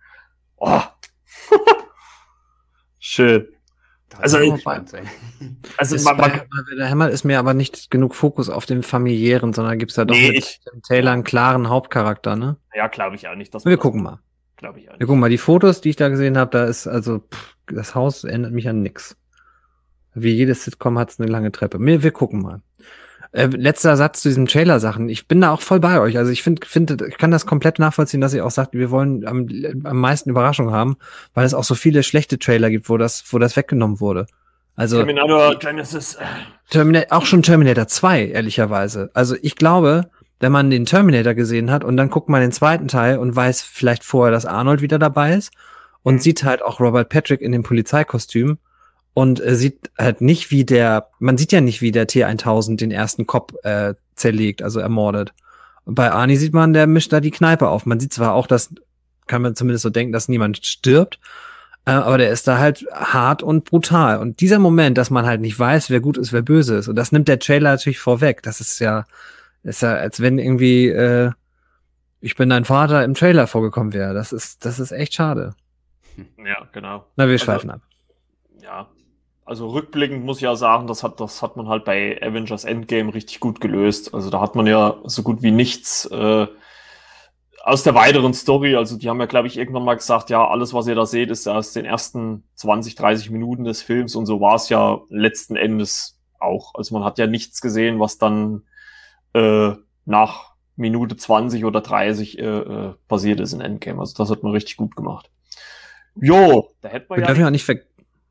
Oh. 0.56 0.80
Schön. 2.98 3.48
Also 4.18 4.38
ich-. 4.40 4.66
Also 5.76 5.94
Ist 5.96 6.04
man, 6.04 6.16
man, 6.16 6.30
bei 6.30 6.74
der 6.76 6.90
Hammer 6.90 7.10
ist 7.10 7.24
mir 7.24 7.38
aber 7.38 7.54
nicht 7.54 7.90
genug 7.90 8.14
Fokus 8.14 8.50
auf 8.50 8.66
dem 8.66 8.82
familiären, 8.82 9.52
sondern 9.52 9.78
gibt's 9.78 9.94
da 9.94 10.04
doch 10.04 10.14
Nee, 10.14 10.28
mit 10.32 10.38
ich- 10.38 10.60
dem 10.70 10.82
Taylor 10.82 11.12
einen 11.12 11.24
klaren 11.24 11.68
Hauptcharakter, 11.68 12.36
ne? 12.36 12.56
ja, 12.74 12.88
glaube 12.88 13.16
ich 13.16 13.28
auch 13.28 13.36
nicht. 13.36 13.54
Dass 13.54 13.64
Wir 13.64 13.76
gucken 13.76 14.02
mal. 14.02 14.20
Glaube 14.56 14.80
ich 14.80 14.88
auch 14.88 14.94
Wir 14.94 14.98
nicht. 14.98 15.06
gucken 15.06 15.20
mal, 15.20 15.30
die 15.30 15.38
Fotos, 15.38 15.80
die 15.80 15.90
ich 15.90 15.96
da 15.96 16.08
gesehen 16.08 16.36
habe, 16.36 16.50
da 16.50 16.64
ist 16.64 16.86
also, 16.86 17.20
pff, 17.20 17.54
das 17.68 17.94
Haus 17.94 18.24
erinnert 18.24 18.52
mich 18.52 18.68
an 18.68 18.82
nix. 18.82 19.16
Wie 20.12 20.32
jedes 20.34 20.64
Sitcom 20.64 20.98
hat's 20.98 21.20
eine 21.20 21.30
lange 21.30 21.52
Treppe. 21.52 21.78
Wir, 21.80 22.02
wir 22.02 22.10
gucken 22.10 22.42
mal. 22.42 22.62
Äh, 23.32 23.46
letzter 23.46 23.96
Satz 23.96 24.22
zu 24.22 24.28
diesen 24.28 24.46
Trailer-Sachen. 24.46 25.08
Ich 25.08 25.28
bin 25.28 25.40
da 25.40 25.52
auch 25.52 25.60
voll 25.60 25.78
bei 25.78 26.00
euch. 26.00 26.18
Also 26.18 26.32
ich 26.32 26.42
finde, 26.42 26.66
finde, 26.66 27.06
ich 27.08 27.16
kann 27.16 27.30
das 27.30 27.46
komplett 27.46 27.78
nachvollziehen, 27.78 28.20
dass 28.20 28.34
ihr 28.34 28.44
auch 28.44 28.50
sagt, 28.50 28.74
wir 28.74 28.90
wollen 28.90 29.24
am, 29.26 29.46
am 29.84 29.98
meisten 29.98 30.30
Überraschung 30.30 30.72
haben, 30.72 30.96
weil 31.34 31.46
es 31.46 31.54
auch 31.54 31.62
so 31.62 31.76
viele 31.76 32.02
schlechte 32.02 32.38
Trailer 32.40 32.70
gibt, 32.70 32.88
wo 32.88 32.96
das, 32.96 33.22
wo 33.30 33.38
das 33.38 33.56
weggenommen 33.56 34.00
wurde. 34.00 34.26
Also 34.74 34.96
Terminator 34.96 35.56
Genesis. 35.58 36.18
Terminator, 36.70 37.16
auch 37.16 37.26
schon 37.26 37.42
Terminator 37.42 37.86
2, 37.86 38.26
ehrlicherweise. 38.28 39.10
Also 39.14 39.36
ich 39.42 39.54
glaube, 39.54 40.10
wenn 40.40 40.50
man 40.52 40.70
den 40.70 40.86
Terminator 40.86 41.34
gesehen 41.34 41.70
hat 41.70 41.84
und 41.84 41.96
dann 41.96 42.10
guckt 42.10 42.28
man 42.28 42.40
den 42.40 42.52
zweiten 42.52 42.88
Teil 42.88 43.18
und 43.18 43.36
weiß 43.36 43.62
vielleicht 43.62 44.04
vorher, 44.04 44.32
dass 44.32 44.46
Arnold 44.46 44.80
wieder 44.80 44.98
dabei 44.98 45.34
ist 45.34 45.52
und 46.02 46.14
Mhm. 46.14 46.20
sieht 46.20 46.44
halt 46.44 46.62
auch 46.62 46.80
Robert 46.80 47.10
Patrick 47.10 47.42
in 47.42 47.52
dem 47.52 47.62
Polizeikostüm 47.62 48.58
und 49.14 49.44
äh, 49.44 49.54
sieht 49.54 49.90
halt 49.98 50.20
nicht, 50.20 50.50
wie 50.50 50.64
der, 50.64 51.08
man 51.18 51.36
sieht 51.36 51.52
ja 51.52 51.60
nicht, 51.60 51.82
wie 51.82 51.92
der 51.92 52.08
T1000 52.08 52.76
den 52.76 52.90
ersten 52.90 53.26
Kopf 53.26 53.54
äh, 53.64 53.94
zerlegt, 54.14 54.62
also 54.62 54.80
ermordet. 54.80 55.32
Und 55.84 55.94
bei 55.94 56.12
Arnie 56.12 56.36
sieht 56.36 56.52
man, 56.52 56.72
der 56.72 56.86
mischt 56.86 57.12
da 57.12 57.20
die 57.20 57.30
Kneipe 57.30 57.68
auf. 57.68 57.86
Man 57.86 58.00
sieht 58.00 58.12
zwar 58.12 58.34
auch, 58.34 58.46
dass, 58.46 58.72
kann 59.26 59.42
man 59.42 59.56
zumindest 59.56 59.82
so 59.82 59.90
denken, 59.90 60.12
dass 60.12 60.28
niemand 60.28 60.64
stirbt, 60.64 61.18
äh, 61.86 61.92
aber 61.92 62.18
der 62.18 62.30
ist 62.30 62.46
da 62.46 62.58
halt 62.58 62.86
hart 62.92 63.42
und 63.42 63.64
brutal. 63.64 64.18
Und 64.18 64.40
dieser 64.40 64.58
Moment, 64.58 64.98
dass 64.98 65.10
man 65.10 65.26
halt 65.26 65.40
nicht 65.40 65.58
weiß, 65.58 65.90
wer 65.90 66.00
gut 66.00 66.16
ist, 66.16 66.32
wer 66.32 66.42
böse 66.42 66.76
ist, 66.76 66.88
und 66.88 66.96
das 66.96 67.12
nimmt 67.12 67.28
der 67.28 67.38
Trailer 67.38 67.70
natürlich 67.70 67.98
vorweg. 67.98 68.42
Das 68.42 68.60
ist 68.60 68.78
ja, 68.78 69.04
ist 69.62 69.82
ja, 69.82 69.94
als 69.94 70.20
wenn 70.20 70.38
irgendwie, 70.38 70.88
äh, 70.88 71.32
ich 72.20 72.36
bin 72.36 72.50
dein 72.50 72.64
Vater 72.64 73.04
im 73.04 73.14
Trailer 73.14 73.46
vorgekommen 73.46 73.92
wäre. 73.92 74.14
Das 74.14 74.32
ist, 74.32 74.64
das 74.64 74.78
ist 74.78 74.92
echt 74.92 75.14
schade. 75.14 75.54
Ja, 76.36 76.68
genau. 76.72 77.06
Na, 77.16 77.28
wir 77.28 77.38
schweifen 77.38 77.70
also, 77.70 77.82
ab. 77.82 77.88
Ja. 78.62 78.88
Also 79.50 79.66
rückblickend 79.66 80.24
muss 80.24 80.36
ich 80.36 80.44
ja 80.44 80.54
sagen, 80.54 80.86
das 80.86 81.02
hat, 81.02 81.18
das 81.18 81.42
hat 81.42 81.56
man 81.56 81.66
halt 81.66 81.84
bei 81.84 82.22
Avengers 82.22 82.62
Endgame 82.62 83.12
richtig 83.12 83.40
gut 83.40 83.60
gelöst. 83.60 84.14
Also 84.14 84.30
da 84.30 84.40
hat 84.40 84.54
man 84.54 84.64
ja 84.68 85.00
so 85.02 85.24
gut 85.24 85.42
wie 85.42 85.50
nichts 85.50 86.06
äh, 86.06 86.46
aus 87.64 87.82
der 87.82 87.96
weiteren 87.96 88.32
Story. 88.32 88.76
Also 88.76 88.96
die 88.96 89.08
haben 89.08 89.18
ja, 89.18 89.26
glaube 89.26 89.48
ich, 89.48 89.58
irgendwann 89.58 89.82
mal 89.82 89.96
gesagt, 89.96 90.30
ja, 90.30 90.46
alles, 90.46 90.72
was 90.72 90.86
ihr 90.86 90.94
da 90.94 91.04
seht, 91.04 91.32
ist 91.32 91.48
aus 91.48 91.72
den 91.72 91.84
ersten 91.84 92.44
20, 92.54 92.94
30 92.94 93.30
Minuten 93.30 93.64
des 93.64 93.82
Films 93.82 94.14
und 94.14 94.26
so 94.26 94.40
war 94.40 94.54
es 94.54 94.68
ja 94.68 95.00
letzten 95.08 95.56
Endes 95.56 96.16
auch. 96.38 96.76
Also 96.76 96.94
man 96.94 97.02
hat 97.02 97.18
ja 97.18 97.26
nichts 97.26 97.60
gesehen, 97.60 97.98
was 97.98 98.18
dann 98.18 98.62
äh, 99.34 99.72
nach 100.04 100.54
Minute 100.76 101.16
20 101.16 101.64
oder 101.64 101.80
30 101.80 102.38
äh, 102.38 102.44
äh, 102.44 102.94
passiert 103.08 103.40
ist 103.40 103.52
in 103.52 103.60
Endgame. 103.60 103.98
Also 103.98 104.14
das 104.16 104.30
hat 104.30 104.44
man 104.44 104.52
richtig 104.52 104.76
gut 104.76 104.94
gemacht. 104.94 105.28
Jo, 106.14 106.70
da 106.82 106.88
hätten 106.88 107.10
wir, 107.10 107.16
Wir 107.16 107.22
ja. 107.22 107.26
dürfen 107.26 107.40
ja 107.40 107.46
auch 107.48 107.50
nicht 107.50 107.64
ver 107.64 107.74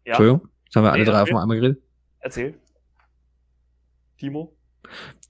ja, 0.05 0.13
Entschuldigung, 0.13 0.47
jetzt 0.69 0.75
haben 0.75 0.83
wir 0.83 0.91
alle 0.91 1.03
Nee, 1.03 1.09
drei 1.09 1.21
auf 1.23 1.29
einmal 1.35 1.59
geredet. 1.59 1.81
erzähl. 2.19 2.55
Timo? 4.17 4.53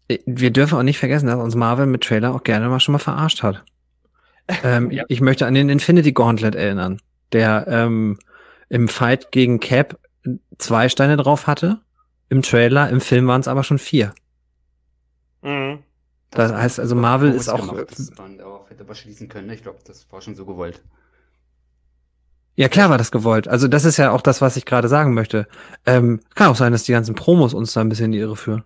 Äh, 0.08 0.20
Wir 0.26 0.52
dürfen 0.52 0.78
auch 0.78 0.84
nicht 0.84 1.00
vergessen, 1.00 1.28
dass 1.28 1.38
uns 1.40 1.56
Marvel 1.56 1.86
mit 1.86 2.04
Trailer 2.04 2.34
auch 2.34 2.44
gerne 2.44 2.68
mal 2.70 2.80
schon 2.80 2.94
mal 2.94 3.00
verarscht 3.00 3.44
hat. 3.44 3.64
Ähm, 4.64 4.90
Ja. 4.90 5.04
Ich 5.10 5.22
möchte 5.22 5.46
an 5.46 5.54
den 5.54 5.70
Infinity 5.70 6.12
Gauntlet 6.12 6.56
erinnern, 6.56 7.00
der 7.34 7.66
ähm, 7.68 8.18
im 8.70 8.88
Fight 8.88 9.32
gegen 9.32 9.60
Cap 9.60 10.00
zwei 10.58 10.90
Steine 10.90 11.18
drauf 11.18 11.46
hatte. 11.46 11.82
Im 12.30 12.42
Trailer, 12.42 12.90
im 12.90 13.00
Film 13.00 13.28
waren 13.28 13.42
es 13.42 13.48
aber 13.48 13.64
schon 13.64 13.78
vier. 13.78 14.14
Mhm. 15.44 15.84
Das 16.32 16.52
heißt 16.52 16.80
also, 16.80 16.96
Marvel 16.96 17.32
ist 17.32 17.48
auch- 17.48 17.70
Gemacht. 17.70 17.92
Das 17.92 18.12
man 18.18 18.40
darauf 18.40 18.68
hätte 18.72 18.84
man 18.86 18.96
schließen 18.96 19.30
können. 19.30 19.50
Ich 19.52 19.62
glaube, 19.62 19.80
das 19.86 20.12
war 20.12 20.20
schon 20.22 20.34
so 20.36 20.46
gewollt. 20.48 20.84
Ja, 22.60 22.68
klar 22.68 22.90
war 22.90 22.98
das 22.98 23.10
gewollt. 23.10 23.48
Also 23.48 23.70
das 23.70 23.86
ist 23.86 23.96
ja 23.96 24.12
auch 24.12 24.20
das, 24.20 24.42
was 24.42 24.58
ich 24.58 24.66
gerade 24.66 24.90
sagen 24.90 25.14
möchte. 25.14 25.48
Ähm, 25.86 26.20
kann 26.36 26.50
auch 26.50 26.58
sein, 26.58 26.74
dass 26.74 26.84
die 26.84 26.92
ganzen 26.92 27.16
Promos 27.16 27.54
uns 27.54 27.72
da 27.72 27.80
ein 27.80 27.88
bisschen 27.88 28.08
in 28.08 28.12
die 28.12 28.18
Irre 28.18 28.36
führen. 28.36 28.66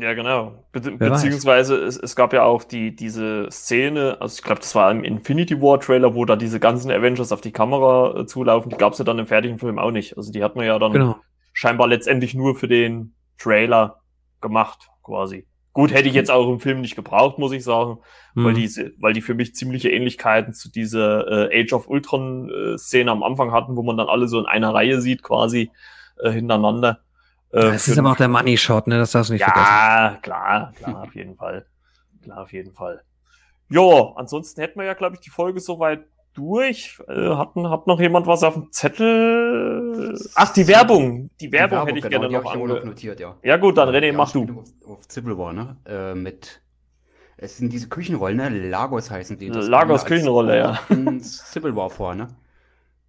Ja, 0.00 0.14
genau. 0.14 0.64
Be 0.72 0.82
Wer 0.96 1.10
beziehungsweise 1.10 1.76
es, 1.76 1.98
es 1.98 2.16
gab 2.16 2.32
ja 2.32 2.44
auch 2.44 2.64
die, 2.64 2.96
diese 2.96 3.46
Szene, 3.50 4.16
also 4.20 4.36
ich 4.38 4.42
glaube, 4.42 4.62
das 4.62 4.74
war 4.74 4.90
im 4.90 5.04
Infinity 5.04 5.60
War 5.60 5.80
Trailer, 5.80 6.14
wo 6.14 6.24
da 6.24 6.34
diese 6.34 6.60
ganzen 6.60 6.90
Avengers 6.90 7.30
auf 7.30 7.42
die 7.42 7.52
Kamera 7.52 8.18
äh, 8.20 8.26
zulaufen, 8.26 8.70
die 8.70 8.78
gab 8.78 8.94
es 8.94 8.98
ja 8.98 9.04
dann 9.04 9.18
im 9.18 9.26
fertigen 9.26 9.58
Film 9.58 9.78
auch 9.78 9.90
nicht. 9.90 10.16
Also 10.16 10.32
die 10.32 10.42
hat 10.42 10.56
man 10.56 10.64
ja 10.64 10.78
dann 10.78 10.92
Genau. 10.94 11.16
scheinbar 11.52 11.88
letztendlich 11.88 12.32
nur 12.32 12.54
für 12.56 12.68
den 12.68 13.12
Trailer 13.36 14.00
gemacht, 14.40 14.88
quasi. 15.02 15.46
Gut, 15.72 15.92
hätte 15.92 16.08
ich 16.08 16.14
jetzt 16.14 16.30
auch 16.30 16.48
im 16.50 16.60
Film 16.60 16.82
nicht 16.82 16.96
gebraucht, 16.96 17.38
muss 17.38 17.52
ich 17.52 17.64
sagen, 17.64 17.98
weil, 18.34 18.52
Hm. 18.52 18.54
diese, 18.60 18.92
weil 18.98 19.14
die 19.14 19.22
für 19.22 19.34
mich 19.34 19.54
ziemliche 19.54 19.90
Ähnlichkeiten 19.90 20.52
zu 20.52 20.70
dieser 20.70 21.50
äh, 21.50 21.62
Age 21.62 21.72
of 21.72 21.88
Ultron 21.88 22.50
äh, 22.50 23.08
am 23.08 23.22
Anfang 23.22 23.52
hatten, 23.52 23.76
wo 23.76 23.82
man 23.82 23.96
dann 23.96 24.08
alle 24.08 24.28
so 24.28 24.38
in 24.38 24.46
einer 24.46 24.74
Reihe 24.74 25.00
sieht, 25.00 25.22
quasi 25.22 25.70
äh, 26.18 26.30
hintereinander. 26.30 27.00
Äh, 27.52 27.68
Es 27.68 27.86
für 27.86 27.92
ist 27.92 27.98
aber 27.98 28.12
auch 28.12 28.16
der 28.16 28.28
Money 28.28 28.58
Shot, 28.58 28.86
ne? 28.86 28.98
Das 28.98 29.12
darfst 29.12 29.30
du 29.30 29.34
nicht 29.34 29.44
vergessen. 29.44 29.66
ja, 29.66 30.18
klar, 30.20 30.72
klar, 30.72 31.02
auf 31.04 31.14
jeden 31.14 31.36
Fall. 31.36 31.66
Klar, 32.22 32.42
auf 32.42 32.52
jeden 32.52 32.72
Fall. 32.72 33.02
Jo, 33.70 34.12
ansonsten 34.16 34.60
hätten 34.60 34.78
wir 34.78 34.86
ja, 34.86 34.94
glaube 34.94 35.14
ich, 35.14 35.20
die 35.20 35.30
Folge 35.30 35.58
soweit 35.60 36.04
durch. 36.34 37.00
Äh, 37.08 37.30
hatten, 37.30 37.68
hat 37.68 37.86
noch 37.86 38.00
jemand 38.00 38.26
was 38.26 38.42
auf 38.42 38.54
dem 38.54 38.70
Zettel? 38.72 40.18
Ach, 40.34 40.52
die 40.52 40.66
Werbung. 40.68 41.30
Die 41.40 41.52
Werbung, 41.52 41.86
hätte 41.86 41.98
ich 41.98 42.04
genau, 42.04 42.20
gerne 42.20 42.28
die 42.28 42.34
noch 42.34 42.54
ich 42.54 42.60
noch 42.60 42.84
notiert, 42.84 43.20
ja. 43.20 43.36
Ja 43.42 43.56
gut, 43.56 43.78
dann 43.78 43.88
René, 43.88 44.10
Die 44.10 44.12
mach 44.12 44.32
du. 44.32 44.42
Auf, 44.84 44.90
auf 44.90 45.04
Civil 45.08 45.36
War, 45.38 45.52
ne? 45.52 45.76
Äh, 45.86 46.14
mit. 46.14 46.60
Es 47.36 47.56
sind 47.56 47.72
diese 47.72 47.88
Küchenrollen, 47.88 48.36
ne? 48.36 48.48
Lagos 48.48 49.10
heißen 49.10 49.38
die. 49.38 49.50
Das 49.50 49.68
Lagos 49.68 50.04
Küchenrolle, 50.04 50.56
ja. 50.56 50.80
Civil 51.20 51.74
War 51.76 51.90
vor, 51.90 52.14
ne? 52.14 52.28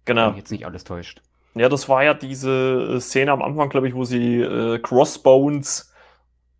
Wenn 0.06 0.16
Genau. 0.16 0.28
mich 0.28 0.38
jetzt 0.38 0.50
nicht 0.50 0.66
alles 0.66 0.84
täuscht. 0.84 1.22
Ja, 1.54 1.68
das 1.68 1.88
war 1.88 2.02
ja 2.02 2.14
diese 2.14 2.96
äh, 2.96 3.00
Szene 3.00 3.32
am 3.32 3.42
Anfang, 3.42 3.68
glaube 3.68 3.88
ich, 3.88 3.94
wo 3.94 4.04
sie 4.04 4.40
äh, 4.40 4.78
Crossbones, 4.80 5.92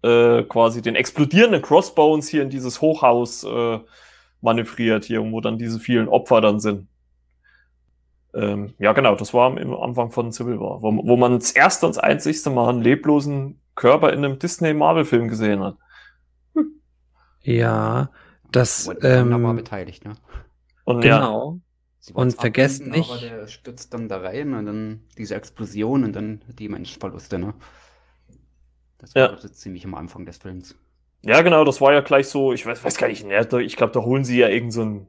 äh, 0.02 0.44
quasi 0.44 0.82
den 0.82 0.94
explodierenden 0.94 1.62
Crossbones 1.62 2.28
hier 2.28 2.42
in 2.42 2.50
dieses 2.50 2.80
Hochhaus 2.80 3.42
äh, 3.44 3.80
manövriert, 4.44 5.04
hier, 5.04 5.20
wo 5.32 5.40
dann 5.40 5.58
diese 5.58 5.80
vielen 5.80 6.08
Opfer 6.08 6.40
dann 6.40 6.60
sind. 6.60 6.88
Ähm, 8.34 8.74
ja, 8.78 8.92
genau, 8.92 9.14
das 9.14 9.32
war 9.32 9.46
am, 9.46 9.58
im 9.58 9.74
Anfang 9.74 10.10
von 10.10 10.32
Civil 10.32 10.58
War, 10.58 10.82
wo, 10.82 10.90
wo 11.06 11.16
man 11.16 11.38
das 11.38 11.52
erste 11.52 11.86
und 11.86 11.96
das 11.96 12.02
einzigste 12.02 12.50
Mal 12.50 12.68
einen 12.70 12.82
leblosen 12.82 13.60
Körper 13.76 14.12
in 14.12 14.24
einem 14.24 14.38
Disney-Marvel-Film 14.38 15.28
gesehen 15.28 15.60
hat. 15.60 15.76
Ja, 17.42 18.10
das, 18.50 18.86
war 18.88 19.02
ähm, 19.04 19.56
beteiligt, 19.56 20.04
ne? 20.04 20.14
Und 20.84 21.04
ja, 21.04 21.18
genau. 21.18 21.60
Sie 22.00 22.12
Und 22.12 22.38
abwenden, 22.38 22.90
nicht- 22.90 23.10
Aber 23.10 23.18
der 23.20 23.46
stürzt 23.46 23.94
dann 23.94 24.08
da 24.08 24.18
rein 24.18 24.54
und 24.54 24.66
dann 24.66 25.00
diese 25.16 25.34
Explosion 25.34 26.04
und 26.04 26.12
dann 26.14 26.42
die 26.58 26.68
Menschenverluste, 26.68 27.38
ne? 27.38 27.54
Das 28.98 29.14
war 29.14 29.22
Ja. 29.22 29.28
glaub 29.28 29.38
ich, 29.38 29.42
so 29.42 29.48
ziemlich 29.48 29.84
am 29.84 29.94
Anfang 29.94 30.26
des 30.26 30.38
Films. 30.38 30.74
Ja, 31.26 31.40
genau, 31.40 31.64
das 31.64 31.80
war 31.80 31.92
ja 31.94 32.00
gleich 32.00 32.28
so, 32.28 32.52
ich 32.52 32.66
weiß, 32.66 32.84
weiß 32.84 32.98
gar 32.98 33.08
nicht, 33.08 33.24
ich 33.24 33.76
glaube, 33.76 33.92
da 33.92 34.00
holen 34.02 34.24
sie 34.24 34.38
ja 34.38 34.48
irgend 34.48 34.72
so 34.72 35.06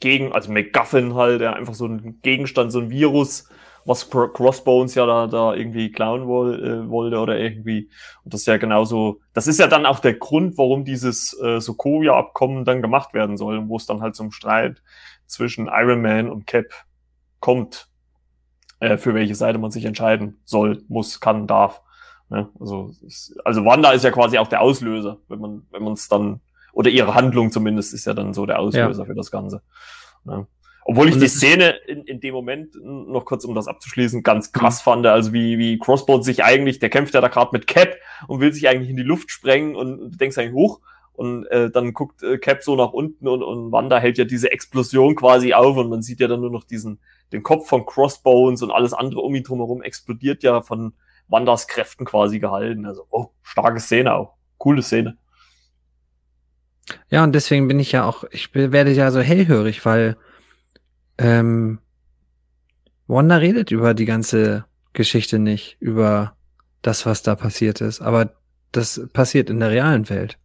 Gegen, 0.00 0.32
also 0.32 0.50
MacGuffin 0.50 1.14
halt, 1.14 1.40
ja, 1.40 1.52
einfach 1.52 1.74
so 1.74 1.86
ein 1.86 2.20
Gegenstand, 2.22 2.72
so 2.72 2.80
ein 2.80 2.90
Virus, 2.90 3.48
was 3.84 4.10
Crossbones 4.10 4.96
ja 4.96 5.06
da, 5.06 5.28
da 5.28 5.54
irgendwie 5.54 5.92
klauen 5.92 6.26
woll, 6.26 6.60
äh, 6.64 6.90
wollte 6.90 7.18
oder 7.20 7.38
irgendwie. 7.38 7.88
Und 8.24 8.34
das 8.34 8.40
ist 8.40 8.46
ja 8.46 8.56
genauso, 8.56 9.20
das 9.32 9.46
ist 9.46 9.60
ja 9.60 9.68
dann 9.68 9.86
auch 9.86 10.00
der 10.00 10.14
Grund, 10.14 10.58
warum 10.58 10.84
dieses 10.84 11.38
äh, 11.40 11.60
Sokovia-Abkommen 11.60 12.64
dann 12.64 12.82
gemacht 12.82 13.14
werden 13.14 13.36
soll, 13.36 13.68
wo 13.68 13.76
es 13.76 13.86
dann 13.86 14.02
halt 14.02 14.16
zum 14.16 14.32
Streit 14.32 14.82
zwischen 15.26 15.68
Iron 15.68 16.02
Man 16.02 16.28
und 16.28 16.48
Cap 16.48 16.66
kommt, 17.38 17.88
äh, 18.80 18.96
für 18.96 19.14
welche 19.14 19.36
Seite 19.36 19.58
man 19.58 19.70
sich 19.70 19.84
entscheiden 19.84 20.40
soll, 20.44 20.82
muss, 20.88 21.20
kann, 21.20 21.46
darf. 21.46 21.80
Ne? 22.32 22.48
Also, 22.58 22.94
also 23.44 23.64
Wanda 23.66 23.92
ist 23.92 24.04
ja 24.04 24.10
quasi 24.10 24.38
auch 24.38 24.48
der 24.48 24.62
Auslöser, 24.62 25.18
wenn 25.28 25.38
man, 25.38 25.66
wenn 25.70 25.82
man 25.82 25.92
es 25.92 26.08
dann, 26.08 26.40
oder 26.72 26.88
ihre 26.88 27.14
Handlung 27.14 27.52
zumindest 27.52 27.92
ist 27.92 28.06
ja 28.06 28.14
dann 28.14 28.32
so 28.32 28.46
der 28.46 28.58
Auslöser 28.58 29.04
für 29.04 29.14
das 29.14 29.30
Ganze. 29.30 29.60
Ne? 30.24 30.46
Obwohl 30.86 31.08
ich 31.08 31.14
Und 31.14 31.20
die 31.20 31.28
Szene 31.28 31.74
in, 31.86 32.04
in 32.04 32.20
dem 32.20 32.32
Moment, 32.34 32.74
noch 32.82 33.26
kurz 33.26 33.44
um 33.44 33.54
das 33.54 33.68
abzuschließen, 33.68 34.22
ganz 34.22 34.50
krass 34.52 34.80
fand, 34.80 35.06
also 35.06 35.34
wie, 35.34 35.58
wie 35.58 35.78
Crossbones 35.78 36.24
sich 36.24 36.42
eigentlich, 36.42 36.78
der 36.78 36.88
kämpft 36.88 37.12
ja 37.12 37.20
da 37.20 37.28
gerade 37.28 37.50
mit 37.52 37.66
Cap 37.66 37.96
und 38.28 38.40
will 38.40 38.52
sich 38.52 38.66
eigentlich 38.66 38.88
in 38.88 38.96
die 38.96 39.02
Luft 39.02 39.30
sprengen 39.30 39.76
und 39.76 39.98
du 39.98 40.16
denkst 40.16 40.38
eigentlich 40.38 40.54
hoch 40.54 40.80
und 41.12 41.44
äh, 41.48 41.70
dann 41.70 41.92
guckt 41.92 42.22
äh, 42.22 42.38
Cap 42.38 42.62
so 42.62 42.76
nach 42.76 42.94
unten 42.94 43.28
und, 43.28 43.42
und 43.42 43.70
Wanda 43.70 43.98
hält 43.98 44.16
ja 44.16 44.24
diese 44.24 44.50
Explosion 44.50 45.14
quasi 45.16 45.52
auf 45.52 45.76
und 45.76 45.90
man 45.90 46.00
sieht 46.00 46.20
ja 46.20 46.28
dann 46.28 46.40
nur 46.40 46.50
noch 46.50 46.64
diesen, 46.64 46.98
den 47.30 47.42
Kopf 47.42 47.68
von 47.68 47.84
Crossbones 47.84 48.62
und 48.62 48.70
alles 48.70 48.94
andere 48.94 49.20
um 49.20 49.34
ihn 49.34 49.44
drumherum 49.44 49.82
explodiert 49.82 50.42
ja 50.42 50.62
von 50.62 50.94
Wandas 51.32 51.66
Kräften 51.66 52.04
quasi 52.04 52.38
gehalten. 52.38 52.86
Also, 52.86 53.06
oh, 53.10 53.30
starke 53.42 53.80
Szene 53.80 54.14
auch. 54.14 54.34
Coole 54.58 54.82
Szene. 54.82 55.16
Ja, 57.10 57.24
und 57.24 57.32
deswegen 57.32 57.68
bin 57.68 57.80
ich 57.80 57.92
ja 57.92 58.04
auch, 58.04 58.24
ich 58.30 58.54
werde 58.54 58.92
ja 58.92 59.10
so 59.10 59.20
hellhörig, 59.20 59.84
weil 59.84 60.16
ähm, 61.18 61.78
Wanda 63.06 63.36
redet 63.36 63.70
über 63.70 63.94
die 63.94 64.04
ganze 64.04 64.64
Geschichte 64.92 65.38
nicht, 65.38 65.76
über 65.80 66.36
das, 66.82 67.06
was 67.06 67.22
da 67.22 67.34
passiert 67.34 67.80
ist. 67.80 68.00
Aber 68.00 68.34
das 68.72 69.08
passiert 69.12 69.50
in 69.50 69.60
der 69.60 69.70
realen 69.70 70.08
Welt. 70.08 70.38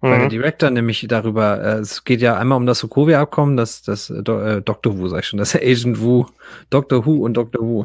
Weil 0.00 0.16
der 0.16 0.24
Mhm. 0.26 0.30
Director 0.30 0.70
nämlich 0.70 1.04
darüber, 1.08 1.62
äh, 1.62 1.78
es 1.80 2.04
geht 2.04 2.22
ja 2.22 2.36
einmal 2.38 2.56
um 2.56 2.64
das 2.64 2.78
Sokovia-Abkommen, 2.78 3.58
das, 3.58 3.82
das 3.82 4.08
äh, 4.08 4.22
Do, 4.22 4.40
äh, 4.40 4.62
Dr. 4.62 4.96
Wu, 4.96 5.08
sag 5.08 5.20
ich 5.20 5.26
schon, 5.26 5.38
das 5.38 5.54
Agent 5.56 6.00
Wu, 6.00 6.24
Dr. 6.70 7.04
Who 7.04 7.22
und 7.24 7.34
Dr. 7.34 7.62
Wu. 7.62 7.84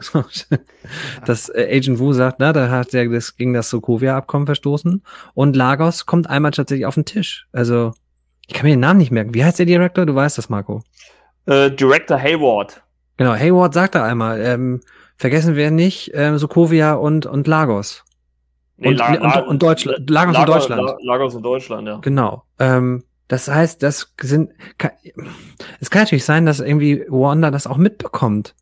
das 1.25 1.49
äh, 1.49 1.67
Agent 1.75 1.99
Wu 1.99 2.13
sagt, 2.13 2.39
na, 2.39 2.53
da 2.53 2.69
hat 2.69 2.93
er 2.93 3.09
das 3.09 3.35
gegen 3.35 3.53
das 3.53 3.69
Sokovia-Abkommen 3.69 4.45
verstoßen 4.45 5.03
und 5.33 5.55
Lagos 5.57 6.05
kommt 6.05 6.29
einmal 6.29 6.51
tatsächlich 6.51 6.85
auf 6.85 6.95
den 6.95 7.05
Tisch. 7.05 7.47
Also, 7.51 7.93
ich 8.47 8.53
kann 8.53 8.65
mir 8.65 8.75
den 8.75 8.79
Namen 8.79 8.99
nicht 8.99 9.11
merken. 9.11 9.33
Wie 9.33 9.43
heißt 9.43 9.59
der 9.59 9.65
Director? 9.65 10.05
Du 10.05 10.15
weißt 10.15 10.37
das, 10.37 10.47
Marco. 10.47 10.83
Äh, 11.47 11.71
Director 11.71 12.17
Hayward. 12.17 12.81
Genau, 13.17 13.33
Hayward 13.33 13.73
sagt 13.73 13.95
da 13.95 14.05
einmal, 14.05 14.39
ähm, 14.41 14.79
vergessen 15.17 15.55
wir 15.55 15.69
nicht, 15.69 16.11
ähm, 16.13 16.37
Sokovia 16.37 16.93
und, 16.93 17.25
und 17.25 17.47
Lagos. 17.47 18.03
Und- 18.77 18.99
und- 19.02 19.47
und 19.47 19.64
Deutschland- 19.64 20.10
Lagos 20.10 20.38
und 20.38 20.47
Deutschland. 20.47 20.81
La- 20.81 20.97
Lagos 21.02 21.35
und 21.35 21.43
Deutschland, 21.43 21.88
ja. 21.88 21.97
Genau. 22.02 22.43
Ähm, 22.60 23.03
das 23.27 23.47
heißt, 23.47 23.81
das 23.81 24.14
sind. 24.22 24.52
Kann, 24.77 24.91
es 25.80 25.89
kann 25.89 26.03
natürlich 26.03 26.26
sein, 26.26 26.45
dass 26.45 26.60
irgendwie 26.60 27.06
Wanda 27.07 27.52
das 27.52 27.68
auch 27.68 27.77
mitbekommt. 27.77 28.53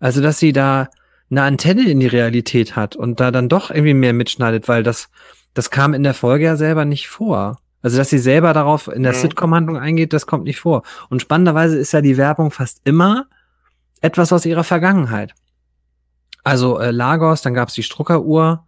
Also, 0.00 0.20
dass 0.20 0.38
sie 0.38 0.52
da 0.52 0.88
eine 1.30 1.42
Antenne 1.42 1.88
in 1.88 1.98
die 2.00 2.06
Realität 2.06 2.76
hat 2.76 2.94
und 2.94 3.20
da 3.20 3.30
dann 3.30 3.48
doch 3.48 3.70
irgendwie 3.70 3.94
mehr 3.94 4.12
mitschneidet, 4.12 4.68
weil 4.68 4.82
das, 4.82 5.08
das 5.54 5.70
kam 5.70 5.94
in 5.94 6.02
der 6.02 6.14
Folge 6.14 6.44
ja 6.44 6.56
selber 6.56 6.84
nicht 6.84 7.08
vor. 7.08 7.58
Also, 7.82 7.96
dass 7.96 8.10
sie 8.10 8.18
selber 8.18 8.52
darauf 8.52 8.88
in 8.88 9.02
der 9.02 9.12
mhm. 9.12 9.16
Sitcom-Handlung 9.16 9.78
eingeht, 9.78 10.12
das 10.12 10.26
kommt 10.26 10.44
nicht 10.44 10.60
vor. 10.60 10.82
Und 11.08 11.22
spannenderweise 11.22 11.76
ist 11.78 11.92
ja 11.92 12.02
die 12.02 12.16
Werbung 12.16 12.50
fast 12.50 12.80
immer 12.84 13.26
etwas 14.00 14.32
aus 14.32 14.46
ihrer 14.46 14.64
Vergangenheit. 14.64 15.34
Also 16.44 16.78
äh, 16.78 16.90
Lagos, 16.90 17.40
dann 17.42 17.54
gab's 17.54 17.72
die 17.74 17.82
Struckeruhr. 17.82 18.66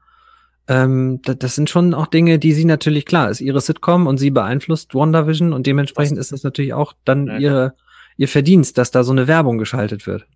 Ähm, 0.68 1.20
das, 1.22 1.38
das 1.38 1.54
sind 1.54 1.70
schon 1.70 1.94
auch 1.94 2.06
Dinge, 2.06 2.38
die 2.38 2.52
sie 2.52 2.64
natürlich, 2.64 3.06
klar, 3.06 3.30
ist 3.30 3.40
ihre 3.40 3.60
Sitcom 3.60 4.06
und 4.06 4.18
sie 4.18 4.30
beeinflusst 4.30 4.94
WandaVision 4.94 5.52
und 5.52 5.66
dementsprechend 5.66 6.18
ist 6.18 6.32
es 6.32 6.42
natürlich 6.42 6.74
auch 6.74 6.92
dann 7.04 7.26
ja. 7.26 7.38
ihre, 7.38 7.74
ihr 8.16 8.28
Verdienst, 8.28 8.78
dass 8.78 8.90
da 8.90 9.04
so 9.04 9.12
eine 9.12 9.28
Werbung 9.28 9.58
geschaltet 9.58 10.06
wird. 10.06 10.26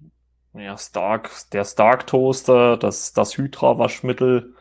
Ja, 0.54 0.76
Stark, 0.76 1.30
der 1.52 1.64
Stark 1.64 2.06
Toaster, 2.06 2.76
das, 2.76 3.12
das 3.12 3.36
Hydra-Waschmittel. 3.36 4.54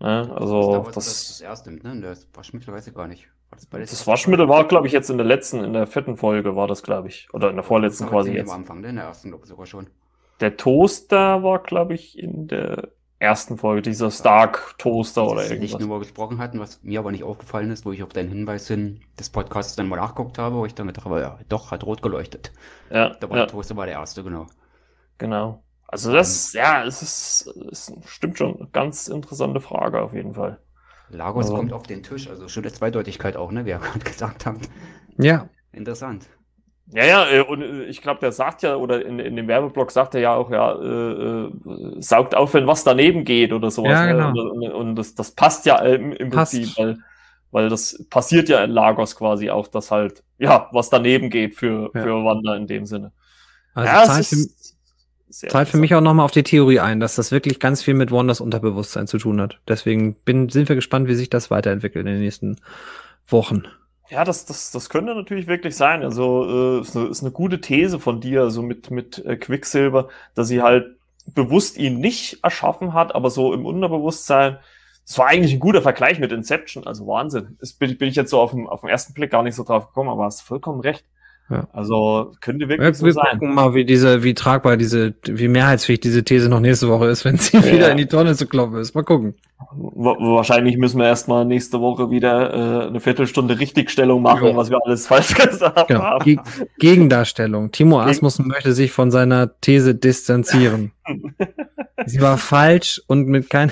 Ne? 0.00 0.32
Also, 0.34 0.84
das, 0.84 0.84
das, 0.86 0.94
das, 0.94 1.28
das 1.28 1.40
erste, 1.40 1.72
ne? 1.72 2.00
Das 2.00 2.28
Waschmittel 2.34 2.72
weiß 2.72 2.86
ich 2.86 2.94
gar 2.94 3.06
nicht. 3.06 3.28
Das, 3.50 3.68
das 3.70 4.06
Waschmittel 4.06 4.48
war, 4.48 4.66
glaube 4.66 4.86
ich, 4.86 4.92
jetzt 4.92 5.08
in 5.08 5.18
der 5.18 5.26
letzten, 5.26 5.62
in 5.62 5.72
der 5.72 5.86
vierten 5.86 6.16
Folge 6.16 6.56
war 6.56 6.66
das, 6.66 6.82
glaube 6.82 7.08
ich. 7.08 7.28
Oder 7.32 7.48
in 7.50 7.56
der 7.56 7.62
vorletzten 7.62 8.06
quasi 8.06 8.32
jetzt. 8.32 8.50
Am 8.50 8.60
Anfang, 8.60 8.80
ne? 8.80 8.88
in 8.88 8.96
der 8.96 9.04
ersten, 9.04 9.28
glaube 9.28 9.44
ich, 9.44 9.48
sogar 9.48 9.66
schon. 9.66 9.88
Der 10.40 10.56
Toaster 10.56 11.42
war, 11.42 11.62
glaube 11.62 11.94
ich, 11.94 12.18
in 12.18 12.48
der 12.48 12.90
ersten 13.18 13.56
Folge, 13.56 13.82
dieser 13.82 14.10
Stark-Toaster 14.10 15.26
oder 15.26 15.42
irgendwas. 15.42 15.60
nicht 15.60 15.80
nur 15.80 15.98
gesprochen 16.00 16.38
hatten, 16.38 16.60
was 16.60 16.82
mir 16.82 16.98
aber 16.98 17.12
nicht 17.12 17.24
aufgefallen 17.24 17.70
ist, 17.70 17.86
wo 17.86 17.92
ich 17.92 18.02
auf 18.02 18.10
deinen 18.10 18.28
Hinweis 18.28 18.68
hin 18.68 19.00
des 19.18 19.30
Podcasts 19.30 19.74
dann 19.76 19.88
mal 19.88 19.96
nachgeguckt 19.96 20.38
habe, 20.38 20.56
wo 20.56 20.66
ich 20.66 20.74
dann 20.74 20.86
gedacht 20.86 21.06
habe, 21.06 21.20
ja, 21.20 21.38
doch, 21.48 21.70
hat 21.70 21.84
rot 21.84 22.02
geleuchtet. 22.02 22.52
Ja. 22.90 23.16
War 23.20 23.30
ja. 23.30 23.36
der 23.36 23.48
Toaster 23.48 23.76
war 23.76 23.86
der 23.86 23.96
erste, 23.96 24.22
genau. 24.22 24.46
Genau. 25.18 25.62
Also 25.88 26.12
das, 26.12 26.52
ja, 26.52 26.84
es 26.84 27.00
ist, 27.00 27.54
es 27.70 27.92
stimmt 28.06 28.38
schon, 28.38 28.68
ganz 28.72 29.08
interessante 29.08 29.60
Frage 29.60 30.02
auf 30.02 30.12
jeden 30.12 30.34
Fall. 30.34 30.58
Lagos 31.08 31.46
also. 31.46 31.56
kommt 31.56 31.72
auf 31.72 31.84
den 31.84 32.02
Tisch, 32.02 32.28
also 32.28 32.48
schon 32.48 32.64
der 32.64 32.72
Zweideutigkeit 32.72 33.36
auch, 33.36 33.52
ne, 33.52 33.64
wie 33.64 33.70
er 33.70 33.78
gerade 33.80 34.00
gesagt 34.00 34.46
hat. 34.46 34.58
Ja. 35.18 35.48
Interessant. 35.72 36.26
Ja, 36.92 37.04
ja, 37.04 37.30
äh, 37.30 37.40
und 37.40 37.62
äh, 37.62 37.84
ich 37.84 38.00
glaube, 38.00 38.20
der 38.20 38.32
sagt 38.32 38.62
ja, 38.62 38.76
oder 38.76 39.04
in, 39.04 39.18
in 39.18 39.36
dem 39.36 39.48
Werbeblock 39.48 39.90
sagt 39.90 40.14
er 40.14 40.20
ja 40.20 40.34
auch, 40.34 40.50
ja, 40.50 40.72
äh, 40.72 41.46
äh, 41.46 41.50
saugt 42.00 42.34
auf, 42.34 42.54
wenn 42.54 42.66
was 42.66 42.84
daneben 42.84 43.24
geht 43.24 43.52
oder 43.52 43.70
sowas. 43.70 43.92
Ja, 43.92 44.06
ne? 44.06 44.12
genau. 44.12 44.50
Und, 44.50 44.72
und, 44.72 44.96
das, 44.96 45.14
das 45.14 45.32
passt 45.32 45.66
ja 45.66 45.78
im, 45.78 46.12
im 46.12 46.30
Prinzip, 46.30 46.76
weil, 46.78 46.98
weil 47.50 47.68
das 47.68 48.04
passiert 48.08 48.48
ja 48.48 48.62
in 48.62 48.70
Lagos 48.70 49.16
quasi 49.16 49.50
auch, 49.50 49.66
dass 49.66 49.90
halt, 49.90 50.22
ja, 50.38 50.68
was 50.72 50.88
daneben 50.88 51.28
geht 51.28 51.56
für, 51.56 51.90
ja. 51.92 52.02
für 52.02 52.24
Wanda 52.24 52.54
in 52.54 52.68
dem 52.68 52.86
Sinne. 52.86 53.12
Also 53.74 53.92
ja, 53.92 54.04
zahlt, 54.04 54.26
für, 54.26 55.48
zahlt 55.48 55.68
für 55.68 55.78
mich 55.78 55.94
auch 55.94 56.00
nochmal 56.00 56.24
auf 56.24 56.30
die 56.30 56.44
Theorie 56.44 56.78
ein, 56.78 57.00
dass 57.00 57.16
das 57.16 57.32
wirklich 57.32 57.58
ganz 57.58 57.82
viel 57.82 57.94
mit 57.94 58.12
Wanders 58.12 58.40
Unterbewusstsein 58.40 59.08
zu 59.08 59.18
tun 59.18 59.40
hat. 59.40 59.58
Deswegen 59.66 60.14
bin, 60.14 60.50
sind 60.50 60.68
wir 60.68 60.76
gespannt, 60.76 61.08
wie 61.08 61.14
sich 61.14 61.30
das 61.30 61.50
weiterentwickelt 61.50 62.06
in 62.06 62.12
den 62.12 62.20
nächsten 62.20 62.58
Wochen. 63.26 63.64
Ja, 64.08 64.24
das, 64.24 64.44
das, 64.46 64.70
das 64.70 64.88
könnte 64.88 65.14
natürlich 65.14 65.48
wirklich 65.48 65.74
sein. 65.76 66.02
Also 66.04 66.78
äh, 66.78 66.80
ist, 66.80 66.96
eine, 66.96 67.06
ist 67.06 67.22
eine 67.22 67.32
gute 67.32 67.60
These 67.60 67.98
von 67.98 68.20
dir, 68.20 68.42
also 68.42 68.62
mit, 68.62 68.90
mit 68.90 69.18
äh, 69.24 69.36
Quicksilver, 69.36 70.08
dass 70.34 70.48
sie 70.48 70.62
halt 70.62 70.96
bewusst 71.34 71.76
ihn 71.76 71.98
nicht 71.98 72.38
erschaffen 72.44 72.92
hat, 72.92 73.14
aber 73.14 73.30
so 73.30 73.52
im 73.52 73.66
Unterbewusstsein. 73.66 74.58
Das 75.04 75.18
war 75.18 75.26
eigentlich 75.26 75.54
ein 75.54 75.60
guter 75.60 75.82
Vergleich 75.82 76.18
mit 76.20 76.32
Inception, 76.32 76.86
also 76.86 77.06
Wahnsinn. 77.06 77.56
Das 77.60 77.72
bin, 77.72 77.96
bin 77.98 78.08
ich 78.08 78.16
jetzt 78.16 78.30
so 78.30 78.40
auf 78.40 78.52
dem, 78.52 78.68
auf 78.68 78.82
den 78.82 78.90
ersten 78.90 79.12
Blick 79.12 79.30
gar 79.30 79.42
nicht 79.42 79.54
so 79.56 79.64
drauf 79.64 79.88
gekommen, 79.88 80.10
aber 80.10 80.24
hast 80.24 80.42
vollkommen 80.42 80.80
recht. 80.80 81.04
Ja. 81.48 81.68
Also 81.72 82.32
könnte 82.40 82.68
wirklich 82.68 82.84
ja, 82.86 82.92
so 82.92 83.06
wir 83.06 83.12
sein. 83.12 83.38
gucken 83.38 83.54
mal, 83.54 83.74
wie 83.74 83.84
diese, 83.84 84.24
wie 84.24 84.34
tragbar 84.34 84.76
diese, 84.76 85.14
wie 85.26 85.46
mehrheitsfähig 85.46 86.00
diese 86.00 86.24
These 86.24 86.48
noch 86.48 86.58
nächste 86.58 86.88
Woche 86.88 87.06
ist, 87.06 87.24
wenn 87.24 87.36
sie 87.36 87.56
ja. 87.58 87.64
wieder 87.64 87.90
in 87.90 87.98
die 87.98 88.06
Tonne 88.06 88.34
zu 88.34 88.46
kloppen 88.46 88.78
ist. 88.78 88.94
Mal 88.94 89.04
gucken. 89.04 89.34
Wahrscheinlich 89.58 90.76
müssen 90.76 90.98
wir 90.98 91.06
erstmal 91.06 91.44
nächste 91.44 91.80
Woche 91.80 92.10
wieder 92.10 92.84
äh, 92.84 92.86
eine 92.88 93.00
Viertelstunde 93.00 93.60
Richtigstellung 93.60 94.22
machen, 94.22 94.48
ja. 94.48 94.56
was 94.56 94.70
wir 94.70 94.78
alles 94.84 95.06
falsch 95.08 95.34
gesagt 95.34 95.88
genau. 95.88 96.00
haben. 96.00 96.24
Ge 96.24 96.38
Gegendarstellung. 96.78 97.70
Timo 97.70 98.00
Asmussen 98.00 98.48
möchte 98.48 98.72
sich 98.72 98.90
von 98.90 99.10
seiner 99.12 99.60
These 99.60 99.94
distanzieren. 99.94 100.92
sie 102.06 102.20
war 102.20 102.38
falsch 102.38 103.00
und 103.06 103.28
mit 103.28 103.50
kein 103.50 103.70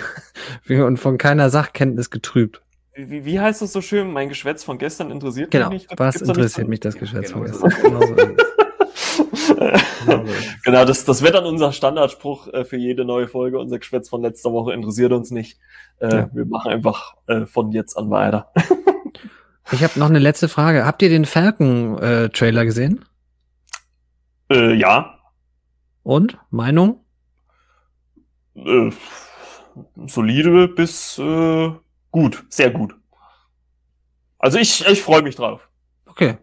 und 0.69 0.99
von 0.99 1.19
keiner 1.19 1.51
Sachkenntnis 1.51 2.11
getrübt. 2.11 2.64
Wie, 2.97 3.25
wie 3.25 3.41
heißt 3.41 3.61
das 3.61 3.73
so 3.73 3.81
schön? 3.81 4.12
Mein 4.12 4.29
Geschwätz 4.29 4.62
von 4.62 4.79
gestern 4.79 5.11
interessiert 5.11 5.51
genau. 5.51 5.71
mich 5.71 5.89
nicht. 5.89 5.99
Was 5.99 6.21
interessiert 6.21 6.69
mich 6.69 6.81
das 6.81 6.95
Geschwätz 6.95 7.33
genau, 7.33 7.47
von 7.47 7.71
gestern? 7.71 7.83
Genau, 7.83 8.01
so 8.01 8.15
genau, 10.65 10.85
das, 10.85 11.05
das 11.05 11.23
wird 11.23 11.35
dann 11.35 11.45
unser 11.45 11.73
Standardspruch 11.73 12.49
äh, 12.49 12.65
für 12.65 12.77
jede 12.77 13.05
neue 13.05 13.27
Folge. 13.27 13.59
Unser 13.59 13.79
Geschwätz 13.79 14.09
von 14.09 14.23
letzter 14.23 14.53
Woche 14.53 14.73
interessiert 14.73 15.12
uns 15.12 15.33
nicht. 15.33 15.59
Äh, 15.99 16.15
ja. 16.15 16.31
Wir 16.33 16.47
machen 16.47 16.71
einfach 16.71 17.16
äh, 17.27 17.47
von 17.47 17.73
jetzt 17.73 17.97
an 17.97 18.11
weiter. 18.11 18.53
ich 19.73 19.83
habe 19.83 19.99
noch 19.99 20.09
eine 20.09 20.21
letzte 20.21 20.49
Frage. 20.49 20.87
Habt 20.87 21.03
ihr 21.03 21.09
den 21.09 21.25
Falcon-Trailer 21.25 22.62
äh, 22.62 22.66
gesehen? 22.66 23.05
Äh, 24.51 24.75
ja. 24.75 25.19
Und? 26.05 26.39
Meinung? 26.51 27.01
Äh, 28.55 28.91
solide 30.07 30.69
bis 30.69 31.19
äh, 31.19 31.73
Gut, 32.15 32.45
sehr 32.49 32.70
gut. 32.70 32.95
Also 34.39 34.61
ich, 34.61 34.86
ich 34.86 35.03
freue 35.03 35.23
mich 35.23 35.35
drauf. 35.35 35.69
Okay. 36.07 36.36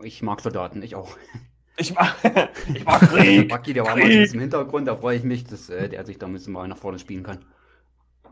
Ich 0.00 0.22
mag 0.22 0.40
Soldaten, 0.40 0.80
ich 0.80 0.94
auch. 0.94 1.16
Ich 1.76 1.92
mag, 1.92 2.14
ich 2.72 2.84
mag 2.84 3.00
Krieg. 3.00 3.48
Bucky, 3.48 3.72
der 3.72 3.84
war 3.84 3.96
mal 3.96 4.08
im 4.08 4.38
Hintergrund, 4.38 4.86
da 4.86 4.94
freue 4.94 5.16
ich 5.16 5.24
mich, 5.24 5.42
dass 5.42 5.68
äh, 5.70 5.88
der 5.88 6.06
sich 6.06 6.20
da 6.20 6.26
ein 6.26 6.32
bisschen 6.34 6.52
mal 6.52 6.68
nach 6.68 6.76
vorne 6.76 7.00
spielen 7.00 7.24
kann. 7.24 7.46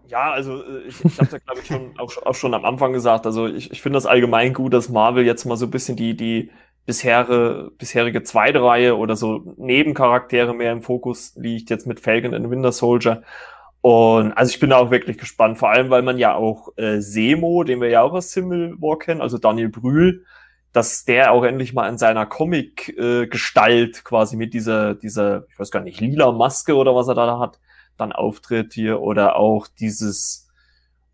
Ja, 0.06 0.30
also 0.30 0.62
äh, 0.62 0.82
ich, 0.82 1.04
ich 1.04 1.18
habe 1.18 1.28
ja, 1.32 1.38
glaube 1.38 1.60
ich, 1.62 1.66
schon, 1.66 1.92
auch, 1.98 2.16
auch, 2.24 2.34
schon 2.36 2.54
am 2.54 2.64
Anfang 2.64 2.92
gesagt, 2.92 3.26
also 3.26 3.48
ich, 3.48 3.72
ich 3.72 3.82
finde 3.82 3.96
das 3.96 4.06
allgemein 4.06 4.54
gut, 4.54 4.74
dass 4.74 4.88
Marvel 4.88 5.26
jetzt 5.26 5.44
mal 5.44 5.56
so 5.56 5.66
ein 5.66 5.72
bisschen 5.72 5.96
die, 5.96 6.16
die 6.16 6.52
bisherige, 6.84 7.72
bisherige 7.78 8.22
zweite 8.22 8.62
Reihe 8.62 8.96
oder 8.96 9.16
so 9.16 9.56
Nebencharaktere 9.56 10.54
mehr 10.54 10.70
im 10.70 10.82
Fokus 10.82 11.34
liegt, 11.34 11.68
jetzt 11.68 11.88
mit 11.88 11.98
Falcon 11.98 12.32
and 12.32 12.48
Winter 12.48 12.70
Soldier. 12.70 13.24
Und 13.86 14.32
also 14.32 14.50
ich 14.50 14.58
bin 14.58 14.70
da 14.70 14.78
auch 14.78 14.90
wirklich 14.90 15.16
gespannt, 15.16 15.58
vor 15.58 15.70
allem 15.70 15.90
weil 15.90 16.02
man 16.02 16.18
ja 16.18 16.34
auch 16.34 16.76
äh, 16.76 17.00
Semo, 17.00 17.62
den 17.62 17.80
wir 17.80 17.88
ja 17.88 18.02
auch 18.02 18.14
aus 18.14 18.32
Civil 18.32 18.74
War 18.80 18.98
kennen, 18.98 19.20
also 19.20 19.38
Daniel 19.38 19.68
Brühl, 19.68 20.24
dass 20.72 21.04
der 21.04 21.30
auch 21.30 21.44
endlich 21.44 21.72
mal 21.72 21.88
in 21.88 21.96
seiner 21.96 22.26
Comic-Gestalt 22.26 23.98
äh, 23.98 24.02
quasi 24.02 24.36
mit 24.36 24.54
dieser, 24.54 24.96
dieser, 24.96 25.44
ich 25.52 25.56
weiß 25.60 25.70
gar 25.70 25.84
nicht, 25.84 26.00
lila 26.00 26.32
Maske 26.32 26.74
oder 26.74 26.96
was 26.96 27.06
er 27.06 27.14
da 27.14 27.38
hat, 27.38 27.60
dann 27.96 28.10
auftritt 28.10 28.72
hier. 28.72 29.00
Oder 29.02 29.36
auch 29.36 29.68
dieses, 29.68 30.48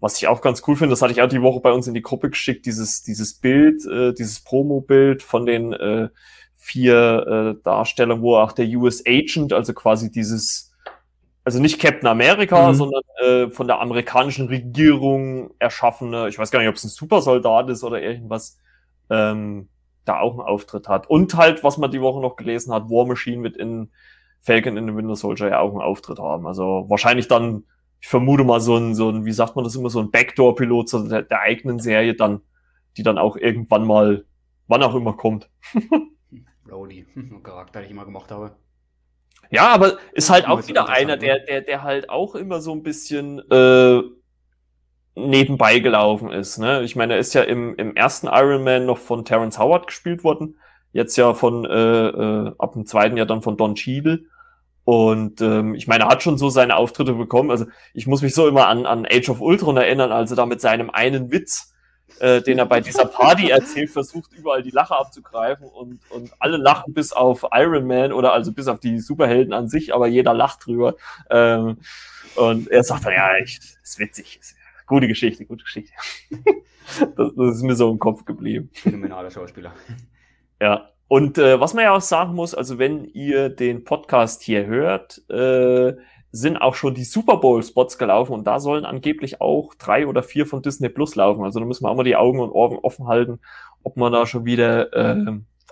was 0.01 0.17
ich 0.17 0.27
auch 0.29 0.41
ganz 0.41 0.63
cool 0.67 0.77
finde, 0.77 0.95
das 0.95 1.03
hatte 1.03 1.13
ich 1.13 1.21
auch 1.21 1.29
die 1.29 1.43
Woche 1.43 1.61
bei 1.61 1.73
uns 1.73 1.89
in 1.89 1.95
die 1.95 2.01
Gruppe 2.01 2.31
geschickt, 2.31 2.65
dieses, 2.65 3.03
dieses 3.03 3.35
Bild, 3.39 3.85
äh, 3.85 4.15
dieses 4.15 4.43
Promo-Bild 4.45 5.23
von 5.23 5.45
den 5.45 5.75
äh, 5.75 6.09
vier 6.57 7.55
äh, 7.59 7.63
Darstellern, 7.63 8.23
wo 8.23 8.37
auch 8.37 8.53
der 8.53 8.67
US 8.79 9.05
Agent, 9.07 9.53
also 9.53 9.75
quasi 9.75 10.11
dieses 10.11 10.72
also 11.45 11.61
nicht 11.61 11.81
Captain 11.81 12.09
America, 12.09 12.71
mhm. 12.71 12.75
sondern 12.75 13.03
äh, 13.21 13.51
von 13.51 13.67
der 13.67 13.81
amerikanischen 13.81 14.49
Regierung 14.49 15.53
erschaffene, 15.59 16.29
ich 16.29 16.39
weiß 16.39 16.51
gar 16.51 16.61
nicht, 16.61 16.69
ob 16.69 16.77
es 16.77 16.85
ein 16.85 16.89
Supersoldat 16.89 17.69
ist 17.71 17.83
oder 17.83 18.01
irgendwas, 18.01 18.59
ähm, 19.11 19.69
da 20.05 20.21
auch 20.21 20.33
einen 20.33 20.41
Auftritt 20.41 20.89
hat. 20.89 21.09
Und 21.09 21.35
halt, 21.35 21.65
was 21.65 21.79
man 21.79 21.91
die 21.91 22.01
Woche 22.01 22.21
noch 22.21 22.37
gelesen 22.37 22.73
hat, 22.73 22.91
War 22.91 23.07
Machine 23.07 23.43
wird 23.43 23.57
in 23.57 23.91
Falcon 24.41 24.77
in 24.77 24.89
the 24.89 24.95
Winter 24.95 25.17
Soldier 25.17 25.49
ja 25.49 25.61
auch 25.61 25.71
einen 25.71 25.81
Auftritt 25.81 26.19
haben. 26.19 26.47
Also 26.47 26.87
wahrscheinlich 26.89 27.29
dann, 27.29 27.65
ich 28.01 28.09
vermute 28.09 28.45
mal 28.45 28.61
so 28.61 28.77
ein, 28.77 28.95
so 28.95 29.09
ein, 29.09 29.25
wie 29.25 29.33
sagt 29.33 29.55
man 29.55 29.65
das 29.65 29.77
immer, 29.77 29.91
so 29.91 30.01
ein 30.01 30.11
Backdoor-Pilot 30.11 30.89
so 30.89 31.09
der, 31.09 31.23
der 31.23 31.41
eigenen 31.41 31.79
Serie 31.79 32.15
dann, 32.15 32.41
die 32.97 33.05
dann 33.05 33.19
auch 33.19 33.37
irgendwann 33.37 33.87
mal, 33.87 34.25
wann 34.67 34.83
auch 34.83 34.95
immer 34.95 35.13
kommt. 35.15 35.49
Brody, 36.65 37.07
Charakter, 37.43 37.81
den 37.81 37.87
ich 37.87 37.93
immer 37.93 38.05
gemacht 38.05 38.31
habe. 38.31 38.57
Ja, 39.53 39.69
aber 39.69 39.99
ist 40.15 40.31
halt 40.31 40.49
auch 40.49 40.67
wieder 40.67 40.89
einer, 40.89 41.19
der, 41.19 41.39
der, 41.39 41.61
der 41.61 41.83
halt 41.83 42.09
auch 42.09 42.35
immer 42.35 42.63
so 42.63 42.73
ein 42.73 42.83
bisschen 42.83 43.39
äh, 43.51 44.01
nebenbei 45.15 45.79
gelaufen 45.79 46.31
ist. 46.31 46.57
Ne? 46.57 46.83
Ich 46.85 46.97
meine, 46.97 47.13
er 47.15 47.19
ist 47.19 47.35
ja 47.35 47.43
im, 47.43 47.77
im 47.77 47.95
ersten 47.95 48.29
Iron 48.29 48.65
Man 48.65 48.87
noch 48.87 48.97
von 48.97 49.27
Terrence 49.27 49.59
Howard 49.59 49.87
gespielt 49.87 50.25
worden. 50.25 50.57
Jetzt 50.95 51.17
ja 51.17 51.35
von 51.35 51.67
äh, 51.67 52.09
äh, 52.09 52.53
ab 52.59 52.73
dem 52.73 52.87
zweiten 52.87 53.19
Jahr 53.19 53.27
dann 53.27 53.43
von 53.43 53.59
Don 53.59 53.75
Cheadle. 53.75 54.21
Und 54.85 55.43
ähm, 55.43 55.75
ich 55.75 55.87
meine, 55.87 56.05
er 56.05 56.09
hat 56.09 56.23
schon 56.23 56.39
so 56.39 56.49
seine 56.49 56.77
Auftritte 56.77 57.13
bekommen. 57.13 57.51
Also 57.51 57.67
ich 57.93 58.07
muss 58.07 58.23
mich 58.23 58.35
so 58.35 58.49
immer 58.49 58.69
an, 58.69 58.87
an 58.87 59.05
Age 59.05 59.29
of 59.29 59.43
Ultron 59.43 59.77
erinnern, 59.77 60.13
also 60.13 60.35
da 60.35 60.47
mit 60.47 60.63
seinem 60.63 60.89
einen 60.89 61.31
Witz 61.31 61.72
äh, 62.21 62.43
den 62.43 62.59
er 62.59 62.67
bei 62.67 62.81
dieser 62.81 63.07
Party 63.07 63.51
erzählt, 63.51 63.91
versucht 63.91 64.33
überall 64.33 64.63
die 64.63 64.71
Lache 64.71 64.97
abzugreifen 64.97 65.67
und, 65.67 66.01
und 66.11 66.33
alle 66.39 66.57
lachen 66.57 66.95
bis 66.95 67.13
auf 67.13 67.47
Iron 67.53 67.87
Man 67.87 68.13
oder 68.13 68.33
also 68.33 68.53
bis 68.53 68.69
auf 68.69 68.81
die 68.81 68.99
Superhelden 68.99 69.53
an 69.53 69.69
sich, 69.69 69.95
aber 69.95 70.07
jeder 70.07 70.35
lacht 70.35 70.67
drüber. 70.67 70.97
Ähm, 71.31 71.79
und 72.37 72.69
er 72.69 72.85
sagt 72.85 73.05
dann, 73.05 73.13
ja, 73.13 73.37
ich, 73.39 73.59
ist 73.83 73.99
witzig, 73.99 74.39
ist, 74.41 74.57
gute 74.87 75.09
Geschichte, 75.09 75.45
gute 75.45 75.65
Geschichte. 75.65 75.93
das, 77.17 77.33
das 77.37 77.57
ist 77.57 77.63
mir 77.63 77.75
so 77.75 77.91
im 77.91 77.99
Kopf 77.99 78.25
geblieben. 78.25 78.71
Phänomenaler 78.73 79.31
Schauspieler. 79.31 79.73
Ja, 80.61 80.91
Und 81.09 81.39
äh, 81.39 81.61
was 81.61 81.75
man 81.75 81.85
ja 81.85 81.93
auch 81.93 82.01
sagen 82.01 82.35
muss, 82.35 82.55
also 82.55 82.79
wenn 82.79 83.05
ihr 83.05 83.49
den 83.49 83.85
Podcast 83.85 84.43
hier 84.43 84.67
hört, 84.67 85.21
äh, 85.29 85.95
sind 86.33 86.57
auch 86.57 86.75
schon 86.75 86.95
die 86.95 87.05
Super 87.05 87.37
Bowl 87.37 87.63
Spots 87.63 87.99
gelaufen 87.99 88.33
und 88.33 88.47
da 88.47 88.59
sollen 88.59 88.87
angeblich 88.87 89.41
auch 89.43 89.75
drei 89.75 90.07
oder 90.07 90.23
vier 90.23 90.47
von 90.47 90.63
Disney 90.63 90.89
Plus 90.89 91.15
laufen. 91.15 91.45
Also 91.45 91.61
da 91.61 91.67
müssen 91.67 91.85
wir 91.85 91.91
auch 91.91 91.97
mal 91.97 92.05
die 92.05 92.17
Augen 92.17 92.41
und 92.41 92.51
Ohren 92.51 92.79
offen 92.79 93.07
halten, 93.07 93.39
ob 93.83 93.99
man 93.99 94.13
da 94.13 94.25
schon 94.25 94.47
wieder 94.47 94.93
äh, 94.95 95.15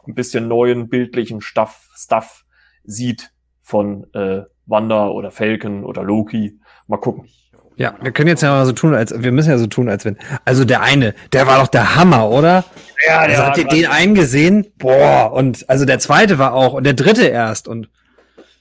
ein 0.07 0.15
bisschen 0.15 0.49
neuen 0.49 0.89
bildlichen 0.89 1.41
Stuff, 1.41 1.89
Stuff 1.97 2.45
sieht 2.85 3.33
von 3.63 4.07
äh, 4.13 4.43
Wanda 4.67 5.09
oder 5.09 5.31
Falcon 5.31 5.85
oder 5.85 6.03
Loki. 6.03 6.61
Mal 6.87 6.99
gucken. 6.99 7.29
Ja, 7.77 7.95
wir 8.03 8.13
können 8.13 8.29
jetzt 8.29 8.43
ja 8.43 8.51
mal 8.51 8.67
so 8.67 8.73
tun, 8.73 8.95
als 8.95 9.23
wir 9.23 9.33
müssen 9.33 9.49
ja 9.49 9.57
so 9.57 9.67
tun, 9.67 9.89
als 9.89 10.05
wenn. 10.05 10.19
Also 10.45 10.67
der 10.67 10.83
eine, 10.83 11.15
der 11.33 11.47
war 11.47 11.61
doch 11.61 11.69
der 11.69 11.97
Hammer, 11.97 12.29
oder? 12.29 12.65
Ja, 13.07 13.21
also 13.21 13.43
habt 13.43 13.57
ihr 13.57 13.65
den 13.65 13.87
einen 13.87 14.15
gesehen? 14.15 14.67
Boah, 14.77 15.33
und 15.33 15.67
also 15.71 15.87
der 15.87 15.99
zweite 15.99 16.39
war 16.39 16.53
auch 16.53 16.75
und 16.75 16.85
der 16.85 16.93
dritte 16.93 17.27
erst 17.27 17.69
und 17.69 17.89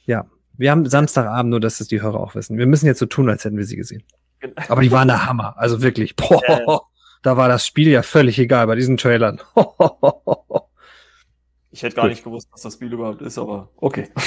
ja, 0.06 0.26
wir 0.60 0.72
haben 0.72 0.86
Samstagabend, 0.86 1.52
nur 1.52 1.62
dass 1.62 1.78
das 1.78 1.88
die 1.88 2.02
Hörer 2.02 2.20
auch 2.20 2.36
wissen. 2.36 2.58
Wir 2.58 2.68
müssen 2.68 2.86
jetzt 2.86 3.00
so 3.00 3.06
tun, 3.06 3.30
als 3.30 3.46
hätten 3.46 3.58
wir 3.58 3.66
sie 3.66 3.78
gesehen. 3.78 4.04
Genau. 4.42 4.54
Aber 4.68 4.82
die 4.82 4.92
waren 4.92 5.08
der 5.08 5.26
Hammer, 5.26 5.56
also 5.58 5.82
wirklich. 5.82 6.18
Boah, 6.18 6.42
ja. 6.48 6.82
da 7.24 7.38
war 7.38 7.48
das 7.48 7.66
Spiel 7.66 7.88
ja 7.88 8.02
völlig 8.02 8.38
egal 8.38 8.68
bei 8.68 8.76
diesen 8.76 8.98
Trailern. 8.98 9.40
ich 11.72 11.82
hätte 11.82 11.96
gar 11.96 12.04
Gut. 12.06 12.12
nicht 12.12 12.26
gewusst, 12.26 12.50
was 12.52 12.62
das 12.62 12.74
Spiel 12.74 12.92
überhaupt 12.92 13.22
ist, 13.22 13.38
aber 13.38 13.70
okay. 13.78 14.10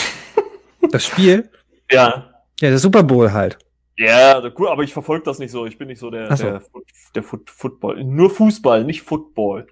Das 0.90 1.06
Spiel? 1.06 1.48
Ja. 1.90 2.28
Ja, 2.60 2.68
der 2.68 2.78
Super 2.78 3.04
Bowl 3.04 3.32
halt. 3.32 3.56
Ja, 3.96 4.42
cool, 4.58 4.68
aber 4.68 4.82
ich 4.82 4.92
verfolge 4.92 5.24
das 5.24 5.38
nicht 5.38 5.52
so. 5.52 5.64
Ich 5.64 5.78
bin 5.78 5.86
nicht 5.86 6.00
so 6.00 6.10
der, 6.10 6.36
so. 6.36 6.42
der, 6.42 6.62
der 7.14 7.22
Foot, 7.22 7.48
Football. 7.48 8.02
Nur 8.02 8.30
Fußball, 8.30 8.82
nicht 8.84 9.02
Football. 9.02 9.68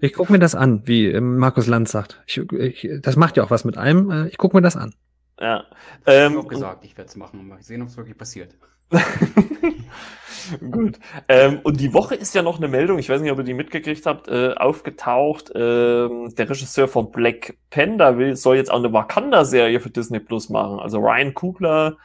ich 0.00 0.14
gucke 0.14 0.32
mir 0.32 0.38
das 0.38 0.54
an, 0.54 0.82
wie 0.86 1.06
ähm, 1.06 1.36
Markus 1.36 1.66
Lanz 1.66 1.92
sagt. 1.92 2.22
Ich, 2.26 2.38
ich, 2.38 2.88
das 3.02 3.16
macht 3.16 3.36
ja 3.36 3.44
auch 3.44 3.50
was 3.50 3.64
mit 3.64 3.76
einem. 3.76 4.10
Äh, 4.10 4.28
ich 4.28 4.38
gucke 4.38 4.56
mir 4.56 4.62
das 4.62 4.76
an. 4.76 4.94
Ja. 5.38 5.64
Ähm, 6.06 6.32
ich 6.32 6.38
habe 6.38 6.46
auch 6.46 6.48
gesagt, 6.48 6.84
ich 6.84 6.96
werde 6.96 7.08
es 7.08 7.16
machen. 7.16 7.46
Mal 7.46 7.62
sehen, 7.62 7.82
ob 7.82 7.88
es 7.88 7.96
wirklich 7.96 8.16
passiert. 8.16 8.56
Gut. 10.70 10.98
Ähm, 11.28 11.60
und 11.64 11.80
die 11.80 11.92
Woche 11.92 12.14
ist 12.14 12.34
ja 12.34 12.42
noch 12.42 12.58
eine 12.58 12.68
Meldung, 12.68 12.98
ich 12.98 13.08
weiß 13.08 13.20
nicht, 13.20 13.32
ob 13.32 13.38
ihr 13.38 13.44
die 13.44 13.54
mitgekriegt 13.54 14.06
habt, 14.06 14.28
äh, 14.28 14.54
aufgetaucht. 14.54 15.50
Ähm, 15.54 16.32
der 16.36 16.48
Regisseur 16.48 16.88
von 16.88 17.10
Black 17.10 17.56
Panda 17.70 18.16
will, 18.16 18.36
soll 18.36 18.56
jetzt 18.56 18.70
auch 18.70 18.78
eine 18.78 18.92
Wakanda-Serie 18.92 19.80
für 19.80 19.90
Disney 19.90 20.20
Plus 20.20 20.48
machen. 20.48 20.78
Also 20.78 20.98
Ryan 20.98 21.34
Kugler 21.34 21.96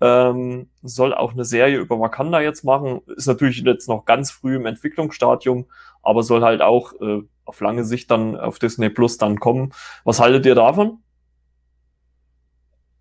ähm, 0.00 0.68
soll 0.82 1.12
auch 1.12 1.32
eine 1.32 1.44
Serie 1.44 1.78
über 1.78 2.00
Wakanda 2.00 2.40
jetzt 2.40 2.64
machen. 2.64 3.02
Ist 3.16 3.26
natürlich 3.26 3.58
jetzt 3.60 3.88
noch 3.88 4.04
ganz 4.06 4.30
früh 4.30 4.56
im 4.56 4.66
Entwicklungsstadium, 4.66 5.66
aber 6.02 6.22
soll 6.22 6.42
halt 6.42 6.62
auch 6.62 6.94
äh, 7.00 7.22
auf 7.44 7.60
lange 7.60 7.84
Sicht 7.84 8.10
dann 8.10 8.36
auf 8.36 8.58
Disney 8.58 8.88
Plus 8.88 9.18
dann 9.18 9.38
kommen. 9.40 9.72
Was 10.04 10.20
haltet 10.20 10.46
ihr 10.46 10.54
davon? 10.54 11.02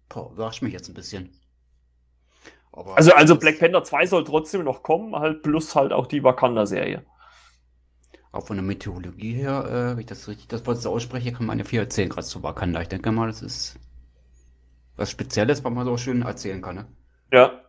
Boah, 0.10 0.32
überrascht 0.32 0.62
mich 0.62 0.74
jetzt 0.74 0.90
ein 0.90 0.96
bisschen. 0.96 1.30
Aber 2.72 2.98
also, 2.98 3.14
also 3.14 3.36
Black 3.38 3.60
Panther 3.60 3.84
2 3.84 4.06
soll 4.06 4.24
trotzdem 4.24 4.64
noch 4.64 4.84
kommen, 4.84 5.16
halt 5.16 5.44
plus 5.44 5.76
halt 5.76 5.94
auch 5.94 6.08
die 6.08 6.24
Wakanda-Serie. 6.24 7.04
Auch 8.32 8.46
von 8.46 8.58
der 8.58 8.64
Meteorologie 8.64 9.34
her, 9.34 9.66
äh, 9.66 9.92
wenn 9.92 10.00
ich 10.00 10.06
das 10.06 10.28
richtig 10.28 10.48
das 10.48 10.66
Wort 10.68 10.82
so 10.82 10.92
ausspreche, 10.92 11.32
kann 11.32 11.48
man 11.48 11.58
ja 11.58 11.66
viel 11.66 11.80
erzählen, 11.80 12.10
gerade 12.10 12.28
zu 12.28 12.44
Wakanda. 12.44 12.82
Ich 12.82 12.88
denke 12.88 13.12
mal, 13.12 13.28
das 13.28 13.42
ist 13.42 13.80
was 14.96 15.10
Spezielles, 15.10 15.64
was 15.64 15.74
man 15.74 15.86
so 15.86 15.98
schön 15.98 16.22
erzählen 16.22 16.62
kann. 16.62 16.76
Ne? 16.76 16.86
Ja. 17.32 17.62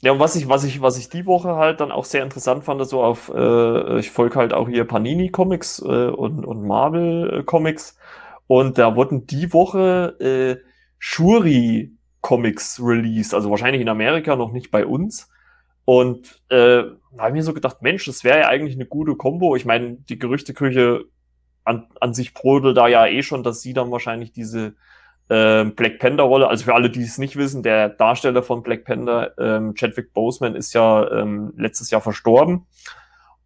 Ja, 0.00 0.12
und 0.12 0.18
was 0.18 0.34
ich, 0.34 0.48
was 0.48 0.64
ich, 0.64 0.80
was 0.80 0.98
ich 0.98 1.10
die 1.10 1.26
Woche 1.26 1.54
halt 1.56 1.80
dann 1.80 1.92
auch 1.92 2.04
sehr 2.04 2.24
interessant 2.24 2.64
fand, 2.64 2.84
so 2.88 3.04
auf, 3.04 3.30
äh, 3.32 3.98
ich 4.00 4.10
folge 4.10 4.36
halt 4.36 4.52
auch 4.52 4.68
hier 4.68 4.84
Panini 4.84 5.30
Comics 5.30 5.78
äh, 5.80 6.08
und, 6.08 6.44
und 6.44 6.66
Marvel 6.66 7.40
äh, 7.40 7.42
Comics. 7.44 7.96
Und 8.48 8.78
da 8.78 8.96
wurden 8.96 9.26
die 9.26 9.52
Woche 9.52 10.16
äh, 10.18 10.71
Shuri 11.04 11.90
Comics 12.20 12.80
released, 12.80 13.34
also 13.34 13.50
wahrscheinlich 13.50 13.82
in 13.82 13.88
Amerika, 13.88 14.36
noch 14.36 14.52
nicht 14.52 14.70
bei 14.70 14.86
uns. 14.86 15.28
Und 15.84 16.40
äh, 16.48 16.84
da 16.84 17.18
habe 17.18 17.30
ich 17.30 17.34
mir 17.34 17.42
so 17.42 17.52
gedacht, 17.52 17.82
Mensch, 17.82 18.04
das 18.04 18.22
wäre 18.22 18.38
ja 18.38 18.48
eigentlich 18.48 18.76
eine 18.76 18.86
gute 18.86 19.16
Combo. 19.16 19.56
Ich 19.56 19.64
meine, 19.64 19.96
die 20.08 20.20
Gerüchteküche 20.20 21.06
an, 21.64 21.88
an 22.00 22.14
sich 22.14 22.34
brodelt 22.34 22.76
da 22.76 22.86
ja 22.86 23.04
eh 23.08 23.24
schon, 23.24 23.42
dass 23.42 23.62
sie 23.62 23.72
dann 23.72 23.90
wahrscheinlich 23.90 24.30
diese 24.30 24.76
äh, 25.28 25.64
Black 25.64 25.98
Panther-Rolle, 25.98 26.46
also 26.46 26.66
für 26.66 26.74
alle, 26.74 26.88
die 26.88 27.02
es 27.02 27.18
nicht 27.18 27.34
wissen, 27.34 27.64
der 27.64 27.88
Darsteller 27.88 28.44
von 28.44 28.62
Black 28.62 28.84
Panther, 28.84 29.34
ähm, 29.38 29.74
Chadwick 29.74 30.12
Boseman, 30.14 30.54
ist 30.54 30.72
ja 30.72 31.10
ähm, 31.10 31.52
letztes 31.56 31.90
Jahr 31.90 32.00
verstorben. 32.00 32.66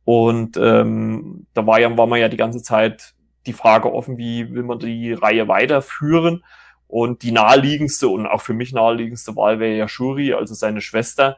Und 0.04 0.58
ähm, 0.58 1.46
da 1.54 1.66
war 1.66 1.80
ja, 1.80 1.96
war 1.96 2.06
man 2.06 2.20
ja 2.20 2.28
die 2.28 2.36
ganze 2.36 2.62
Zeit 2.62 3.14
die 3.46 3.54
Frage 3.54 3.90
offen, 3.94 4.18
wie 4.18 4.52
will 4.52 4.62
man 4.62 4.78
die 4.78 5.14
Reihe 5.14 5.48
weiterführen. 5.48 6.44
Und 6.88 7.22
die 7.22 7.32
naheliegendste 7.32 8.08
und 8.08 8.26
auch 8.26 8.42
für 8.42 8.54
mich 8.54 8.72
naheliegendste 8.72 9.34
Wahl 9.36 9.58
wäre 9.58 9.76
ja 9.76 9.88
Shuri, 9.88 10.32
also 10.32 10.54
seine 10.54 10.80
Schwester, 10.80 11.36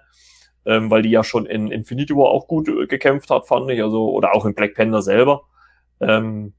ähm, 0.67 0.91
weil 0.91 1.03
die 1.03 1.11
ja 1.11 1.25
schon 1.25 1.47
in 1.47 1.71
Infinity 1.71 2.15
War 2.15 2.29
auch 2.29 2.47
gut 2.47 2.69
äh, 2.69 2.87
gekämpft 2.87 3.31
hat, 3.31 3.47
fand 3.47 3.71
ich, 3.71 3.83
also, 3.83 4.11
oder 4.11 4.35
auch 4.35 4.45
in 4.45 4.55
Black 4.55 4.75
Panther 4.75 5.03
selber. 5.03 5.43
Ähm, 6.01 6.53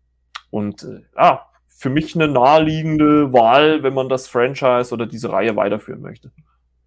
und 0.50 0.84
äh, 0.84 1.02
ja, 1.16 1.46
für 1.68 1.90
mich 1.90 2.16
eine 2.16 2.28
naheliegende 2.28 3.32
Wahl, 3.32 3.84
wenn 3.84 3.94
man 3.94 4.10
das 4.10 4.28
Franchise 4.28 4.94
oder 4.94 5.06
diese 5.06 5.32
Reihe 5.32 5.56
weiterführen 5.56 6.02
möchte. 6.02 6.32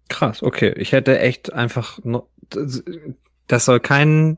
Krass, 0.09 0.43
okay. 0.43 0.73
Ich 0.77 0.91
hätte 0.91 1.17
echt 1.19 1.51
einfach, 1.51 1.99
das 3.47 3.65
soll 3.65 3.79
kein, 3.79 4.37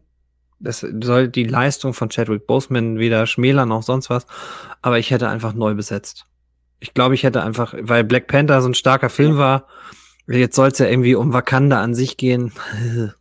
das 0.60 0.80
soll 0.80 1.28
die 1.28 1.44
Leistung 1.44 1.94
von 1.94 2.10
Chadwick 2.10 2.48
Boseman 2.48 3.00
weder 3.00 3.28
schmälern 3.28 3.68
noch 3.68 3.84
sonst 3.84 4.10
was, 4.10 4.26
aber 4.82 5.00
ich 5.00 5.12
hätte 5.12 5.28
einfach 5.28 5.54
neu 5.54 5.74
besetzt. 5.74 6.26
Ich 6.80 6.93
glaube, 6.93 7.15
ich 7.15 7.23
hätte 7.23 7.43
einfach, 7.43 7.73
weil 7.80 8.03
Black 8.03 8.27
Panther 8.27 8.61
so 8.61 8.69
ein 8.69 8.73
starker 8.73 9.10
Film 9.10 9.38
war, 9.38 9.68
jetzt 10.27 10.56
soll 10.56 10.69
es 10.69 10.80
ja 10.80 10.88
irgendwie 10.88 11.15
um 11.15 11.34
Wakanda 11.34 11.81
an 11.81 11.95
sich 11.95 12.18
gehen. 12.18 12.52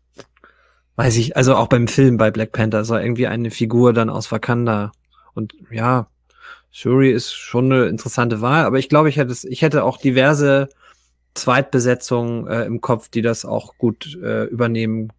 Weiß 0.96 1.16
ich, 1.16 1.36
also 1.36 1.56
auch 1.56 1.68
beim 1.68 1.88
Film 1.88 2.18
bei 2.18 2.30
Black 2.30 2.52
Panther 2.52 2.84
soll 2.84 3.00
irgendwie 3.00 3.26
eine 3.26 3.50
Figur 3.50 3.92
dann 3.92 4.10
aus 4.10 4.30
Wakanda. 4.30 4.92
Und 5.34 5.54
ja, 5.70 6.08
Shuri 6.70 7.10
ist 7.10 7.32
schon 7.32 7.72
eine 7.72 7.86
interessante 7.86 8.40
Wahl, 8.40 8.64
aber 8.64 8.78
ich 8.78 8.88
glaube, 8.88 9.08
ich 9.08 9.16
hätte 9.16 9.34
ich 9.48 9.62
hätte 9.62 9.84
auch 9.84 9.98
diverse 9.98 10.68
Zweitbesetzungen 11.34 12.46
äh, 12.46 12.64
im 12.64 12.80
Kopf, 12.80 13.08
die 13.08 13.22
das 13.22 13.44
auch 13.44 13.76
gut 13.76 14.16
äh, 14.22 14.44
übernehmen 14.44 15.12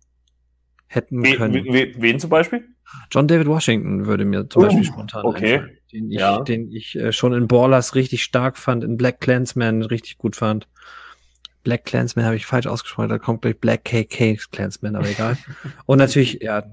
hätten 0.87 1.23
können. 1.23 1.65
Wen, 1.65 1.93
wen 1.97 2.19
zum 2.19 2.29
Beispiel? 2.29 2.63
John 3.11 3.27
David 3.27 3.47
Washington 3.47 4.05
würde 4.05 4.23
mir 4.23 4.47
zum 4.49 4.61
uh, 4.61 4.65
Beispiel 4.65 4.83
spontan 4.85 5.25
okay. 5.25 5.55
Einfallen 5.55 5.77
den 5.95 6.11
ich, 6.11 6.19
ja. 6.19 6.39
den 6.41 6.71
ich 6.71 6.95
äh, 6.95 7.11
schon 7.11 7.33
in 7.33 7.47
Ballers 7.47 7.95
richtig 7.95 8.23
stark 8.23 8.57
fand, 8.57 8.83
in 8.83 8.97
Black 8.97 9.21
Clansman 9.21 9.81
richtig 9.81 10.17
gut 10.17 10.35
fand. 10.35 10.67
Black 11.63 11.85
Clansman 11.85 12.25
habe 12.25 12.35
ich 12.35 12.45
falsch 12.45 12.67
ausgesprochen, 12.67 13.09
da 13.09 13.17
kommt 13.17 13.41
gleich 13.41 13.57
Black 13.57 13.85
KK 13.85 14.37
Clansman, 14.51 14.95
aber 14.95 15.09
egal. 15.09 15.37
Und 15.85 15.97
natürlich, 15.97 16.41
ja, 16.41 16.63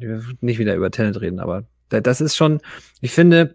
nicht 0.40 0.58
wieder 0.58 0.74
über 0.74 0.90
Tenet 0.90 1.20
reden, 1.20 1.38
aber 1.38 1.64
das 1.88 2.20
ist 2.20 2.36
schon, 2.36 2.60
ich 3.00 3.12
finde, 3.12 3.54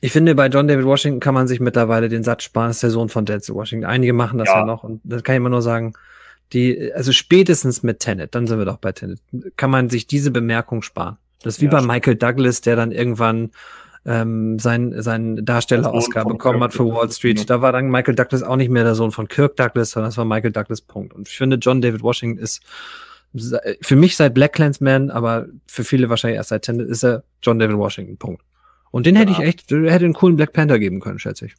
ich 0.00 0.12
finde, 0.12 0.34
bei 0.34 0.48
John 0.48 0.68
David 0.68 0.84
Washington 0.84 1.20
kann 1.20 1.34
man 1.34 1.48
sich 1.48 1.58
mittlerweile 1.58 2.08
den 2.08 2.22
Satz 2.22 2.42
sparen, 2.42 2.70
ist 2.70 2.82
der 2.82 2.90
Sohn 2.90 3.08
von 3.08 3.24
Denzel 3.24 3.54
Washington. 3.54 3.86
Einige 3.86 4.12
machen 4.12 4.38
das 4.38 4.48
ja, 4.48 4.60
ja 4.60 4.64
noch 4.64 4.84
und 4.84 5.00
das 5.04 5.22
kann 5.22 5.34
ich 5.34 5.38
immer 5.38 5.48
nur 5.48 5.62
sagen, 5.62 5.94
die, 6.52 6.92
also 6.92 7.12
spätestens 7.12 7.82
mit 7.82 8.00
Tenet, 8.00 8.34
dann 8.34 8.46
sind 8.46 8.58
wir 8.58 8.66
doch 8.66 8.78
bei 8.78 8.92
Tenet, 8.92 9.20
kann 9.56 9.70
man 9.70 9.88
sich 9.90 10.06
diese 10.06 10.30
Bemerkung 10.30 10.82
sparen. 10.82 11.16
Das 11.42 11.54
ist 11.54 11.60
wie 11.60 11.66
ja, 11.66 11.70
bei 11.70 11.82
Michael 11.82 12.16
Douglas, 12.16 12.60
der 12.60 12.76
dann 12.76 12.92
irgendwann 12.92 13.50
ähm, 14.06 14.58
sein, 14.58 14.94
sein 15.02 15.44
Darsteller-Oscar 15.44 16.24
bekommen 16.24 16.62
hat 16.62 16.72
für 16.72 16.86
Wall 16.86 17.10
Street. 17.10 17.50
Da 17.50 17.60
war 17.60 17.72
dann 17.72 17.90
Michael 17.90 18.14
Douglas 18.14 18.42
auch 18.42 18.56
nicht 18.56 18.70
mehr 18.70 18.84
der 18.84 18.94
Sohn 18.94 19.10
von 19.10 19.26
Kirk 19.26 19.56
Douglas, 19.56 19.90
sondern 19.90 20.10
das 20.10 20.16
war 20.16 20.24
Michael 20.24 20.52
Douglas, 20.52 20.80
Punkt. 20.80 21.12
Und 21.12 21.28
ich 21.28 21.36
finde, 21.36 21.56
John 21.56 21.80
David 21.80 22.02
Washington 22.02 22.38
ist 22.38 22.62
für 23.82 23.96
mich 23.96 24.16
seit 24.16 24.34
Black 24.34 24.52
Clansman, 24.54 25.10
aber 25.10 25.46
für 25.66 25.84
viele 25.84 26.08
wahrscheinlich 26.08 26.36
erst 26.36 26.50
seit 26.50 26.62
Tenet, 26.62 26.88
ist 26.88 27.02
er 27.02 27.24
John 27.42 27.58
David 27.58 27.76
Washington, 27.76 28.16
Punkt. 28.16 28.42
Und 28.92 29.04
den 29.04 29.16
hätte 29.16 29.32
ich 29.32 29.40
echt, 29.40 29.70
hätte 29.70 30.04
einen 30.04 30.14
coolen 30.14 30.36
Black 30.36 30.52
Panther 30.52 30.78
geben 30.78 31.00
können, 31.00 31.18
schätze 31.18 31.46
ich. 31.46 31.54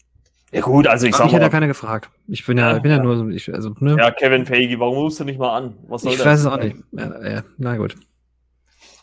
Ja 0.51 0.61
gut, 0.61 0.87
also 0.87 1.05
ich 1.05 1.15
sag 1.15 1.27
Ich 1.27 1.33
hätte 1.33 1.43
ja 1.43 1.49
keiner 1.49 1.67
gefragt. 1.67 2.09
Ich 2.27 2.45
bin 2.45 2.57
ja, 2.57 2.71
ja, 2.71 2.79
bin 2.79 2.89
ja, 2.89 2.97
ja 2.97 3.03
nur, 3.03 3.29
ich, 3.29 3.53
also, 3.53 3.75
ne? 3.79 3.97
Ja, 3.99 4.11
Kevin 4.11 4.45
Feige, 4.45 4.79
warum 4.79 4.95
rufst 4.95 5.19
du 5.19 5.25
nicht 5.25 5.37
mal 5.37 5.57
an? 5.57 5.73
Was 5.87 6.03
soll 6.03 6.13
ich 6.13 6.17
das? 6.17 6.25
weiß 6.25 6.39
es 6.39 6.45
auch 6.45 6.57
nicht. 6.57 6.77
Ja, 6.93 7.29
ja, 7.29 7.43
na 7.57 7.75
gut. 7.75 7.95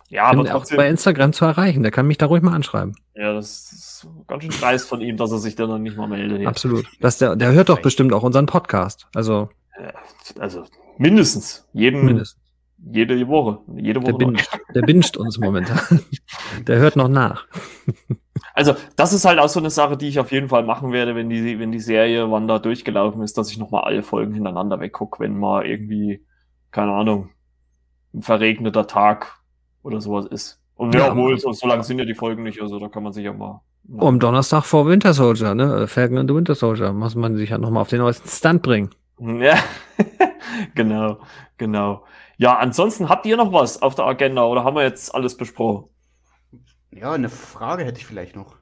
Ja, 0.09 0.25
aber 0.25 0.45
trotzdem. 0.45 0.79
Auch 0.79 0.83
bei 0.83 0.89
Instagram 0.89 1.33
zu 1.33 1.45
erreichen, 1.45 1.83
der 1.83 1.91
kann 1.91 2.07
mich 2.07 2.19
da 2.19 2.27
ruhig 2.27 2.43
mal 2.43 2.55
anschreiben. 2.55 2.95
Ja, 3.15 3.33
das 3.33 3.73
ist 3.73 4.09
ganz 4.27 4.43
schön 4.43 4.53
dreist 4.53 4.89
von 4.89 5.01
ihm, 5.01 5.17
dass 5.17 5.33
er 5.33 5.39
sich 5.39 5.57
dann 5.57 5.71
noch 5.71 5.79
nicht 5.79 5.97
mal 5.97 6.09
meldet. 6.09 6.47
Absolut. 6.47 6.87
Das 7.01 7.19
der, 7.19 7.37
der 7.37 7.53
hört 7.53 7.69
doch 7.69 7.81
bestimmt 7.81 8.13
auch 8.13 8.23
unseren 8.23 8.47
Podcast. 8.47 9.09
Also. 9.15 9.49
Also 10.39 10.65
mindestens. 10.99 11.67
Jeden, 11.73 12.05
mindestens. 12.05 12.41
Jede 12.93 13.27
Woche. 13.29 13.59
Jede 13.77 14.03
Woche. 14.03 14.13
Der 14.13 14.27
binscht, 14.27 14.59
der 14.75 14.83
binscht 14.83 15.17
uns 15.17 15.39
momentan. 15.39 16.01
der 16.67 16.79
hört 16.79 16.97
noch 16.97 17.09
nach. 17.09 17.47
Also, 18.53 18.75
das 18.97 19.13
ist 19.13 19.25
halt 19.25 19.39
auch 19.39 19.49
so 19.49 19.59
eine 19.59 19.71
Sache, 19.71 19.97
die 19.97 20.09
ich 20.09 20.19
auf 20.19 20.33
jeden 20.33 20.49
Fall 20.49 20.65
machen 20.65 20.93
werde, 20.93 21.15
wenn 21.15 21.31
die, 21.31 21.59
wenn 21.59 21.73
die 21.73 21.81
Serie 21.81 22.31
Wanda 22.31 22.59
durchgelaufen 22.59 23.23
ist, 23.23 23.39
dass 23.39 23.51
ich 23.51 23.59
nochmal 23.59 23.85
alle 23.85 24.03
Folgen 24.03 24.35
hintereinander 24.35 24.81
weggucke, 24.81 25.21
wenn 25.21 25.39
mal 25.39 25.67
irgendwie, 25.67 26.25
keine 26.71 26.93
Ahnung, 26.93 27.31
ein 28.13 28.23
verregneter 28.23 28.87
Tag 28.87 29.41
oder 29.85 30.01
sowas 30.01 30.27
ist. 30.27 30.61
Und 30.75 30.95
ja, 30.95 31.07
ja 31.07 31.17
wohl, 31.17 31.39
so, 31.39 31.53
so 31.53 31.69
lang 31.69 31.85
sind 31.85 32.01
ja 32.01 32.05
die 32.05 32.15
Folgen 32.15 32.43
nicht, 32.43 32.61
also 32.61 32.81
da 32.81 32.89
kann 32.89 33.05
man 33.05 33.13
sich 33.13 33.25
ja 33.25 33.33
mal 33.33 33.61
Um 33.87 34.19
Donnerstag 34.19 34.65
vor 34.65 34.87
Winter 34.89 35.15
Soldier, 35.15 35.55
ne? 35.55 35.87
Falcon 35.87 36.19
and 36.19 36.29
the 36.29 36.35
Winter 36.35 36.57
Soldier. 36.57 36.93
Muss 36.93 37.15
man 37.15 37.37
sich 37.37 37.51
ja 37.51 37.59
nochmal 37.59 37.83
auf 37.83 37.89
den 37.89 38.01
neuesten 38.01 38.29
Stunt 38.29 38.63
bringen. 38.63 38.91
Ja, 39.21 39.57
genau, 40.75 41.19
genau. 41.59 42.05
Ja, 42.37 42.59
ansonsten 42.59 43.09
habt 43.09 43.27
ihr 43.27 43.37
noch 43.37 43.53
was 43.53 43.81
auf 43.81 43.95
der 43.95 44.07
Agenda 44.07 44.45
oder 44.45 44.65
haben 44.65 44.75
wir 44.75 44.83
jetzt 44.83 45.15
alles 45.15 45.37
besprochen? 45.37 45.89
Ja, 46.91 47.13
eine 47.13 47.29
Frage 47.29 47.85
hätte 47.85 48.01
ich 48.01 48.07
vielleicht 48.07 48.35
noch. 48.35 48.57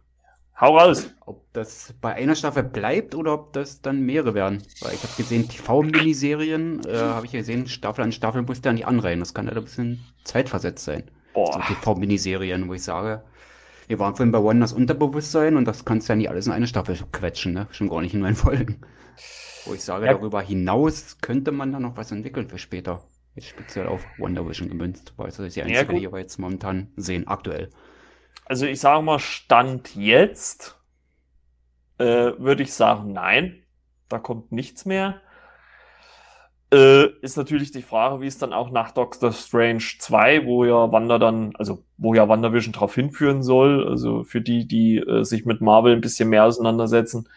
Hau 0.63 0.79
raus. 0.79 1.13
Ob 1.27 1.53
das 1.55 1.93
bei 2.01 2.15
einer 2.15 2.37
Staffel 2.37 2.63
bleibt 2.63 3.17
oder 3.17 3.35
ob 3.35 3.53
das 3.53 3.83
dann 3.83 4.03
mehrere 4.03 4.33
werden. 4.35 4.63
Weil 4.81 4.95
ich 4.95 5.03
habe 5.03 5.13
gesehen, 5.17 5.49
TV-Miniserien, 5.49 6.81
äh, 6.87 6.97
habe 6.99 7.27
ich 7.27 7.33
gesehen, 7.33 7.67
Staffel 7.67 8.03
an 8.05 8.13
Staffel 8.13 8.43
muss 8.43 8.61
der 8.61 8.73
nicht 8.73 8.87
anreihen. 8.87 9.19
Das 9.19 9.35
kann 9.35 9.49
halt 9.49 9.57
ein 9.59 9.65
bisschen 9.65 10.05
zeitversetzt 10.23 10.85
sein. 10.85 11.03
Boah. 11.35 11.53
So 11.53 11.59
TV-Miniserien, 11.75 12.69
wo 12.69 12.75
ich 12.75 12.85
sage, 12.85 13.25
wir 13.89 13.99
waren 13.99 14.15
vorhin 14.15 14.31
bei 14.31 14.39
One 14.39 14.61
das 14.61 14.73
Unterbewusstsein 14.73 15.57
und 15.57 15.65
das 15.65 15.85
kannst 15.85 16.09
du 16.09 16.13
ja 16.13 16.17
nicht 16.17 16.31
alles 16.31 16.47
in 16.47 16.53
eine 16.53 16.69
Staffel 16.69 16.97
quetschen, 17.11 17.53
ne? 17.55 17.67
Schon 17.73 17.89
gar 17.89 18.01
nicht 18.01 18.15
in 18.15 18.21
neun 18.21 18.37
Folgen. 18.37 18.83
Wo 19.67 19.75
ich 19.75 19.83
sage, 19.83 20.07
Ja. 20.07 20.13
darüber 20.15 20.41
hinaus 20.43 21.19
könnte 21.21 21.51
man 21.51 21.73
da 21.73 21.81
noch 21.81 21.97
was 21.97 22.13
entwickeln 22.13 22.49
für 22.49 22.59
später. 22.59 23.03
Jetzt 23.35 23.49
speziell 23.49 23.89
auf 23.89 24.05
Wonder 24.19 24.47
Vision 24.49 24.69
gemünzt, 24.69 25.15
weil 25.17 25.27
das 25.27 25.41
ist 25.41 25.57
die 25.57 25.61
Ja, 25.61 25.67
einzige, 25.67 25.87
gut. 25.95 26.03
die 26.03 26.13
wir 26.13 26.19
jetzt 26.21 26.39
momentan 26.39 26.93
sehen, 26.97 27.27
aktuell. 27.27 27.71
Also 28.53 28.66
ich 28.66 28.81
sage 28.81 29.03
mal, 29.03 29.19
Stand 29.19 29.97
jetzt 29.97 30.79
äh, 31.97 32.05
würde 32.37 32.62
ich 32.62 32.74
sagen, 32.74 33.15
nein, 33.15 33.62
da 34.11 34.19
kommt 34.19 34.53
nichts 34.53 34.85
mehr. 34.85 35.23
Äh, 36.70 37.07
ist 37.23 37.39
natürlich 37.39 37.70
die 37.70 37.81
Frage, 37.81 38.20
wie 38.20 38.27
es 38.27 38.37
dann 38.37 38.53
auch 38.53 38.70
nach 38.70 38.91
Doctor 38.91 39.33
Strange 39.33 39.83
2, 39.99 40.45
wo 40.45 40.66
ja 40.66 40.93
Wanda 40.93 41.19
dann, 41.19 41.57
also 41.57 41.83
wo 41.97 42.12
ja 42.12 42.29
WandaVision 42.29 42.74
drauf 42.74 42.95
hinführen 42.95 43.43
soll, 43.43 43.89
also 43.89 44.23
für 44.23 44.43
die, 44.43 44.69
die 44.69 44.99
äh, 44.99 45.24
sich 45.24 45.47
mit 45.47 45.62
Marvel 45.62 45.95
ein 45.95 46.03
bisschen 46.03 46.29
mehr 46.29 46.45
auseinandersetzen. 46.45 47.31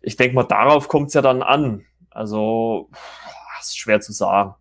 Ich 0.00 0.14
denke 0.14 0.36
mal, 0.36 0.44
darauf 0.44 0.86
kommt 0.86 1.08
es 1.08 1.14
ja 1.14 1.22
dann 1.22 1.42
an. 1.42 1.84
Also, 2.10 2.88
pff, 2.94 3.60
ist 3.62 3.78
schwer 3.78 4.00
zu 4.00 4.12
sagen. 4.12 4.54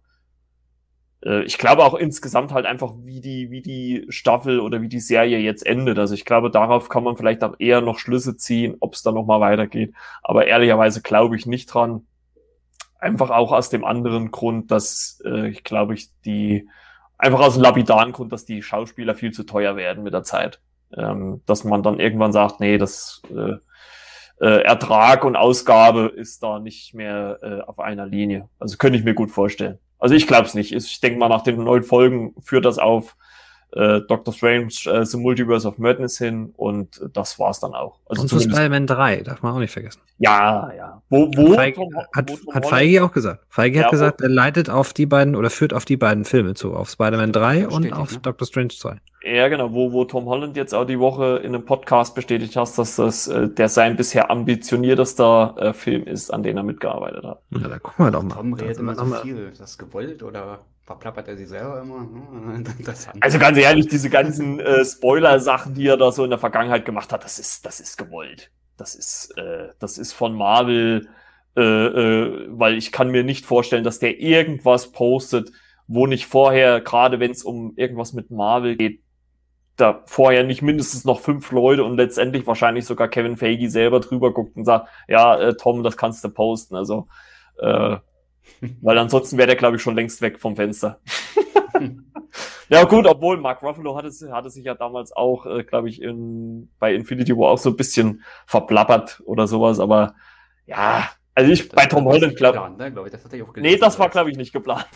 Äh, 1.25 1.43
ich 1.43 1.57
glaube 1.57 1.83
auch 1.83 1.95
insgesamt 1.95 2.53
halt 2.53 2.65
einfach, 2.65 2.93
wie 3.03 3.19
die, 3.19 3.51
wie 3.51 3.61
die 3.61 4.05
Staffel 4.09 4.59
oder 4.59 4.81
wie 4.81 4.89
die 4.89 4.99
Serie 4.99 5.39
jetzt 5.39 5.65
endet. 5.65 5.97
Also 5.99 6.13
ich 6.13 6.25
glaube, 6.25 6.51
darauf 6.51 6.87
kann 6.89 7.03
man 7.03 7.17
vielleicht 7.17 7.43
auch 7.43 7.55
eher 7.59 7.81
noch 7.81 7.99
Schlüsse 7.99 8.37
ziehen, 8.37 8.75
ob 8.79 8.93
es 8.93 9.03
dann 9.03 9.15
nochmal 9.15 9.41
weitergeht. 9.41 9.93
Aber 10.21 10.47
ehrlicherweise 10.47 11.01
glaube 11.01 11.35
ich 11.35 11.45
nicht 11.45 11.67
dran. 11.67 12.05
Einfach 12.99 13.29
auch 13.29 13.51
aus 13.51 13.69
dem 13.69 13.83
anderen 13.83 14.31
Grund, 14.31 14.71
dass 14.71 15.21
äh, 15.25 15.49
ich 15.49 15.63
glaube, 15.63 15.95
ich 15.95 16.09
die 16.23 16.67
einfach 17.17 17.39
aus 17.39 17.53
dem 17.53 17.63
lapidaren 17.63 18.11
Grund, 18.11 18.31
dass 18.31 18.45
die 18.45 18.61
Schauspieler 18.61 19.15
viel 19.15 19.31
zu 19.31 19.43
teuer 19.43 19.75
werden 19.75 20.03
mit 20.03 20.13
der 20.13 20.23
Zeit. 20.23 20.59
Ähm, 20.95 21.41
dass 21.45 21.63
man 21.63 21.83
dann 21.83 21.99
irgendwann 21.99 22.31
sagt, 22.31 22.59
nee, 22.59 22.77
das 22.77 23.21
äh, 23.35 23.55
äh, 24.39 24.63
Ertrag 24.63 25.23
und 25.23 25.35
Ausgabe 25.35 26.11
ist 26.15 26.43
da 26.43 26.59
nicht 26.59 26.93
mehr 26.93 27.39
äh, 27.41 27.61
auf 27.61 27.79
einer 27.79 28.05
Linie. 28.05 28.49
Also 28.59 28.77
könnte 28.77 28.97
ich 28.97 29.05
mir 29.05 29.13
gut 29.13 29.31
vorstellen. 29.31 29.79
Also 29.99 30.15
ich 30.15 30.27
glaube 30.27 30.47
es 30.47 30.53
nicht. 30.53 30.71
Ich 30.71 30.99
denke 30.99 31.19
mal, 31.19 31.29
nach 31.29 31.43
den 31.43 31.63
neun 31.63 31.83
Folgen 31.83 32.33
führt 32.41 32.65
das 32.65 32.77
auf 32.77 33.15
äh, 33.71 34.01
Doctor 34.07 34.33
Strange 34.33 34.67
äh, 34.85 35.05
The 35.05 35.17
Multiverse 35.17 35.67
of 35.67 35.77
Madness 35.77 36.17
hin 36.17 36.53
und 36.55 37.01
das 37.13 37.37
war's 37.39 37.59
dann 37.59 37.73
auch. 37.73 37.99
Also 38.07 38.21
Und 38.23 38.27
zu 38.29 38.39
Spider-Man 38.39 38.87
3, 38.87 39.21
darf 39.21 39.41
man 39.41 39.53
auch 39.53 39.59
nicht 39.59 39.71
vergessen. 39.73 39.99
ja, 40.17 40.71
ja. 40.75 41.01
Wo, 41.09 41.29
wo 41.35 41.53
Feige, 41.53 41.75
Tom- 41.77 41.95
hat, 42.15 42.31
wo 42.45 42.53
hat 42.53 42.65
Feige 42.65 43.03
auch 43.03 43.11
gesagt. 43.11 43.43
Feige 43.49 43.79
Ja, 43.79 43.85
hat 43.85 43.91
gesagt, 43.91 44.21
er 44.21 44.29
leitet 44.29 44.69
auf 44.69 44.93
die 44.93 45.05
beiden 45.05 45.35
oder 45.35 45.49
führt 45.49 45.73
auf 45.73 45.85
die 45.85 45.97
beiden 45.97 46.25
Filme 46.25 46.53
zu, 46.53 46.73
auf 46.73 46.89
Spider-Man 46.89 47.31
3 47.31 47.67
und 47.67 47.91
auf 47.93 48.11
ne? 48.13 48.19
Doctor 48.21 48.47
Strange 48.47 48.69
2. 48.69 48.97
Ja, 49.27 49.47
genau, 49.47 49.73
wo, 49.73 49.91
wo 49.91 50.05
Tom 50.05 50.25
Holland 50.25 50.55
jetzt 50.55 50.73
auch 50.75 50.85
die 50.85 50.99
Woche 50.99 51.37
in 51.37 51.55
einem 51.55 51.65
Podcast 51.65 52.13
bestätigt 52.13 52.55
hat, 52.55 52.77
dass 52.77 52.95
das 52.95 53.27
äh, 53.27 53.49
der 53.49 53.69
sein 53.69 53.95
bisher 53.95 54.29
ambitioniertester 54.29 55.55
äh, 55.57 55.73
Film 55.73 56.03
ist, 56.03 56.31
an 56.31 56.43
dem 56.43 56.57
er 56.57 56.63
mitgearbeitet 56.63 57.23
hat. 57.23 57.41
Ja, 57.49 57.67
da 57.67 57.79
gucken 57.79 58.05
wir 58.05 58.11
doch 58.11 58.23
mal. 58.23 58.35
Tom 58.35 58.55
Da 58.55 58.63
redet 58.63 58.77
immer 58.79 58.95
so 58.95 59.05
viel. 59.05 59.49
Ist 59.51 59.61
das 59.61 59.77
gewollt 59.77 60.21
oder 60.21 60.59
verplappert 60.85 61.27
er 61.27 61.37
sich 61.37 61.49
selber 61.49 61.81
immer? 61.81 62.55
Interessant. 62.55 63.21
Also 63.21 63.39
ganz 63.39 63.57
ehrlich, 63.57 63.87
diese 63.87 64.09
ganzen 64.09 64.59
äh, 64.59 64.85
Spoiler-Sachen, 64.85 65.73
die 65.73 65.87
er 65.87 65.97
da 65.97 66.11
so 66.11 66.23
in 66.23 66.29
der 66.29 66.39
Vergangenheit 66.39 66.85
gemacht 66.85 67.11
hat, 67.11 67.23
das 67.23 67.39
ist, 67.39 67.65
das 67.65 67.79
ist 67.79 67.97
gewollt. 67.97 68.51
Das 68.77 68.95
ist, 68.95 69.37
äh, 69.37 69.69
das 69.79 69.97
ist 69.97 70.13
von 70.13 70.35
Marvel, 70.35 71.07
äh, 71.55 71.61
äh, 71.61 72.47
weil 72.49 72.77
ich 72.77 72.91
kann 72.91 73.09
mir 73.09 73.23
nicht 73.23 73.45
vorstellen, 73.45 73.83
dass 73.83 73.99
der 73.99 74.19
irgendwas 74.19 74.91
postet, 74.91 75.51
wo 75.87 76.07
nicht 76.07 76.25
vorher, 76.25 76.81
gerade 76.81 77.19
wenn 77.19 77.31
es 77.31 77.43
um 77.43 77.73
irgendwas 77.75 78.13
mit 78.13 78.31
Marvel 78.31 78.75
geht, 78.75 79.01
da 79.77 80.03
vorher 80.05 80.43
nicht 80.43 80.61
mindestens 80.61 81.03
noch 81.03 81.19
fünf 81.19 81.51
Leute 81.51 81.83
und 81.83 81.97
letztendlich 81.97 82.47
wahrscheinlich 82.47 82.85
sogar 82.85 83.07
Kevin 83.07 83.35
Feige 83.35 83.69
selber 83.69 83.99
drüber 83.99 84.33
guckt 84.33 84.55
und 84.55 84.65
sagt, 84.65 84.87
ja, 85.07 85.37
äh, 85.37 85.55
Tom, 85.55 85.83
das 85.83 85.97
kannst 85.97 86.23
du 86.23 86.29
posten. 86.29 86.75
Also, 86.75 87.07
äh, 87.59 87.97
weil 88.81 88.97
ansonsten 88.97 89.37
wäre 89.37 89.47
der, 89.47 89.55
glaube 89.55 89.77
ich, 89.77 89.81
schon 89.81 89.95
längst 89.95 90.21
weg 90.21 90.39
vom 90.39 90.55
Fenster. 90.55 90.99
Ja, 92.67 92.83
gut, 92.83 93.05
obwohl 93.05 93.37
Mark 93.37 93.61
Ruffalo 93.61 93.95
hatte, 93.95 94.11
hatte 94.31 94.49
sich 94.49 94.65
ja 94.65 94.73
damals 94.73 95.11
auch, 95.11 95.45
äh, 95.45 95.63
glaube 95.63 95.87
ich, 95.87 96.01
in, 96.01 96.69
bei 96.79 96.95
Infinity 96.95 97.37
War 97.37 97.51
auch 97.51 97.57
so 97.59 97.69
ein 97.69 97.75
bisschen 97.75 98.23
verplappert 98.47 99.21
oder 99.25 99.47
sowas, 99.47 99.79
aber 99.79 100.15
ja, 100.65 101.07
also 101.35 101.51
ich 101.51 101.69
bei 101.69 101.85
Tom 101.85 102.05
Holland 102.05 102.35
glaube 102.37 102.71
Ne, 102.77 102.91
glaub 102.91 103.05
ich, 103.05 103.11
das 103.11 103.23
hat 103.25 103.33
er 103.33 103.43
auch 103.43 103.53
Nee, 103.57 103.77
das 103.77 103.99
war, 103.99 104.09
glaube 104.09 104.31
ich, 104.31 104.37
nicht 104.37 104.53
geplant. 104.53 104.87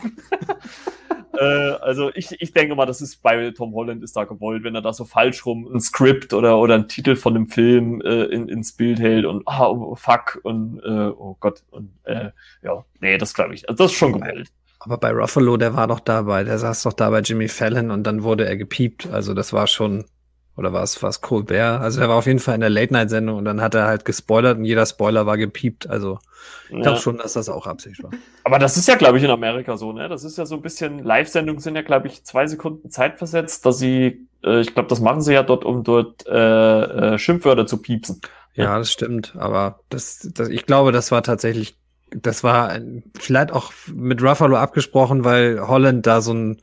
äh, 1.38 1.44
also 1.44 2.11
ich, 2.16 2.41
ich 2.41 2.53
denke 2.53 2.76
mal, 2.76 2.86
das 2.86 3.02
ist 3.02 3.22
bei 3.22 3.52
Tom 3.52 3.74
Holland 3.74 4.03
ist 4.03 4.16
da 4.16 4.24
gewollt, 4.24 4.64
wenn 4.64 4.74
er 4.74 4.82
da 4.82 4.94
so 4.94 5.03
falsch 5.03 5.45
rum 5.45 5.70
ein 5.74 5.82
Skript 5.82 6.34
oder, 6.34 6.57
oder 6.57 6.76
ein 6.76 6.88
Titel 6.88 7.18
von 7.18 7.36
einem 7.36 7.49
Film 7.49 8.02
äh, 8.02 8.24
in, 8.24 8.48
ins 8.48 8.72
Bild 8.72 8.99
hält 8.99 9.26
und 9.26 9.44
ah, 9.48 9.68
oh, 9.68 9.95
fuck 9.95 10.40
und 10.44 10.80
äh, 10.84 11.10
oh 11.10 11.36
Gott 11.41 11.64
und 11.72 11.91
äh, 12.03 12.32
ja, 12.64 12.86
nee, 13.02 13.18
das 13.18 13.34
glaube 13.34 13.53
ich. 13.53 13.68
Also 13.68 13.84
das 13.84 13.91
ist 13.91 13.98
schon 13.98 14.14
gewollt. 14.14 14.49
Aber 14.80 14.98
bei 14.98 15.11
Ruffalo, 15.11 15.57
der 15.57 15.76
war 15.76 15.88
doch 15.88 15.99
dabei, 15.99 16.45
der 16.45 16.57
saß 16.57 16.84
doch 16.84 16.94
da 16.94 17.10
bei 17.10 17.20
Jimmy 17.20 17.49
Fallon 17.49 17.91
und 17.91 18.03
dann 18.03 18.24
wurde 18.24 18.45
er 18.45 18.56
gepiept. 18.56 19.07
Also 19.11 19.34
das 19.34 19.52
war 19.52 19.68
schon, 19.68 20.06
oder 20.60 20.73
war 20.73 20.84
es, 20.84 21.02
war 21.02 21.10
es 21.10 21.22
Colbert? 21.22 21.81
Also 21.81 22.02
er 22.02 22.10
war 22.10 22.18
auf 22.18 22.27
jeden 22.27 22.40
Fall 22.40 22.56
in 22.56 22.61
der 22.61 22.69
Late-Night-Sendung 22.69 23.38
und 23.38 23.45
dann 23.45 23.61
hat 23.61 23.73
er 23.73 23.88
halt 23.88 24.06
gespoilert 24.06 24.57
und 24.57 24.65
jeder 24.65 24.86
Spoiler 24.86 25.26
war 25.26 25.38
gepiept. 25.38 25.90
Also 25.90 26.19
ich 26.69 26.76
Ja. 26.76 26.81
glaube 26.84 26.99
schon, 26.99 27.18
dass 27.18 27.34
das 27.34 27.49
auch 27.49 27.65
Absicht 27.65 28.03
war. 28.03 28.11
Aber 28.44 28.60
das 28.60 28.77
ist 28.77 28.88
ja, 28.88 28.95
glaube 28.95 29.18
ich, 29.18 29.23
in 29.23 29.31
Amerika 29.31 29.76
so, 29.77 29.91
ne? 29.91 30.07
Das 30.10 30.23
ist 30.23 30.38
ja 30.38 30.45
so 30.45 30.56
ein 30.56 30.61
bisschen, 30.61 31.03
Live-Sendungen 31.03 31.61
sind 31.61 31.76
ja, 31.76 31.81
glaube 31.81 32.07
ich, 32.07 32.23
zwei 32.26 32.45
Sekunden 32.48 32.90
Zeit 32.90 33.18
versetzt, 33.18 33.65
dass 33.65 33.80
sie, 33.80 34.27
äh, 34.44 34.61
ich 34.61 34.73
glaube, 34.73 34.90
das 34.90 34.99
machen 35.02 35.22
sie 35.22 35.34
ja 35.34 35.44
dort, 35.44 35.65
um 35.65 35.84
dort 35.84 36.26
äh, 36.27 36.34
äh, 37.14 37.18
Schimpfwörter 37.18 37.65
zu 37.65 37.77
piepsen. 37.81 38.22
Ja, 38.56 38.77
das 38.77 38.91
stimmt. 38.91 39.36
Aber 39.38 39.80
das, 39.90 40.30
das, 40.34 40.49
ich 40.49 40.65
glaube, 40.65 40.91
das 40.91 41.11
war 41.11 41.23
tatsächlich, 41.23 41.77
das 42.11 42.44
war 42.44 42.69
ein- 42.69 43.03
vielleicht 43.19 43.52
auch 43.52 43.72
mit 43.94 44.22
Ruffalo 44.23 44.57
abgesprochen, 44.57 45.23
weil 45.23 45.68
Holland 45.68 46.07
da 46.07 46.22
so 46.22 46.34
ein 46.34 46.57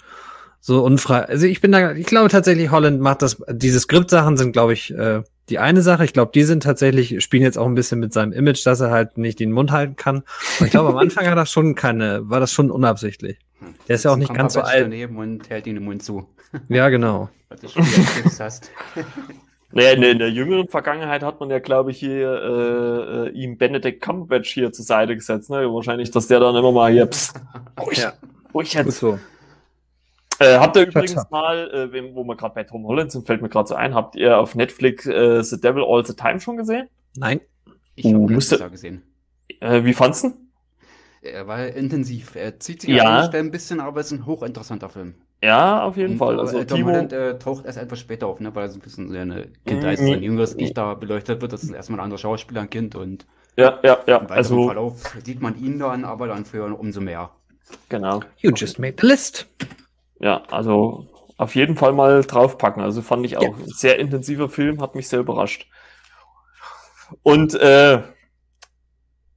so 0.67 0.83
unfrei. 0.85 1.21
Also 1.21 1.47
ich 1.47 1.61
bin 1.61 1.71
da, 1.71 1.93
ich 1.93 2.07
glaube 2.07 2.29
tatsächlich, 2.29 2.73
Holland 2.73 3.01
macht 3.01 3.23
das. 3.23 3.37
Diese 3.49 3.79
Skriptsachen 3.79 4.37
sind, 4.37 4.51
glaube 4.53 4.73
ich, 4.73 4.93
äh, 4.93 5.23
die 5.49 5.61
eine 5.61 5.81
Sache. 5.81 6.05
Ich 6.05 6.13
glaube, 6.13 6.33
die 6.35 6.43
sind 6.43 6.65
tatsächlich 6.65 7.23
spielen 7.23 7.45
jetzt 7.45 7.57
auch 7.57 7.67
ein 7.67 7.77
bisschen 7.77 8.01
mit 8.01 8.13
seinem 8.13 8.33
Image, 8.33 8.67
dass 8.67 8.81
er 8.81 8.91
halt 8.91 9.17
nicht 9.17 9.39
den 9.39 9.53
Mund 9.53 9.71
halten 9.71 9.95
kann. 9.95 10.25
Aber 10.57 10.65
ich 10.67 10.73
glaube, 10.73 10.89
am 10.89 10.97
Anfang 10.97 11.25
hat 11.27 11.39
das 11.39 11.53
schon 11.53 11.77
keine, 11.77 12.29
war 12.29 12.41
das 12.41 12.53
schon 12.53 12.73
unabsichtlich. 12.73 13.39
Der 13.87 13.95
ist 13.95 14.05
ja 14.05 14.11
auch 14.11 14.17
nicht 14.17 14.35
ganz 14.35 14.55
so 14.55 14.61
alt. 14.61 14.83
daneben 14.87 15.17
und 15.19 15.49
hält 15.49 15.69
ihn 15.69 15.77
den 15.77 15.85
Mund 15.85 16.03
zu. 16.03 16.27
Ja, 16.69 16.89
genau. 16.89 17.29
Was 17.49 17.61
du 17.61 17.69
schon 17.69 17.87
wieder 17.87 18.23
Tipps 18.23 18.41
hast. 18.41 18.71
Naja, 19.73 19.91
in, 19.93 20.01
der- 20.01 20.11
in 20.13 20.19
der 20.21 20.31
jüngeren 20.31 20.69
Vergangenheit 20.69 21.23
hat 21.23 21.41
man 21.41 21.51
ja, 21.51 21.59
glaube 21.59 21.91
ich, 21.91 21.99
hier 21.99 22.31
äh, 22.31 23.27
äh, 23.27 23.31
ihm 23.33 23.59
Benedict 23.59 24.01
Cumberbatch 24.01 24.49
hier 24.55 24.73
zur 24.73 24.85
Seite 24.85 25.15
gesetzt. 25.17 25.51
Ne? 25.51 25.57
Wahrscheinlich, 25.73 26.11
dass 26.13 26.29
der 26.29 26.39
dann 26.41 26.55
immer 26.55 26.71
mal 26.73 26.93
hier, 26.93 27.05
psst, 27.07 27.35
ruhig, 27.85 27.99
Ja. 27.99 28.13
ruhig 28.55 28.73
jetzt. 28.73 28.99
so. 29.01 29.19
Äh, 30.39 30.59
habt 30.59 30.77
ihr 30.77 30.83
Schatz. 30.83 30.95
übrigens 30.95 31.31
mal, 31.31 31.91
äh, 31.93 32.15
wo 32.15 32.25
wir 32.25 32.37
gerade 32.37 32.55
bei 32.55 32.65
Tom 32.65 32.87
Holland 32.87 33.11
sind, 33.13 33.27
fällt 33.27 33.43
mir 33.43 33.49
gerade 33.49 33.69
so 33.69 33.75
ein, 33.75 33.95
habt 33.95 34.17
ihr 34.17 34.39
auf 34.39 34.55
Netflix 34.55 35.07
äh, 35.07 35.43
The 35.43 35.61
Devil 35.61 35.83
All 35.85 36.05
the 36.05 36.15
Time 36.15 36.41
schon 36.41 36.57
gesehen? 36.57 36.89
Nein. 37.17 37.41
Ich 37.95 38.05
Uh, 38.05 38.23
habe 38.25 38.35
musste- 38.35 38.59
das 38.59 38.71
gesehen. 38.71 39.03
Äh, 39.61 39.85
wie 39.85 39.95
fandst 39.95 40.25
du? 40.25 40.35
Er 41.23 41.47
war 41.47 41.67
intensiv. 41.69 42.35
Er 42.37 42.61
zieht 42.61 42.83
sich 42.83 42.91
Ja. 42.91 43.21
an 43.21 43.35
ein 43.35 43.51
bisschen, 43.51 43.81
aber 43.81 44.01
es 44.01 44.13
ist 44.13 44.19
ein 44.19 44.27
hochinteressanter 44.27 44.89
Film. 44.91 45.15
Ja, 45.43 45.83
auf 45.83 45.97
jeden 45.97 46.13
Und, 46.13 46.19
Fall. 46.19 46.37
äh, 46.37 46.41
Also 46.41 46.65
Tom 46.65 46.79
Timo, 46.79 46.89
Holland 46.91 47.13
äh, 47.13 47.39
taucht 47.39 47.65
erst 47.67 47.79
etwas 47.79 47.99
später 48.01 48.27
auf, 48.27 48.41
ne, 48.41 48.55
weil 48.55 48.65
er 48.65 48.69
so 48.71 48.79
ein 48.79 48.83
bisschen 48.83 49.11
seine 49.11 49.49
Kindheit, 49.67 49.99
Mhm. 50.01 50.07
sein 50.07 50.23
jüngeres 50.23 50.55
Ich 50.59 50.73
da 50.75 50.95
beleuchtet 50.95 51.41
wird. 51.41 51.53
Das 51.53 51.63
ist 51.63 51.71
erstmal 51.73 51.99
ein 52.01 52.05
anderer 52.05 52.19
Schauspieler, 52.19 52.61
ein 52.63 52.71
Kind 52.71 52.95
und 52.95 53.27
ja, 53.57 53.79
ja, 53.83 53.99
ja, 54.07 54.17
im 54.19 54.25
weiteren 54.25 54.31
also 54.37 54.67
Verlauf 54.67 55.03
sieht 55.25 55.41
man 55.41 55.59
ihn 55.59 55.79
dann, 55.79 56.05
aber 56.05 56.27
dann 56.29 56.45
für 56.45 56.65
umso 56.79 57.01
mehr. 57.01 57.31
genau. 57.89 58.21
You 58.39 58.53
just 58.55 58.79
made 58.79 58.97
the 59.01 59.07
list. 59.07 59.47
Ja, 60.21 60.43
also 60.51 61.07
auf 61.37 61.55
jeden 61.55 61.77
Fall 61.77 61.93
mal 61.93 62.23
draufpacken. 62.23 62.83
Also 62.83 63.03
fand 63.03 63.27
ich 63.27 63.37
auch 63.37 63.43
Ja. 63.43 63.51
ein 63.51 63.67
sehr 63.67 63.99
intensiver 63.99 64.49
Film, 64.49 64.81
hat 64.81 64.95
mich 64.95 65.09
sehr 65.09 65.21
überrascht. 65.21 65.69
Und 67.23 67.55
äh, 67.55 68.03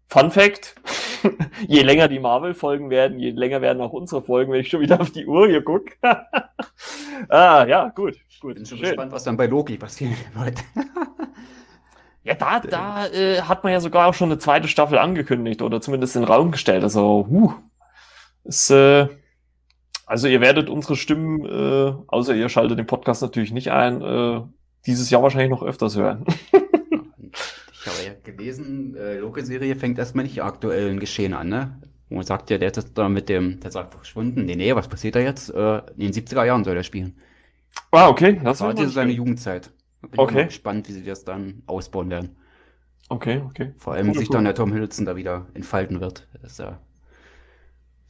Fun 0.08 0.32
Fact: 0.32 0.76
Je 1.68 1.82
länger 1.84 2.08
die 2.08 2.20
Marvel-Folgen 2.20 2.90
werden, 2.90 3.20
je 3.20 3.30
länger 3.32 3.62
werden 3.62 3.82
auch 3.82 3.92
unsere 3.94 4.22
Folgen, 4.24 4.52
wenn 4.52 4.62
ich 4.62 4.70
schon 4.70 4.82
wieder 4.82 5.00
auf 5.02 5.12
die 5.12 5.28
Uhr 5.28 5.48
hier 5.48 5.64
gucke. 5.64 5.94
ah, 7.30 7.66
ja, 7.68 7.90
gut, 7.90 8.18
gut. 8.40 8.56
Bin 8.56 8.66
schon 8.66 8.78
schön. 8.80 8.88
gespannt, 8.88 9.12
was 9.12 9.24
dann 9.26 9.38
bei 9.38 9.46
Loki 9.46 9.78
passieren 9.78 10.16
wird. 10.34 10.64
Ja, 12.24 12.34
da, 12.34 12.60
da 12.60 13.08
äh, 13.08 13.42
hat 13.42 13.64
man 13.64 13.74
ja 13.74 13.80
sogar 13.82 14.08
auch 14.08 14.14
schon 14.14 14.30
eine 14.32 14.40
zweite 14.40 14.68
Staffel 14.68 14.98
angekündigt 14.98 15.62
oder 15.62 15.80
zumindest 15.82 16.16
in 16.16 16.24
den 16.24 16.32
Raum 16.32 16.52
gestellt. 16.52 16.84
Also, 16.84 17.28
huh, 17.30 17.54
ist, 18.46 18.72
äh, 18.72 19.08
also 20.10 20.28
ihr 20.28 20.42
werdet 20.42 20.70
unsere 20.70 20.96
Stimmen, 20.96 21.46
äh, 21.46 21.94
außer 22.08 22.36
ihr 22.36 22.50
schaltet 22.50 22.80
den 22.80 22.88
Podcast 22.88 23.22
natürlich 23.22 23.54
nicht 23.54 23.72
ein, 23.72 24.02
äh, 24.02 24.42
dieses 24.88 25.12
Jahr 25.12 25.22
wahrscheinlich 25.22 25.52
noch 25.52 25.62
öfters 25.62 25.96
hören. 25.96 26.26
ich 26.52 27.86
habe 27.86 27.98
ja 28.06 28.14
gelesen, 28.24 28.96
äh, 28.96 29.20
Loki-Serie 29.20 29.76
fängt 29.76 30.00
erstmal 30.00 30.26
nicht 30.26 30.42
aktuellen 30.42 31.00
Geschehen 31.00 31.36
an, 31.36 31.50
ne? 31.50 31.80
Und 32.10 32.26
sagt 32.26 32.50
ja, 32.50 32.58
der 32.58 32.76
ist 32.76 32.98
da 32.98 33.08
mit 33.08 33.30
dem, 33.30 33.60
der 33.60 33.70
sagt 33.70 33.94
verschwunden. 33.94 34.46
Nee, 34.46 34.56
nee, 34.56 34.76
was 34.76 34.88
passiert 34.88 35.14
da 35.14 35.20
jetzt? 35.20 35.54
Äh, 35.54 35.78
in 35.96 36.12
den 36.12 36.14
70er 36.14 36.44
Jahren 36.44 36.64
soll 36.64 36.76
er 36.76 36.84
spielen. 36.84 37.16
Ah, 37.92 38.10
okay. 38.10 38.34
Das, 38.34 38.58
das 38.58 38.62
war 38.62 38.74
diese 38.74 38.90
seine 38.90 39.12
Jugendzeit. 39.12 39.70
Bin 40.02 40.20
okay. 40.20 40.46
gespannt, 40.46 40.88
wie 40.90 40.94
sie 40.94 41.04
das 41.04 41.24
dann 41.24 41.62
ausbauen 41.68 42.10
werden. 42.10 42.36
Okay, 43.10 43.44
okay. 43.46 43.74
Vor 43.78 43.94
allem, 43.94 44.08
wie 44.08 44.18
sich 44.18 44.30
dann 44.30 44.46
der 44.46 44.56
Tom 44.56 44.72
Hiddleston 44.72 45.06
da 45.06 45.16
wieder 45.16 45.46
entfalten 45.54 46.02
wird. 46.02 46.28
Das 46.42 46.54
ist 46.54 46.60
ja, 46.60 46.80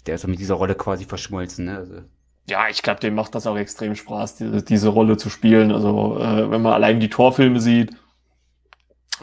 der 0.06 0.16
ist 0.16 0.28
mit 0.28 0.40
dieser 0.40 0.56
Rolle 0.56 0.76
quasi 0.76 1.06
verschmolzen, 1.06 1.66
ne? 1.66 1.78
Also, 1.78 2.02
ja, 2.48 2.68
ich 2.68 2.82
glaube, 2.82 3.00
dem 3.00 3.16
macht 3.16 3.36
das 3.36 3.46
auch 3.46 3.58
extrem 3.58 3.96
Spaß, 3.96 4.38
diese, 4.38 4.64
diese 4.64 4.90
Rolle 4.90 5.18
zu 5.18 5.30
spielen. 5.30 5.72
Also, 5.72 6.18
äh, 6.20 6.50
wenn 6.50 6.62
man 6.62 6.74
allein 6.74 7.00
die 7.00 7.10
Torfilme 7.10 7.60
sieht, 7.60 7.92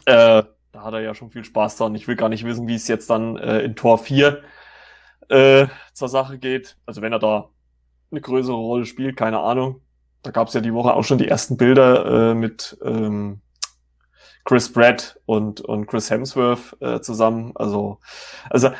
äh, 0.04 0.44
da 0.72 0.82
hat 0.82 0.94
er 0.94 1.00
ja 1.00 1.14
schon 1.14 1.30
viel 1.30 1.44
Spaß 1.44 1.76
dran. 1.76 1.94
Ich 1.94 2.06
will 2.06 2.16
gar 2.16 2.28
nicht 2.28 2.44
wissen, 2.44 2.68
wie 2.68 2.74
es 2.74 2.86
jetzt 2.86 3.10
dann 3.10 3.36
äh, 3.36 3.60
in 3.60 3.74
Tor 3.74 3.98
4 3.98 4.42
äh, 5.28 5.66
zur 5.92 6.08
Sache 6.08 6.38
geht. 6.38 6.76
Also, 6.86 7.02
wenn 7.02 7.12
er 7.12 7.18
da 7.18 7.48
eine 8.10 8.20
größere 8.20 8.56
Rolle 8.56 8.86
spielt, 8.86 9.16
keine 9.16 9.40
Ahnung. 9.40 9.80
Da 10.22 10.30
gab 10.30 10.48
es 10.48 10.54
ja 10.54 10.60
die 10.60 10.74
Woche 10.74 10.94
auch 10.94 11.04
schon 11.04 11.18
die 11.18 11.28
ersten 11.28 11.56
Bilder 11.56 12.30
äh, 12.30 12.34
mit 12.34 12.78
ähm, 12.84 13.40
Chris 14.46 14.72
Pratt 14.72 15.18
und, 15.26 15.60
und 15.60 15.86
Chris 15.86 16.08
Hemsworth 16.08 16.76
äh, 16.80 17.00
zusammen. 17.00 17.52
Also, 17.56 17.98
also 18.48 18.70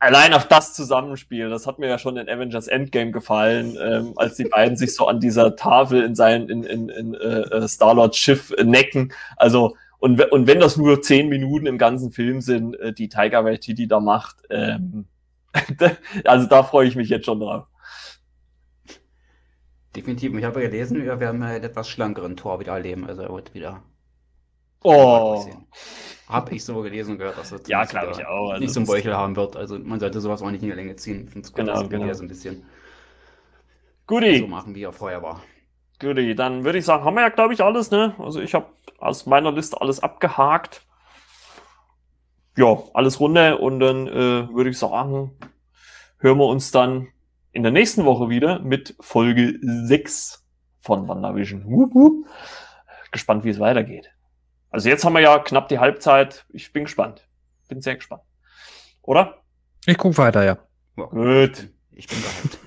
allein 0.00 0.34
auf 0.34 0.48
das 0.48 0.74
Zusammenspiel, 0.74 1.48
das 1.48 1.68
hat 1.68 1.78
mir 1.78 1.88
ja 1.88 1.98
schon 1.98 2.16
in 2.16 2.28
Avengers 2.28 2.66
Endgame 2.66 3.12
gefallen, 3.12 3.78
ähm, 3.80 4.12
als 4.16 4.34
die 4.34 4.44
beiden 4.44 4.76
sich 4.76 4.94
so 4.94 5.06
an 5.06 5.20
dieser 5.20 5.54
Tafel 5.54 6.02
in 6.02 6.16
sein 6.16 6.48
in, 6.48 6.64
in, 6.64 6.88
in 6.88 7.14
äh, 7.14 7.42
äh 7.42 7.68
Star-Lord 7.68 8.16
Schiff 8.16 8.52
necken. 8.62 9.12
Also 9.36 9.76
und, 10.00 10.20
und 10.32 10.48
wenn 10.48 10.58
das 10.58 10.76
nur 10.76 11.00
zehn 11.00 11.28
Minuten 11.28 11.66
im 11.66 11.78
ganzen 11.78 12.10
Film 12.10 12.40
sind, 12.40 12.74
äh, 12.80 12.92
die 12.92 13.08
Tiger 13.08 13.44
Waititi 13.44 13.86
da 13.86 14.00
macht, 14.00 14.38
ähm, 14.50 15.06
also 16.24 16.48
da 16.48 16.64
freue 16.64 16.88
ich 16.88 16.96
mich 16.96 17.08
jetzt 17.08 17.26
schon 17.26 17.38
drauf. 17.38 17.66
Definitiv. 19.94 20.36
Ich 20.36 20.44
habe 20.44 20.60
gelesen, 20.60 21.00
wir 21.04 21.20
werden 21.20 21.40
einen 21.40 21.62
etwas 21.62 21.88
schlankeren 21.88 22.36
Tor 22.36 22.58
wieder 22.58 22.72
erleben. 22.72 23.06
Also 23.06 23.22
er 23.22 23.32
wird 23.32 23.54
wieder. 23.54 23.80
Oh. 24.84 25.44
Habe 26.28 26.54
ich 26.54 26.64
so 26.64 26.80
gelesen 26.82 27.12
und 27.12 27.18
gehört, 27.18 27.38
dass 27.38 27.52
er 27.52 27.60
ja, 27.66 27.84
glaube 27.84 28.12
ich 28.12 28.26
auch. 28.26 28.50
Also 28.50 28.60
nicht 28.60 28.72
so 28.72 28.80
ein 28.80 28.86
Bäuchel 28.86 29.14
haben 29.14 29.34
wird. 29.34 29.56
Also 29.56 29.78
man 29.78 29.98
sollte 29.98 30.20
sowas 30.20 30.42
auch 30.42 30.50
nicht 30.50 30.62
in 30.62 30.68
die 30.68 30.74
Länge 30.74 30.94
ziehen. 30.96 31.30
Ich 31.34 31.54
genau, 31.54 31.86
genau. 31.88 32.12
so 32.12 32.22
ein 32.22 32.28
bisschen 32.28 32.64
Guti. 34.06 34.38
so 34.38 34.46
machen, 34.46 34.74
wie 34.74 34.82
er 34.82 34.92
vorher 34.92 35.22
war. 35.22 35.42
Guti, 36.00 36.34
dann 36.34 36.64
würde 36.64 36.78
ich 36.78 36.84
sagen, 36.84 37.04
haben 37.04 37.14
wir 37.14 37.22
ja, 37.22 37.28
glaube 37.30 37.54
ich, 37.54 37.62
alles, 37.62 37.90
ne? 37.90 38.14
Also 38.18 38.40
ich 38.40 38.54
habe 38.54 38.66
aus 38.98 39.26
meiner 39.26 39.52
Liste 39.52 39.80
alles 39.80 40.00
abgehakt. 40.00 40.82
Ja, 42.56 42.78
alles 42.92 43.20
runter 43.20 43.60
und 43.60 43.80
dann 43.80 44.06
äh, 44.06 44.48
würde 44.54 44.70
ich 44.70 44.78
sagen, 44.78 45.32
hören 46.18 46.38
wir 46.38 46.46
uns 46.46 46.70
dann 46.70 47.08
in 47.52 47.62
der 47.62 47.72
nächsten 47.72 48.04
Woche 48.04 48.28
wieder 48.28 48.58
mit 48.60 48.96
Folge 49.00 49.58
6 49.62 50.44
von 50.80 51.08
WandaVision. 51.08 51.64
Wup, 51.66 51.94
wup. 51.94 52.26
Gespannt, 53.12 53.44
wie 53.44 53.50
es 53.50 53.60
weitergeht. 53.60 54.13
Also 54.74 54.88
jetzt 54.88 55.04
haben 55.04 55.12
wir 55.12 55.20
ja 55.20 55.38
knapp 55.38 55.68
die 55.68 55.78
Halbzeit. 55.78 56.46
Ich 56.48 56.72
bin 56.72 56.82
gespannt. 56.82 57.28
Bin 57.68 57.80
sehr 57.80 57.94
gespannt. 57.94 58.22
Oder? 59.02 59.36
Ich 59.86 59.96
gucke 59.96 60.18
weiter, 60.18 60.42
ja. 60.42 60.58
Gut. 60.96 61.68
Ich 61.92 62.08
bin 62.08 62.18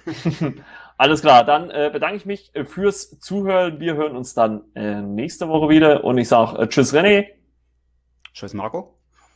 bereit. 0.06 0.54
Alles 0.98 1.20
klar, 1.20 1.44
dann 1.44 1.70
äh, 1.70 1.90
bedanke 1.92 2.16
ich 2.16 2.26
mich 2.26 2.56
äh, 2.56 2.64
fürs 2.64 3.20
Zuhören. 3.20 3.82
Wir 3.82 3.96
hören 3.96 4.16
uns 4.16 4.34
dann 4.34 4.64
äh, 4.74 5.02
nächste 5.02 5.50
Woche 5.50 5.68
wieder 5.68 6.06
und 6.06 6.18
ich 6.18 6.30
sage 6.30 6.58
äh, 6.62 6.68
Tschüss 6.70 6.94
René. 6.94 7.26
Tschüss 8.34 8.54
Marco. 8.54 8.98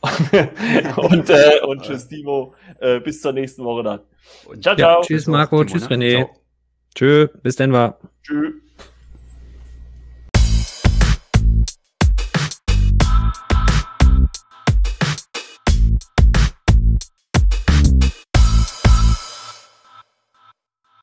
und, 0.96 1.28
äh, 1.28 1.60
und 1.66 1.82
tschüss 1.82 2.08
Timo. 2.08 2.54
Äh, 2.80 3.00
bis 3.00 3.20
zur 3.20 3.34
nächsten 3.34 3.64
Woche 3.64 3.82
dann. 3.82 4.00
Und 4.46 4.62
ciao, 4.62 4.74
ciao. 4.74 5.00
Ja, 5.00 5.06
tschüss 5.06 5.26
Marco, 5.26 5.62
tschüss 5.66 5.90
ne? 5.90 5.96
René. 5.96 6.24
Ciao. 6.24 6.36
Tschö, 6.94 7.28
bis 7.42 7.56
dann 7.56 7.70
war. 7.74 7.98
Tschüss. 8.22 8.61